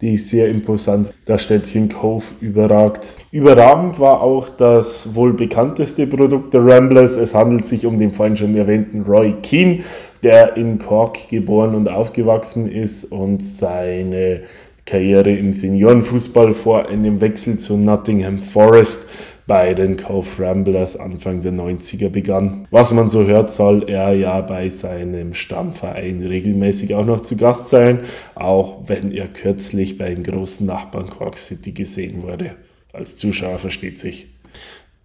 die 0.00 0.16
sehr 0.16 0.48
imposant 0.48 1.12
das 1.24 1.42
Städtchen 1.42 1.88
Cove 1.88 2.24
überragt. 2.40 3.16
Überragend 3.32 3.98
war 3.98 4.20
auch 4.20 4.48
das 4.48 5.16
wohl 5.16 5.32
bekannteste 5.32 6.06
Produkt 6.06 6.54
der 6.54 6.64
Ramblers. 6.64 7.16
Es 7.16 7.34
handelt 7.34 7.64
sich 7.64 7.86
um 7.86 7.98
den 7.98 8.12
vorhin 8.12 8.36
schon 8.36 8.56
erwähnten 8.56 9.02
Roy 9.02 9.34
Keane, 9.42 9.80
der 10.22 10.56
in 10.56 10.78
Cork 10.78 11.28
geboren 11.28 11.74
und 11.74 11.88
aufgewachsen 11.88 12.70
ist 12.70 13.04
und 13.06 13.42
seine 13.42 14.42
Karriere 14.86 15.32
im 15.32 15.52
Seniorenfußball 15.52 16.54
vor 16.54 16.88
einem 16.88 17.20
Wechsel 17.20 17.58
zu 17.58 17.76
Nottingham 17.76 18.38
Forest 18.38 19.10
bei 19.46 19.74
den 19.74 19.96
Cove 19.96 20.26
Ramblers 20.38 20.96
Anfang 20.96 21.40
der 21.40 21.52
90er 21.52 22.08
begann. 22.08 22.66
Was 22.70 22.92
man 22.92 23.08
so 23.08 23.24
hört, 23.26 23.50
soll 23.50 23.88
er 23.88 24.12
ja 24.14 24.40
bei 24.40 24.68
seinem 24.68 25.34
Stammverein 25.34 26.22
regelmäßig 26.22 26.94
auch 26.94 27.06
noch 27.06 27.20
zu 27.20 27.36
Gast 27.36 27.68
sein, 27.68 28.00
auch 28.34 28.82
wenn 28.86 29.12
er 29.12 29.28
kürzlich 29.28 29.98
beim 29.98 30.22
großen 30.22 30.66
Nachbarn 30.66 31.08
Cork 31.08 31.38
City 31.38 31.72
gesehen 31.72 32.22
wurde. 32.22 32.52
Als 32.92 33.16
Zuschauer 33.16 33.58
versteht 33.58 33.98
sich. 33.98 34.28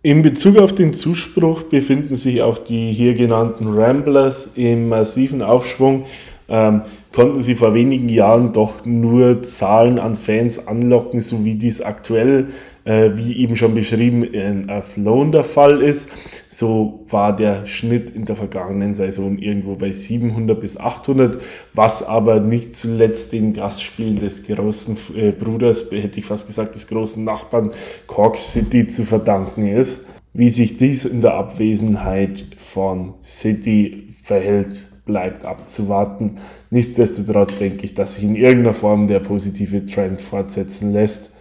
In 0.04 0.22
Bezug 0.22 0.58
auf 0.58 0.74
den 0.76 0.94
Zuspruch 0.94 1.64
befinden 1.64 2.16
sich 2.16 2.42
auch 2.42 2.60
die 2.60 2.94
hier 2.94 3.16
genannten 3.16 3.68
Ramblers 3.68 4.52
im 4.56 4.90
massiven 4.90 5.42
Aufschwung. 5.42 6.06
Ähm, 6.50 6.84
konnten 7.14 7.42
sie 7.42 7.56
vor 7.56 7.74
wenigen 7.74 8.08
Jahren 8.10 8.54
doch 8.54 8.86
nur 8.86 9.44
Zahlen 9.44 10.00
an 10.00 10.16
Fans 10.16 10.68
anlocken, 10.68 11.20
so 11.20 11.44
wie 11.44 11.56
dies 11.56 11.82
aktuell, 11.82 12.48
äh, 12.86 13.12
wie 13.16 13.38
eben 13.38 13.56
schon 13.56 13.76
beschrieben, 13.76 14.24
in 14.24 14.70
Athlone 14.70 15.32
der 15.32 15.44
Fall 15.44 15.82
ist. 15.82 16.12
So 16.48 17.06
war 17.10 17.36
der 17.36 17.66
Schnitt 17.66 18.10
in 18.10 18.26
der 18.26 18.36
vergangenen 18.38 18.94
Saison 18.94 19.38
irgendwo 19.38 19.76
bei 19.76 19.92
700 19.92 20.60
bis 20.60 20.78
800, 20.78 21.42
was 21.74 22.04
aber 22.04 22.40
nicht 22.40 22.76
zuletzt 22.76 23.34
den 23.34 23.54
Gastspielen 23.54 24.18
des 24.18 24.48
großen 24.48 24.98
äh, 25.16 25.32
Bruders, 25.32 25.92
hätte 25.92 26.20
ich 26.20 26.26
fast 26.26 26.48
gesagt, 26.48 26.76
des 26.76 26.88
großen 26.88 27.24
Nachbarn 27.24 27.72
Cork 28.08 28.38
City 28.38 28.88
zu 28.88 29.04
verdanken 29.04 29.68
ist. 29.68 30.08
Wie 30.34 30.50
sich 30.50 30.78
dies 30.78 31.04
in 31.04 31.22
der 31.22 31.34
Abwesenheit 31.34 32.46
von 32.58 33.16
City 33.24 34.10
verhält, 34.24 34.97
bleibt 35.08 35.46
abzuwarten. 35.46 36.36
Nichtsdestotrotz 36.70 37.58
denke 37.58 37.86
ich, 37.86 37.96
dass 37.96 38.16
sich 38.16 38.26
in 38.26 38.36
irgendeiner 38.36 38.76
Form 38.76 39.08
der 39.08 39.20
positive 39.20 39.86
Trend 39.86 40.22
fortsetzen 40.22 40.94
lässt. 40.94 41.34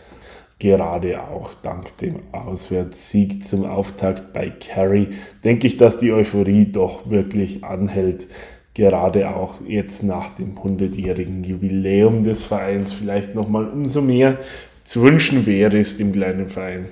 Gerade 0.58 1.22
auch 1.22 1.52
dank 1.52 1.98
dem 1.98 2.20
Auswärtssieg 2.32 3.44
zum 3.44 3.66
Auftakt 3.66 4.32
bei 4.32 4.48
Kerry 4.48 5.10
denke 5.44 5.66
ich, 5.66 5.76
dass 5.76 5.98
die 5.98 6.12
Euphorie 6.12 6.64
doch 6.64 7.10
wirklich 7.10 7.62
anhält. 7.62 8.26
Gerade 8.72 9.34
auch 9.36 9.60
jetzt 9.66 10.02
nach 10.02 10.30
dem 10.30 10.54
100-jährigen 10.54 11.44
Jubiläum 11.44 12.24
des 12.24 12.44
Vereins 12.44 12.92
vielleicht 12.92 13.34
nochmal 13.34 13.68
umso 13.68 14.00
mehr 14.00 14.38
zu 14.86 15.02
wünschen 15.02 15.46
wäre 15.46 15.78
es 15.78 15.96
dem 15.96 16.12
kleinen 16.12 16.48
Verein. 16.48 16.90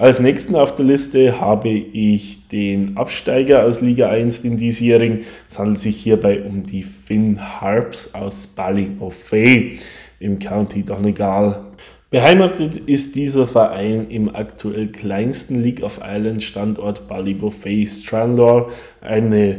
Als 0.00 0.18
nächsten 0.18 0.54
auf 0.56 0.76
der 0.76 0.86
Liste 0.86 1.42
habe 1.42 1.68
ich 1.68 2.48
den 2.48 2.96
Absteiger 2.96 3.66
aus 3.66 3.82
Liga 3.82 4.08
1, 4.08 4.40
den 4.40 4.56
diesjährigen. 4.56 5.26
Es 5.46 5.58
handelt 5.58 5.78
sich 5.78 5.98
hierbei 5.98 6.42
um 6.42 6.62
die 6.62 6.84
Finn 6.84 7.38
Harps 7.38 8.14
aus 8.14 8.46
Ballybofey 8.46 9.78
im 10.18 10.38
County 10.38 10.84
Donegal. 10.84 11.66
Beheimatet 12.08 12.78
ist 12.78 13.14
dieser 13.14 13.46
Verein 13.46 14.08
im 14.08 14.34
aktuell 14.34 14.88
kleinsten 14.88 15.62
League 15.62 15.82
of 15.82 16.00
Ireland 16.02 16.42
Standort 16.42 17.06
Ballybofey 17.06 17.86
Strandor, 17.86 18.70
eine 19.02 19.58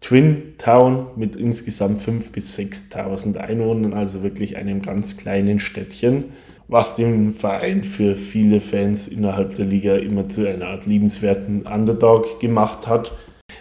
Twin 0.00 0.54
Town 0.56 1.08
mit 1.16 1.36
insgesamt 1.36 2.00
5.000 2.00 2.32
bis 2.32 2.58
6.000 2.58 3.36
Einwohnern, 3.36 3.92
also 3.92 4.22
wirklich 4.22 4.56
einem 4.56 4.80
ganz 4.80 5.18
kleinen 5.18 5.58
Städtchen 5.58 6.24
was 6.68 6.96
den 6.96 7.32
Verein 7.32 7.82
für 7.82 8.14
viele 8.14 8.60
Fans 8.60 9.08
innerhalb 9.08 9.54
der 9.54 9.64
Liga 9.64 9.96
immer 9.96 10.28
zu 10.28 10.48
einer 10.48 10.68
Art 10.68 10.86
liebenswerten 10.86 11.62
Underdog 11.62 12.38
gemacht 12.40 12.86
hat. 12.86 13.12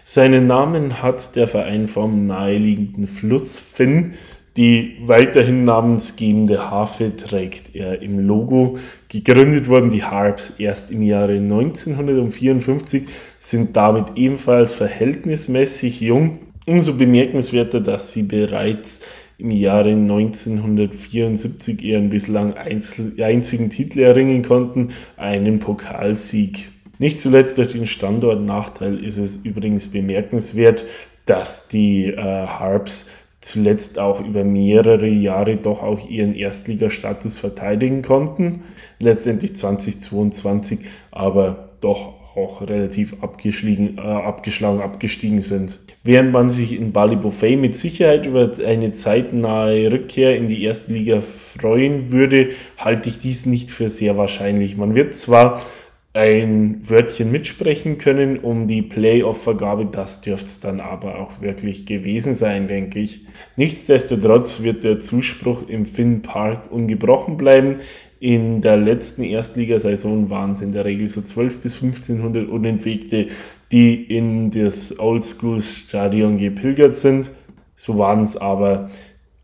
Seinen 0.03 0.47
Namen 0.47 1.01
hat 1.01 1.35
der 1.35 1.47
Verein 1.47 1.87
vom 1.87 2.27
naheliegenden 2.27 3.07
Fluss 3.07 3.57
Finn. 3.57 4.13
Die 4.57 4.97
weiterhin 5.05 5.65
namensgebende 5.65 6.71
Harfe 6.71 7.15
trägt 7.15 7.75
er 7.75 8.01
im 8.01 8.19
Logo. 8.19 8.77
Gegründet 9.07 9.67
wurden 9.67 9.89
die 9.89 10.03
Harps 10.03 10.53
erst 10.57 10.91
im 10.91 11.03
Jahre 11.03 11.37
1954, 11.37 13.03
sind 13.37 13.77
damit 13.77 14.05
ebenfalls 14.15 14.73
verhältnismäßig 14.73 16.01
jung. 16.01 16.39
Umso 16.65 16.97
bemerkenswerter, 16.97 17.79
dass 17.79 18.11
sie 18.11 18.23
bereits 18.23 19.05
im 19.37 19.51
Jahre 19.51 19.91
1974 19.91 21.83
ihren 21.83 22.09
bislang 22.09 22.55
einzigen 22.55 23.69
Titel 23.69 23.99
erringen 23.99 24.41
konnten, 24.41 24.89
einen 25.15 25.59
Pokalsieg. 25.59 26.71
Nicht 26.99 27.19
zuletzt 27.19 27.57
durch 27.57 27.73
den 27.73 27.85
Standortnachteil 27.85 29.03
ist 29.03 29.17
es 29.17 29.37
übrigens 29.37 29.89
bemerkenswert, 29.89 30.85
dass 31.25 31.67
die 31.67 32.05
äh, 32.05 32.17
Harps 32.17 33.07
zuletzt 33.39 33.99
auch 33.99 34.21
über 34.21 34.43
mehrere 34.43 35.07
Jahre 35.07 35.57
doch 35.57 35.83
auch 35.83 36.09
ihren 36.09 36.33
Erstligastatus 36.33 37.37
verteidigen 37.37 38.01
konnten. 38.01 38.63
Letztendlich 38.99 39.55
2022 39.55 40.79
aber 41.11 41.69
doch 41.81 42.16
auch 42.37 42.61
relativ 42.61 43.15
abgeschlagen, 43.21 43.97
äh, 43.97 44.01
abgeschlagen 44.01 44.81
abgestiegen 44.81 45.41
sind. 45.41 45.79
Während 46.03 46.31
man 46.31 46.49
sich 46.49 46.79
in 46.79 46.93
Bali 46.93 47.15
Buffet 47.15 47.57
mit 47.57 47.75
Sicherheit 47.75 48.25
über 48.27 48.49
eine 48.65 48.91
zeitnahe 48.91 49.91
Rückkehr 49.91 50.37
in 50.37 50.47
die 50.47 50.63
erste 50.63 50.93
Liga 50.93 51.21
freuen 51.21 52.11
würde, 52.11 52.49
halte 52.77 53.09
ich 53.09 53.19
dies 53.19 53.45
nicht 53.45 53.71
für 53.71 53.89
sehr 53.89 54.15
wahrscheinlich. 54.17 54.77
Man 54.77 54.95
wird 54.95 55.15
zwar 55.15 55.59
ein 56.17 56.81
Wörtchen 56.89 57.31
mitsprechen 57.31 57.99
können 57.99 58.39
um 58.39 58.67
die 58.67 58.81
Playoff-Vergabe. 58.81 59.85
Das 59.85 60.21
dürfte 60.21 60.47
es 60.47 60.59
dann 60.59 60.79
aber 60.79 61.19
auch 61.19 61.41
wirklich 61.41 61.85
gewesen 61.85 62.33
sein, 62.33 62.67
denke 62.67 62.99
ich. 62.99 63.21
Nichtsdestotrotz 63.55 64.63
wird 64.63 64.83
der 64.83 64.97
Zuspruch 64.97 65.67
im 65.67 65.85
Finn 65.85 66.23
Park 66.23 66.71
ungebrochen 66.71 67.37
bleiben. 67.37 67.75
In 68.19 68.61
der 68.61 68.77
letzten 68.77 69.23
Erstligasaison 69.23 70.29
waren 70.29 70.51
es 70.51 70.61
in 70.61 70.71
der 70.71 70.85
Regel 70.85 71.07
so 71.07 71.21
12 71.21 71.59
bis 71.59 71.75
1500 71.75 72.49
Unentwegte, 72.49 73.27
die 73.71 74.03
in 74.03 74.49
das 74.49 74.97
Oldschool-Stadion 74.97 76.37
gepilgert 76.37 76.95
sind. 76.95 77.31
So 77.75 77.97
waren 77.97 78.21
es 78.21 78.35
aber 78.35 78.89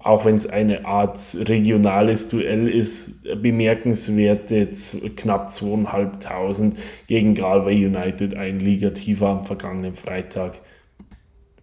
auch 0.04 0.26
wenn 0.26 0.36
es 0.36 0.48
eine 0.48 0.86
Art 0.86 1.18
regionales 1.48 2.28
Duell 2.28 2.68
ist, 2.68 3.24
bemerkenswerte 3.41 4.70
knapp 5.16 5.50
zweieinhalbtausend 5.50 6.76
gegen 7.08 7.34
Galway 7.36 7.86
United, 7.86 8.36
ein 8.36 8.60
Liga 8.60 8.90
tiefer 8.90 9.28
am 9.28 9.45
vergangenen 9.45 9.95
Freitag. 9.95 10.60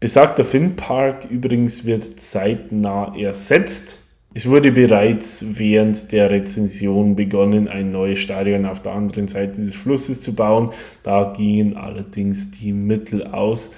Besagter 0.00 0.44
Finn 0.44 0.76
Park 0.76 1.26
übrigens 1.30 1.84
wird 1.84 2.18
zeitnah 2.18 3.14
ersetzt. 3.14 4.09
Es 4.32 4.46
wurde 4.46 4.70
bereits 4.70 5.44
während 5.58 6.12
der 6.12 6.30
Rezension 6.30 7.16
begonnen, 7.16 7.66
ein 7.66 7.90
neues 7.90 8.20
Stadion 8.20 8.64
auf 8.64 8.80
der 8.80 8.92
anderen 8.92 9.26
Seite 9.26 9.60
des 9.60 9.74
Flusses 9.74 10.20
zu 10.20 10.36
bauen. 10.36 10.70
Da 11.02 11.32
gingen 11.36 11.76
allerdings 11.76 12.52
die 12.52 12.72
Mittel 12.72 13.26
aus. 13.26 13.72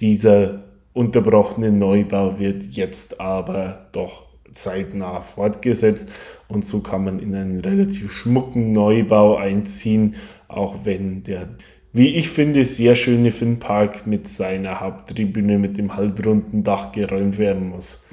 Dieser 0.00 0.64
unterbrochene 0.94 1.70
Neubau 1.70 2.38
wird 2.38 2.64
jetzt 2.70 3.20
aber 3.20 3.88
doch 3.92 4.24
zeitnah 4.50 5.20
fortgesetzt 5.20 6.10
und 6.48 6.64
so 6.64 6.80
kann 6.80 7.04
man 7.04 7.18
in 7.18 7.34
einen 7.34 7.60
relativ 7.60 8.10
schmucken 8.10 8.72
Neubau 8.72 9.36
einziehen, 9.36 10.14
auch 10.48 10.84
wenn 10.84 11.22
der, 11.22 11.50
wie 11.92 12.16
ich 12.16 12.30
finde, 12.30 12.64
sehr 12.64 12.94
schöne 12.94 13.30
Finnpark 13.30 14.06
mit 14.06 14.26
seiner 14.26 14.80
Haupttribüne 14.80 15.58
mit 15.58 15.76
dem 15.76 15.94
halbrunden 15.94 16.64
Dach 16.64 16.92
geräumt 16.92 17.36
werden 17.36 17.68
muss. 17.68 18.06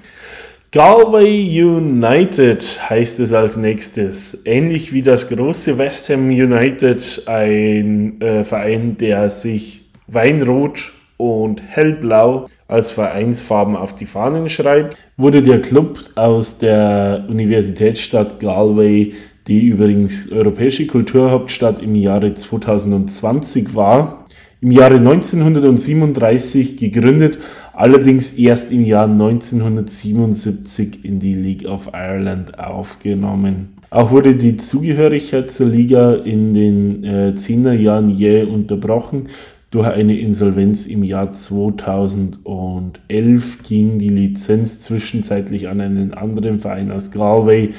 Galway 0.75 1.63
United 1.63 2.89
heißt 2.89 3.21
es 3.21 3.31
als 3.31 3.55
nächstes. 3.55 4.41
Ähnlich 4.43 4.91
wie 4.91 5.03
das 5.03 5.29
große 5.29 5.77
West 5.77 6.09
Ham 6.09 6.27
United, 6.27 7.23
ein 7.27 8.19
äh, 8.19 8.43
Verein, 8.43 8.97
der 8.97 9.29
sich 9.29 9.85
Weinrot 10.07 10.91
und 11.15 11.61
Hellblau 11.65 12.49
als 12.67 12.91
Vereinsfarben 12.91 13.77
auf 13.77 13.95
die 13.95 14.05
Fahnen 14.05 14.49
schreibt, 14.49 14.97
wurde 15.15 15.41
der 15.41 15.61
Club 15.61 15.97
aus 16.15 16.57
der 16.57 17.23
Universitätsstadt 17.29 18.41
Galway, 18.41 19.13
die 19.47 19.67
übrigens 19.67 20.29
europäische 20.29 20.87
Kulturhauptstadt 20.87 21.81
im 21.81 21.95
Jahre 21.95 22.33
2020 22.33 23.75
war, 23.75 24.25
im 24.59 24.71
Jahre 24.71 24.95
1937 24.95 26.75
gegründet, 26.75 27.39
allerdings 27.75 28.33
erst 28.33 28.71
im 28.71 28.83
Jahr 28.83 29.07
1977 29.07 31.05
in 31.05 31.19
die 31.19 31.33
League 31.33 31.67
of 31.67 31.89
Ireland 31.93 32.59
aufgenommen. 32.59 33.73
Auch 33.89 34.11
wurde 34.11 34.35
die 34.35 34.57
Zugehörigkeit 34.57 35.51
zur 35.51 35.67
Liga 35.67 36.15
in 36.15 36.53
den 36.53 37.03
äh, 37.03 37.33
10er 37.35 37.73
Jahren 37.73 38.09
jäh 38.09 38.43
unterbrochen 38.43 39.29
durch 39.75 39.87
eine 39.87 40.17
Insolvenz 40.17 40.85
im 40.85 41.03
Jahr 41.03 41.33
2011 41.33 43.63
ging 43.63 43.99
die 43.99 44.07
Lizenz 44.07 44.79
zwischenzeitlich 44.79 45.67
an 45.67 45.81
einen 45.81 46.13
anderen 46.13 46.59
Verein 46.59 46.93
aus 46.93 47.11
Galway, 47.11 47.71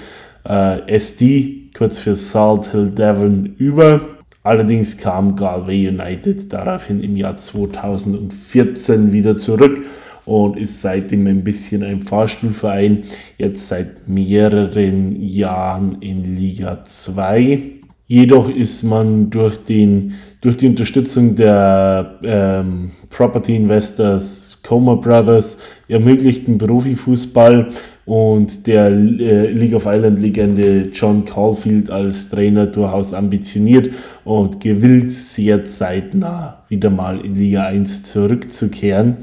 äh, 0.47 0.93
SD, 0.93 1.71
kurz 1.75 1.99
für 1.99 2.17
Salt 2.17 2.73
Hill 2.73 2.91
Devon, 2.91 3.55
über. 3.57 4.16
Allerdings 4.47 4.97
kam 4.97 5.35
Galway 5.35 5.89
United 5.89 6.53
daraufhin 6.53 7.03
im 7.03 7.17
Jahr 7.17 7.37
2014 7.37 9.11
wieder 9.11 9.37
zurück 9.37 9.85
und 10.25 10.57
ist 10.57 10.81
seitdem 10.81 11.27
ein 11.27 11.43
bisschen 11.43 11.83
ein 11.83 12.03
Fahrstuhlverein, 12.03 13.03
jetzt 13.39 13.67
seit 13.67 14.09
mehreren 14.09 15.21
Jahren 15.21 16.01
in 16.01 16.37
Liga 16.37 16.85
2. 16.85 17.59
Jedoch 18.07 18.49
ist 18.49 18.85
man 18.85 19.31
durch, 19.31 19.65
den, 19.65 20.15
durch 20.41 20.57
die 20.57 20.69
Unterstützung 20.69 21.35
der 21.35 22.21
ähm, 22.23 22.93
Property 23.11 23.57
Investors 23.57 24.61
Coma 24.63 24.95
Brothers 24.95 25.59
ermöglichten 25.89 26.57
Profifußball 26.57 27.71
und 28.07 28.67
der 28.67 28.87
äh, 28.87 29.51
League 29.51 29.75
of 29.75 29.85
Island 29.85 30.21
Legende 30.21 30.91
John 30.95 31.25
Caulfield 31.25 31.91
als 31.91 32.31
Trainer 32.31 32.67
durchaus 32.67 33.13
ambitioniert 33.13 33.91
und 34.25 34.61
gewillt, 34.61 35.11
sehr 35.11 35.65
zeitnah 35.65 36.63
wieder 36.69 36.89
mal 36.89 37.21
in 37.21 37.35
Liga 37.35 37.67
1 37.67 38.05
zurückzukehren. 38.05 39.19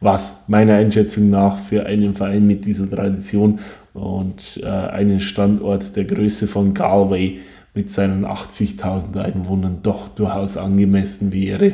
was 0.00 0.44
meiner 0.48 0.74
Einschätzung 0.74 1.28
nach 1.28 1.58
für 1.58 1.84
einen 1.84 2.14
Verein 2.14 2.46
mit 2.46 2.64
dieser 2.64 2.90
Tradition 2.90 3.58
und 3.92 4.60
äh, 4.62 4.66
einen 4.66 5.20
Standort 5.20 5.94
der 5.94 6.04
Größe 6.04 6.46
von 6.46 6.72
Galway 6.72 7.40
mit 7.74 7.88
seinen 7.88 8.24
80.000 8.24 9.16
Einwohnern 9.20 9.80
doch 9.82 10.08
durchaus 10.08 10.56
angemessen 10.56 11.32
wäre. 11.32 11.72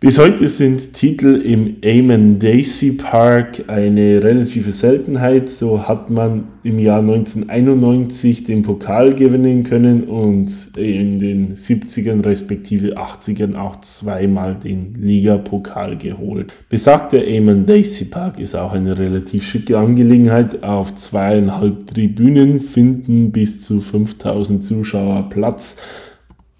Bis 0.00 0.16
heute 0.20 0.46
sind 0.46 0.92
Titel 0.92 1.42
im 1.44 1.78
Amon 1.84 2.38
Daisy 2.38 2.92
Park 2.92 3.64
eine 3.66 4.22
relative 4.22 4.70
Seltenheit. 4.70 5.50
So 5.50 5.88
hat 5.88 6.08
man 6.08 6.44
im 6.62 6.78
Jahr 6.78 7.00
1991 7.00 8.44
den 8.44 8.62
Pokal 8.62 9.12
gewinnen 9.12 9.64
können 9.64 10.04
und 10.04 10.68
in 10.76 11.18
den 11.18 11.54
70ern 11.56 12.24
respektive 12.24 12.96
80ern 12.96 13.56
auch 13.56 13.74
zweimal 13.80 14.54
den 14.54 14.94
Ligapokal 14.94 15.98
geholt. 15.98 16.52
Besagter 16.68 17.18
Amon 17.26 17.66
Daisy 17.66 18.04
Park 18.04 18.38
ist 18.38 18.54
auch 18.54 18.74
eine 18.74 18.96
relativ 18.96 19.42
schicke 19.42 19.78
Angelegenheit. 19.78 20.62
Auf 20.62 20.94
zweieinhalb 20.94 21.88
Tribünen 21.88 22.60
finden 22.60 23.32
bis 23.32 23.62
zu 23.62 23.80
5000 23.80 24.62
Zuschauer 24.62 25.28
Platz 25.28 25.74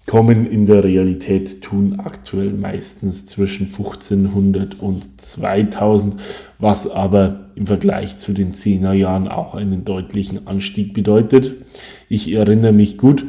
kommen 0.09 0.49
in 0.49 0.65
der 0.65 0.83
Realität 0.83 1.61
tun 1.61 1.99
aktuell 1.99 2.49
meistens 2.49 3.27
zwischen 3.27 3.67
1500 3.67 4.81
und 4.81 5.21
2000, 5.21 6.15
was 6.57 6.89
aber 6.89 7.41
im 7.53 7.67
Vergleich 7.67 8.17
zu 8.17 8.33
den 8.33 8.51
10er 8.51 8.93
Jahren 8.93 9.27
auch 9.27 9.53
einen 9.53 9.85
deutlichen 9.85 10.47
Anstieg 10.47 10.95
bedeutet. 10.95 11.51
Ich 12.09 12.33
erinnere 12.33 12.71
mich 12.71 12.97
gut, 12.97 13.23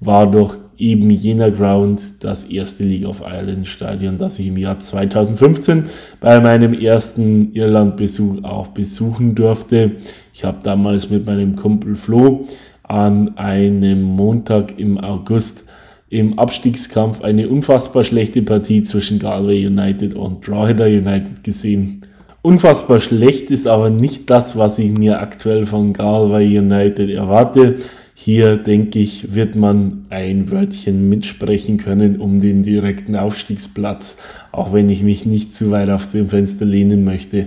war 0.00 0.28
doch 0.28 0.56
eben 0.76 1.08
jener 1.08 1.52
Ground 1.52 2.24
das 2.24 2.42
erste 2.42 2.82
League 2.82 3.06
of 3.06 3.20
Ireland 3.20 3.68
Stadion, 3.68 4.18
das 4.18 4.40
ich 4.40 4.48
im 4.48 4.56
Jahr 4.56 4.80
2015 4.80 5.84
bei 6.20 6.40
meinem 6.40 6.74
ersten 6.74 7.52
Irlandbesuch 7.52 8.42
auch 8.42 8.66
besuchen 8.66 9.36
durfte. 9.36 9.92
Ich 10.32 10.42
habe 10.42 10.58
damals 10.64 11.10
mit 11.10 11.26
meinem 11.26 11.54
Kumpel 11.54 11.94
Flo 11.94 12.48
an 12.82 13.38
einem 13.38 14.02
Montag 14.02 14.80
im 14.80 14.98
August 14.98 15.66
im 16.14 16.38
Abstiegskampf 16.38 17.22
eine 17.22 17.48
unfassbar 17.48 18.04
schlechte 18.04 18.40
Partie 18.40 18.84
zwischen 18.84 19.18
Galway 19.18 19.66
United 19.66 20.14
und 20.14 20.46
Drogheda 20.46 20.84
United 20.84 21.42
gesehen. 21.42 22.02
Unfassbar 22.40 23.00
schlecht 23.00 23.50
ist 23.50 23.66
aber 23.66 23.90
nicht 23.90 24.30
das, 24.30 24.56
was 24.56 24.78
ich 24.78 24.92
mir 24.92 25.18
aktuell 25.18 25.66
von 25.66 25.92
Galway 25.92 26.56
United 26.56 27.10
erwarte. 27.10 27.78
Hier 28.14 28.58
denke 28.58 29.00
ich, 29.00 29.34
wird 29.34 29.56
man 29.56 30.06
ein 30.08 30.52
Wörtchen 30.52 31.08
mitsprechen 31.08 31.78
können 31.78 32.20
um 32.20 32.40
den 32.40 32.62
direkten 32.62 33.16
Aufstiegsplatz, 33.16 34.18
auch 34.52 34.72
wenn 34.72 34.90
ich 34.90 35.02
mich 35.02 35.26
nicht 35.26 35.52
zu 35.52 35.72
weit 35.72 35.90
auf 35.90 36.08
dem 36.12 36.28
Fenster 36.28 36.64
lehnen 36.64 37.02
möchte. 37.02 37.46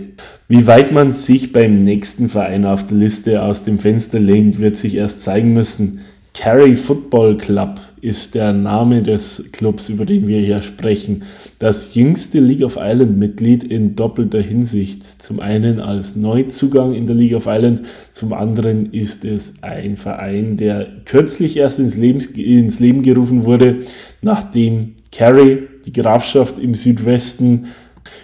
Wie 0.49 0.67
weit 0.67 0.91
man 0.91 1.13
sich 1.13 1.53
beim 1.53 1.83
nächsten 1.83 2.27
Verein 2.27 2.65
auf 2.65 2.85
der 2.85 2.97
Liste 2.97 3.43
aus 3.43 3.63
dem 3.63 3.79
Fenster 3.79 4.19
lehnt, 4.19 4.59
wird 4.59 4.75
sich 4.75 4.95
erst 4.95 5.23
zeigen 5.23 5.53
müssen. 5.53 6.01
Kerry 6.37 6.75
Football 6.75 7.35
Club 7.37 7.79
ist 7.99 8.35
der 8.35 8.53
Name 8.53 9.01
des 9.01 9.49
Clubs, 9.53 9.89
über 9.89 10.05
den 10.05 10.27
wir 10.27 10.39
hier 10.39 10.61
sprechen. 10.61 11.23
Das 11.57 11.95
jüngste 11.95 12.39
League 12.39 12.63
of 12.63 12.75
Ireland 12.75 13.17
Mitglied 13.17 13.63
in 13.63 13.95
doppelter 13.95 14.39
Hinsicht. 14.39 15.03
Zum 15.03 15.39
einen 15.39 15.79
als 15.79 16.15
Neuzugang 16.15 16.93
in 16.93 17.07
der 17.07 17.15
League 17.15 17.33
of 17.33 17.47
Ireland, 17.47 17.81
zum 18.11 18.33
anderen 18.33 18.93
ist 18.93 19.25
es 19.25 19.63
ein 19.63 19.97
Verein, 19.97 20.57
der 20.57 20.85
kürzlich 21.05 21.57
erst 21.57 21.79
ins, 21.79 21.97
Leben, 21.97 22.19
ins 22.35 22.79
Leben 22.79 23.01
gerufen 23.01 23.43
wurde, 23.43 23.77
nachdem 24.21 24.93
Kerry, 25.11 25.63
die 25.87 25.91
Grafschaft 25.91 26.59
im 26.59 26.75
Südwesten, 26.75 27.65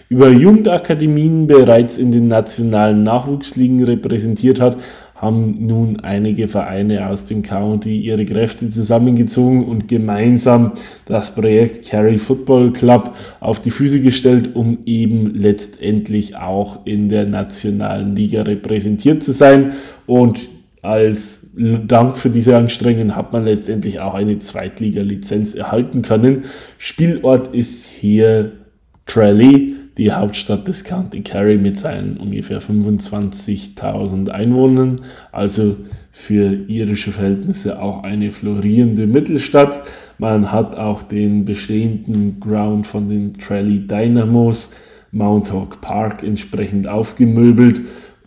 über 0.07 0.29
Jugendakademien 0.29 1.47
bereits 1.47 1.97
in 1.97 2.11
den 2.11 2.27
nationalen 2.27 3.03
Nachwuchsligen 3.03 3.83
repräsentiert 3.83 4.59
hat, 4.59 4.77
haben 5.23 5.65
nun 5.65 6.01
einige 6.01 6.49
Vereine 6.49 7.07
aus 7.07 7.25
dem 7.25 7.43
County 7.43 8.01
ihre 8.01 8.25
Kräfte 8.25 8.69
zusammengezogen 8.69 9.63
und 9.65 9.87
gemeinsam 9.87 10.73
das 11.05 11.33
Projekt 11.33 11.87
Carry 11.89 12.17
Football 12.17 12.73
Club 12.73 13.15
auf 13.39 13.61
die 13.61 13.71
Füße 13.71 14.01
gestellt, 14.01 14.55
um 14.55 14.79
eben 14.85 15.33
letztendlich 15.33 16.35
auch 16.35 16.85
in 16.85 17.07
der 17.07 17.25
nationalen 17.25 18.15
Liga 18.15 18.41
repräsentiert 18.41 19.23
zu 19.23 19.31
sein. 19.31 19.73
Und 20.05 20.49
als 20.81 21.47
Dank 21.55 22.17
für 22.17 22.29
diese 22.29 22.57
Anstrengungen 22.57 23.15
hat 23.15 23.31
man 23.31 23.45
letztendlich 23.45 24.01
auch 24.01 24.15
eine 24.15 24.39
Zweitliga-Lizenz 24.39 25.55
erhalten 25.55 26.01
können. 26.01 26.43
Spielort 26.77 27.55
ist 27.55 27.85
hier 27.85 28.51
Tralee 29.05 29.73
die 29.97 30.11
Hauptstadt 30.11 30.67
des 30.67 30.83
County 30.83 31.21
Kerry 31.21 31.57
mit 31.57 31.77
seinen 31.77 32.17
ungefähr 32.17 32.61
25.000 32.61 34.29
Einwohnern, 34.29 35.01
also 35.31 35.75
für 36.11 36.53
irische 36.67 37.11
Verhältnisse 37.11 37.81
auch 37.81 38.03
eine 38.03 38.31
florierende 38.31 39.07
Mittelstadt. 39.07 39.83
Man 40.17 40.51
hat 40.51 40.75
auch 40.75 41.03
den 41.03 41.45
bestehenden 41.45 42.39
Ground 42.39 42.87
von 42.87 43.09
den 43.09 43.33
Trally 43.33 43.79
Dynamos, 43.85 44.73
Mount 45.11 45.51
Hawk 45.51 45.81
Park, 45.81 46.23
entsprechend 46.23 46.87
aufgemöbelt 46.87 47.81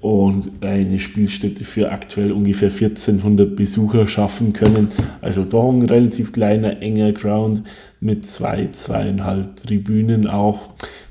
und 0.06 0.52
eine 0.60 1.00
Spielstätte 1.00 1.64
für 1.64 1.90
aktuell 1.90 2.30
ungefähr 2.30 2.70
1400 2.70 3.56
Besucher 3.56 4.06
schaffen 4.06 4.52
können. 4.52 4.90
Also 5.20 5.42
doch 5.42 5.68
ein 5.68 5.82
relativ 5.82 6.32
kleiner, 6.32 6.80
enger 6.80 7.10
Ground 7.10 7.64
mit 7.98 8.24
zwei, 8.24 8.68
zweieinhalb 8.70 9.56
Tribünen 9.56 10.28
auch. 10.28 10.60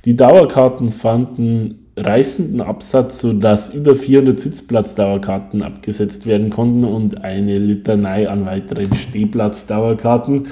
Die 0.05 0.15
Dauerkarten 0.15 0.93
fanden 0.93 1.79
reißenden 1.97 2.61
Absatz, 2.61 3.19
sodass 3.19 3.73
über 3.73 3.95
400 3.95 4.39
Sitzplatzdauerkarten 4.39 5.61
abgesetzt 5.61 6.25
werden 6.25 6.49
konnten 6.49 6.85
und 6.85 7.21
eine 7.21 7.57
Litanei 7.57 8.29
an 8.29 8.45
weiteren 8.45 8.93
Stehplatzdauerkarten. 8.95 10.47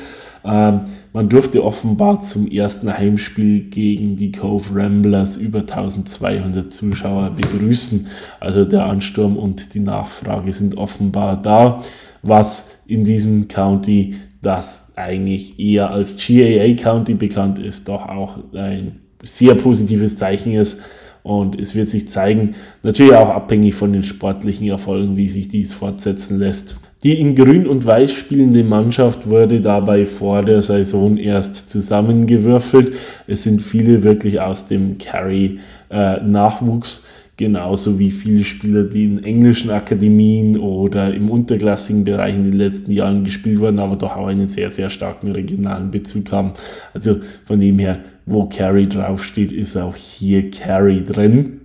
Ähm, 0.45 0.81
man 1.13 1.29
durfte 1.29 1.63
offenbar 1.63 2.19
zum 2.19 2.49
ersten 2.49 2.91
Heimspiel 2.91 3.69
gegen 3.69 4.15
die 4.15 4.31
Cove 4.31 4.69
Ramblers 4.73 5.37
über 5.37 5.59
1200 5.59 6.71
Zuschauer 6.71 7.31
begrüßen. 7.31 8.07
Also 8.39 8.65
der 8.65 8.85
Ansturm 8.85 9.37
und 9.37 9.73
die 9.73 9.79
Nachfrage 9.79 10.51
sind 10.51 10.77
offenbar 10.77 11.41
da, 11.41 11.79
was 12.21 12.83
in 12.87 13.03
diesem 13.03 13.47
County, 13.47 14.15
das 14.41 14.93
eigentlich 14.97 15.57
eher 15.59 15.91
als 15.91 16.17
GAA 16.17 16.73
County 16.73 17.13
bekannt 17.13 17.59
ist, 17.59 17.87
doch 17.87 18.09
auch 18.09 18.37
ein 18.53 18.99
sehr 19.23 19.55
positives 19.55 20.17
Zeichen 20.17 20.53
ist. 20.53 20.81
Und 21.23 21.57
es 21.57 21.73
wird 21.73 21.87
sich 21.87 22.09
zeigen, 22.09 22.55
natürlich 22.83 23.13
auch 23.13 23.29
abhängig 23.29 23.75
von 23.75 23.93
den 23.93 24.03
sportlichen 24.03 24.67
Erfolgen, 24.67 25.15
wie 25.15 25.29
sich 25.29 25.47
dies 25.47 25.73
fortsetzen 25.73 26.37
lässt. 26.37 26.75
Die 27.03 27.19
in 27.19 27.35
Grün 27.35 27.67
und 27.67 27.85
Weiß 27.85 28.13
spielende 28.13 28.63
Mannschaft 28.63 29.30
wurde 29.30 29.59
dabei 29.59 30.05
vor 30.05 30.41
der 30.41 30.61
Saison 30.61 31.17
erst 31.17 31.69
zusammengewürfelt. 31.69 32.93
Es 33.27 33.43
sind 33.43 33.61
viele 33.61 34.03
wirklich 34.03 34.39
aus 34.39 34.67
dem 34.67 34.97
Carry-Nachwuchs. 34.97 36.99
Äh, 36.99 37.01
genauso 37.35 37.99
wie 37.99 38.11
viele 38.11 38.45
Spieler, 38.45 38.84
die 38.84 39.05
in 39.05 39.23
englischen 39.23 39.71
Akademien 39.71 40.57
oder 40.57 41.13
im 41.13 41.30
unterklassigen 41.30 42.03
Bereich 42.03 42.35
in 42.35 42.45
den 42.45 42.53
letzten 42.53 42.91
Jahren 42.91 43.25
gespielt 43.25 43.59
wurden, 43.59 43.80
aber 43.80 43.95
doch 43.95 44.15
auch 44.15 44.27
einen 44.27 44.47
sehr, 44.47 44.69
sehr 44.69 44.89
starken 44.89 45.31
regionalen 45.31 45.91
Bezug 45.91 46.31
haben. 46.31 46.53
Also 46.93 47.17
von 47.45 47.59
dem 47.59 47.80
her, 47.80 47.99
wo 48.25 48.45
Carry 48.45 48.88
draufsteht, 48.88 49.51
ist 49.51 49.75
auch 49.75 49.95
hier 49.95 50.51
Carry 50.51 51.03
drin. 51.03 51.61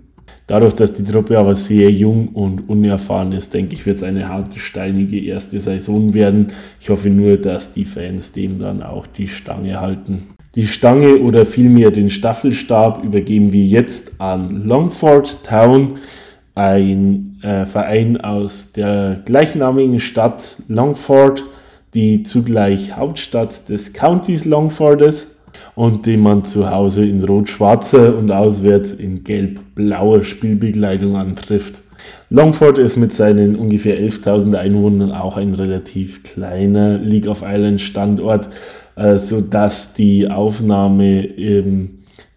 Dadurch, 0.49 0.73
dass 0.73 0.95
die 0.95 1.05
Truppe 1.05 1.39
aber 1.39 1.55
sehr 1.55 1.91
jung 1.91 2.29
und 2.29 2.71
unerfahren 2.71 3.33
ist, 3.33 3.53
denke 3.53 3.75
ich, 3.75 3.85
wird 3.85 3.99
es 3.99 4.03
eine 4.03 4.31
harte, 4.31 4.59
steinige 4.59 5.23
erste 5.23 5.61
Saison 5.61 6.15
werden. 6.15 6.47
Ich 6.81 6.89
hoffe 6.89 7.11
nur, 7.11 7.37
dass 7.37 7.75
die 7.75 7.85
Fans 7.85 8.33
dem 8.33 8.59
dann 8.59 8.83
auch 8.83 9.07
die 9.07 9.29
Stange 9.29 9.79
halten. 9.79 10.29
Die 10.55 10.67
Stange 10.67 11.19
oder 11.19 11.45
vielmehr 11.45 11.91
den 11.91 12.09
Staffelstab 12.09 13.05
übergeben 13.05 13.53
wir 13.53 13.65
jetzt 13.65 14.23
an 14.23 14.65
Longford 14.67 15.45
Town, 15.45 15.99
ein 16.55 17.39
äh, 17.43 17.67
Verein 17.67 18.19
aus 18.19 18.73
der 18.73 19.21
gleichnamigen 19.27 20.01
Stadt 20.01 20.57
Longford, 20.69 21.45
die 21.93 22.23
zugleich 22.23 22.97
Hauptstadt 22.97 23.69
des 23.69 23.93
Countys 23.93 24.47
Longford 24.47 25.03
ist 25.03 25.38
und 25.75 26.07
den 26.07 26.21
man 26.21 26.45
zu 26.45 26.71
Hause 26.71 27.05
in 27.05 27.25
rot-schwarzer 27.25 28.17
und 28.17 28.31
auswärts 28.31 28.93
in 28.93 29.25
gelb-blauer 29.25 30.25
Spielbegleitung 30.25 31.17
antrifft. 31.17 31.83
Longford 32.31 32.79
ist 32.79 32.97
mit 32.97 33.13
seinen 33.13 33.57
ungefähr 33.57 33.99
11.000 33.99 34.55
Einwohnern 34.55 35.13
auch 35.13 35.37
ein 35.37 35.55
relativ 35.55 36.23
kleiner 36.23 36.99
League 36.99 37.27
of 37.27 37.43
Islands 37.43 37.83
Standort, 37.83 38.49
äh, 38.97 39.19
sodass 39.19 39.95
die 39.95 40.29
Aufnahme 40.29 41.29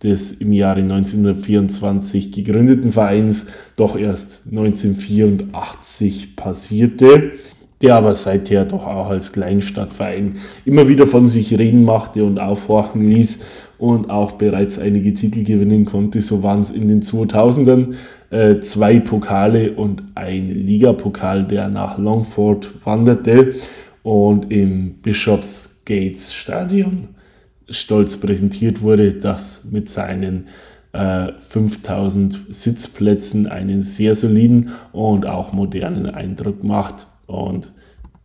des 0.03 0.31
im 0.33 0.53
Jahre 0.53 0.81
1924 0.81 2.31
gegründeten 2.31 2.91
Vereins 2.91 3.47
doch 3.75 3.95
erst 3.97 4.47
1984 4.49 6.35
passierte. 6.35 7.33
Der 7.81 7.95
aber 7.95 8.15
seither 8.15 8.65
doch 8.65 8.85
auch 8.85 9.09
als 9.09 9.31
Kleinstadtverein 9.33 10.35
immer 10.65 10.87
wieder 10.87 11.07
von 11.07 11.29
sich 11.29 11.57
reden 11.57 11.83
machte 11.83 12.23
und 12.23 12.39
aufhorchen 12.39 13.01
ließ 13.01 13.43
und 13.77 14.09
auch 14.11 14.33
bereits 14.33 14.77
einige 14.77 15.13
Titel 15.13 15.43
gewinnen 15.43 15.85
konnte. 15.85 16.21
So 16.21 16.43
waren 16.43 16.61
es 16.61 16.69
in 16.69 16.87
den 16.87 17.01
2000ern 17.01 17.95
äh, 18.29 18.59
zwei 18.59 18.99
Pokale 18.99 19.71
und 19.71 20.03
ein 20.15 20.49
Ligapokal, 20.49 21.45
der 21.45 21.69
nach 21.69 21.97
Longford 21.97 22.69
wanderte 22.85 23.55
und 24.03 24.51
im 24.51 24.95
Bishops 25.01 25.81
Gates 25.85 26.33
Stadion 26.33 27.09
stolz 27.69 28.17
präsentiert 28.17 28.81
wurde, 28.81 29.13
das 29.13 29.69
mit 29.71 29.89
seinen 29.89 30.45
äh, 30.93 31.29
5000 31.47 32.39
Sitzplätzen 32.49 33.47
einen 33.47 33.81
sehr 33.81 34.13
soliden 34.13 34.69
und 34.91 35.25
auch 35.25 35.53
modernen 35.53 36.05
Eindruck 36.07 36.63
macht 36.63 37.07
und 37.31 37.71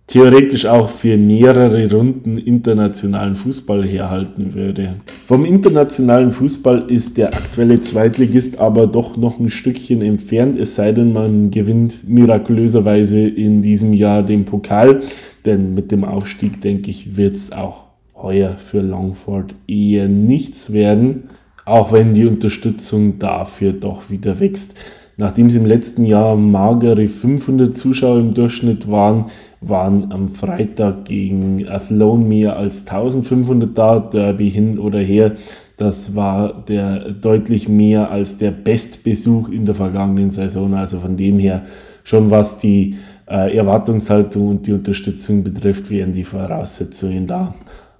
theoretisch 0.06 0.66
auch 0.66 0.88
für 0.88 1.16
mehrere 1.16 1.90
Runden 1.90 2.38
internationalen 2.38 3.34
Fußball 3.34 3.84
herhalten 3.84 4.54
würde. 4.54 4.96
Vom 5.24 5.44
internationalen 5.44 6.30
Fußball 6.30 6.84
ist 6.88 7.18
der 7.18 7.34
aktuelle 7.34 7.80
Zweitligist 7.80 8.58
aber 8.60 8.86
doch 8.86 9.16
noch 9.16 9.40
ein 9.40 9.48
Stückchen 9.48 10.02
entfernt, 10.02 10.56
es 10.56 10.76
sei 10.76 10.92
denn, 10.92 11.12
man 11.12 11.50
gewinnt 11.50 12.08
mirakulöserweise 12.08 13.20
in 13.20 13.62
diesem 13.62 13.92
Jahr 13.92 14.22
den 14.22 14.44
Pokal, 14.44 15.00
denn 15.44 15.74
mit 15.74 15.90
dem 15.90 16.04
Aufstieg, 16.04 16.60
denke 16.60 16.90
ich, 16.90 17.16
wird 17.16 17.34
es 17.34 17.52
auch 17.52 17.86
heuer 18.14 18.56
für 18.58 18.80
Longford 18.80 19.54
eher 19.66 20.08
nichts 20.08 20.72
werden, 20.72 21.24
auch 21.64 21.92
wenn 21.92 22.12
die 22.12 22.26
Unterstützung 22.26 23.18
dafür 23.18 23.72
doch 23.72 24.08
wieder 24.08 24.38
wächst. 24.38 24.78
Nachdem 25.18 25.46
es 25.46 25.54
im 25.54 25.64
letzten 25.64 26.04
Jahr 26.04 26.36
magere 26.36 27.08
500 27.08 27.76
Zuschauer 27.76 28.18
im 28.18 28.34
Durchschnitt 28.34 28.90
waren, 28.90 29.26
waren 29.62 30.12
am 30.12 30.28
Freitag 30.28 31.06
gegen 31.06 31.66
Athlone 31.66 32.22
mehr 32.22 32.56
als 32.56 32.80
1500 32.80 33.76
da, 33.76 33.98
Derby 33.98 34.50
hin 34.50 34.78
oder 34.78 34.98
her. 34.98 35.32
Das 35.78 36.14
war 36.14 36.64
der 36.68 37.12
deutlich 37.12 37.66
mehr 37.66 38.10
als 38.10 38.36
der 38.36 38.50
Bestbesuch 38.50 39.48
in 39.48 39.64
der 39.64 39.74
vergangenen 39.74 40.30
Saison. 40.30 40.74
Also 40.74 40.98
von 40.98 41.16
dem 41.16 41.38
her 41.38 41.64
schon 42.04 42.30
was 42.30 42.58
die 42.58 42.96
äh, 43.26 43.56
Erwartungshaltung 43.56 44.48
und 44.48 44.66
die 44.66 44.72
Unterstützung 44.72 45.42
betrifft, 45.42 45.90
wären 45.90 46.12
die 46.12 46.24
Voraussetzungen 46.24 47.26
da. 47.26 47.54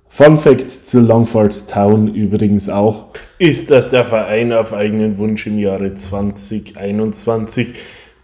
Fun 0.09 0.39
Fact 0.39 0.71
zu 0.71 1.01
Longford 1.01 1.69
Town 1.69 2.15
übrigens 2.15 2.69
auch, 2.69 3.09
ist, 3.39 3.71
dass 3.71 3.91
der 3.91 4.05
Verein 4.05 4.53
auf 4.53 4.73
eigenen 4.73 5.19
Wunsch 5.19 5.47
im 5.47 5.59
Jahre 5.59 5.93
2021 5.95 7.75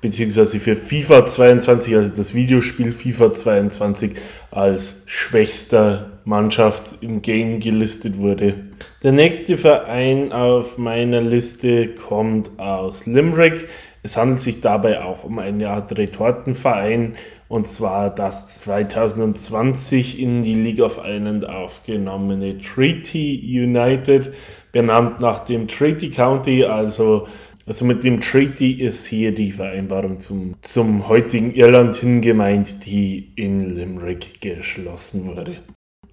beziehungsweise 0.02 0.58
für 0.58 0.76
FIFA 0.76 1.24
22, 1.24 1.96
also 1.96 2.16
das 2.16 2.34
Videospiel 2.34 2.92
FIFA 2.92 3.32
22, 3.32 4.10
als 4.50 5.04
schwächster 5.06 6.10
Mannschaft 6.24 6.96
im 7.00 7.22
Game 7.22 7.60
gelistet 7.60 8.18
wurde. 8.18 8.54
Der 9.02 9.12
nächste 9.12 9.56
Verein 9.56 10.32
auf 10.32 10.76
meiner 10.76 11.20
Liste 11.20 11.88
kommt 11.94 12.58
aus 12.58 13.06
Limerick. 13.06 13.68
Es 14.04 14.16
handelt 14.16 14.40
sich 14.40 14.60
dabei 14.60 15.02
auch 15.02 15.22
um 15.22 15.38
eine 15.38 15.70
Art 15.70 15.96
Retortenverein 15.96 17.14
und 17.48 17.68
zwar 17.68 18.12
das 18.12 18.60
2020 18.60 20.20
in 20.20 20.42
die 20.42 20.56
League 20.56 20.80
of 20.80 20.98
Ireland 20.98 21.48
aufgenommene 21.48 22.58
Treaty 22.58 23.40
United, 23.44 24.32
benannt 24.72 25.20
nach 25.20 25.40
dem 25.40 25.68
Treaty 25.68 26.10
County, 26.10 26.64
also 26.64 27.28
also 27.64 27.84
mit 27.84 28.02
dem 28.02 28.20
Treaty 28.20 28.72
ist 28.72 29.06
hier 29.06 29.32
die 29.32 29.52
Vereinbarung 29.52 30.18
zum, 30.18 30.56
zum 30.62 31.06
heutigen 31.08 31.54
Irland 31.54 31.94
hingemeint, 31.94 32.84
die 32.86 33.32
in 33.36 33.76
Limerick 33.76 34.40
geschlossen 34.40 35.26
wurde. 35.26 35.58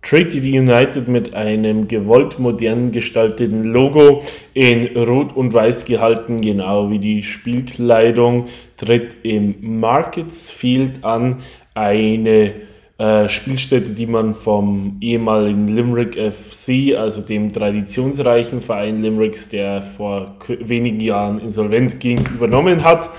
Treaty 0.01 0.39
United 0.57 1.07
mit 1.07 1.33
einem 1.33 1.87
gewollt 1.87 2.39
modern 2.39 2.91
gestalteten 2.91 3.63
Logo 3.63 4.23
in 4.53 4.97
Rot 4.97 5.35
und 5.35 5.53
Weiß 5.53 5.85
gehalten, 5.85 6.41
genau 6.41 6.89
wie 6.89 6.99
die 6.99 7.23
Spielkleidung, 7.23 8.45
tritt 8.77 9.17
im 9.23 9.55
Markets 9.79 10.51
Field 10.51 11.03
an, 11.03 11.37
eine 11.73 12.53
äh, 12.99 13.29
Spielstätte, 13.29 13.91
die 13.91 14.07
man 14.07 14.33
vom 14.33 14.97
ehemaligen 14.99 15.67
Limerick 15.69 16.15
FC, 16.15 16.97
also 16.97 17.21
dem 17.21 17.53
traditionsreichen 17.53 18.61
Verein 18.61 19.01
Limericks, 19.01 19.47
der 19.47 19.81
vor 19.81 20.35
wenigen 20.47 20.99
Jahren 20.99 21.39
insolvent 21.39 21.99
ging, 22.01 22.19
übernommen 22.33 22.83
hat. 22.83 23.09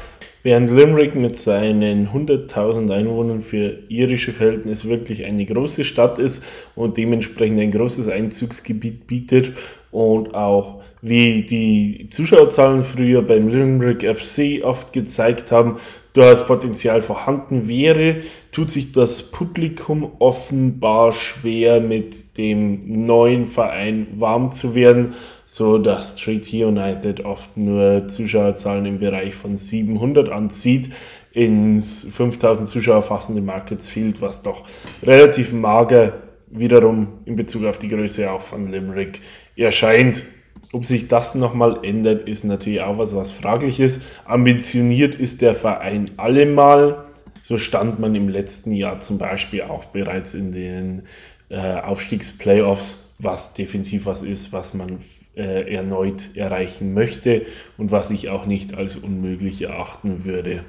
Während 0.43 0.71
Limerick 0.71 1.15
mit 1.15 1.37
seinen 1.37 2.09
100.000 2.09 2.91
Einwohnern 2.91 3.43
für 3.43 3.79
irische 3.89 4.33
Verhältnisse 4.33 4.89
wirklich 4.89 5.27
eine 5.27 5.45
große 5.45 5.85
Stadt 5.85 6.19
ist 6.19 6.45
und 6.75 6.97
dementsprechend 6.97 7.61
ein 7.61 7.71
großes 7.71 8.09
Einzugsgebiet 8.09 9.07
bietet 9.07 9.53
und 9.91 10.35
auch 10.35 10.81
wie 11.03 11.43
die 11.43 12.09
Zuschauerzahlen 12.11 12.85
früher 12.85 13.23
beim 13.23 13.49
Limerick 13.49 14.03
FC 14.05 14.65
oft 14.65 14.93
gezeigt 14.93 15.53
haben, 15.53 15.77
durchaus 16.13 16.47
Potenzial 16.47 17.03
vorhanden 17.03 17.69
wäre, 17.69 18.17
tut 18.53 18.71
sich 18.71 18.93
das 18.93 19.31
Publikum 19.31 20.13
offenbar 20.19 21.13
schwer 21.13 21.81
mit 21.81 22.37
dem 22.37 22.81
neuen 22.85 23.47
Verein 23.47 24.09
warm 24.17 24.51
zu 24.51 24.75
werden, 24.75 25.15
so 25.53 25.79
dass 25.79 26.15
Treaty 26.15 26.65
United 26.65 27.25
oft 27.25 27.57
nur 27.57 28.07
Zuschauerzahlen 28.07 28.87
im 28.87 29.01
Bereich 29.01 29.35
von 29.35 29.57
700 29.57 30.29
anzieht 30.29 30.93
ins 31.33 32.07
5000 32.13 32.69
Zuschauer 32.69 33.03
fassende 33.03 33.43
Markets 33.43 33.89
Field, 33.89 34.23
was 34.23 34.45
doch 34.45 34.63
relativ 35.03 35.53
mager 35.53 36.13
wiederum 36.53 37.09
in 37.25 37.35
Bezug 37.35 37.65
auf 37.65 37.79
die 37.79 37.89
Größe 37.89 38.31
auch 38.31 38.43
von 38.43 38.71
Limerick 38.71 39.23
erscheint. 39.57 40.25
Ob 40.73 40.85
sich 40.85 41.09
das 41.09 41.35
nochmal 41.35 41.81
ändert, 41.83 42.29
ist 42.29 42.45
natürlich 42.45 42.83
auch 42.83 42.99
was, 42.99 43.17
was 43.17 43.33
fraglich 43.33 43.81
ist. 43.81 44.03
Ambitioniert 44.27 45.17
ist 45.17 45.43
der 45.43 45.57
Verein 45.57 46.13
allemal. 46.17 47.07
So 47.43 47.59
stand 47.59 47.99
man 47.99 48.15
im 48.15 48.29
letzten 48.29 48.71
Jahr 48.71 49.01
zum 49.01 49.19
Beispiel 49.19 49.63
auch 49.63 49.87
bereits 49.87 50.35
in 50.35 50.53
den 50.53 51.03
äh, 51.49 51.81
Aufstiegsplayoffs, 51.81 53.17
was 53.19 53.55
definitiv 53.55 54.07
was 54.07 54.23
ist, 54.23 54.53
was 54.53 54.75
man 54.75 55.01
äh, 55.41 55.75
erneut 55.75 56.37
erreichen 56.37 56.95
möchte 56.95 57.43
und 57.79 57.91
was 57.91 58.11
ich 58.11 58.29
auch 58.29 58.47
nicht 58.47 58.75
als 58.75 58.97
unmöglich 58.97 59.63
erachten 59.63 60.25
würde. 60.25 60.65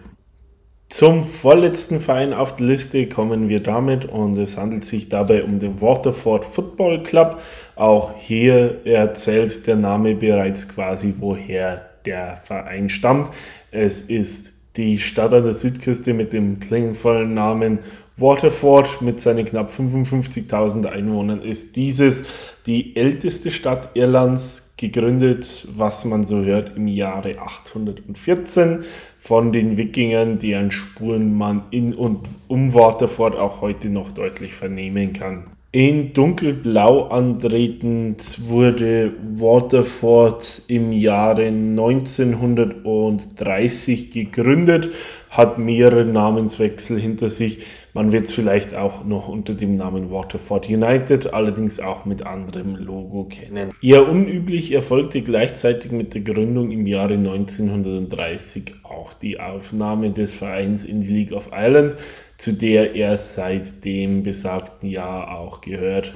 Zum 0.87 1.23
vorletzten 1.23 2.01
Verein 2.01 2.33
auf 2.33 2.55
der 2.57 2.67
Liste 2.67 3.07
kommen 3.07 3.47
wir 3.47 3.61
damit 3.61 4.05
und 4.05 4.37
es 4.37 4.57
handelt 4.57 4.83
sich 4.83 5.07
dabei 5.07 5.43
um 5.43 5.57
den 5.57 5.79
Waterford 5.81 6.43
Football 6.43 7.03
Club. 7.03 7.41
Auch 7.77 8.13
hier 8.17 8.85
erzählt 8.85 9.67
der 9.67 9.77
Name 9.77 10.15
bereits 10.15 10.67
quasi, 10.67 11.13
woher 11.17 11.89
der 12.05 12.35
Verein 12.35 12.89
stammt. 12.89 13.29
Es 13.71 14.01
ist 14.01 14.53
die 14.75 14.99
Stadt 14.99 15.33
an 15.33 15.43
der 15.43 15.53
Südküste 15.53 16.13
mit 16.13 16.33
dem 16.33 16.59
klingenvollen 16.59 17.33
Namen 17.33 17.79
Waterford 18.17 19.01
mit 19.01 19.19
seinen 19.19 19.45
knapp 19.45 19.71
55.000 19.71 20.85
Einwohnern 20.85 21.41
ist 21.41 21.75
dieses 21.75 22.25
die 22.65 22.95
älteste 22.95 23.51
Stadt 23.51 23.89
Irlands, 23.95 24.71
gegründet, 24.81 25.67
was 25.77 26.03
man 26.05 26.23
so 26.23 26.43
hört, 26.43 26.75
im 26.75 26.87
Jahre 26.87 27.39
814 27.39 28.83
von 29.19 29.51
den 29.53 29.77
Wikingern, 29.77 30.39
deren 30.39 30.71
Spuren 30.71 31.37
man 31.37 31.61
in 31.69 31.93
und 31.93 32.27
um 32.47 32.73
Waterford 32.73 33.35
auch 33.35 33.61
heute 33.61 33.89
noch 33.89 34.09
deutlich 34.11 34.53
vernehmen 34.53 35.13
kann. 35.13 35.43
In 35.73 36.11
dunkelblau 36.11 37.07
antretend 37.07 38.49
wurde 38.49 39.13
Waterford 39.37 40.63
im 40.67 40.91
Jahre 40.91 41.45
1930 41.45 44.11
gegründet, 44.11 44.89
hat 45.29 45.59
mehrere 45.59 46.03
Namenswechsel 46.03 46.99
hinter 46.99 47.29
sich. 47.29 47.59
Man 47.93 48.11
wird 48.11 48.27
es 48.27 48.33
vielleicht 48.33 48.73
auch 48.73 49.03
noch 49.03 49.27
unter 49.27 49.53
dem 49.53 49.75
Namen 49.75 50.11
Waterford 50.11 50.69
United, 50.69 51.33
allerdings 51.33 51.79
auch 51.79 52.05
mit 52.05 52.25
anderem 52.25 52.75
Logo 52.75 53.25
kennen. 53.25 53.71
Eher 53.81 54.07
unüblich 54.07 54.71
erfolgte 54.71 55.21
gleichzeitig 55.21 55.91
mit 55.91 56.13
der 56.13 56.21
Gründung 56.21 56.71
im 56.71 56.87
Jahre 56.87 57.15
1930 57.15 58.75
auch 58.83 59.13
die 59.13 59.39
Aufnahme 59.39 60.11
des 60.11 60.33
Vereins 60.33 60.83
in 60.83 61.01
die 61.01 61.13
League 61.13 61.31
of 61.33 61.49
Ireland 61.51 61.97
zu 62.41 62.53
der 62.53 62.95
er 62.95 63.17
seit 63.17 63.85
dem 63.85 64.23
besagten 64.23 64.89
Jahr 64.89 65.37
auch 65.37 65.61
gehört. 65.61 66.15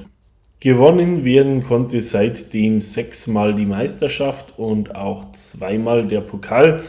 Gewonnen 0.58 1.24
werden 1.24 1.62
konnte 1.62 2.02
seitdem 2.02 2.80
sechsmal 2.80 3.54
die 3.54 3.66
Meisterschaft 3.66 4.58
und 4.58 4.96
auch 4.96 5.30
zweimal 5.30 6.08
der 6.08 6.22
Pokal, 6.22 6.82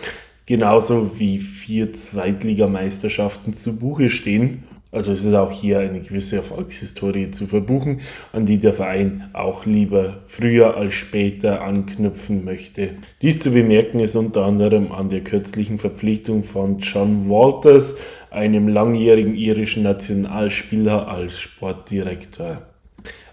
genauso 0.47 1.19
wie 1.19 1.37
vier 1.37 1.93
Zweitligameisterschaften 1.93 3.53
zu 3.53 3.77
Buche 3.77 4.09
stehen. 4.09 4.63
Also 4.97 5.11
es 5.11 5.23
ist 5.23 5.35
auch 5.35 5.51
hier 5.51 5.77
eine 5.77 6.01
gewisse 6.01 6.37
Erfolgshistorie 6.37 7.29
zu 7.29 7.45
verbuchen, 7.45 8.01
an 8.33 8.47
die 8.47 8.57
der 8.57 8.73
Verein 8.73 9.29
auch 9.33 9.67
lieber 9.67 10.23
früher 10.25 10.75
als 10.75 10.95
später 10.95 11.61
anknüpfen 11.61 12.43
möchte. 12.43 12.95
Dies 13.21 13.39
zu 13.39 13.51
bemerken 13.51 13.99
ist 13.99 14.15
unter 14.15 14.43
anderem 14.43 14.91
an 14.91 15.09
der 15.09 15.21
kürzlichen 15.21 15.77
Verpflichtung 15.77 16.43
von 16.43 16.79
John 16.79 17.29
Walters, 17.29 17.97
einem 18.31 18.67
langjährigen 18.67 19.35
irischen 19.35 19.83
Nationalspieler, 19.83 21.07
als 21.07 21.41
Sportdirektor. 21.41 22.63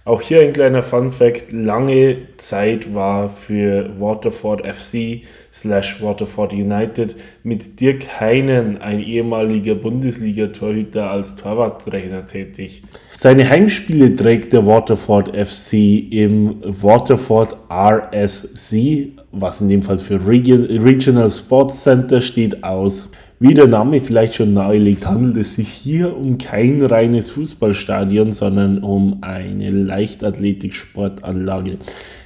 Auch 0.06 0.20
hier 0.20 0.42
ein 0.42 0.52
kleiner 0.52 0.82
Fun 0.82 1.10
Fact: 1.10 1.50
Lange 1.52 2.16
Zeit 2.36 2.92
war 2.92 3.30
für 3.30 3.88
Waterford 3.98 4.60
FC 4.66 5.22
slash 5.50 6.02
Waterford 6.02 6.52
United 6.52 7.16
mit 7.42 7.80
Dirk 7.80 8.20
Heinen, 8.20 8.82
ein 8.82 9.00
ehemaliger 9.00 9.74
Bundesliga-Torhüter, 9.74 11.10
als 11.10 11.36
Torwarttrainer 11.36 12.26
tätig. 12.26 12.82
Seine 13.14 13.48
Heimspiele 13.48 14.14
trägt 14.14 14.52
der 14.52 14.66
Waterford 14.66 15.34
FC 15.34 15.72
im 16.12 16.56
Waterford 16.62 17.56
RSC, 17.70 19.12
was 19.32 19.62
in 19.62 19.70
dem 19.70 19.82
Fall 19.82 19.96
für 19.96 20.20
Regional 20.26 21.30
Sports 21.30 21.82
Center 21.82 22.20
steht, 22.20 22.62
aus. 22.62 23.10
Wie 23.40 23.52
der 23.52 23.66
Name 23.66 24.00
vielleicht 24.00 24.34
schon 24.34 24.54
nahelegt, 24.54 25.06
handelt 25.06 25.36
es 25.36 25.56
sich 25.56 25.68
hier 25.68 26.16
um 26.16 26.38
kein 26.38 26.80
reines 26.82 27.30
Fußballstadion, 27.30 28.32
sondern 28.32 28.78
um 28.78 29.18
eine 29.22 29.70
Leichtathletik-Sportanlage. 29.70 31.78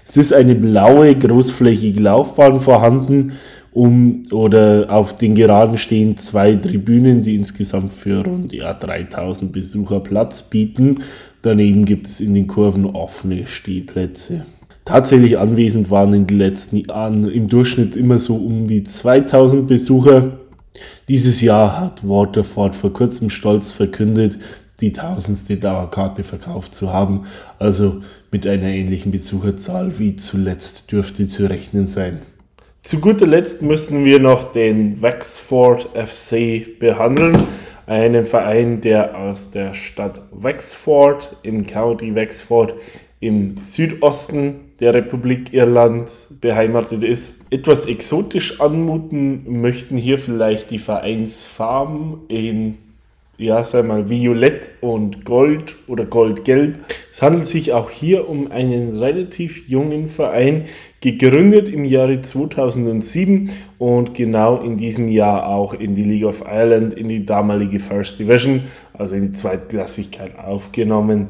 Es 0.07 0.17
ist 0.17 0.33
eine 0.33 0.55
blaue, 0.55 1.15
großflächige 1.15 2.01
Laufbahn 2.01 2.61
vorhanden 2.61 3.33
um, 3.73 4.23
oder 4.33 4.87
auf 4.89 5.17
den 5.17 5.35
Geraden 5.35 5.79
stehen 5.79 6.17
zwei 6.17 6.55
Tribünen, 6.55 7.23
die 7.23 7.35
insgesamt 7.37 7.93
für 7.93 8.25
rund 8.25 8.53
ja, 8.53 8.75
3000 8.75 9.53
Besucher 9.53 10.01
Platz 10.01 10.43
bieten. 10.43 11.03
Daneben 11.43 11.85
gibt 11.85 12.09
es 12.09 12.21
in 12.21 12.35
den 12.35 12.49
Kurven 12.49 12.87
offene 12.87 13.47
Stehplätze. 13.47 14.47
Tatsächlich 14.85 15.39
anwesend 15.39 15.91
waren 15.91 16.15
in 16.15 16.27
den 16.27 16.39
letzten 16.39 16.79
Jahren 16.79 17.31
im 17.31 17.47
Durchschnitt 17.47 17.95
immer 17.95 18.19
so 18.19 18.37
um 18.37 18.67
die 18.67 18.83
2000 18.85 19.69
Besucher. 19.69 20.39
Dieses 21.09 21.41
Jahr 21.41 21.81
hat 21.81 22.07
Waterford 22.07 22.75
vor 22.75 22.93
kurzem 22.93 23.31
stolz 23.31 23.73
verkündet, 23.73 24.39
die 24.81 24.93
tausendste 24.93 25.57
Dauerkarte 25.57 26.23
verkauft 26.23 26.75
zu 26.75 26.93
haben, 26.93 27.27
also 27.59 28.01
mit 28.31 28.47
einer 28.47 28.69
ähnlichen 28.69 29.11
Besucherzahl 29.11 29.99
wie 29.99 30.17
zuletzt 30.17 30.93
dürfte 30.93 31.27
zu 31.27 31.49
rechnen 31.49 31.87
sein. 31.87 32.21
Zu 32.83 33.01
guter 33.01 33.27
Letzt 33.27 33.61
müssen 33.61 34.05
wir 34.05 34.21
noch 34.21 34.45
den 34.45 35.03
Wexford 35.03 35.89
FC 35.95 36.79
behandeln, 36.79 37.37
einen 37.87 38.25
Verein, 38.25 38.81
der 38.81 39.17
aus 39.17 39.51
der 39.51 39.75
Stadt 39.75 40.23
Wexford 40.31 41.37
im 41.43 41.67
County 41.67 42.15
Wexford 42.15 42.75
im 43.21 43.63
Südosten 43.63 44.68
der 44.81 44.95
Republik 44.95 45.53
Irland 45.53 46.11
beheimatet 46.41 47.03
ist. 47.03 47.41
Etwas 47.51 47.87
exotisch 47.87 48.61
anmuten 48.61 49.61
möchten 49.61 49.97
hier 49.97 50.19
vielleicht 50.19 50.71
die 50.71 50.79
Vereinsfarben 50.79 52.21
in 52.29 52.79
ja, 53.39 53.63
sei 53.63 53.83
mal, 53.83 54.11
Violett 54.11 54.71
und 54.81 55.25
Gold 55.25 55.77
oder 55.87 56.05
Goldgelb. 56.05 56.81
Es 57.13 57.23
handelt 57.23 57.47
sich 57.47 57.73
auch 57.73 57.89
hier 57.89 58.29
um 58.29 58.51
einen 58.51 58.97
relativ 58.97 59.69
jungen 59.69 60.09
Verein, 60.09 60.65
gegründet 61.01 61.69
im 61.69 61.85
Jahre 61.85 62.21
2007 62.21 63.51
und 63.79 64.15
genau 64.15 64.61
in 64.61 64.77
diesem 64.77 65.07
Jahr 65.09 65.47
auch 65.49 65.73
in 65.73 65.95
die 65.95 66.03
League 66.03 66.25
of 66.25 66.43
Ireland, 66.45 66.95
in 66.95 67.09
die 67.09 67.25
damalige 67.25 67.79
First 67.79 68.19
Division, 68.19 68.65
also 68.93 69.15
in 69.15 69.23
die 69.23 69.33
Zweitklassigkeit 69.33 70.37
aufgenommen. 70.37 71.29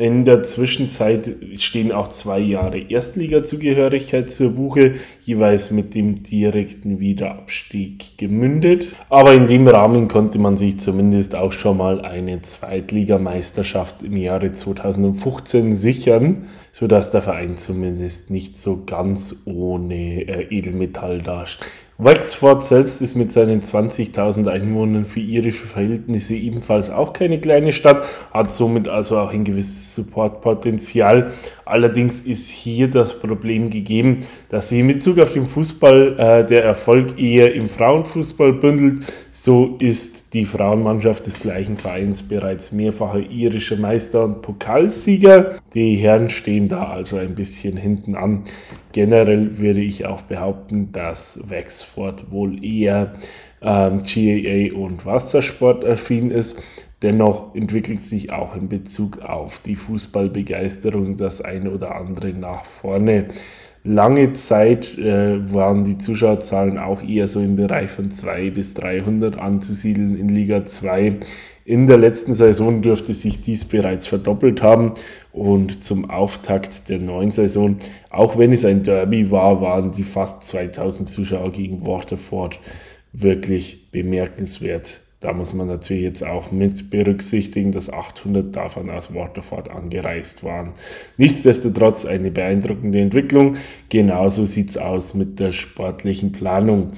In 0.00 0.24
der 0.24 0.42
Zwischenzeit 0.42 1.28
stehen 1.56 1.92
auch 1.92 2.08
zwei 2.08 2.38
Jahre 2.38 2.78
Erstliga-Zugehörigkeit 2.78 4.30
zur 4.30 4.54
Buche, 4.54 4.94
jeweils 5.20 5.72
mit 5.72 5.94
dem 5.94 6.22
direkten 6.22 7.00
Wiederabstieg 7.00 8.16
gemündet. 8.16 8.88
Aber 9.10 9.34
in 9.34 9.46
dem 9.46 9.68
Rahmen 9.68 10.08
konnte 10.08 10.38
man 10.38 10.56
sich 10.56 10.80
zumindest 10.80 11.36
auch 11.36 11.52
schon 11.52 11.76
mal 11.76 12.00
eine 12.00 12.40
Zweitligameisterschaft 12.40 14.02
im 14.02 14.16
Jahre 14.16 14.52
2015 14.52 15.76
sichern, 15.76 16.46
sodass 16.72 17.10
der 17.10 17.20
Verein 17.20 17.58
zumindest 17.58 18.30
nicht 18.30 18.56
so 18.56 18.86
ganz 18.86 19.42
ohne 19.44 20.22
äh, 20.22 20.46
Edelmetall 20.48 21.20
dasteht. 21.20 21.68
Wexford 22.02 22.62
selbst 22.62 23.02
ist 23.02 23.14
mit 23.14 23.30
seinen 23.30 23.60
20.000 23.60 24.48
Einwohnern 24.48 25.04
für 25.04 25.20
irische 25.20 25.66
Verhältnisse 25.66 26.34
ebenfalls 26.34 26.88
auch 26.88 27.12
keine 27.12 27.38
kleine 27.40 27.72
Stadt, 27.72 28.06
hat 28.32 28.50
somit 28.50 28.88
also 28.88 29.18
auch 29.18 29.34
ein 29.34 29.44
gewisses 29.44 29.94
Supportpotenzial. 29.94 31.32
Allerdings 31.70 32.20
ist 32.20 32.48
hier 32.48 32.88
das 32.88 33.18
Problem 33.18 33.70
gegeben, 33.70 34.20
dass 34.48 34.70
sich 34.70 34.80
in 34.80 34.88
Bezug 34.88 35.18
auf 35.18 35.32
den 35.32 35.46
Fußball 35.46 36.18
äh, 36.18 36.44
der 36.44 36.64
Erfolg 36.64 37.18
eher 37.18 37.54
im 37.54 37.68
Frauenfußball 37.68 38.54
bündelt. 38.54 39.00
So 39.30 39.76
ist 39.78 40.34
die 40.34 40.44
Frauenmannschaft 40.44 41.26
des 41.26 41.40
gleichen 41.40 41.76
Vereins 41.76 42.22
bereits 42.22 42.72
mehrfacher 42.72 43.20
irischer 43.20 43.76
Meister 43.76 44.24
und 44.24 44.42
Pokalsieger. 44.42 45.56
Die 45.74 45.94
Herren 45.96 46.28
stehen 46.28 46.68
da 46.68 46.88
also 46.88 47.16
ein 47.16 47.34
bisschen 47.34 47.76
hinten 47.76 48.16
an. 48.16 48.42
Generell 48.92 49.58
würde 49.58 49.80
ich 49.80 50.06
auch 50.06 50.22
behaupten, 50.22 50.90
dass 50.90 51.48
Wexford 51.48 52.32
wohl 52.32 52.64
eher 52.64 53.14
ähm, 53.62 54.02
GAA 54.02 54.76
und 54.76 55.06
Wassersport 55.06 55.84
affin 55.84 56.30
ist. 56.30 56.60
Dennoch 57.02 57.54
entwickelt 57.54 58.00
sich 58.00 58.30
auch 58.30 58.54
in 58.54 58.68
Bezug 58.68 59.20
auf 59.22 59.58
die 59.60 59.76
Fußballbegeisterung 59.76 61.16
das 61.16 61.40
eine 61.40 61.70
oder 61.70 61.94
andere 61.94 62.34
nach 62.34 62.66
vorne. 62.66 63.28
Lange 63.82 64.32
Zeit 64.32 64.98
äh, 64.98 65.54
waren 65.54 65.84
die 65.84 65.96
Zuschauerzahlen 65.96 66.76
auch 66.76 67.02
eher 67.02 67.26
so 67.28 67.40
im 67.40 67.56
Bereich 67.56 67.88
von 67.88 68.10
200 68.10 68.52
bis 68.52 68.74
300 68.74 69.38
anzusiedeln 69.38 70.14
in 70.14 70.28
Liga 70.28 70.66
2. 70.66 71.20
In 71.64 71.86
der 71.86 71.96
letzten 71.96 72.34
Saison 72.34 72.82
dürfte 72.82 73.14
sich 73.14 73.40
dies 73.40 73.64
bereits 73.64 74.06
verdoppelt 74.06 74.60
haben 74.60 74.92
und 75.32 75.82
zum 75.82 76.10
Auftakt 76.10 76.90
der 76.90 76.98
neuen 76.98 77.30
Saison, 77.30 77.78
auch 78.10 78.36
wenn 78.36 78.52
es 78.52 78.66
ein 78.66 78.82
Derby 78.82 79.30
war, 79.30 79.62
waren 79.62 79.90
die 79.90 80.02
fast 80.02 80.44
2000 80.44 81.08
Zuschauer 81.08 81.50
gegen 81.50 81.86
Waterford 81.86 82.60
wirklich 83.14 83.90
bemerkenswert. 83.90 85.00
Da 85.20 85.34
muss 85.34 85.52
man 85.52 85.66
natürlich 85.66 86.02
jetzt 86.02 86.24
auch 86.26 86.50
mit 86.50 86.88
berücksichtigen, 86.88 87.72
dass 87.72 87.92
800 87.92 88.56
davon 88.56 88.88
aus 88.88 89.14
Waterford 89.14 89.70
angereist 89.70 90.42
waren. 90.44 90.72
Nichtsdestotrotz 91.18 92.06
eine 92.06 92.30
beeindruckende 92.30 93.00
Entwicklung. 93.00 93.56
Genauso 93.90 94.46
sieht 94.46 94.70
es 94.70 94.78
aus 94.78 95.12
mit 95.12 95.38
der 95.38 95.52
sportlichen 95.52 96.32
Planung. 96.32 96.92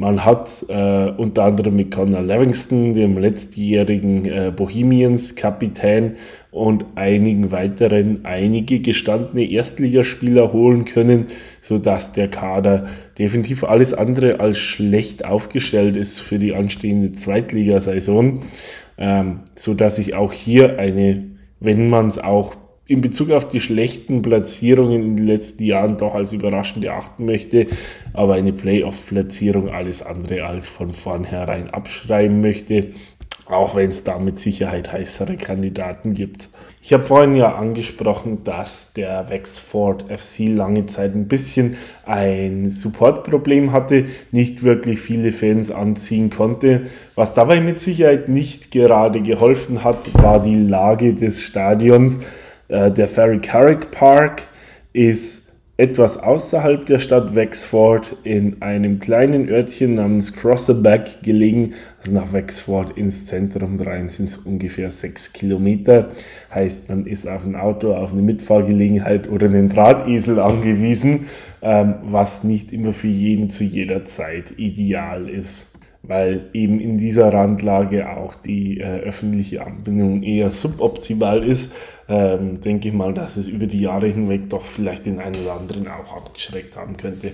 Man 0.00 0.24
hat 0.24 0.64
äh, 0.68 1.10
unter 1.16 1.42
anderem 1.42 1.74
mit 1.74 1.90
Connor 1.90 2.22
Livingston, 2.22 2.94
dem 2.94 3.18
letztjährigen 3.18 4.26
äh, 4.26 4.52
Bohemians-Kapitän 4.54 6.14
und 6.52 6.84
einigen 6.94 7.50
weiteren 7.50 8.24
einige 8.24 8.78
gestandene 8.78 9.50
Erstligaspieler 9.50 10.52
holen 10.52 10.84
können, 10.84 11.26
sodass 11.60 12.12
der 12.12 12.28
Kader 12.28 12.86
definitiv 13.18 13.64
alles 13.64 13.92
andere 13.92 14.38
als 14.38 14.58
schlecht 14.58 15.24
aufgestellt 15.24 15.96
ist 15.96 16.20
für 16.20 16.38
die 16.38 16.54
anstehende 16.54 17.10
Zweitligasaison, 17.10 18.42
ähm, 18.98 19.40
sodass 19.56 19.98
ich 19.98 20.14
auch 20.14 20.32
hier 20.32 20.78
eine, 20.78 21.24
wenn 21.58 21.90
man 21.90 22.06
es 22.06 22.18
auch 22.18 22.54
in 22.88 23.02
Bezug 23.02 23.30
auf 23.30 23.46
die 23.46 23.60
schlechten 23.60 24.22
Platzierungen 24.22 25.02
in 25.02 25.16
den 25.16 25.26
letzten 25.26 25.62
Jahren 25.62 25.98
doch 25.98 26.14
als 26.14 26.32
überraschend 26.32 26.84
erachten 26.84 27.26
möchte, 27.26 27.66
aber 28.14 28.34
eine 28.34 28.54
Playoff-Platzierung 28.54 29.68
alles 29.68 30.02
andere 30.02 30.44
als 30.44 30.68
von 30.68 30.90
vornherein 30.90 31.68
abschreiben 31.68 32.40
möchte, 32.40 32.94
auch 33.44 33.76
wenn 33.76 33.88
es 33.88 34.04
da 34.04 34.18
mit 34.18 34.36
Sicherheit 34.36 34.90
heißere 34.90 35.36
Kandidaten 35.36 36.14
gibt. 36.14 36.48
Ich 36.80 36.94
habe 36.94 37.02
vorhin 37.02 37.36
ja 37.36 37.56
angesprochen, 37.56 38.44
dass 38.44 38.94
der 38.94 39.28
Wexford 39.28 40.04
FC 40.10 40.48
lange 40.48 40.86
Zeit 40.86 41.14
ein 41.14 41.28
bisschen 41.28 41.76
ein 42.06 42.70
Supportproblem 42.70 43.72
hatte, 43.72 44.06
nicht 44.32 44.62
wirklich 44.62 44.98
viele 44.98 45.32
Fans 45.32 45.70
anziehen 45.70 46.30
konnte. 46.30 46.84
Was 47.14 47.34
dabei 47.34 47.60
mit 47.60 47.78
Sicherheit 47.80 48.30
nicht 48.30 48.70
gerade 48.70 49.20
geholfen 49.20 49.84
hat, 49.84 50.10
war 50.22 50.40
die 50.40 50.54
Lage 50.54 51.12
des 51.12 51.42
Stadions. 51.42 52.20
Äh, 52.68 52.90
der 52.90 53.08
Ferry 53.08 53.40
Carrick 53.40 53.90
Park 53.90 54.42
ist 54.92 55.48
etwas 55.80 56.20
außerhalb 56.20 56.86
der 56.86 56.98
Stadt 56.98 57.36
Wexford 57.36 58.16
in 58.24 58.60
einem 58.62 58.98
kleinen 58.98 59.48
Örtchen 59.48 59.94
namens 59.94 60.32
Crosserback 60.32 61.22
gelegen. 61.22 61.74
Also 62.00 62.10
nach 62.10 62.32
Wexford 62.32 62.98
ins 62.98 63.26
Zentrum 63.26 63.78
rein 63.78 64.08
sind 64.08 64.28
es 64.28 64.38
ungefähr 64.38 64.90
sechs 64.90 65.32
Kilometer. 65.32 66.10
Heißt, 66.52 66.88
man 66.88 67.06
ist 67.06 67.28
auf 67.28 67.44
ein 67.44 67.54
Auto, 67.54 67.94
auf 67.94 68.12
eine 68.12 68.22
Mitfahrgelegenheit 68.22 69.28
oder 69.28 69.46
einen 69.46 69.68
Drahtesel 69.68 70.40
angewiesen, 70.40 71.26
ähm, 71.62 71.94
was 72.02 72.42
nicht 72.42 72.72
immer 72.72 72.92
für 72.92 73.06
jeden 73.06 73.48
zu 73.48 73.62
jeder 73.62 74.02
Zeit 74.02 74.54
ideal 74.56 75.28
ist. 75.28 75.67
Weil 76.08 76.46
eben 76.54 76.80
in 76.80 76.96
dieser 76.96 77.32
Randlage 77.32 78.10
auch 78.10 78.34
die 78.34 78.80
äh, 78.80 79.00
öffentliche 79.00 79.64
Anbindung 79.64 80.22
eher 80.22 80.50
suboptimal 80.50 81.44
ist, 81.44 81.74
ähm, 82.08 82.60
denke 82.60 82.88
ich 82.88 82.94
mal, 82.94 83.12
dass 83.12 83.36
es 83.36 83.46
über 83.46 83.66
die 83.66 83.82
Jahre 83.82 84.08
hinweg 84.08 84.48
doch 84.48 84.64
vielleicht 84.64 85.04
den 85.06 85.20
einen 85.20 85.42
oder 85.42 85.52
anderen 85.52 85.86
auch 85.86 86.16
abgeschreckt 86.16 86.76
haben 86.76 86.96
könnte. 86.96 87.32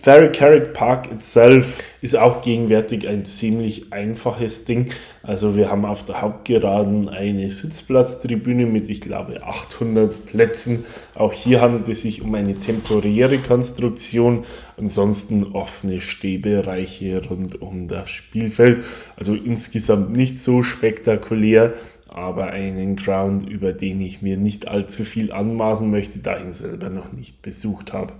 Ferry 0.00 0.30
Carrick 0.30 0.74
Park 0.74 1.10
itself 1.10 1.82
ist 2.02 2.16
auch 2.16 2.42
gegenwärtig 2.42 3.08
ein 3.08 3.24
ziemlich 3.24 3.92
einfaches 3.92 4.64
Ding. 4.64 4.90
Also 5.28 5.58
wir 5.58 5.70
haben 5.70 5.84
auf 5.84 6.06
der 6.06 6.22
Hauptgeraden 6.22 7.10
eine 7.10 7.50
Sitzplatztribüne 7.50 8.64
mit, 8.64 8.88
ich 8.88 9.02
glaube, 9.02 9.42
800 9.44 10.24
Plätzen. 10.24 10.86
Auch 11.14 11.34
hier 11.34 11.60
handelt 11.60 11.86
es 11.88 12.00
sich 12.00 12.22
um 12.22 12.34
eine 12.34 12.54
temporäre 12.54 13.36
Konstruktion. 13.36 14.46
Ansonsten 14.78 15.44
offene 15.52 16.00
Stehbereiche 16.00 17.20
rund 17.28 17.60
um 17.60 17.88
das 17.88 18.08
Spielfeld. 18.08 18.86
Also 19.16 19.34
insgesamt 19.34 20.16
nicht 20.16 20.40
so 20.40 20.62
spektakulär, 20.62 21.74
aber 22.08 22.46
einen 22.46 22.96
Ground, 22.96 23.46
über 23.50 23.74
den 23.74 24.00
ich 24.00 24.22
mir 24.22 24.38
nicht 24.38 24.66
allzu 24.66 25.04
viel 25.04 25.30
anmaßen 25.30 25.90
möchte, 25.90 26.20
da 26.20 26.38
ich 26.38 26.44
ihn 26.46 26.52
selber 26.54 26.88
noch 26.88 27.12
nicht 27.12 27.42
besucht 27.42 27.92
habe. 27.92 28.14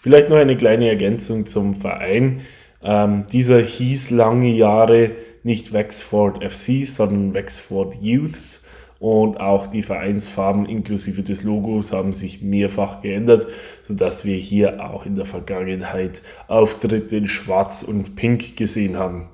Vielleicht 0.00 0.30
noch 0.30 0.36
eine 0.38 0.56
kleine 0.56 0.88
Ergänzung 0.88 1.44
zum 1.44 1.74
Verein. 1.74 2.40
Ähm, 2.82 3.24
dieser 3.30 3.60
hieß 3.60 4.10
lange 4.10 4.48
Jahre 4.48 5.10
nicht 5.44 5.72
Wexford 5.72 6.44
FC, 6.44 6.86
sondern 6.86 7.34
Wexford 7.34 7.98
Youths. 8.00 8.64
Und 9.00 9.38
auch 9.38 9.68
die 9.68 9.82
Vereinsfarben 9.82 10.66
inklusive 10.66 11.22
des 11.22 11.44
Logos 11.44 11.92
haben 11.92 12.12
sich 12.12 12.42
mehrfach 12.42 13.00
geändert, 13.00 13.46
sodass 13.84 14.24
wir 14.24 14.36
hier 14.36 14.84
auch 14.84 15.06
in 15.06 15.14
der 15.14 15.24
Vergangenheit 15.24 16.22
Auftritte 16.48 17.16
in 17.16 17.28
Schwarz 17.28 17.84
und 17.84 18.16
Pink 18.16 18.56
gesehen 18.56 18.96
haben. 18.96 19.28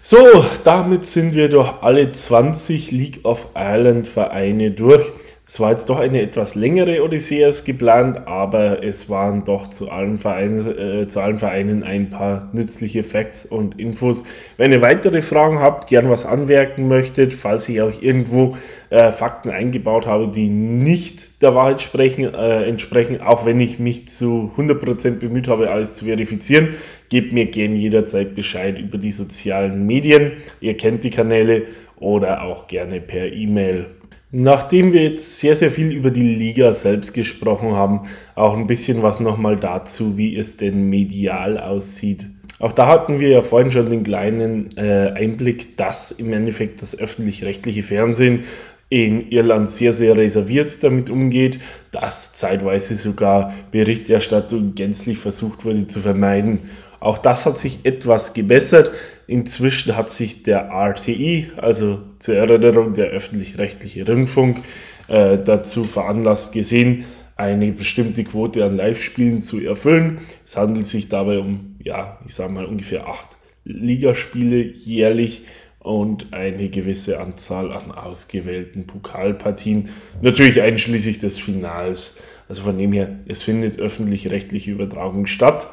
So, 0.00 0.16
damit 0.64 1.04
sind 1.04 1.34
wir 1.34 1.48
durch 1.48 1.70
alle 1.82 2.10
20 2.10 2.90
League 2.90 3.20
of 3.24 3.48
Ireland 3.54 4.06
Vereine 4.06 4.70
durch. 4.70 5.12
Es 5.44 5.58
war 5.58 5.72
jetzt 5.72 5.90
doch 5.90 5.98
eine 5.98 6.22
etwas 6.22 6.54
längere 6.54 7.02
Odyssee 7.02 7.44
als 7.44 7.64
geplant, 7.64 8.28
aber 8.28 8.84
es 8.84 9.10
waren 9.10 9.42
doch 9.44 9.66
zu 9.66 9.90
allen, 9.90 10.16
Vereinen, 10.16 11.02
äh, 11.02 11.06
zu 11.08 11.18
allen 11.18 11.38
Vereinen 11.38 11.82
ein 11.82 12.10
paar 12.10 12.48
nützliche 12.52 13.02
Facts 13.02 13.44
und 13.44 13.78
Infos. 13.78 14.22
Wenn 14.56 14.70
ihr 14.70 14.82
weitere 14.82 15.20
Fragen 15.20 15.58
habt, 15.58 15.88
gern 15.88 16.08
was 16.08 16.24
anmerken 16.24 16.86
möchtet, 16.86 17.34
falls 17.34 17.68
ich 17.68 17.82
auch 17.82 18.00
irgendwo 18.00 18.56
äh, 18.90 19.10
Fakten 19.10 19.50
eingebaut 19.50 20.06
habe, 20.06 20.28
die 20.28 20.48
nicht 20.48 21.42
der 21.42 21.56
Wahrheit 21.56 21.80
sprechen, 21.80 22.32
äh, 22.32 22.62
entsprechen, 22.62 23.20
auch 23.20 23.44
wenn 23.44 23.58
ich 23.58 23.80
mich 23.80 24.06
zu 24.06 24.52
100% 24.56 25.18
bemüht 25.18 25.48
habe, 25.48 25.72
alles 25.72 25.94
zu 25.94 26.04
verifizieren, 26.04 26.68
gebt 27.08 27.32
mir 27.32 27.46
gern 27.46 27.74
jederzeit 27.74 28.36
Bescheid 28.36 28.78
über 28.78 28.96
die 28.96 29.12
sozialen 29.12 29.86
Medien. 29.86 30.32
Ihr 30.60 30.76
kennt 30.76 31.02
die 31.02 31.10
Kanäle 31.10 31.64
oder 31.96 32.44
auch 32.44 32.68
gerne 32.68 33.00
per 33.00 33.26
E-Mail. 33.32 33.86
Nachdem 34.34 34.94
wir 34.94 35.02
jetzt 35.02 35.38
sehr, 35.40 35.54
sehr 35.54 35.70
viel 35.70 35.92
über 35.92 36.10
die 36.10 36.34
Liga 36.34 36.72
selbst 36.72 37.12
gesprochen 37.12 37.72
haben, 37.72 38.08
auch 38.34 38.56
ein 38.56 38.66
bisschen 38.66 39.02
was 39.02 39.20
nochmal 39.20 39.58
dazu, 39.58 40.16
wie 40.16 40.34
es 40.36 40.56
denn 40.56 40.88
medial 40.88 41.58
aussieht. 41.58 42.28
Auch 42.58 42.72
da 42.72 42.86
hatten 42.86 43.20
wir 43.20 43.28
ja 43.28 43.42
vorhin 43.42 43.70
schon 43.70 43.90
den 43.90 44.04
kleinen 44.04 44.74
äh, 44.78 45.12
Einblick, 45.14 45.76
dass 45.76 46.12
im 46.12 46.32
Endeffekt 46.32 46.80
das 46.80 46.98
öffentlich-rechtliche 46.98 47.82
Fernsehen 47.82 48.44
in 48.88 49.30
Irland 49.30 49.68
sehr, 49.68 49.92
sehr 49.92 50.16
reserviert 50.16 50.82
damit 50.82 51.10
umgeht, 51.10 51.58
dass 51.90 52.32
zeitweise 52.32 52.96
sogar 52.96 53.52
Berichterstattung 53.70 54.74
gänzlich 54.74 55.18
versucht 55.18 55.66
wurde 55.66 55.86
zu 55.86 56.00
vermeiden. 56.00 56.60
Auch 57.02 57.18
das 57.18 57.46
hat 57.46 57.58
sich 57.58 57.80
etwas 57.82 58.32
gebessert. 58.32 58.92
Inzwischen 59.26 59.96
hat 59.96 60.08
sich 60.08 60.44
der 60.44 60.70
RTI, 60.70 61.50
also 61.56 62.00
zur 62.20 62.36
Erinnerung 62.36 62.94
der 62.94 63.06
öffentlich-rechtliche 63.06 64.06
Rundfunk, 64.06 64.58
äh, 65.08 65.36
dazu 65.36 65.82
veranlasst 65.82 66.52
gesehen, 66.52 67.04
eine 67.34 67.72
bestimmte 67.72 68.22
Quote 68.22 68.64
an 68.64 68.76
Live-Spielen 68.76 69.40
zu 69.40 69.60
erfüllen. 69.60 70.18
Es 70.46 70.56
handelt 70.56 70.86
sich 70.86 71.08
dabei 71.08 71.40
um, 71.40 71.74
ja, 71.82 72.20
ich 72.24 72.36
sage 72.36 72.52
mal 72.52 72.66
ungefähr 72.66 73.08
acht 73.08 73.36
Ligaspiele 73.64 74.62
jährlich 74.62 75.42
und 75.80 76.32
eine 76.32 76.68
gewisse 76.68 77.18
Anzahl 77.18 77.72
an 77.72 77.90
ausgewählten 77.90 78.86
Pokalpartien, 78.86 79.88
natürlich 80.20 80.62
einschließlich 80.62 81.18
des 81.18 81.40
Finals. 81.40 82.22
Also 82.48 82.62
von 82.62 82.78
dem 82.78 82.92
her, 82.92 83.08
es 83.26 83.42
findet 83.42 83.80
öffentlich-rechtliche 83.80 84.70
Übertragung 84.70 85.26
statt. 85.26 85.68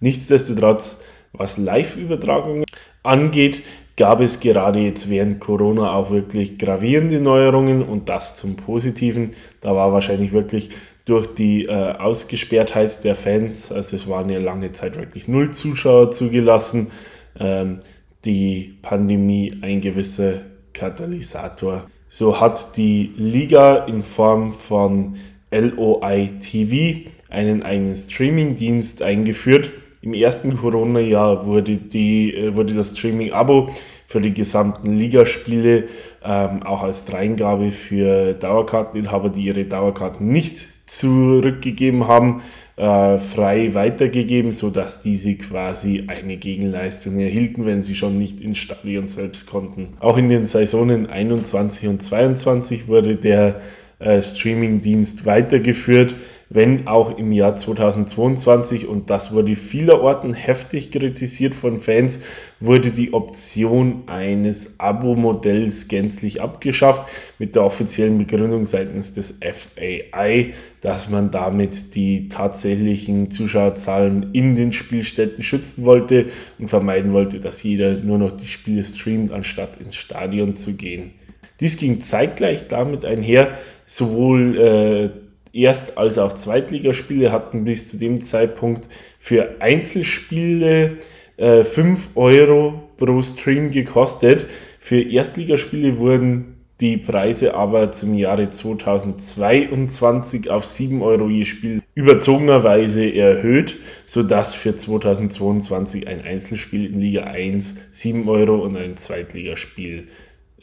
Nichtsdestotrotz, 0.00 1.00
was 1.32 1.58
Live-Übertragungen 1.58 2.64
angeht, 3.02 3.62
gab 3.96 4.20
es 4.20 4.40
gerade 4.40 4.78
jetzt 4.78 5.10
während 5.10 5.40
Corona 5.40 5.92
auch 5.92 6.10
wirklich 6.10 6.58
gravierende 6.58 7.20
Neuerungen 7.20 7.82
und 7.82 8.08
das 8.08 8.36
zum 8.36 8.56
Positiven. 8.56 9.32
Da 9.60 9.74
war 9.74 9.92
wahrscheinlich 9.92 10.32
wirklich 10.32 10.70
durch 11.04 11.26
die 11.26 11.66
äh, 11.66 11.92
Ausgesperrtheit 11.98 13.04
der 13.04 13.14
Fans, 13.14 13.70
also 13.70 13.96
es 13.96 14.08
waren 14.08 14.30
ja 14.30 14.38
lange 14.38 14.72
Zeit 14.72 14.96
wirklich 14.96 15.28
null 15.28 15.50
Zuschauer 15.50 16.10
zugelassen, 16.12 16.90
ähm, 17.38 17.80
die 18.24 18.78
Pandemie 18.80 19.52
ein 19.60 19.80
gewisser 19.80 20.40
Katalysator. 20.72 21.86
So 22.08 22.40
hat 22.40 22.76
die 22.76 23.12
Liga 23.16 23.84
in 23.84 24.02
Form 24.02 24.52
von 24.52 25.16
LOI 25.50 26.30
TV 26.38 27.08
einen 27.28 27.62
eigenen 27.62 27.94
Streaming-Dienst 27.94 29.02
eingeführt, 29.02 29.72
im 30.02 30.14
ersten 30.14 30.56
Corona-Jahr 30.56 31.44
wurde, 31.46 31.72
äh, 31.72 32.54
wurde 32.54 32.74
das 32.74 32.96
Streaming-Abo 32.96 33.68
für 34.06 34.20
die 34.20 34.32
gesamten 34.32 34.96
Ligaspiele 34.96 35.84
ähm, 36.24 36.62
auch 36.62 36.82
als 36.82 37.04
Dreingabe 37.04 37.70
für 37.70 38.34
Dauerkarteninhaber, 38.34 39.28
die 39.28 39.42
ihre 39.42 39.64
Dauerkarten 39.66 40.28
nicht 40.28 40.88
zurückgegeben 40.88 42.08
haben, 42.08 42.42
äh, 42.76 43.18
frei 43.18 43.74
weitergegeben, 43.74 44.52
sodass 44.52 45.02
diese 45.02 45.34
quasi 45.34 46.04
eine 46.08 46.38
Gegenleistung 46.38 47.20
erhielten, 47.20 47.66
wenn 47.66 47.82
sie 47.82 47.94
schon 47.94 48.18
nicht 48.18 48.40
ins 48.40 48.58
Stadion 48.58 49.06
selbst 49.06 49.48
konnten. 49.50 49.90
Auch 50.00 50.16
in 50.16 50.28
den 50.28 50.46
Saisonen 50.46 51.06
21 51.06 51.88
und 51.88 52.02
22 52.02 52.88
wurde 52.88 53.16
der 53.16 53.60
äh, 53.98 54.20
Streaming-Dienst 54.20 55.26
weitergeführt 55.26 56.16
wenn 56.52 56.88
auch 56.88 57.16
im 57.16 57.30
Jahr 57.30 57.54
2022, 57.54 58.88
und 58.88 59.08
das 59.08 59.32
wurde 59.32 59.54
vielerorten 59.54 60.34
heftig 60.34 60.90
kritisiert 60.90 61.54
von 61.54 61.78
Fans, 61.78 62.20
wurde 62.58 62.90
die 62.90 63.12
Option 63.12 64.02
eines 64.06 64.80
Abo-Modells 64.80 65.86
gänzlich 65.86 66.42
abgeschafft, 66.42 67.08
mit 67.38 67.54
der 67.54 67.62
offiziellen 67.62 68.18
Begründung 68.18 68.64
seitens 68.64 69.12
des 69.12 69.38
FAI, 69.40 70.52
dass 70.80 71.08
man 71.08 71.30
damit 71.30 71.94
die 71.94 72.26
tatsächlichen 72.26 73.30
Zuschauerzahlen 73.30 74.30
in 74.32 74.56
den 74.56 74.72
Spielstätten 74.72 75.44
schützen 75.44 75.84
wollte 75.84 76.26
und 76.58 76.66
vermeiden 76.66 77.12
wollte, 77.12 77.38
dass 77.38 77.62
jeder 77.62 77.98
nur 77.98 78.18
noch 78.18 78.32
die 78.32 78.48
Spiele 78.48 78.82
streamt, 78.82 79.30
anstatt 79.30 79.76
ins 79.76 79.94
Stadion 79.94 80.56
zu 80.56 80.74
gehen. 80.74 81.12
Dies 81.60 81.76
ging 81.76 82.00
zeitgleich 82.00 82.66
damit 82.66 83.04
einher, 83.04 83.56
sowohl 83.86 84.58
äh, 84.58 85.29
Erst- 85.52 85.98
als 85.98 86.18
auch 86.18 86.34
Zweitligaspiele 86.34 87.32
hatten 87.32 87.64
bis 87.64 87.90
zu 87.90 87.98
dem 87.98 88.20
Zeitpunkt 88.20 88.88
für 89.18 89.56
Einzelspiele 89.60 90.98
äh, 91.36 91.64
5 91.64 92.10
Euro 92.14 92.82
pro 92.96 93.22
Stream 93.22 93.70
gekostet. 93.70 94.46
Für 94.78 95.00
Erstligaspiele 95.00 95.98
wurden 95.98 96.56
die 96.80 96.96
Preise 96.96 97.54
aber 97.54 97.92
zum 97.92 98.14
Jahre 98.14 98.50
2022 98.50 100.50
auf 100.50 100.64
7 100.64 101.02
Euro 101.02 101.28
je 101.28 101.44
Spiel 101.44 101.82
überzogenerweise 101.94 103.14
erhöht, 103.14 103.76
sodass 104.06 104.54
für 104.54 104.74
2022 104.76 106.08
ein 106.08 106.22
Einzelspiel 106.22 106.86
in 106.86 107.00
Liga 107.00 107.24
1 107.24 107.88
7 107.92 108.26
Euro 108.28 108.64
und 108.64 108.76
ein 108.76 108.96
Zweitligaspiel 108.96 110.06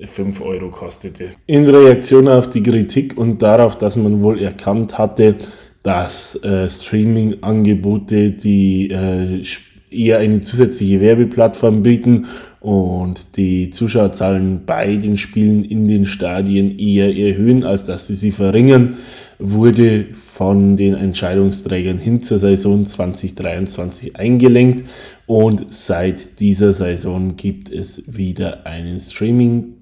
5 0.04 0.42
Euro 0.42 0.70
kostete. 0.70 1.30
In 1.48 1.68
Reaktion 1.68 2.28
auf 2.28 2.50
die 2.50 2.62
Kritik 2.62 3.18
und 3.18 3.42
darauf, 3.42 3.78
dass 3.78 3.96
man 3.96 4.22
wohl 4.22 4.40
erkannt 4.40 4.98
hatte, 4.98 5.36
dass 5.84 6.36
äh, 6.44 6.70
Streaming-Angebote, 6.70 8.32
die 8.32 8.90
äh, 8.90 9.42
eher 9.90 10.20
eine 10.20 10.42
zusätzliche 10.42 11.00
Werbeplattform 11.00 11.82
bieten 11.82 12.28
und 12.60 13.38
die 13.38 13.70
Zuschauerzahlen 13.70 14.66
bei 14.66 14.96
den 14.96 15.18
Spielen 15.18 15.64
in 15.64 15.88
den 15.88 16.06
Stadien 16.06 16.78
eher 16.78 17.16
erhöhen, 17.16 17.64
als 17.64 17.86
dass 17.86 18.08
sie 18.08 18.16
sie 18.16 18.32
verringern, 18.32 18.98
wurde 19.40 20.08
von 20.14 20.76
den 20.76 20.96
Entscheidungsträgern 20.96 21.98
hin 21.98 22.20
zur 22.20 22.40
Saison 22.40 22.86
2023 22.86 24.18
eingelenkt 24.18 24.84
und 25.26 25.68
seit 25.70 26.40
dieser 26.40 26.74
Saison 26.74 27.36
gibt 27.38 27.72
es 27.72 28.18
wieder 28.18 28.66
einen 28.66 29.00
Streaming 29.00 29.77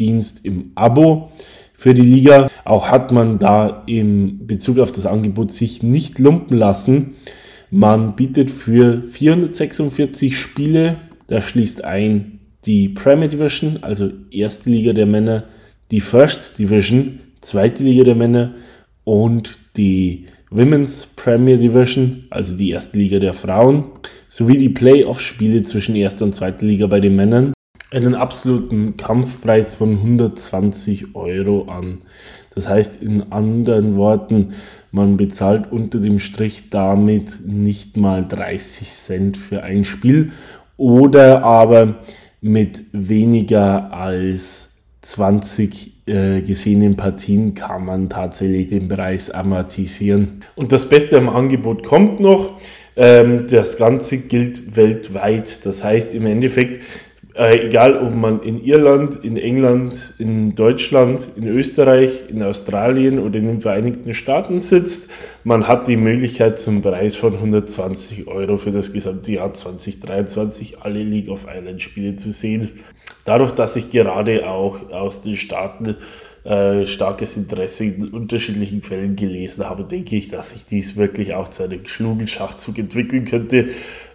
Dienst 0.00 0.44
im 0.44 0.72
Abo 0.74 1.30
für 1.74 1.94
die 1.94 2.02
Liga. 2.02 2.50
Auch 2.64 2.88
hat 2.88 3.12
man 3.12 3.38
da 3.38 3.84
im 3.86 4.46
Bezug 4.46 4.78
auf 4.78 4.90
das 4.90 5.06
Angebot 5.06 5.52
sich 5.52 5.82
nicht 5.82 6.18
lumpen 6.18 6.56
lassen. 6.56 7.14
Man 7.70 8.16
bietet 8.16 8.50
für 8.50 9.02
446 9.10 10.36
Spiele 10.36 10.96
Das 11.28 11.44
schließt 11.44 11.84
ein 11.84 12.40
die 12.66 12.88
Premier 12.88 13.28
Division, 13.28 13.78
also 13.82 14.10
erste 14.30 14.68
Liga 14.68 14.92
der 14.92 15.06
Männer, 15.06 15.44
die 15.90 16.00
First 16.00 16.58
Division, 16.58 17.20
zweite 17.40 17.82
Liga 17.82 18.04
der 18.04 18.16
Männer 18.16 18.54
und 19.04 19.58
die 19.76 20.26
Women's 20.50 21.06
Premier 21.16 21.56
Division, 21.56 22.24
also 22.30 22.56
die 22.56 22.70
erste 22.70 22.98
Liga 22.98 23.18
der 23.18 23.32
Frauen, 23.32 23.84
sowie 24.28 24.58
die 24.58 24.68
Playoff-Spiele 24.68 25.62
zwischen 25.62 25.96
erster 25.96 26.24
und 26.24 26.34
zweiter 26.34 26.66
Liga 26.66 26.86
bei 26.86 27.00
den 27.00 27.16
Männern 27.16 27.52
einen 27.90 28.14
absoluten 28.14 28.96
Kampfpreis 28.96 29.74
von 29.74 29.92
120 29.92 31.14
Euro 31.14 31.64
an. 31.68 31.98
Das 32.54 32.68
heißt 32.68 33.02
in 33.02 33.32
anderen 33.32 33.96
Worten, 33.96 34.54
man 34.92 35.16
bezahlt 35.16 35.70
unter 35.70 35.98
dem 35.98 36.18
Strich 36.18 36.70
damit 36.70 37.40
nicht 37.46 37.96
mal 37.96 38.26
30 38.26 38.88
Cent 38.88 39.36
für 39.36 39.62
ein 39.62 39.84
Spiel 39.84 40.32
oder 40.76 41.44
aber 41.44 41.96
mit 42.40 42.82
weniger 42.92 43.92
als 43.92 44.78
20 45.02 46.06
äh, 46.06 46.42
gesehenen 46.42 46.96
Partien 46.96 47.54
kann 47.54 47.84
man 47.84 48.10
tatsächlich 48.10 48.68
den 48.68 48.88
Preis 48.88 49.30
amortisieren. 49.30 50.40
Und 50.56 50.72
das 50.72 50.88
Beste 50.88 51.16
am 51.16 51.28
Angebot 51.28 51.84
kommt 51.84 52.20
noch. 52.20 52.58
Ähm, 52.96 53.46
das 53.46 53.76
Ganze 53.78 54.18
gilt 54.18 54.76
weltweit. 54.76 55.64
Das 55.64 55.84
heißt 55.84 56.14
im 56.14 56.26
Endeffekt, 56.26 56.82
äh, 57.34 57.66
egal 57.66 57.96
ob 57.96 58.14
man 58.14 58.42
in 58.42 58.62
Irland, 58.62 59.24
in 59.24 59.36
England, 59.36 60.14
in 60.18 60.54
Deutschland, 60.54 61.30
in 61.36 61.46
Österreich, 61.46 62.24
in 62.28 62.42
Australien 62.42 63.18
oder 63.18 63.38
in 63.38 63.46
den 63.46 63.60
Vereinigten 63.60 64.14
Staaten 64.14 64.58
sitzt, 64.58 65.10
man 65.44 65.68
hat 65.68 65.86
die 65.86 65.96
Möglichkeit 65.96 66.58
zum 66.58 66.82
Preis 66.82 67.16
von 67.16 67.34
120 67.34 68.26
Euro 68.26 68.56
für 68.56 68.72
das 68.72 68.92
gesamte 68.92 69.32
Jahr 69.32 69.52
2023 69.52 70.80
alle 70.80 71.02
League 71.02 71.28
of 71.28 71.46
Islands 71.48 71.82
Spiele 71.82 72.16
zu 72.16 72.32
sehen. 72.32 72.70
Dadurch, 73.24 73.52
dass 73.52 73.76
ich 73.76 73.90
gerade 73.90 74.48
auch 74.48 74.90
aus 74.90 75.22
den 75.22 75.36
Staaten 75.36 75.96
äh, 76.42 76.86
starkes 76.86 77.36
Interesse 77.36 77.84
in 77.84 78.08
unterschiedlichen 78.08 78.80
Quellen 78.80 79.14
gelesen 79.14 79.68
habe, 79.68 79.84
denke 79.84 80.16
ich, 80.16 80.28
dass 80.28 80.50
sich 80.50 80.64
dies 80.64 80.96
wirklich 80.96 81.34
auch 81.34 81.48
zu 81.48 81.64
einem 81.64 81.86
Schlugelschachzug 81.86 82.78
entwickeln 82.78 83.26
könnte, 83.26 83.66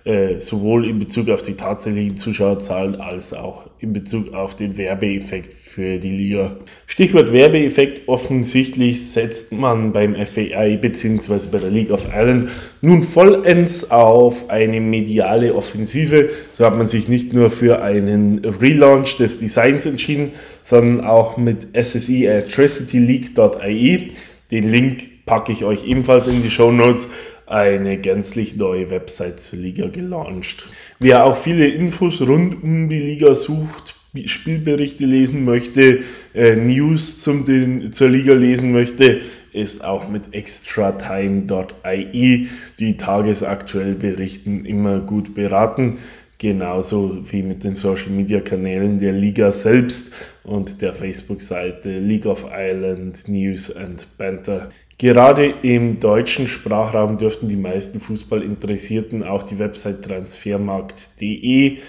äh, 0.06 0.40
sowohl 0.40 0.88
in 0.88 1.00
Bezug 1.00 1.30
auf 1.30 1.42
die 1.42 1.56
tatsächlichen 1.56 2.16
Zuschauerzahlen 2.16 2.96
als 2.96 3.34
auch 3.34 3.72
in 3.80 3.92
Bezug 3.92 4.36
auf 4.36 4.54
den 4.54 4.78
Werbeeffekt 4.78 5.52
für 5.52 5.98
die 5.98 6.12
Liga. 6.12 6.58
Stichwort 6.86 7.34
Werbeeffekt, 7.34 8.08
offensichtlich 8.08 9.12
setzt 9.12 9.52
man 9.52 9.94
beim 9.94 10.16
FAI 10.16 10.78
bzw. 10.78 11.48
bei 11.52 11.58
der 11.58 11.72
League 11.72 11.90
of 11.90 12.06
Ireland 12.06 12.52
nun 12.82 13.02
vollends 13.02 13.90
auf 13.90 14.48
eine 14.52 14.80
mediale 14.80 15.56
Offensive. 15.56 16.30
So 16.54 16.66
hat 16.66 16.78
man 16.78 16.88
sich 16.88 17.10
nicht 17.10 17.34
nur 17.34 17.50
für 17.50 17.82
einen 17.82 18.46
Relaunch 18.46 19.18
des 19.18 19.40
Designs 19.40 19.88
entschieden, 19.88 20.34
sondern 20.62 21.04
auch 21.04 21.38
mit 21.38 21.66
SSE 21.74 22.28
electricityleague.ie. 22.28 24.12
Den 24.52 24.70
Link 24.70 25.26
packe 25.26 25.52
ich 25.52 25.66
euch 25.66 25.88
ebenfalls 25.88 26.28
in 26.28 26.44
die 26.44 26.52
Show 26.52 26.72
Notes. 26.72 27.08
Eine 27.48 27.98
gänzlich 27.98 28.56
neue 28.56 28.90
Website 28.90 29.40
zur 29.40 29.60
Liga 29.60 29.86
gelauncht. 29.88 30.66
Wer 31.00 31.26
auch 31.26 31.38
viele 31.38 31.68
Infos 31.68 32.22
rund 32.22 32.64
um 32.64 32.90
die 32.90 33.00
Liga 33.00 33.36
sucht, 33.36 33.96
Spielberichte 34.26 35.06
lesen 35.06 35.46
möchte, 35.46 36.00
äh, 36.34 36.56
News 36.56 37.20
zum, 37.20 37.46
den, 37.46 37.92
zur 37.92 38.10
Liga 38.10 38.34
lesen 38.34 38.72
möchte, 38.72 39.22
ist 39.52 39.84
auch 39.84 40.10
mit 40.10 40.34
extratime.ie, 40.34 42.48
die 42.80 42.98
tagesaktuell 42.98 43.94
berichten, 43.96 44.66
immer 44.66 45.02
gut 45.02 45.36
beraten 45.36 46.00
genauso 46.38 47.32
wie 47.32 47.44
mit 47.44 47.64
den 47.64 47.76
Social 47.76 48.10
Media 48.10 48.42
Kanälen 48.42 48.98
der 48.98 49.14
Liga 49.14 49.52
selbst 49.52 50.14
und 50.44 50.82
der 50.82 50.94
Facebook-Seite 50.94 52.00
League 52.00 52.26
of 52.26 52.46
Ireland 52.46 53.28
News 53.28 53.76
and 53.76 54.08
Banter. 54.18 54.70
Gerade 54.98 55.48
im 55.62 56.00
deutschen 56.00 56.48
Sprachraum 56.48 57.18
dürften 57.18 57.48
die 57.48 57.58
meisten 57.58 58.00
Fußballinteressierten 58.00 59.24
auch 59.24 59.44
die 59.44 59.60
Website 59.60 60.04
transfermarkt.de 60.04 61.80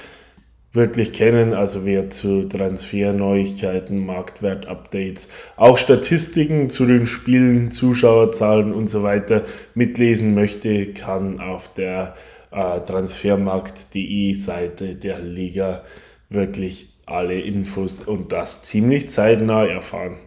wirklich 0.77 1.13
kennen, 1.13 1.55
also 1.55 1.85
wer 1.85 2.11
zu 2.11 2.49
Transferneuigkeiten, 2.49 4.05
Marktwertupdates, 4.05 5.31
auch 5.57 5.79
Statistiken 5.79 6.71
zu 6.71 6.85
den 6.85 7.07
Spielen, 7.07 7.71
Zuschauerzahlen 7.71 8.73
und 8.73 8.89
so 8.89 9.03
weiter 9.03 9.43
mitlesen 9.75 10.35
möchte, 10.35 10.93
kann 10.93 11.41
auf 11.41 11.73
der 11.75 12.15
äh, 12.53 12.81
transfermarkt.de 12.81 14.35
Seite 14.35 14.95
der 14.95 15.21
Liga 15.21 15.83
wirklich 16.29 16.89
alle 17.07 17.41
Infos 17.41 18.01
und 18.01 18.33
das 18.33 18.63
ziemlich 18.63 19.09
zeitnah 19.09 19.65
erfahren. 19.65 20.19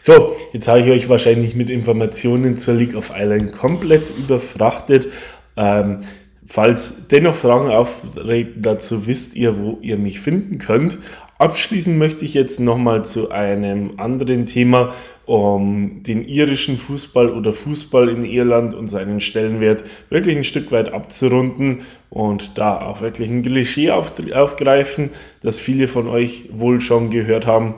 So, 0.00 0.36
jetzt 0.52 0.68
habe 0.68 0.80
ich 0.80 0.90
euch 0.90 1.08
wahrscheinlich 1.08 1.54
mit 1.54 1.70
Informationen 1.70 2.56
zur 2.56 2.74
League 2.74 2.94
of 2.94 3.12
Island 3.14 3.52
komplett 3.52 4.10
überfrachtet. 4.16 5.08
Ähm, 5.56 6.00
falls 6.46 7.08
dennoch 7.08 7.34
Fragen 7.34 7.70
auftreten 7.70 8.62
dazu, 8.62 9.06
wisst 9.06 9.36
ihr, 9.36 9.58
wo 9.58 9.78
ihr 9.82 9.98
mich 9.98 10.20
finden 10.20 10.58
könnt. 10.58 10.98
Abschließen 11.40 11.96
möchte 11.96 12.26
ich 12.26 12.34
jetzt 12.34 12.60
nochmal 12.60 13.02
zu 13.02 13.30
einem 13.30 13.92
anderen 13.96 14.44
Thema, 14.44 14.92
um 15.24 16.02
den 16.02 16.22
irischen 16.22 16.76
Fußball 16.76 17.30
oder 17.30 17.54
Fußball 17.54 18.10
in 18.10 18.24
Irland 18.24 18.74
und 18.74 18.88
seinen 18.88 19.22
Stellenwert 19.22 19.84
wirklich 20.10 20.36
ein 20.36 20.44
Stück 20.44 20.70
weit 20.70 20.92
abzurunden 20.92 21.78
und 22.10 22.58
da 22.58 22.82
auch 22.82 23.00
wirklich 23.00 23.30
ein 23.30 23.40
Klischee 23.40 23.90
aufgreifen, 23.90 25.08
das 25.40 25.58
viele 25.58 25.88
von 25.88 26.08
euch 26.08 26.50
wohl 26.52 26.82
schon 26.82 27.08
gehört 27.08 27.46
haben. 27.46 27.74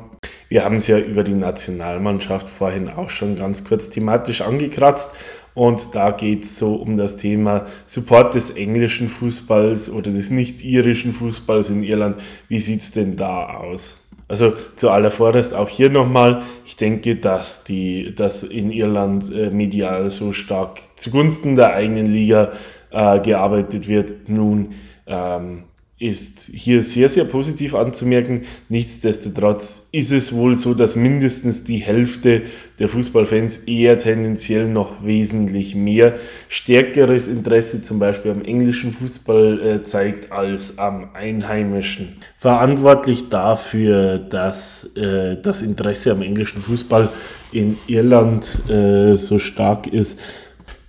Wir 0.53 0.67
haben 0.67 0.77
es 0.77 0.87
ja 0.87 0.99
über 0.99 1.25
die 1.25 1.33
Nationalmannschaft 1.33 2.51
vorhin 2.51 2.91
auch 2.91 3.09
schon 3.09 3.37
ganz 3.37 3.65
kurz 3.65 3.89
thematisch 3.89 4.43
angekratzt 4.43 5.17
und 5.55 5.95
da 5.95 6.11
geht 6.11 6.45
es 6.45 6.59
so 6.59 6.75
um 6.75 6.99
das 6.99 7.17
Thema 7.17 7.65
Support 7.87 8.35
des 8.35 8.51
englischen 8.51 9.09
Fußballs 9.09 9.91
oder 9.91 10.11
des 10.11 10.31
nicht-irischen 10.31 11.15
Fußballs 11.15 11.71
in 11.71 11.83
Irland. 11.83 12.19
Wie 12.49 12.59
sieht 12.59 12.83
es 12.83 12.91
denn 12.91 13.17
da 13.17 13.47
aus? 13.47 14.11
Also 14.29 14.53
zu 14.77 14.91
aller 14.91 15.11
Vorderst 15.11 15.55
auch 15.55 15.71
hier 15.71 15.89
nochmal, 15.89 16.43
ich 16.67 16.77
denke, 16.77 17.17
dass, 17.17 17.65
die, 17.65 18.15
dass 18.15 18.43
in 18.43 18.71
Irland 18.71 19.33
äh, 19.35 19.49
medial 19.49 20.11
so 20.11 20.35
stark 20.35 20.81
zugunsten 20.97 21.57
der 21.57 21.73
eigenen 21.73 22.05
Liga 22.05 22.53
äh, 22.91 23.21
gearbeitet 23.21 23.89
wird. 23.89 24.29
Nun 24.29 24.75
ähm, 25.07 25.65
ist 26.03 26.51
hier 26.53 26.83
sehr, 26.83 27.09
sehr 27.09 27.25
positiv 27.25 27.75
anzumerken. 27.75 28.43
Nichtsdestotrotz 28.69 29.89
ist 29.93 30.11
es 30.11 30.35
wohl 30.35 30.57
so, 30.57 30.75
dass 30.75 30.97
mindestens 30.97 31.63
die 31.63 31.77
Hälfte 31.77 32.43
der 32.81 32.89
Fußballfans 32.89 33.59
eher 33.59 33.99
tendenziell 34.01 34.69
noch 34.69 35.05
wesentlich 35.05 35.77
mehr 35.77 36.15
stärkeres 36.49 37.29
Interesse 37.29 37.83
zum 37.83 38.01
Beispiel 38.01 38.33
am 38.33 38.43
englischen 38.43 38.93
Fußball 38.93 39.61
äh, 39.61 39.83
zeigt 39.85 40.33
als 40.33 40.79
am 40.79 41.11
einheimischen. 41.15 42.17
Verantwortlich 42.39 43.29
dafür, 43.29 44.19
dass 44.19 44.97
äh, 44.97 45.37
das 45.41 45.63
Interesse 45.63 46.11
am 46.11 46.23
englischen 46.23 46.61
Fußball 46.61 47.09
in 47.53 47.79
Irland 47.87 48.69
äh, 48.69 49.15
so 49.15 49.39
stark 49.39 49.87
ist, 49.87 50.21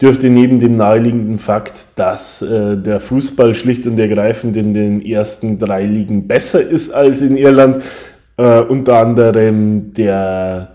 dürfte 0.04 0.30
neben 0.30 0.60
dem 0.60 0.76
naheliegenden 0.76 1.40
Fakt, 1.40 1.88
dass 1.96 2.42
äh, 2.42 2.78
der 2.78 3.00
Fußball 3.00 3.56
schlicht 3.56 3.88
und 3.88 3.98
ergreifend 3.98 4.58
in 4.58 4.74
den 4.74 5.02
ersten 5.02 5.58
drei 5.58 5.86
Ligen 5.86 6.28
besser 6.28 6.62
ist 6.62 6.94
als 6.94 7.22
in 7.22 7.38
Irland, 7.38 7.80
äh, 8.36 8.60
unter 8.60 8.98
anderem 8.98 9.94
der 9.94 10.74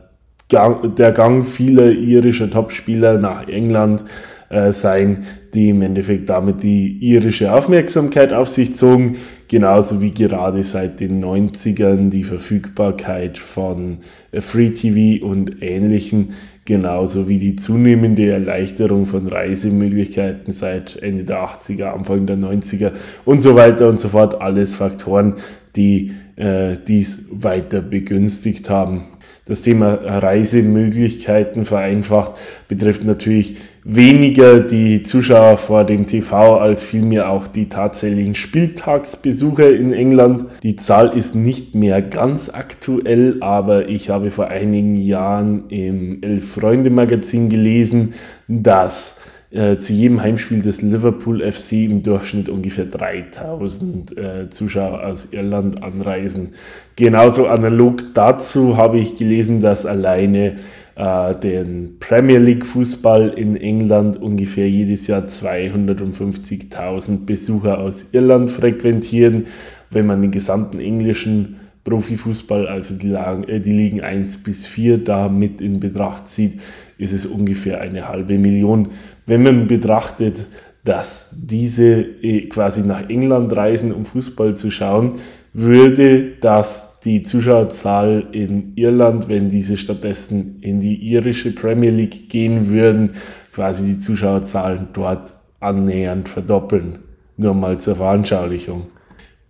Gang, 0.49 0.95
der 0.95 1.13
Gang 1.13 1.45
vieler 1.45 1.91
irischer 1.91 2.51
Topspieler 2.51 3.19
nach 3.19 3.47
England 3.49 4.03
äh, 4.51 4.73
sein, 4.73 5.27
die 5.55 5.71
im 5.71 5.83
Endeffekt 5.83 6.29
damit 6.29 6.63
die 6.63 6.99
irische 7.01 7.53
Aufmerksamkeit 7.53 8.33
auf 8.33 8.49
sich 8.49 8.75
zogen, 8.75 9.17
genauso 9.49 10.01
wie 10.01 10.13
gerade 10.13 10.63
seit 10.63 11.01
den 11.01 11.25
90ern 11.25 12.09
die 12.09 12.25
Verfügbarkeit 12.25 13.39
von 13.39 13.99
äh, 14.33 14.41
Free 14.41 14.71
TV 14.71 15.25
und 15.25 15.63
ähnlichem 15.63 16.29
genauso 16.69 17.29
wie 17.29 17.39
die 17.39 17.57
zunehmende 17.57 18.31
Erleichterung 18.31 19.07
von 19.07 19.27
Reisemöglichkeiten 19.27 20.53
seit 20.53 20.97
Ende 20.97 21.25
der 21.25 21.39
80er, 21.39 21.95
Anfang 21.95 22.27
der 22.27 22.37
90er 22.37 22.93
und 23.25 23.41
so 23.41 23.55
weiter 23.55 23.89
und 23.89 23.99
so 23.99 24.11
fort. 24.11 24.39
Alles 24.43 24.75
Faktoren, 24.75 25.37
die 25.77 26.13
äh, 26.37 26.77
dies 26.87 27.29
weiter 27.33 27.81
begünstigt 27.81 28.69
haben. 28.69 29.07
Das 29.49 29.63
Thema 29.63 29.95
Reisemöglichkeiten 29.95 31.65
vereinfacht 31.65 32.33
betrifft 32.69 33.05
natürlich 33.05 33.57
weniger 33.83 34.61
die 34.61 35.03
Zuschauer 35.03 35.57
vor 35.57 35.85
dem 35.85 36.05
TV 36.07 36.59
als 36.59 36.85
vielmehr 36.85 37.31
auch 37.31 37.47
die 37.47 37.71
tatsächlichen 37.71 38.35
Spieltagsbesucher 38.35 39.75
in 39.75 39.95
England. 39.95 40.45
Die 40.63 40.77
Zahl 40.77 41.17
ist 41.17 41.35
nicht 41.35 41.75
mehr 41.75 42.03
ganz 42.03 42.51
aktuell, 42.51 43.39
aber 43.41 43.89
ich 43.89 44.11
habe 44.11 44.31
vor 44.31 44.49
einigen 44.49 44.97
Jahren 44.97 45.71
im 45.71 46.23
Elf 46.23 46.53
Freunde 46.53 46.91
Magazin 46.91 47.49
gelesen, 47.49 48.13
dass 48.49 49.19
äh, 49.51 49.77
zu 49.77 49.95
jedem 49.95 50.21
Heimspiel 50.21 50.61
des 50.61 50.83
Liverpool 50.83 51.41
FC 51.41 51.85
im 51.85 52.03
Durchschnitt 52.03 52.49
ungefähr 52.49 52.85
3000 52.85 54.19
äh, 54.19 54.51
Zuschauer 54.51 55.07
aus 55.07 55.33
Irland 55.33 55.83
anreisen. 55.83 56.51
Genauso 56.97 57.47
analog 57.47 58.15
dazu 58.15 58.77
habe 58.77 58.99
ich 58.99 59.17
gelesen, 59.17 59.61
dass 59.61 59.87
alleine 59.87 60.57
äh, 60.97 61.35
den 61.37 61.97
Premier 61.99 62.41
League 62.41 62.67
Fußball 62.67 63.31
in 63.31 63.57
England 63.57 64.21
ungefähr 64.21 64.69
jedes 64.69 65.07
Jahr 65.07 65.23
250.000 65.23 67.25
Besucher 67.25 67.79
aus 67.79 68.09
Irland 68.13 68.51
frequentieren. 68.51 69.47
Wenn 69.91 70.07
man 70.07 70.21
den 70.21 70.31
gesamten 70.31 70.79
englischen 70.79 71.57
Profifußball, 71.85 72.69
also 72.69 72.97
die, 72.97 73.09
Lagen, 73.09 73.45
äh, 73.45 73.61
die 73.61 73.73
Ligen 73.73 74.03
1 74.03 74.43
bis 74.43 74.67
4 74.67 75.05
da 75.05 75.29
mit 75.29 75.61
in 75.61 75.81
Betracht 75.81 76.27
zieht, 76.27 76.61
ist 76.99 77.13
es 77.13 77.25
ungefähr 77.25 77.81
eine 77.81 78.09
halbe 78.09 78.37
Million. 78.37 78.89
Wenn 79.29 79.43
man 79.43 79.67
betrachtet, 79.67 80.49
dass 80.85 81.35
diese 81.37 82.01
äh, 82.23 82.49
quasi 82.49 82.81
nach 82.81 83.11
England 83.11 83.55
reisen, 83.55 83.93
um 83.93 84.07
Fußball 84.07 84.55
zu 84.55 84.71
schauen, 84.71 85.13
würde 85.53 86.37
das 86.41 87.01
die 87.01 87.21
Zuschauerzahl 87.21 88.29
in 88.33 88.73
Irland, 88.77 89.29
wenn 89.29 89.51
diese 89.51 89.77
stattdessen 89.77 90.61
in 90.63 90.81
die 90.81 90.97
irische 91.13 91.55
Premier 91.55 91.91
League 91.91 92.31
gehen 92.31 92.69
würden, 92.69 93.11
quasi 93.53 93.85
die 93.85 93.99
Zuschauerzahlen 93.99 94.89
dort 94.95 95.35
annähernd 95.61 96.31
verdoppeln. 96.31 97.01
Nur 97.37 97.53
mal 97.53 97.79
zur 97.79 97.97
Veranschaulichung. 97.97 98.87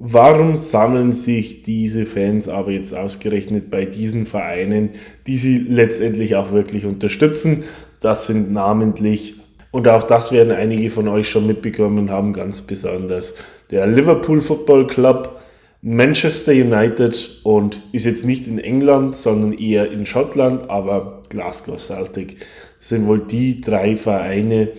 Warum 0.00 0.56
sammeln 0.56 1.12
sich 1.12 1.62
diese 1.62 2.05
Fans 2.05 2.48
aber 2.48 2.72
jetzt 2.72 2.96
ausgerechnet 2.96 3.70
bei 3.70 3.84
diesen 3.84 4.26
Vereinen, 4.26 4.90
die 5.28 5.38
sie 5.38 5.59
letztendlich 5.59 6.34
auch 6.34 6.50
wirklich 6.50 6.84
unterstützen? 6.84 7.62
Das 8.00 8.26
sind 8.26 8.52
namentlich, 8.52 9.38
und 9.70 9.89
auch 9.89 10.03
das 10.03 10.32
werden 10.32 10.53
einige 10.53 10.90
von 10.90 11.09
euch 11.09 11.28
schon 11.28 11.47
mitbekommen 11.47 12.11
haben, 12.11 12.32
ganz 12.32 12.62
besonders 12.62 13.35
der 13.70 13.86
Liverpool 13.86 14.40
Football 14.40 14.86
Club, 14.86 15.40
Manchester 15.82 16.53
United 16.53 17.40
und 17.45 17.81
ist 17.93 18.07
jetzt 18.07 18.24
nicht 18.24 18.49
in 18.49 18.59
England, 18.59 19.15
sondern 19.15 19.53
eher 19.53 19.93
in 19.93 20.07
Schottland, 20.07 20.69
aber 20.70 21.23
Glasgow 21.28 21.81
Celtic 21.81 22.36
sind 22.81 23.07
wohl 23.07 23.20
die 23.20 23.61
drei 23.61 23.95
Vereine, 23.95 24.70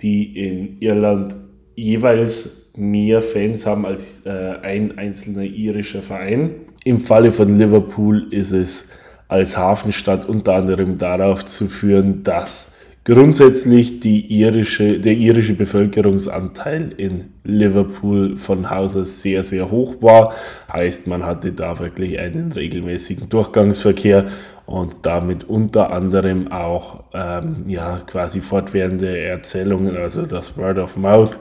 die 0.00 0.36
in 0.46 0.78
Irland 0.80 1.36
jeweils 1.74 2.70
mehr 2.76 3.22
Fans 3.22 3.66
haben 3.66 3.84
als 3.86 4.24
äh, 4.26 4.30
ein 4.62 4.98
einzelner 4.98 5.42
irischer 5.42 6.02
Verein. 6.02 6.54
Im 6.84 7.00
Falle 7.00 7.32
von 7.32 7.58
Liverpool 7.58 8.26
ist 8.30 8.52
es 8.52 8.88
als 9.28 9.56
Hafenstadt 9.56 10.24
unter 10.24 10.54
anderem 10.54 10.96
darauf 10.96 11.44
zu 11.44 11.68
führen, 11.68 12.22
dass 12.22 12.72
grundsätzlich 13.04 14.00
die 14.00 14.26
irische, 14.26 15.00
der 15.00 15.14
irische 15.14 15.54
Bevölkerungsanteil 15.54 16.90
in 16.96 17.32
Liverpool 17.44 18.36
von 18.36 18.70
Haus 18.70 18.96
aus 18.96 19.22
sehr, 19.22 19.42
sehr 19.42 19.70
hoch 19.70 19.96
war. 20.00 20.34
Heißt, 20.72 21.06
man 21.06 21.24
hatte 21.24 21.52
da 21.52 21.78
wirklich 21.78 22.18
einen 22.18 22.52
regelmäßigen 22.52 23.28
Durchgangsverkehr 23.28 24.26
und 24.66 25.06
damit 25.06 25.44
unter 25.44 25.90
anderem 25.90 26.52
auch 26.52 27.04
ähm, 27.14 27.64
ja, 27.66 28.00
quasi 28.06 28.40
fortwährende 28.40 29.18
Erzählungen, 29.18 29.96
also 29.96 30.26
das 30.26 30.58
Word 30.58 30.78
of 30.78 30.96
Mouth 30.96 31.38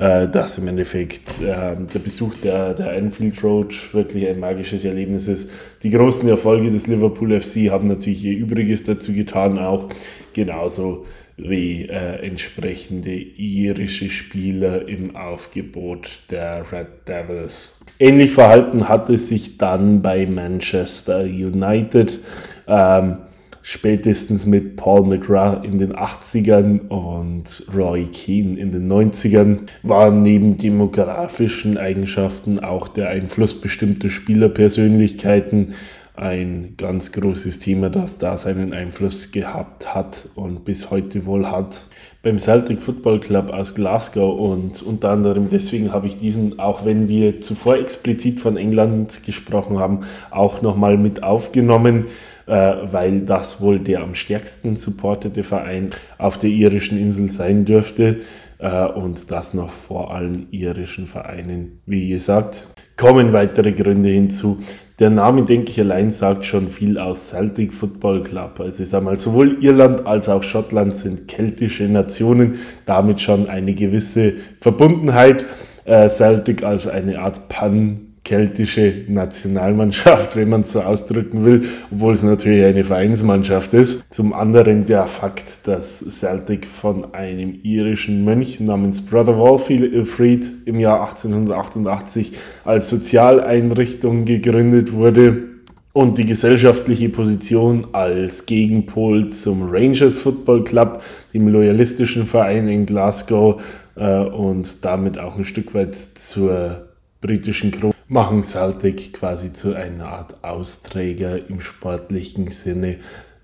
äh, 0.00 0.28
dass 0.28 0.56
im 0.56 0.66
Endeffekt 0.66 1.42
äh, 1.42 1.76
der 1.76 1.98
Besuch 1.98 2.34
der, 2.36 2.72
der 2.72 2.92
Anfield 2.92 3.44
Road 3.44 3.74
wirklich 3.92 4.26
ein 4.26 4.40
magisches 4.40 4.82
Erlebnis 4.86 5.28
ist. 5.28 5.50
Die 5.82 5.90
großen 5.90 6.26
Erfolge 6.26 6.70
des 6.70 6.86
Liverpool 6.86 7.38
FC 7.38 7.70
haben 7.70 7.86
natürlich 7.86 8.24
ihr 8.24 8.38
Übriges 8.38 8.82
dazu 8.84 9.12
getan, 9.12 9.58
auch 9.58 9.90
genauso 10.32 11.04
wie 11.36 11.84
äh, 11.84 12.26
entsprechende 12.26 13.12
irische 13.12 14.08
Spieler 14.08 14.88
im 14.88 15.16
Aufgebot 15.16 16.22
der 16.30 16.64
Red 16.72 17.06
Devils. 17.06 17.78
Ähnlich 17.98 18.32
verhalten 18.32 18.88
hat 18.88 19.10
es 19.10 19.28
sich 19.28 19.58
dann 19.58 20.00
bei 20.00 20.24
Manchester 20.24 21.24
United. 21.24 22.20
Ähm, 22.66 23.18
spätestens 23.62 24.46
mit 24.46 24.76
Paul 24.76 25.06
McGrath 25.06 25.64
in 25.64 25.78
den 25.78 25.94
80ern 25.94 26.88
und 26.88 27.66
Roy 27.74 28.06
Keane 28.06 28.58
in 28.58 28.72
den 28.72 28.90
90ern 28.90 29.60
waren 29.82 30.22
neben 30.22 30.56
demografischen 30.56 31.76
Eigenschaften 31.76 32.60
auch 32.60 32.88
der 32.88 33.08
Einfluss 33.08 33.60
bestimmter 33.60 34.08
Spielerpersönlichkeiten 34.08 35.74
ein 36.20 36.74
ganz 36.76 37.12
großes 37.12 37.60
Thema, 37.60 37.88
das 37.88 38.18
da 38.18 38.36
seinen 38.36 38.74
Einfluss 38.74 39.32
gehabt 39.32 39.94
hat 39.94 40.28
und 40.34 40.66
bis 40.66 40.90
heute 40.90 41.24
wohl 41.24 41.46
hat. 41.46 41.86
Beim 42.22 42.38
Celtic 42.38 42.82
Football 42.82 43.20
Club 43.20 43.50
aus 43.50 43.74
Glasgow 43.74 44.38
und 44.38 44.82
unter 44.82 45.10
anderem 45.10 45.48
deswegen 45.48 45.92
habe 45.92 46.08
ich 46.08 46.16
diesen, 46.16 46.58
auch 46.58 46.84
wenn 46.84 47.08
wir 47.08 47.40
zuvor 47.40 47.78
explizit 47.78 48.38
von 48.38 48.58
England 48.58 49.22
gesprochen 49.24 49.78
haben, 49.78 50.00
auch 50.30 50.60
nochmal 50.60 50.98
mit 50.98 51.22
aufgenommen 51.22 52.06
weil 52.52 53.20
das 53.22 53.60
wohl 53.60 53.80
der 53.80 54.02
am 54.02 54.14
stärksten 54.14 54.76
supportete 54.76 55.42
Verein 55.42 55.90
auf 56.18 56.38
der 56.38 56.50
irischen 56.50 56.98
Insel 56.98 57.28
sein 57.28 57.64
dürfte 57.64 58.18
äh, 58.58 58.86
und 58.86 59.30
das 59.30 59.54
noch 59.54 59.70
vor 59.70 60.14
allen 60.14 60.48
irischen 60.50 61.06
Vereinen. 61.06 61.80
Wie 61.86 62.08
gesagt, 62.08 62.68
kommen 62.96 63.32
weitere 63.32 63.72
Gründe 63.72 64.10
hinzu. 64.10 64.60
Der 64.98 65.08
Name, 65.08 65.44
denke 65.44 65.70
ich, 65.70 65.80
allein 65.80 66.10
sagt 66.10 66.44
schon 66.44 66.68
viel 66.68 66.98
aus 66.98 67.30
Celtic 67.30 67.72
Football 67.72 68.22
Club. 68.22 68.60
Also 68.60 68.82
ich 68.82 68.90
sage 68.90 69.04
mal, 69.04 69.16
sowohl 69.16 69.56
Irland 69.64 70.04
als 70.06 70.28
auch 70.28 70.42
Schottland 70.42 70.94
sind 70.94 71.26
keltische 71.26 71.84
Nationen, 71.84 72.56
damit 72.84 73.22
schon 73.22 73.48
eine 73.48 73.72
gewisse 73.72 74.34
Verbundenheit. 74.60 75.46
Äh, 75.86 76.10
Celtic 76.10 76.62
als 76.62 76.86
eine 76.86 77.20
Art 77.20 77.48
Pan 77.48 78.09
keltische 78.30 79.06
Nationalmannschaft, 79.08 80.36
wenn 80.36 80.50
man 80.50 80.60
es 80.60 80.70
so 80.70 80.82
ausdrücken 80.82 81.44
will, 81.44 81.64
obwohl 81.90 82.12
es 82.12 82.22
natürlich 82.22 82.64
eine 82.64 82.84
Vereinsmannschaft 82.84 83.74
ist. 83.74 84.04
Zum 84.08 84.32
anderen 84.32 84.84
der 84.84 85.08
Fakt, 85.08 85.66
dass 85.66 85.98
Celtic 85.98 86.64
von 86.64 87.12
einem 87.12 87.58
irischen 87.64 88.24
Mönch 88.24 88.60
namens 88.60 89.02
Brother 89.02 89.36
Walfried 89.36 90.52
im 90.64 90.78
Jahr 90.78 91.00
1888 91.00 92.34
als 92.64 92.88
Sozialeinrichtung 92.88 94.24
gegründet 94.26 94.92
wurde 94.92 95.48
und 95.92 96.16
die 96.16 96.24
gesellschaftliche 96.24 97.08
Position 97.08 97.88
als 97.90 98.46
Gegenpol 98.46 99.26
zum 99.30 99.68
Rangers 99.68 100.20
Football 100.20 100.62
Club, 100.62 101.02
dem 101.34 101.48
loyalistischen 101.48 102.26
Verein 102.26 102.68
in 102.68 102.86
Glasgow 102.86 103.60
äh, 103.96 104.20
und 104.20 104.84
damit 104.84 105.18
auch 105.18 105.36
ein 105.36 105.42
Stück 105.42 105.74
weit 105.74 105.96
zur 105.96 106.86
britischen 107.20 107.72
Krone 107.72 107.94
machen 108.10 108.42
Celtic 108.42 109.12
quasi 109.12 109.52
zu 109.52 109.74
einer 109.74 110.08
Art 110.08 110.42
Austräger 110.42 111.48
im 111.48 111.60
sportlichen 111.60 112.50
Sinne 112.50 112.96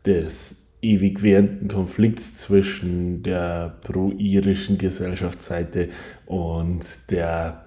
des 0.05 0.73
ewig 0.83 1.23
währenden 1.23 1.69
Konflikts 1.69 2.35
zwischen 2.35 3.23
der 3.23 3.77
pro-irischen 3.83 4.77
Gesellschaftsseite 4.77 5.89
und 6.27 6.85
der 7.11 7.65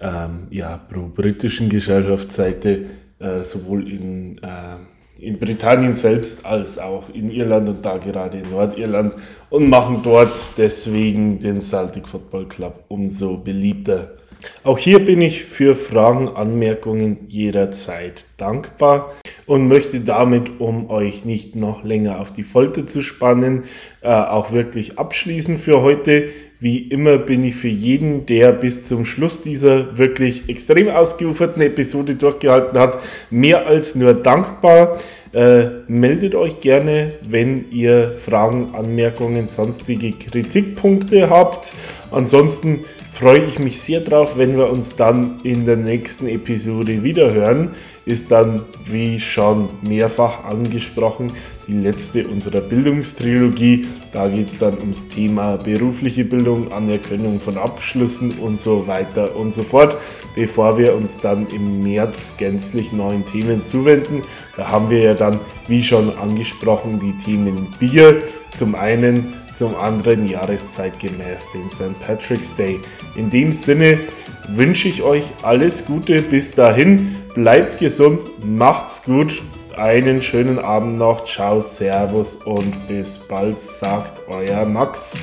ähm, 0.00 0.46
ja, 0.50 0.78
pro-britischen 0.78 1.68
Gesellschaftsseite, 1.68 2.86
äh, 3.18 3.44
sowohl 3.44 3.86
in, 3.86 4.38
äh, 4.38 4.76
in 5.18 5.38
Britannien 5.38 5.92
selbst 5.92 6.46
als 6.46 6.78
auch 6.78 7.10
in 7.10 7.30
Irland 7.30 7.68
und 7.68 7.84
da 7.84 7.98
gerade 7.98 8.38
in 8.38 8.48
Nordirland 8.48 9.14
und 9.50 9.68
machen 9.68 10.00
dort 10.02 10.52
deswegen 10.56 11.38
den 11.38 11.60
Celtic 11.60 12.08
Football 12.08 12.48
Club 12.48 12.84
umso 12.88 13.36
beliebter. 13.36 14.16
Auch 14.62 14.78
hier 14.78 14.98
bin 14.98 15.20
ich 15.22 15.44
für 15.44 15.74
Fragen, 15.74 16.28
Anmerkungen 16.28 17.26
jederzeit 17.28 18.24
dankbar 18.36 19.12
und 19.46 19.68
möchte 19.68 20.00
damit, 20.00 20.60
um 20.60 20.90
euch 20.90 21.24
nicht 21.24 21.56
noch 21.56 21.82
länger 21.84 22.20
auf 22.20 22.32
die 22.32 22.42
Folter 22.42 22.86
zu 22.86 23.02
spannen, 23.02 23.64
äh, 24.02 24.08
auch 24.08 24.52
wirklich 24.52 24.98
abschließen 24.98 25.58
für 25.58 25.82
heute. 25.82 26.28
Wie 26.62 26.76
immer 26.76 27.16
bin 27.16 27.42
ich 27.42 27.56
für 27.56 27.68
jeden, 27.68 28.26
der 28.26 28.52
bis 28.52 28.84
zum 28.84 29.06
Schluss 29.06 29.40
dieser 29.40 29.96
wirklich 29.96 30.48
extrem 30.50 30.88
ausgeuferten 30.88 31.62
Episode 31.62 32.16
durchgehalten 32.16 32.78
hat, 32.78 32.98
mehr 33.30 33.66
als 33.66 33.94
nur 33.94 34.12
dankbar. 34.12 34.98
Äh, 35.32 35.66
meldet 35.88 36.34
euch 36.34 36.60
gerne, 36.60 37.14
wenn 37.22 37.70
ihr 37.70 38.12
Fragen, 38.12 38.74
Anmerkungen, 38.74 39.48
sonstige 39.48 40.12
Kritikpunkte 40.12 41.30
habt. 41.30 41.72
Ansonsten 42.10 42.80
freue 43.20 43.44
ich 43.44 43.58
mich 43.58 43.82
sehr 43.82 44.00
drauf, 44.00 44.38
wenn 44.38 44.56
wir 44.56 44.70
uns 44.70 44.96
dann 44.96 45.40
in 45.42 45.66
der 45.66 45.76
nächsten 45.76 46.26
Episode 46.26 47.02
wiederhören. 47.02 47.72
Ist 48.06 48.30
dann, 48.30 48.62
wie 48.86 49.20
schon 49.20 49.68
mehrfach 49.82 50.44
angesprochen, 50.44 51.30
die 51.70 51.78
letzte 51.78 52.26
unserer 52.26 52.60
Bildungstrilogie. 52.60 53.86
Da 54.12 54.28
geht 54.28 54.46
es 54.46 54.58
dann 54.58 54.78
ums 54.78 55.08
Thema 55.08 55.56
berufliche 55.56 56.24
Bildung, 56.24 56.72
Anerkennung 56.72 57.40
von 57.40 57.56
Abschlüssen 57.56 58.32
und 58.38 58.60
so 58.60 58.86
weiter 58.86 59.36
und 59.36 59.54
so 59.54 59.62
fort, 59.62 59.96
bevor 60.34 60.78
wir 60.78 60.94
uns 60.96 61.20
dann 61.20 61.46
im 61.48 61.80
März 61.80 62.34
gänzlich 62.38 62.92
neuen 62.92 63.24
Themen 63.24 63.64
zuwenden. 63.64 64.22
Da 64.56 64.68
haben 64.68 64.90
wir 64.90 65.00
ja 65.00 65.14
dann, 65.14 65.38
wie 65.68 65.82
schon 65.82 66.16
angesprochen, 66.18 66.98
die 66.98 67.16
Themen 67.16 67.68
Bier. 67.78 68.20
Zum 68.50 68.74
einen 68.74 69.32
zum 69.54 69.76
anderen 69.76 70.28
jahreszeitgemäß 70.28 71.52
den 71.52 71.68
St. 71.68 71.98
Patrick's 72.00 72.54
Day. 72.56 72.80
In 73.14 73.30
dem 73.30 73.52
Sinne 73.52 74.00
wünsche 74.48 74.88
ich 74.88 75.02
euch 75.02 75.26
alles 75.42 75.86
Gute 75.86 76.22
bis 76.22 76.54
dahin. 76.54 77.14
Bleibt 77.34 77.78
gesund, 77.78 78.22
macht's 78.44 79.04
gut. 79.04 79.40
Einen 79.80 80.20
schönen 80.20 80.58
Abend 80.58 80.98
noch. 80.98 81.24
Ciao, 81.24 81.62
Servus 81.62 82.34
und 82.34 82.86
bis 82.86 83.18
bald, 83.18 83.58
sagt 83.58 84.20
euer 84.28 84.66
Max. 84.66 85.16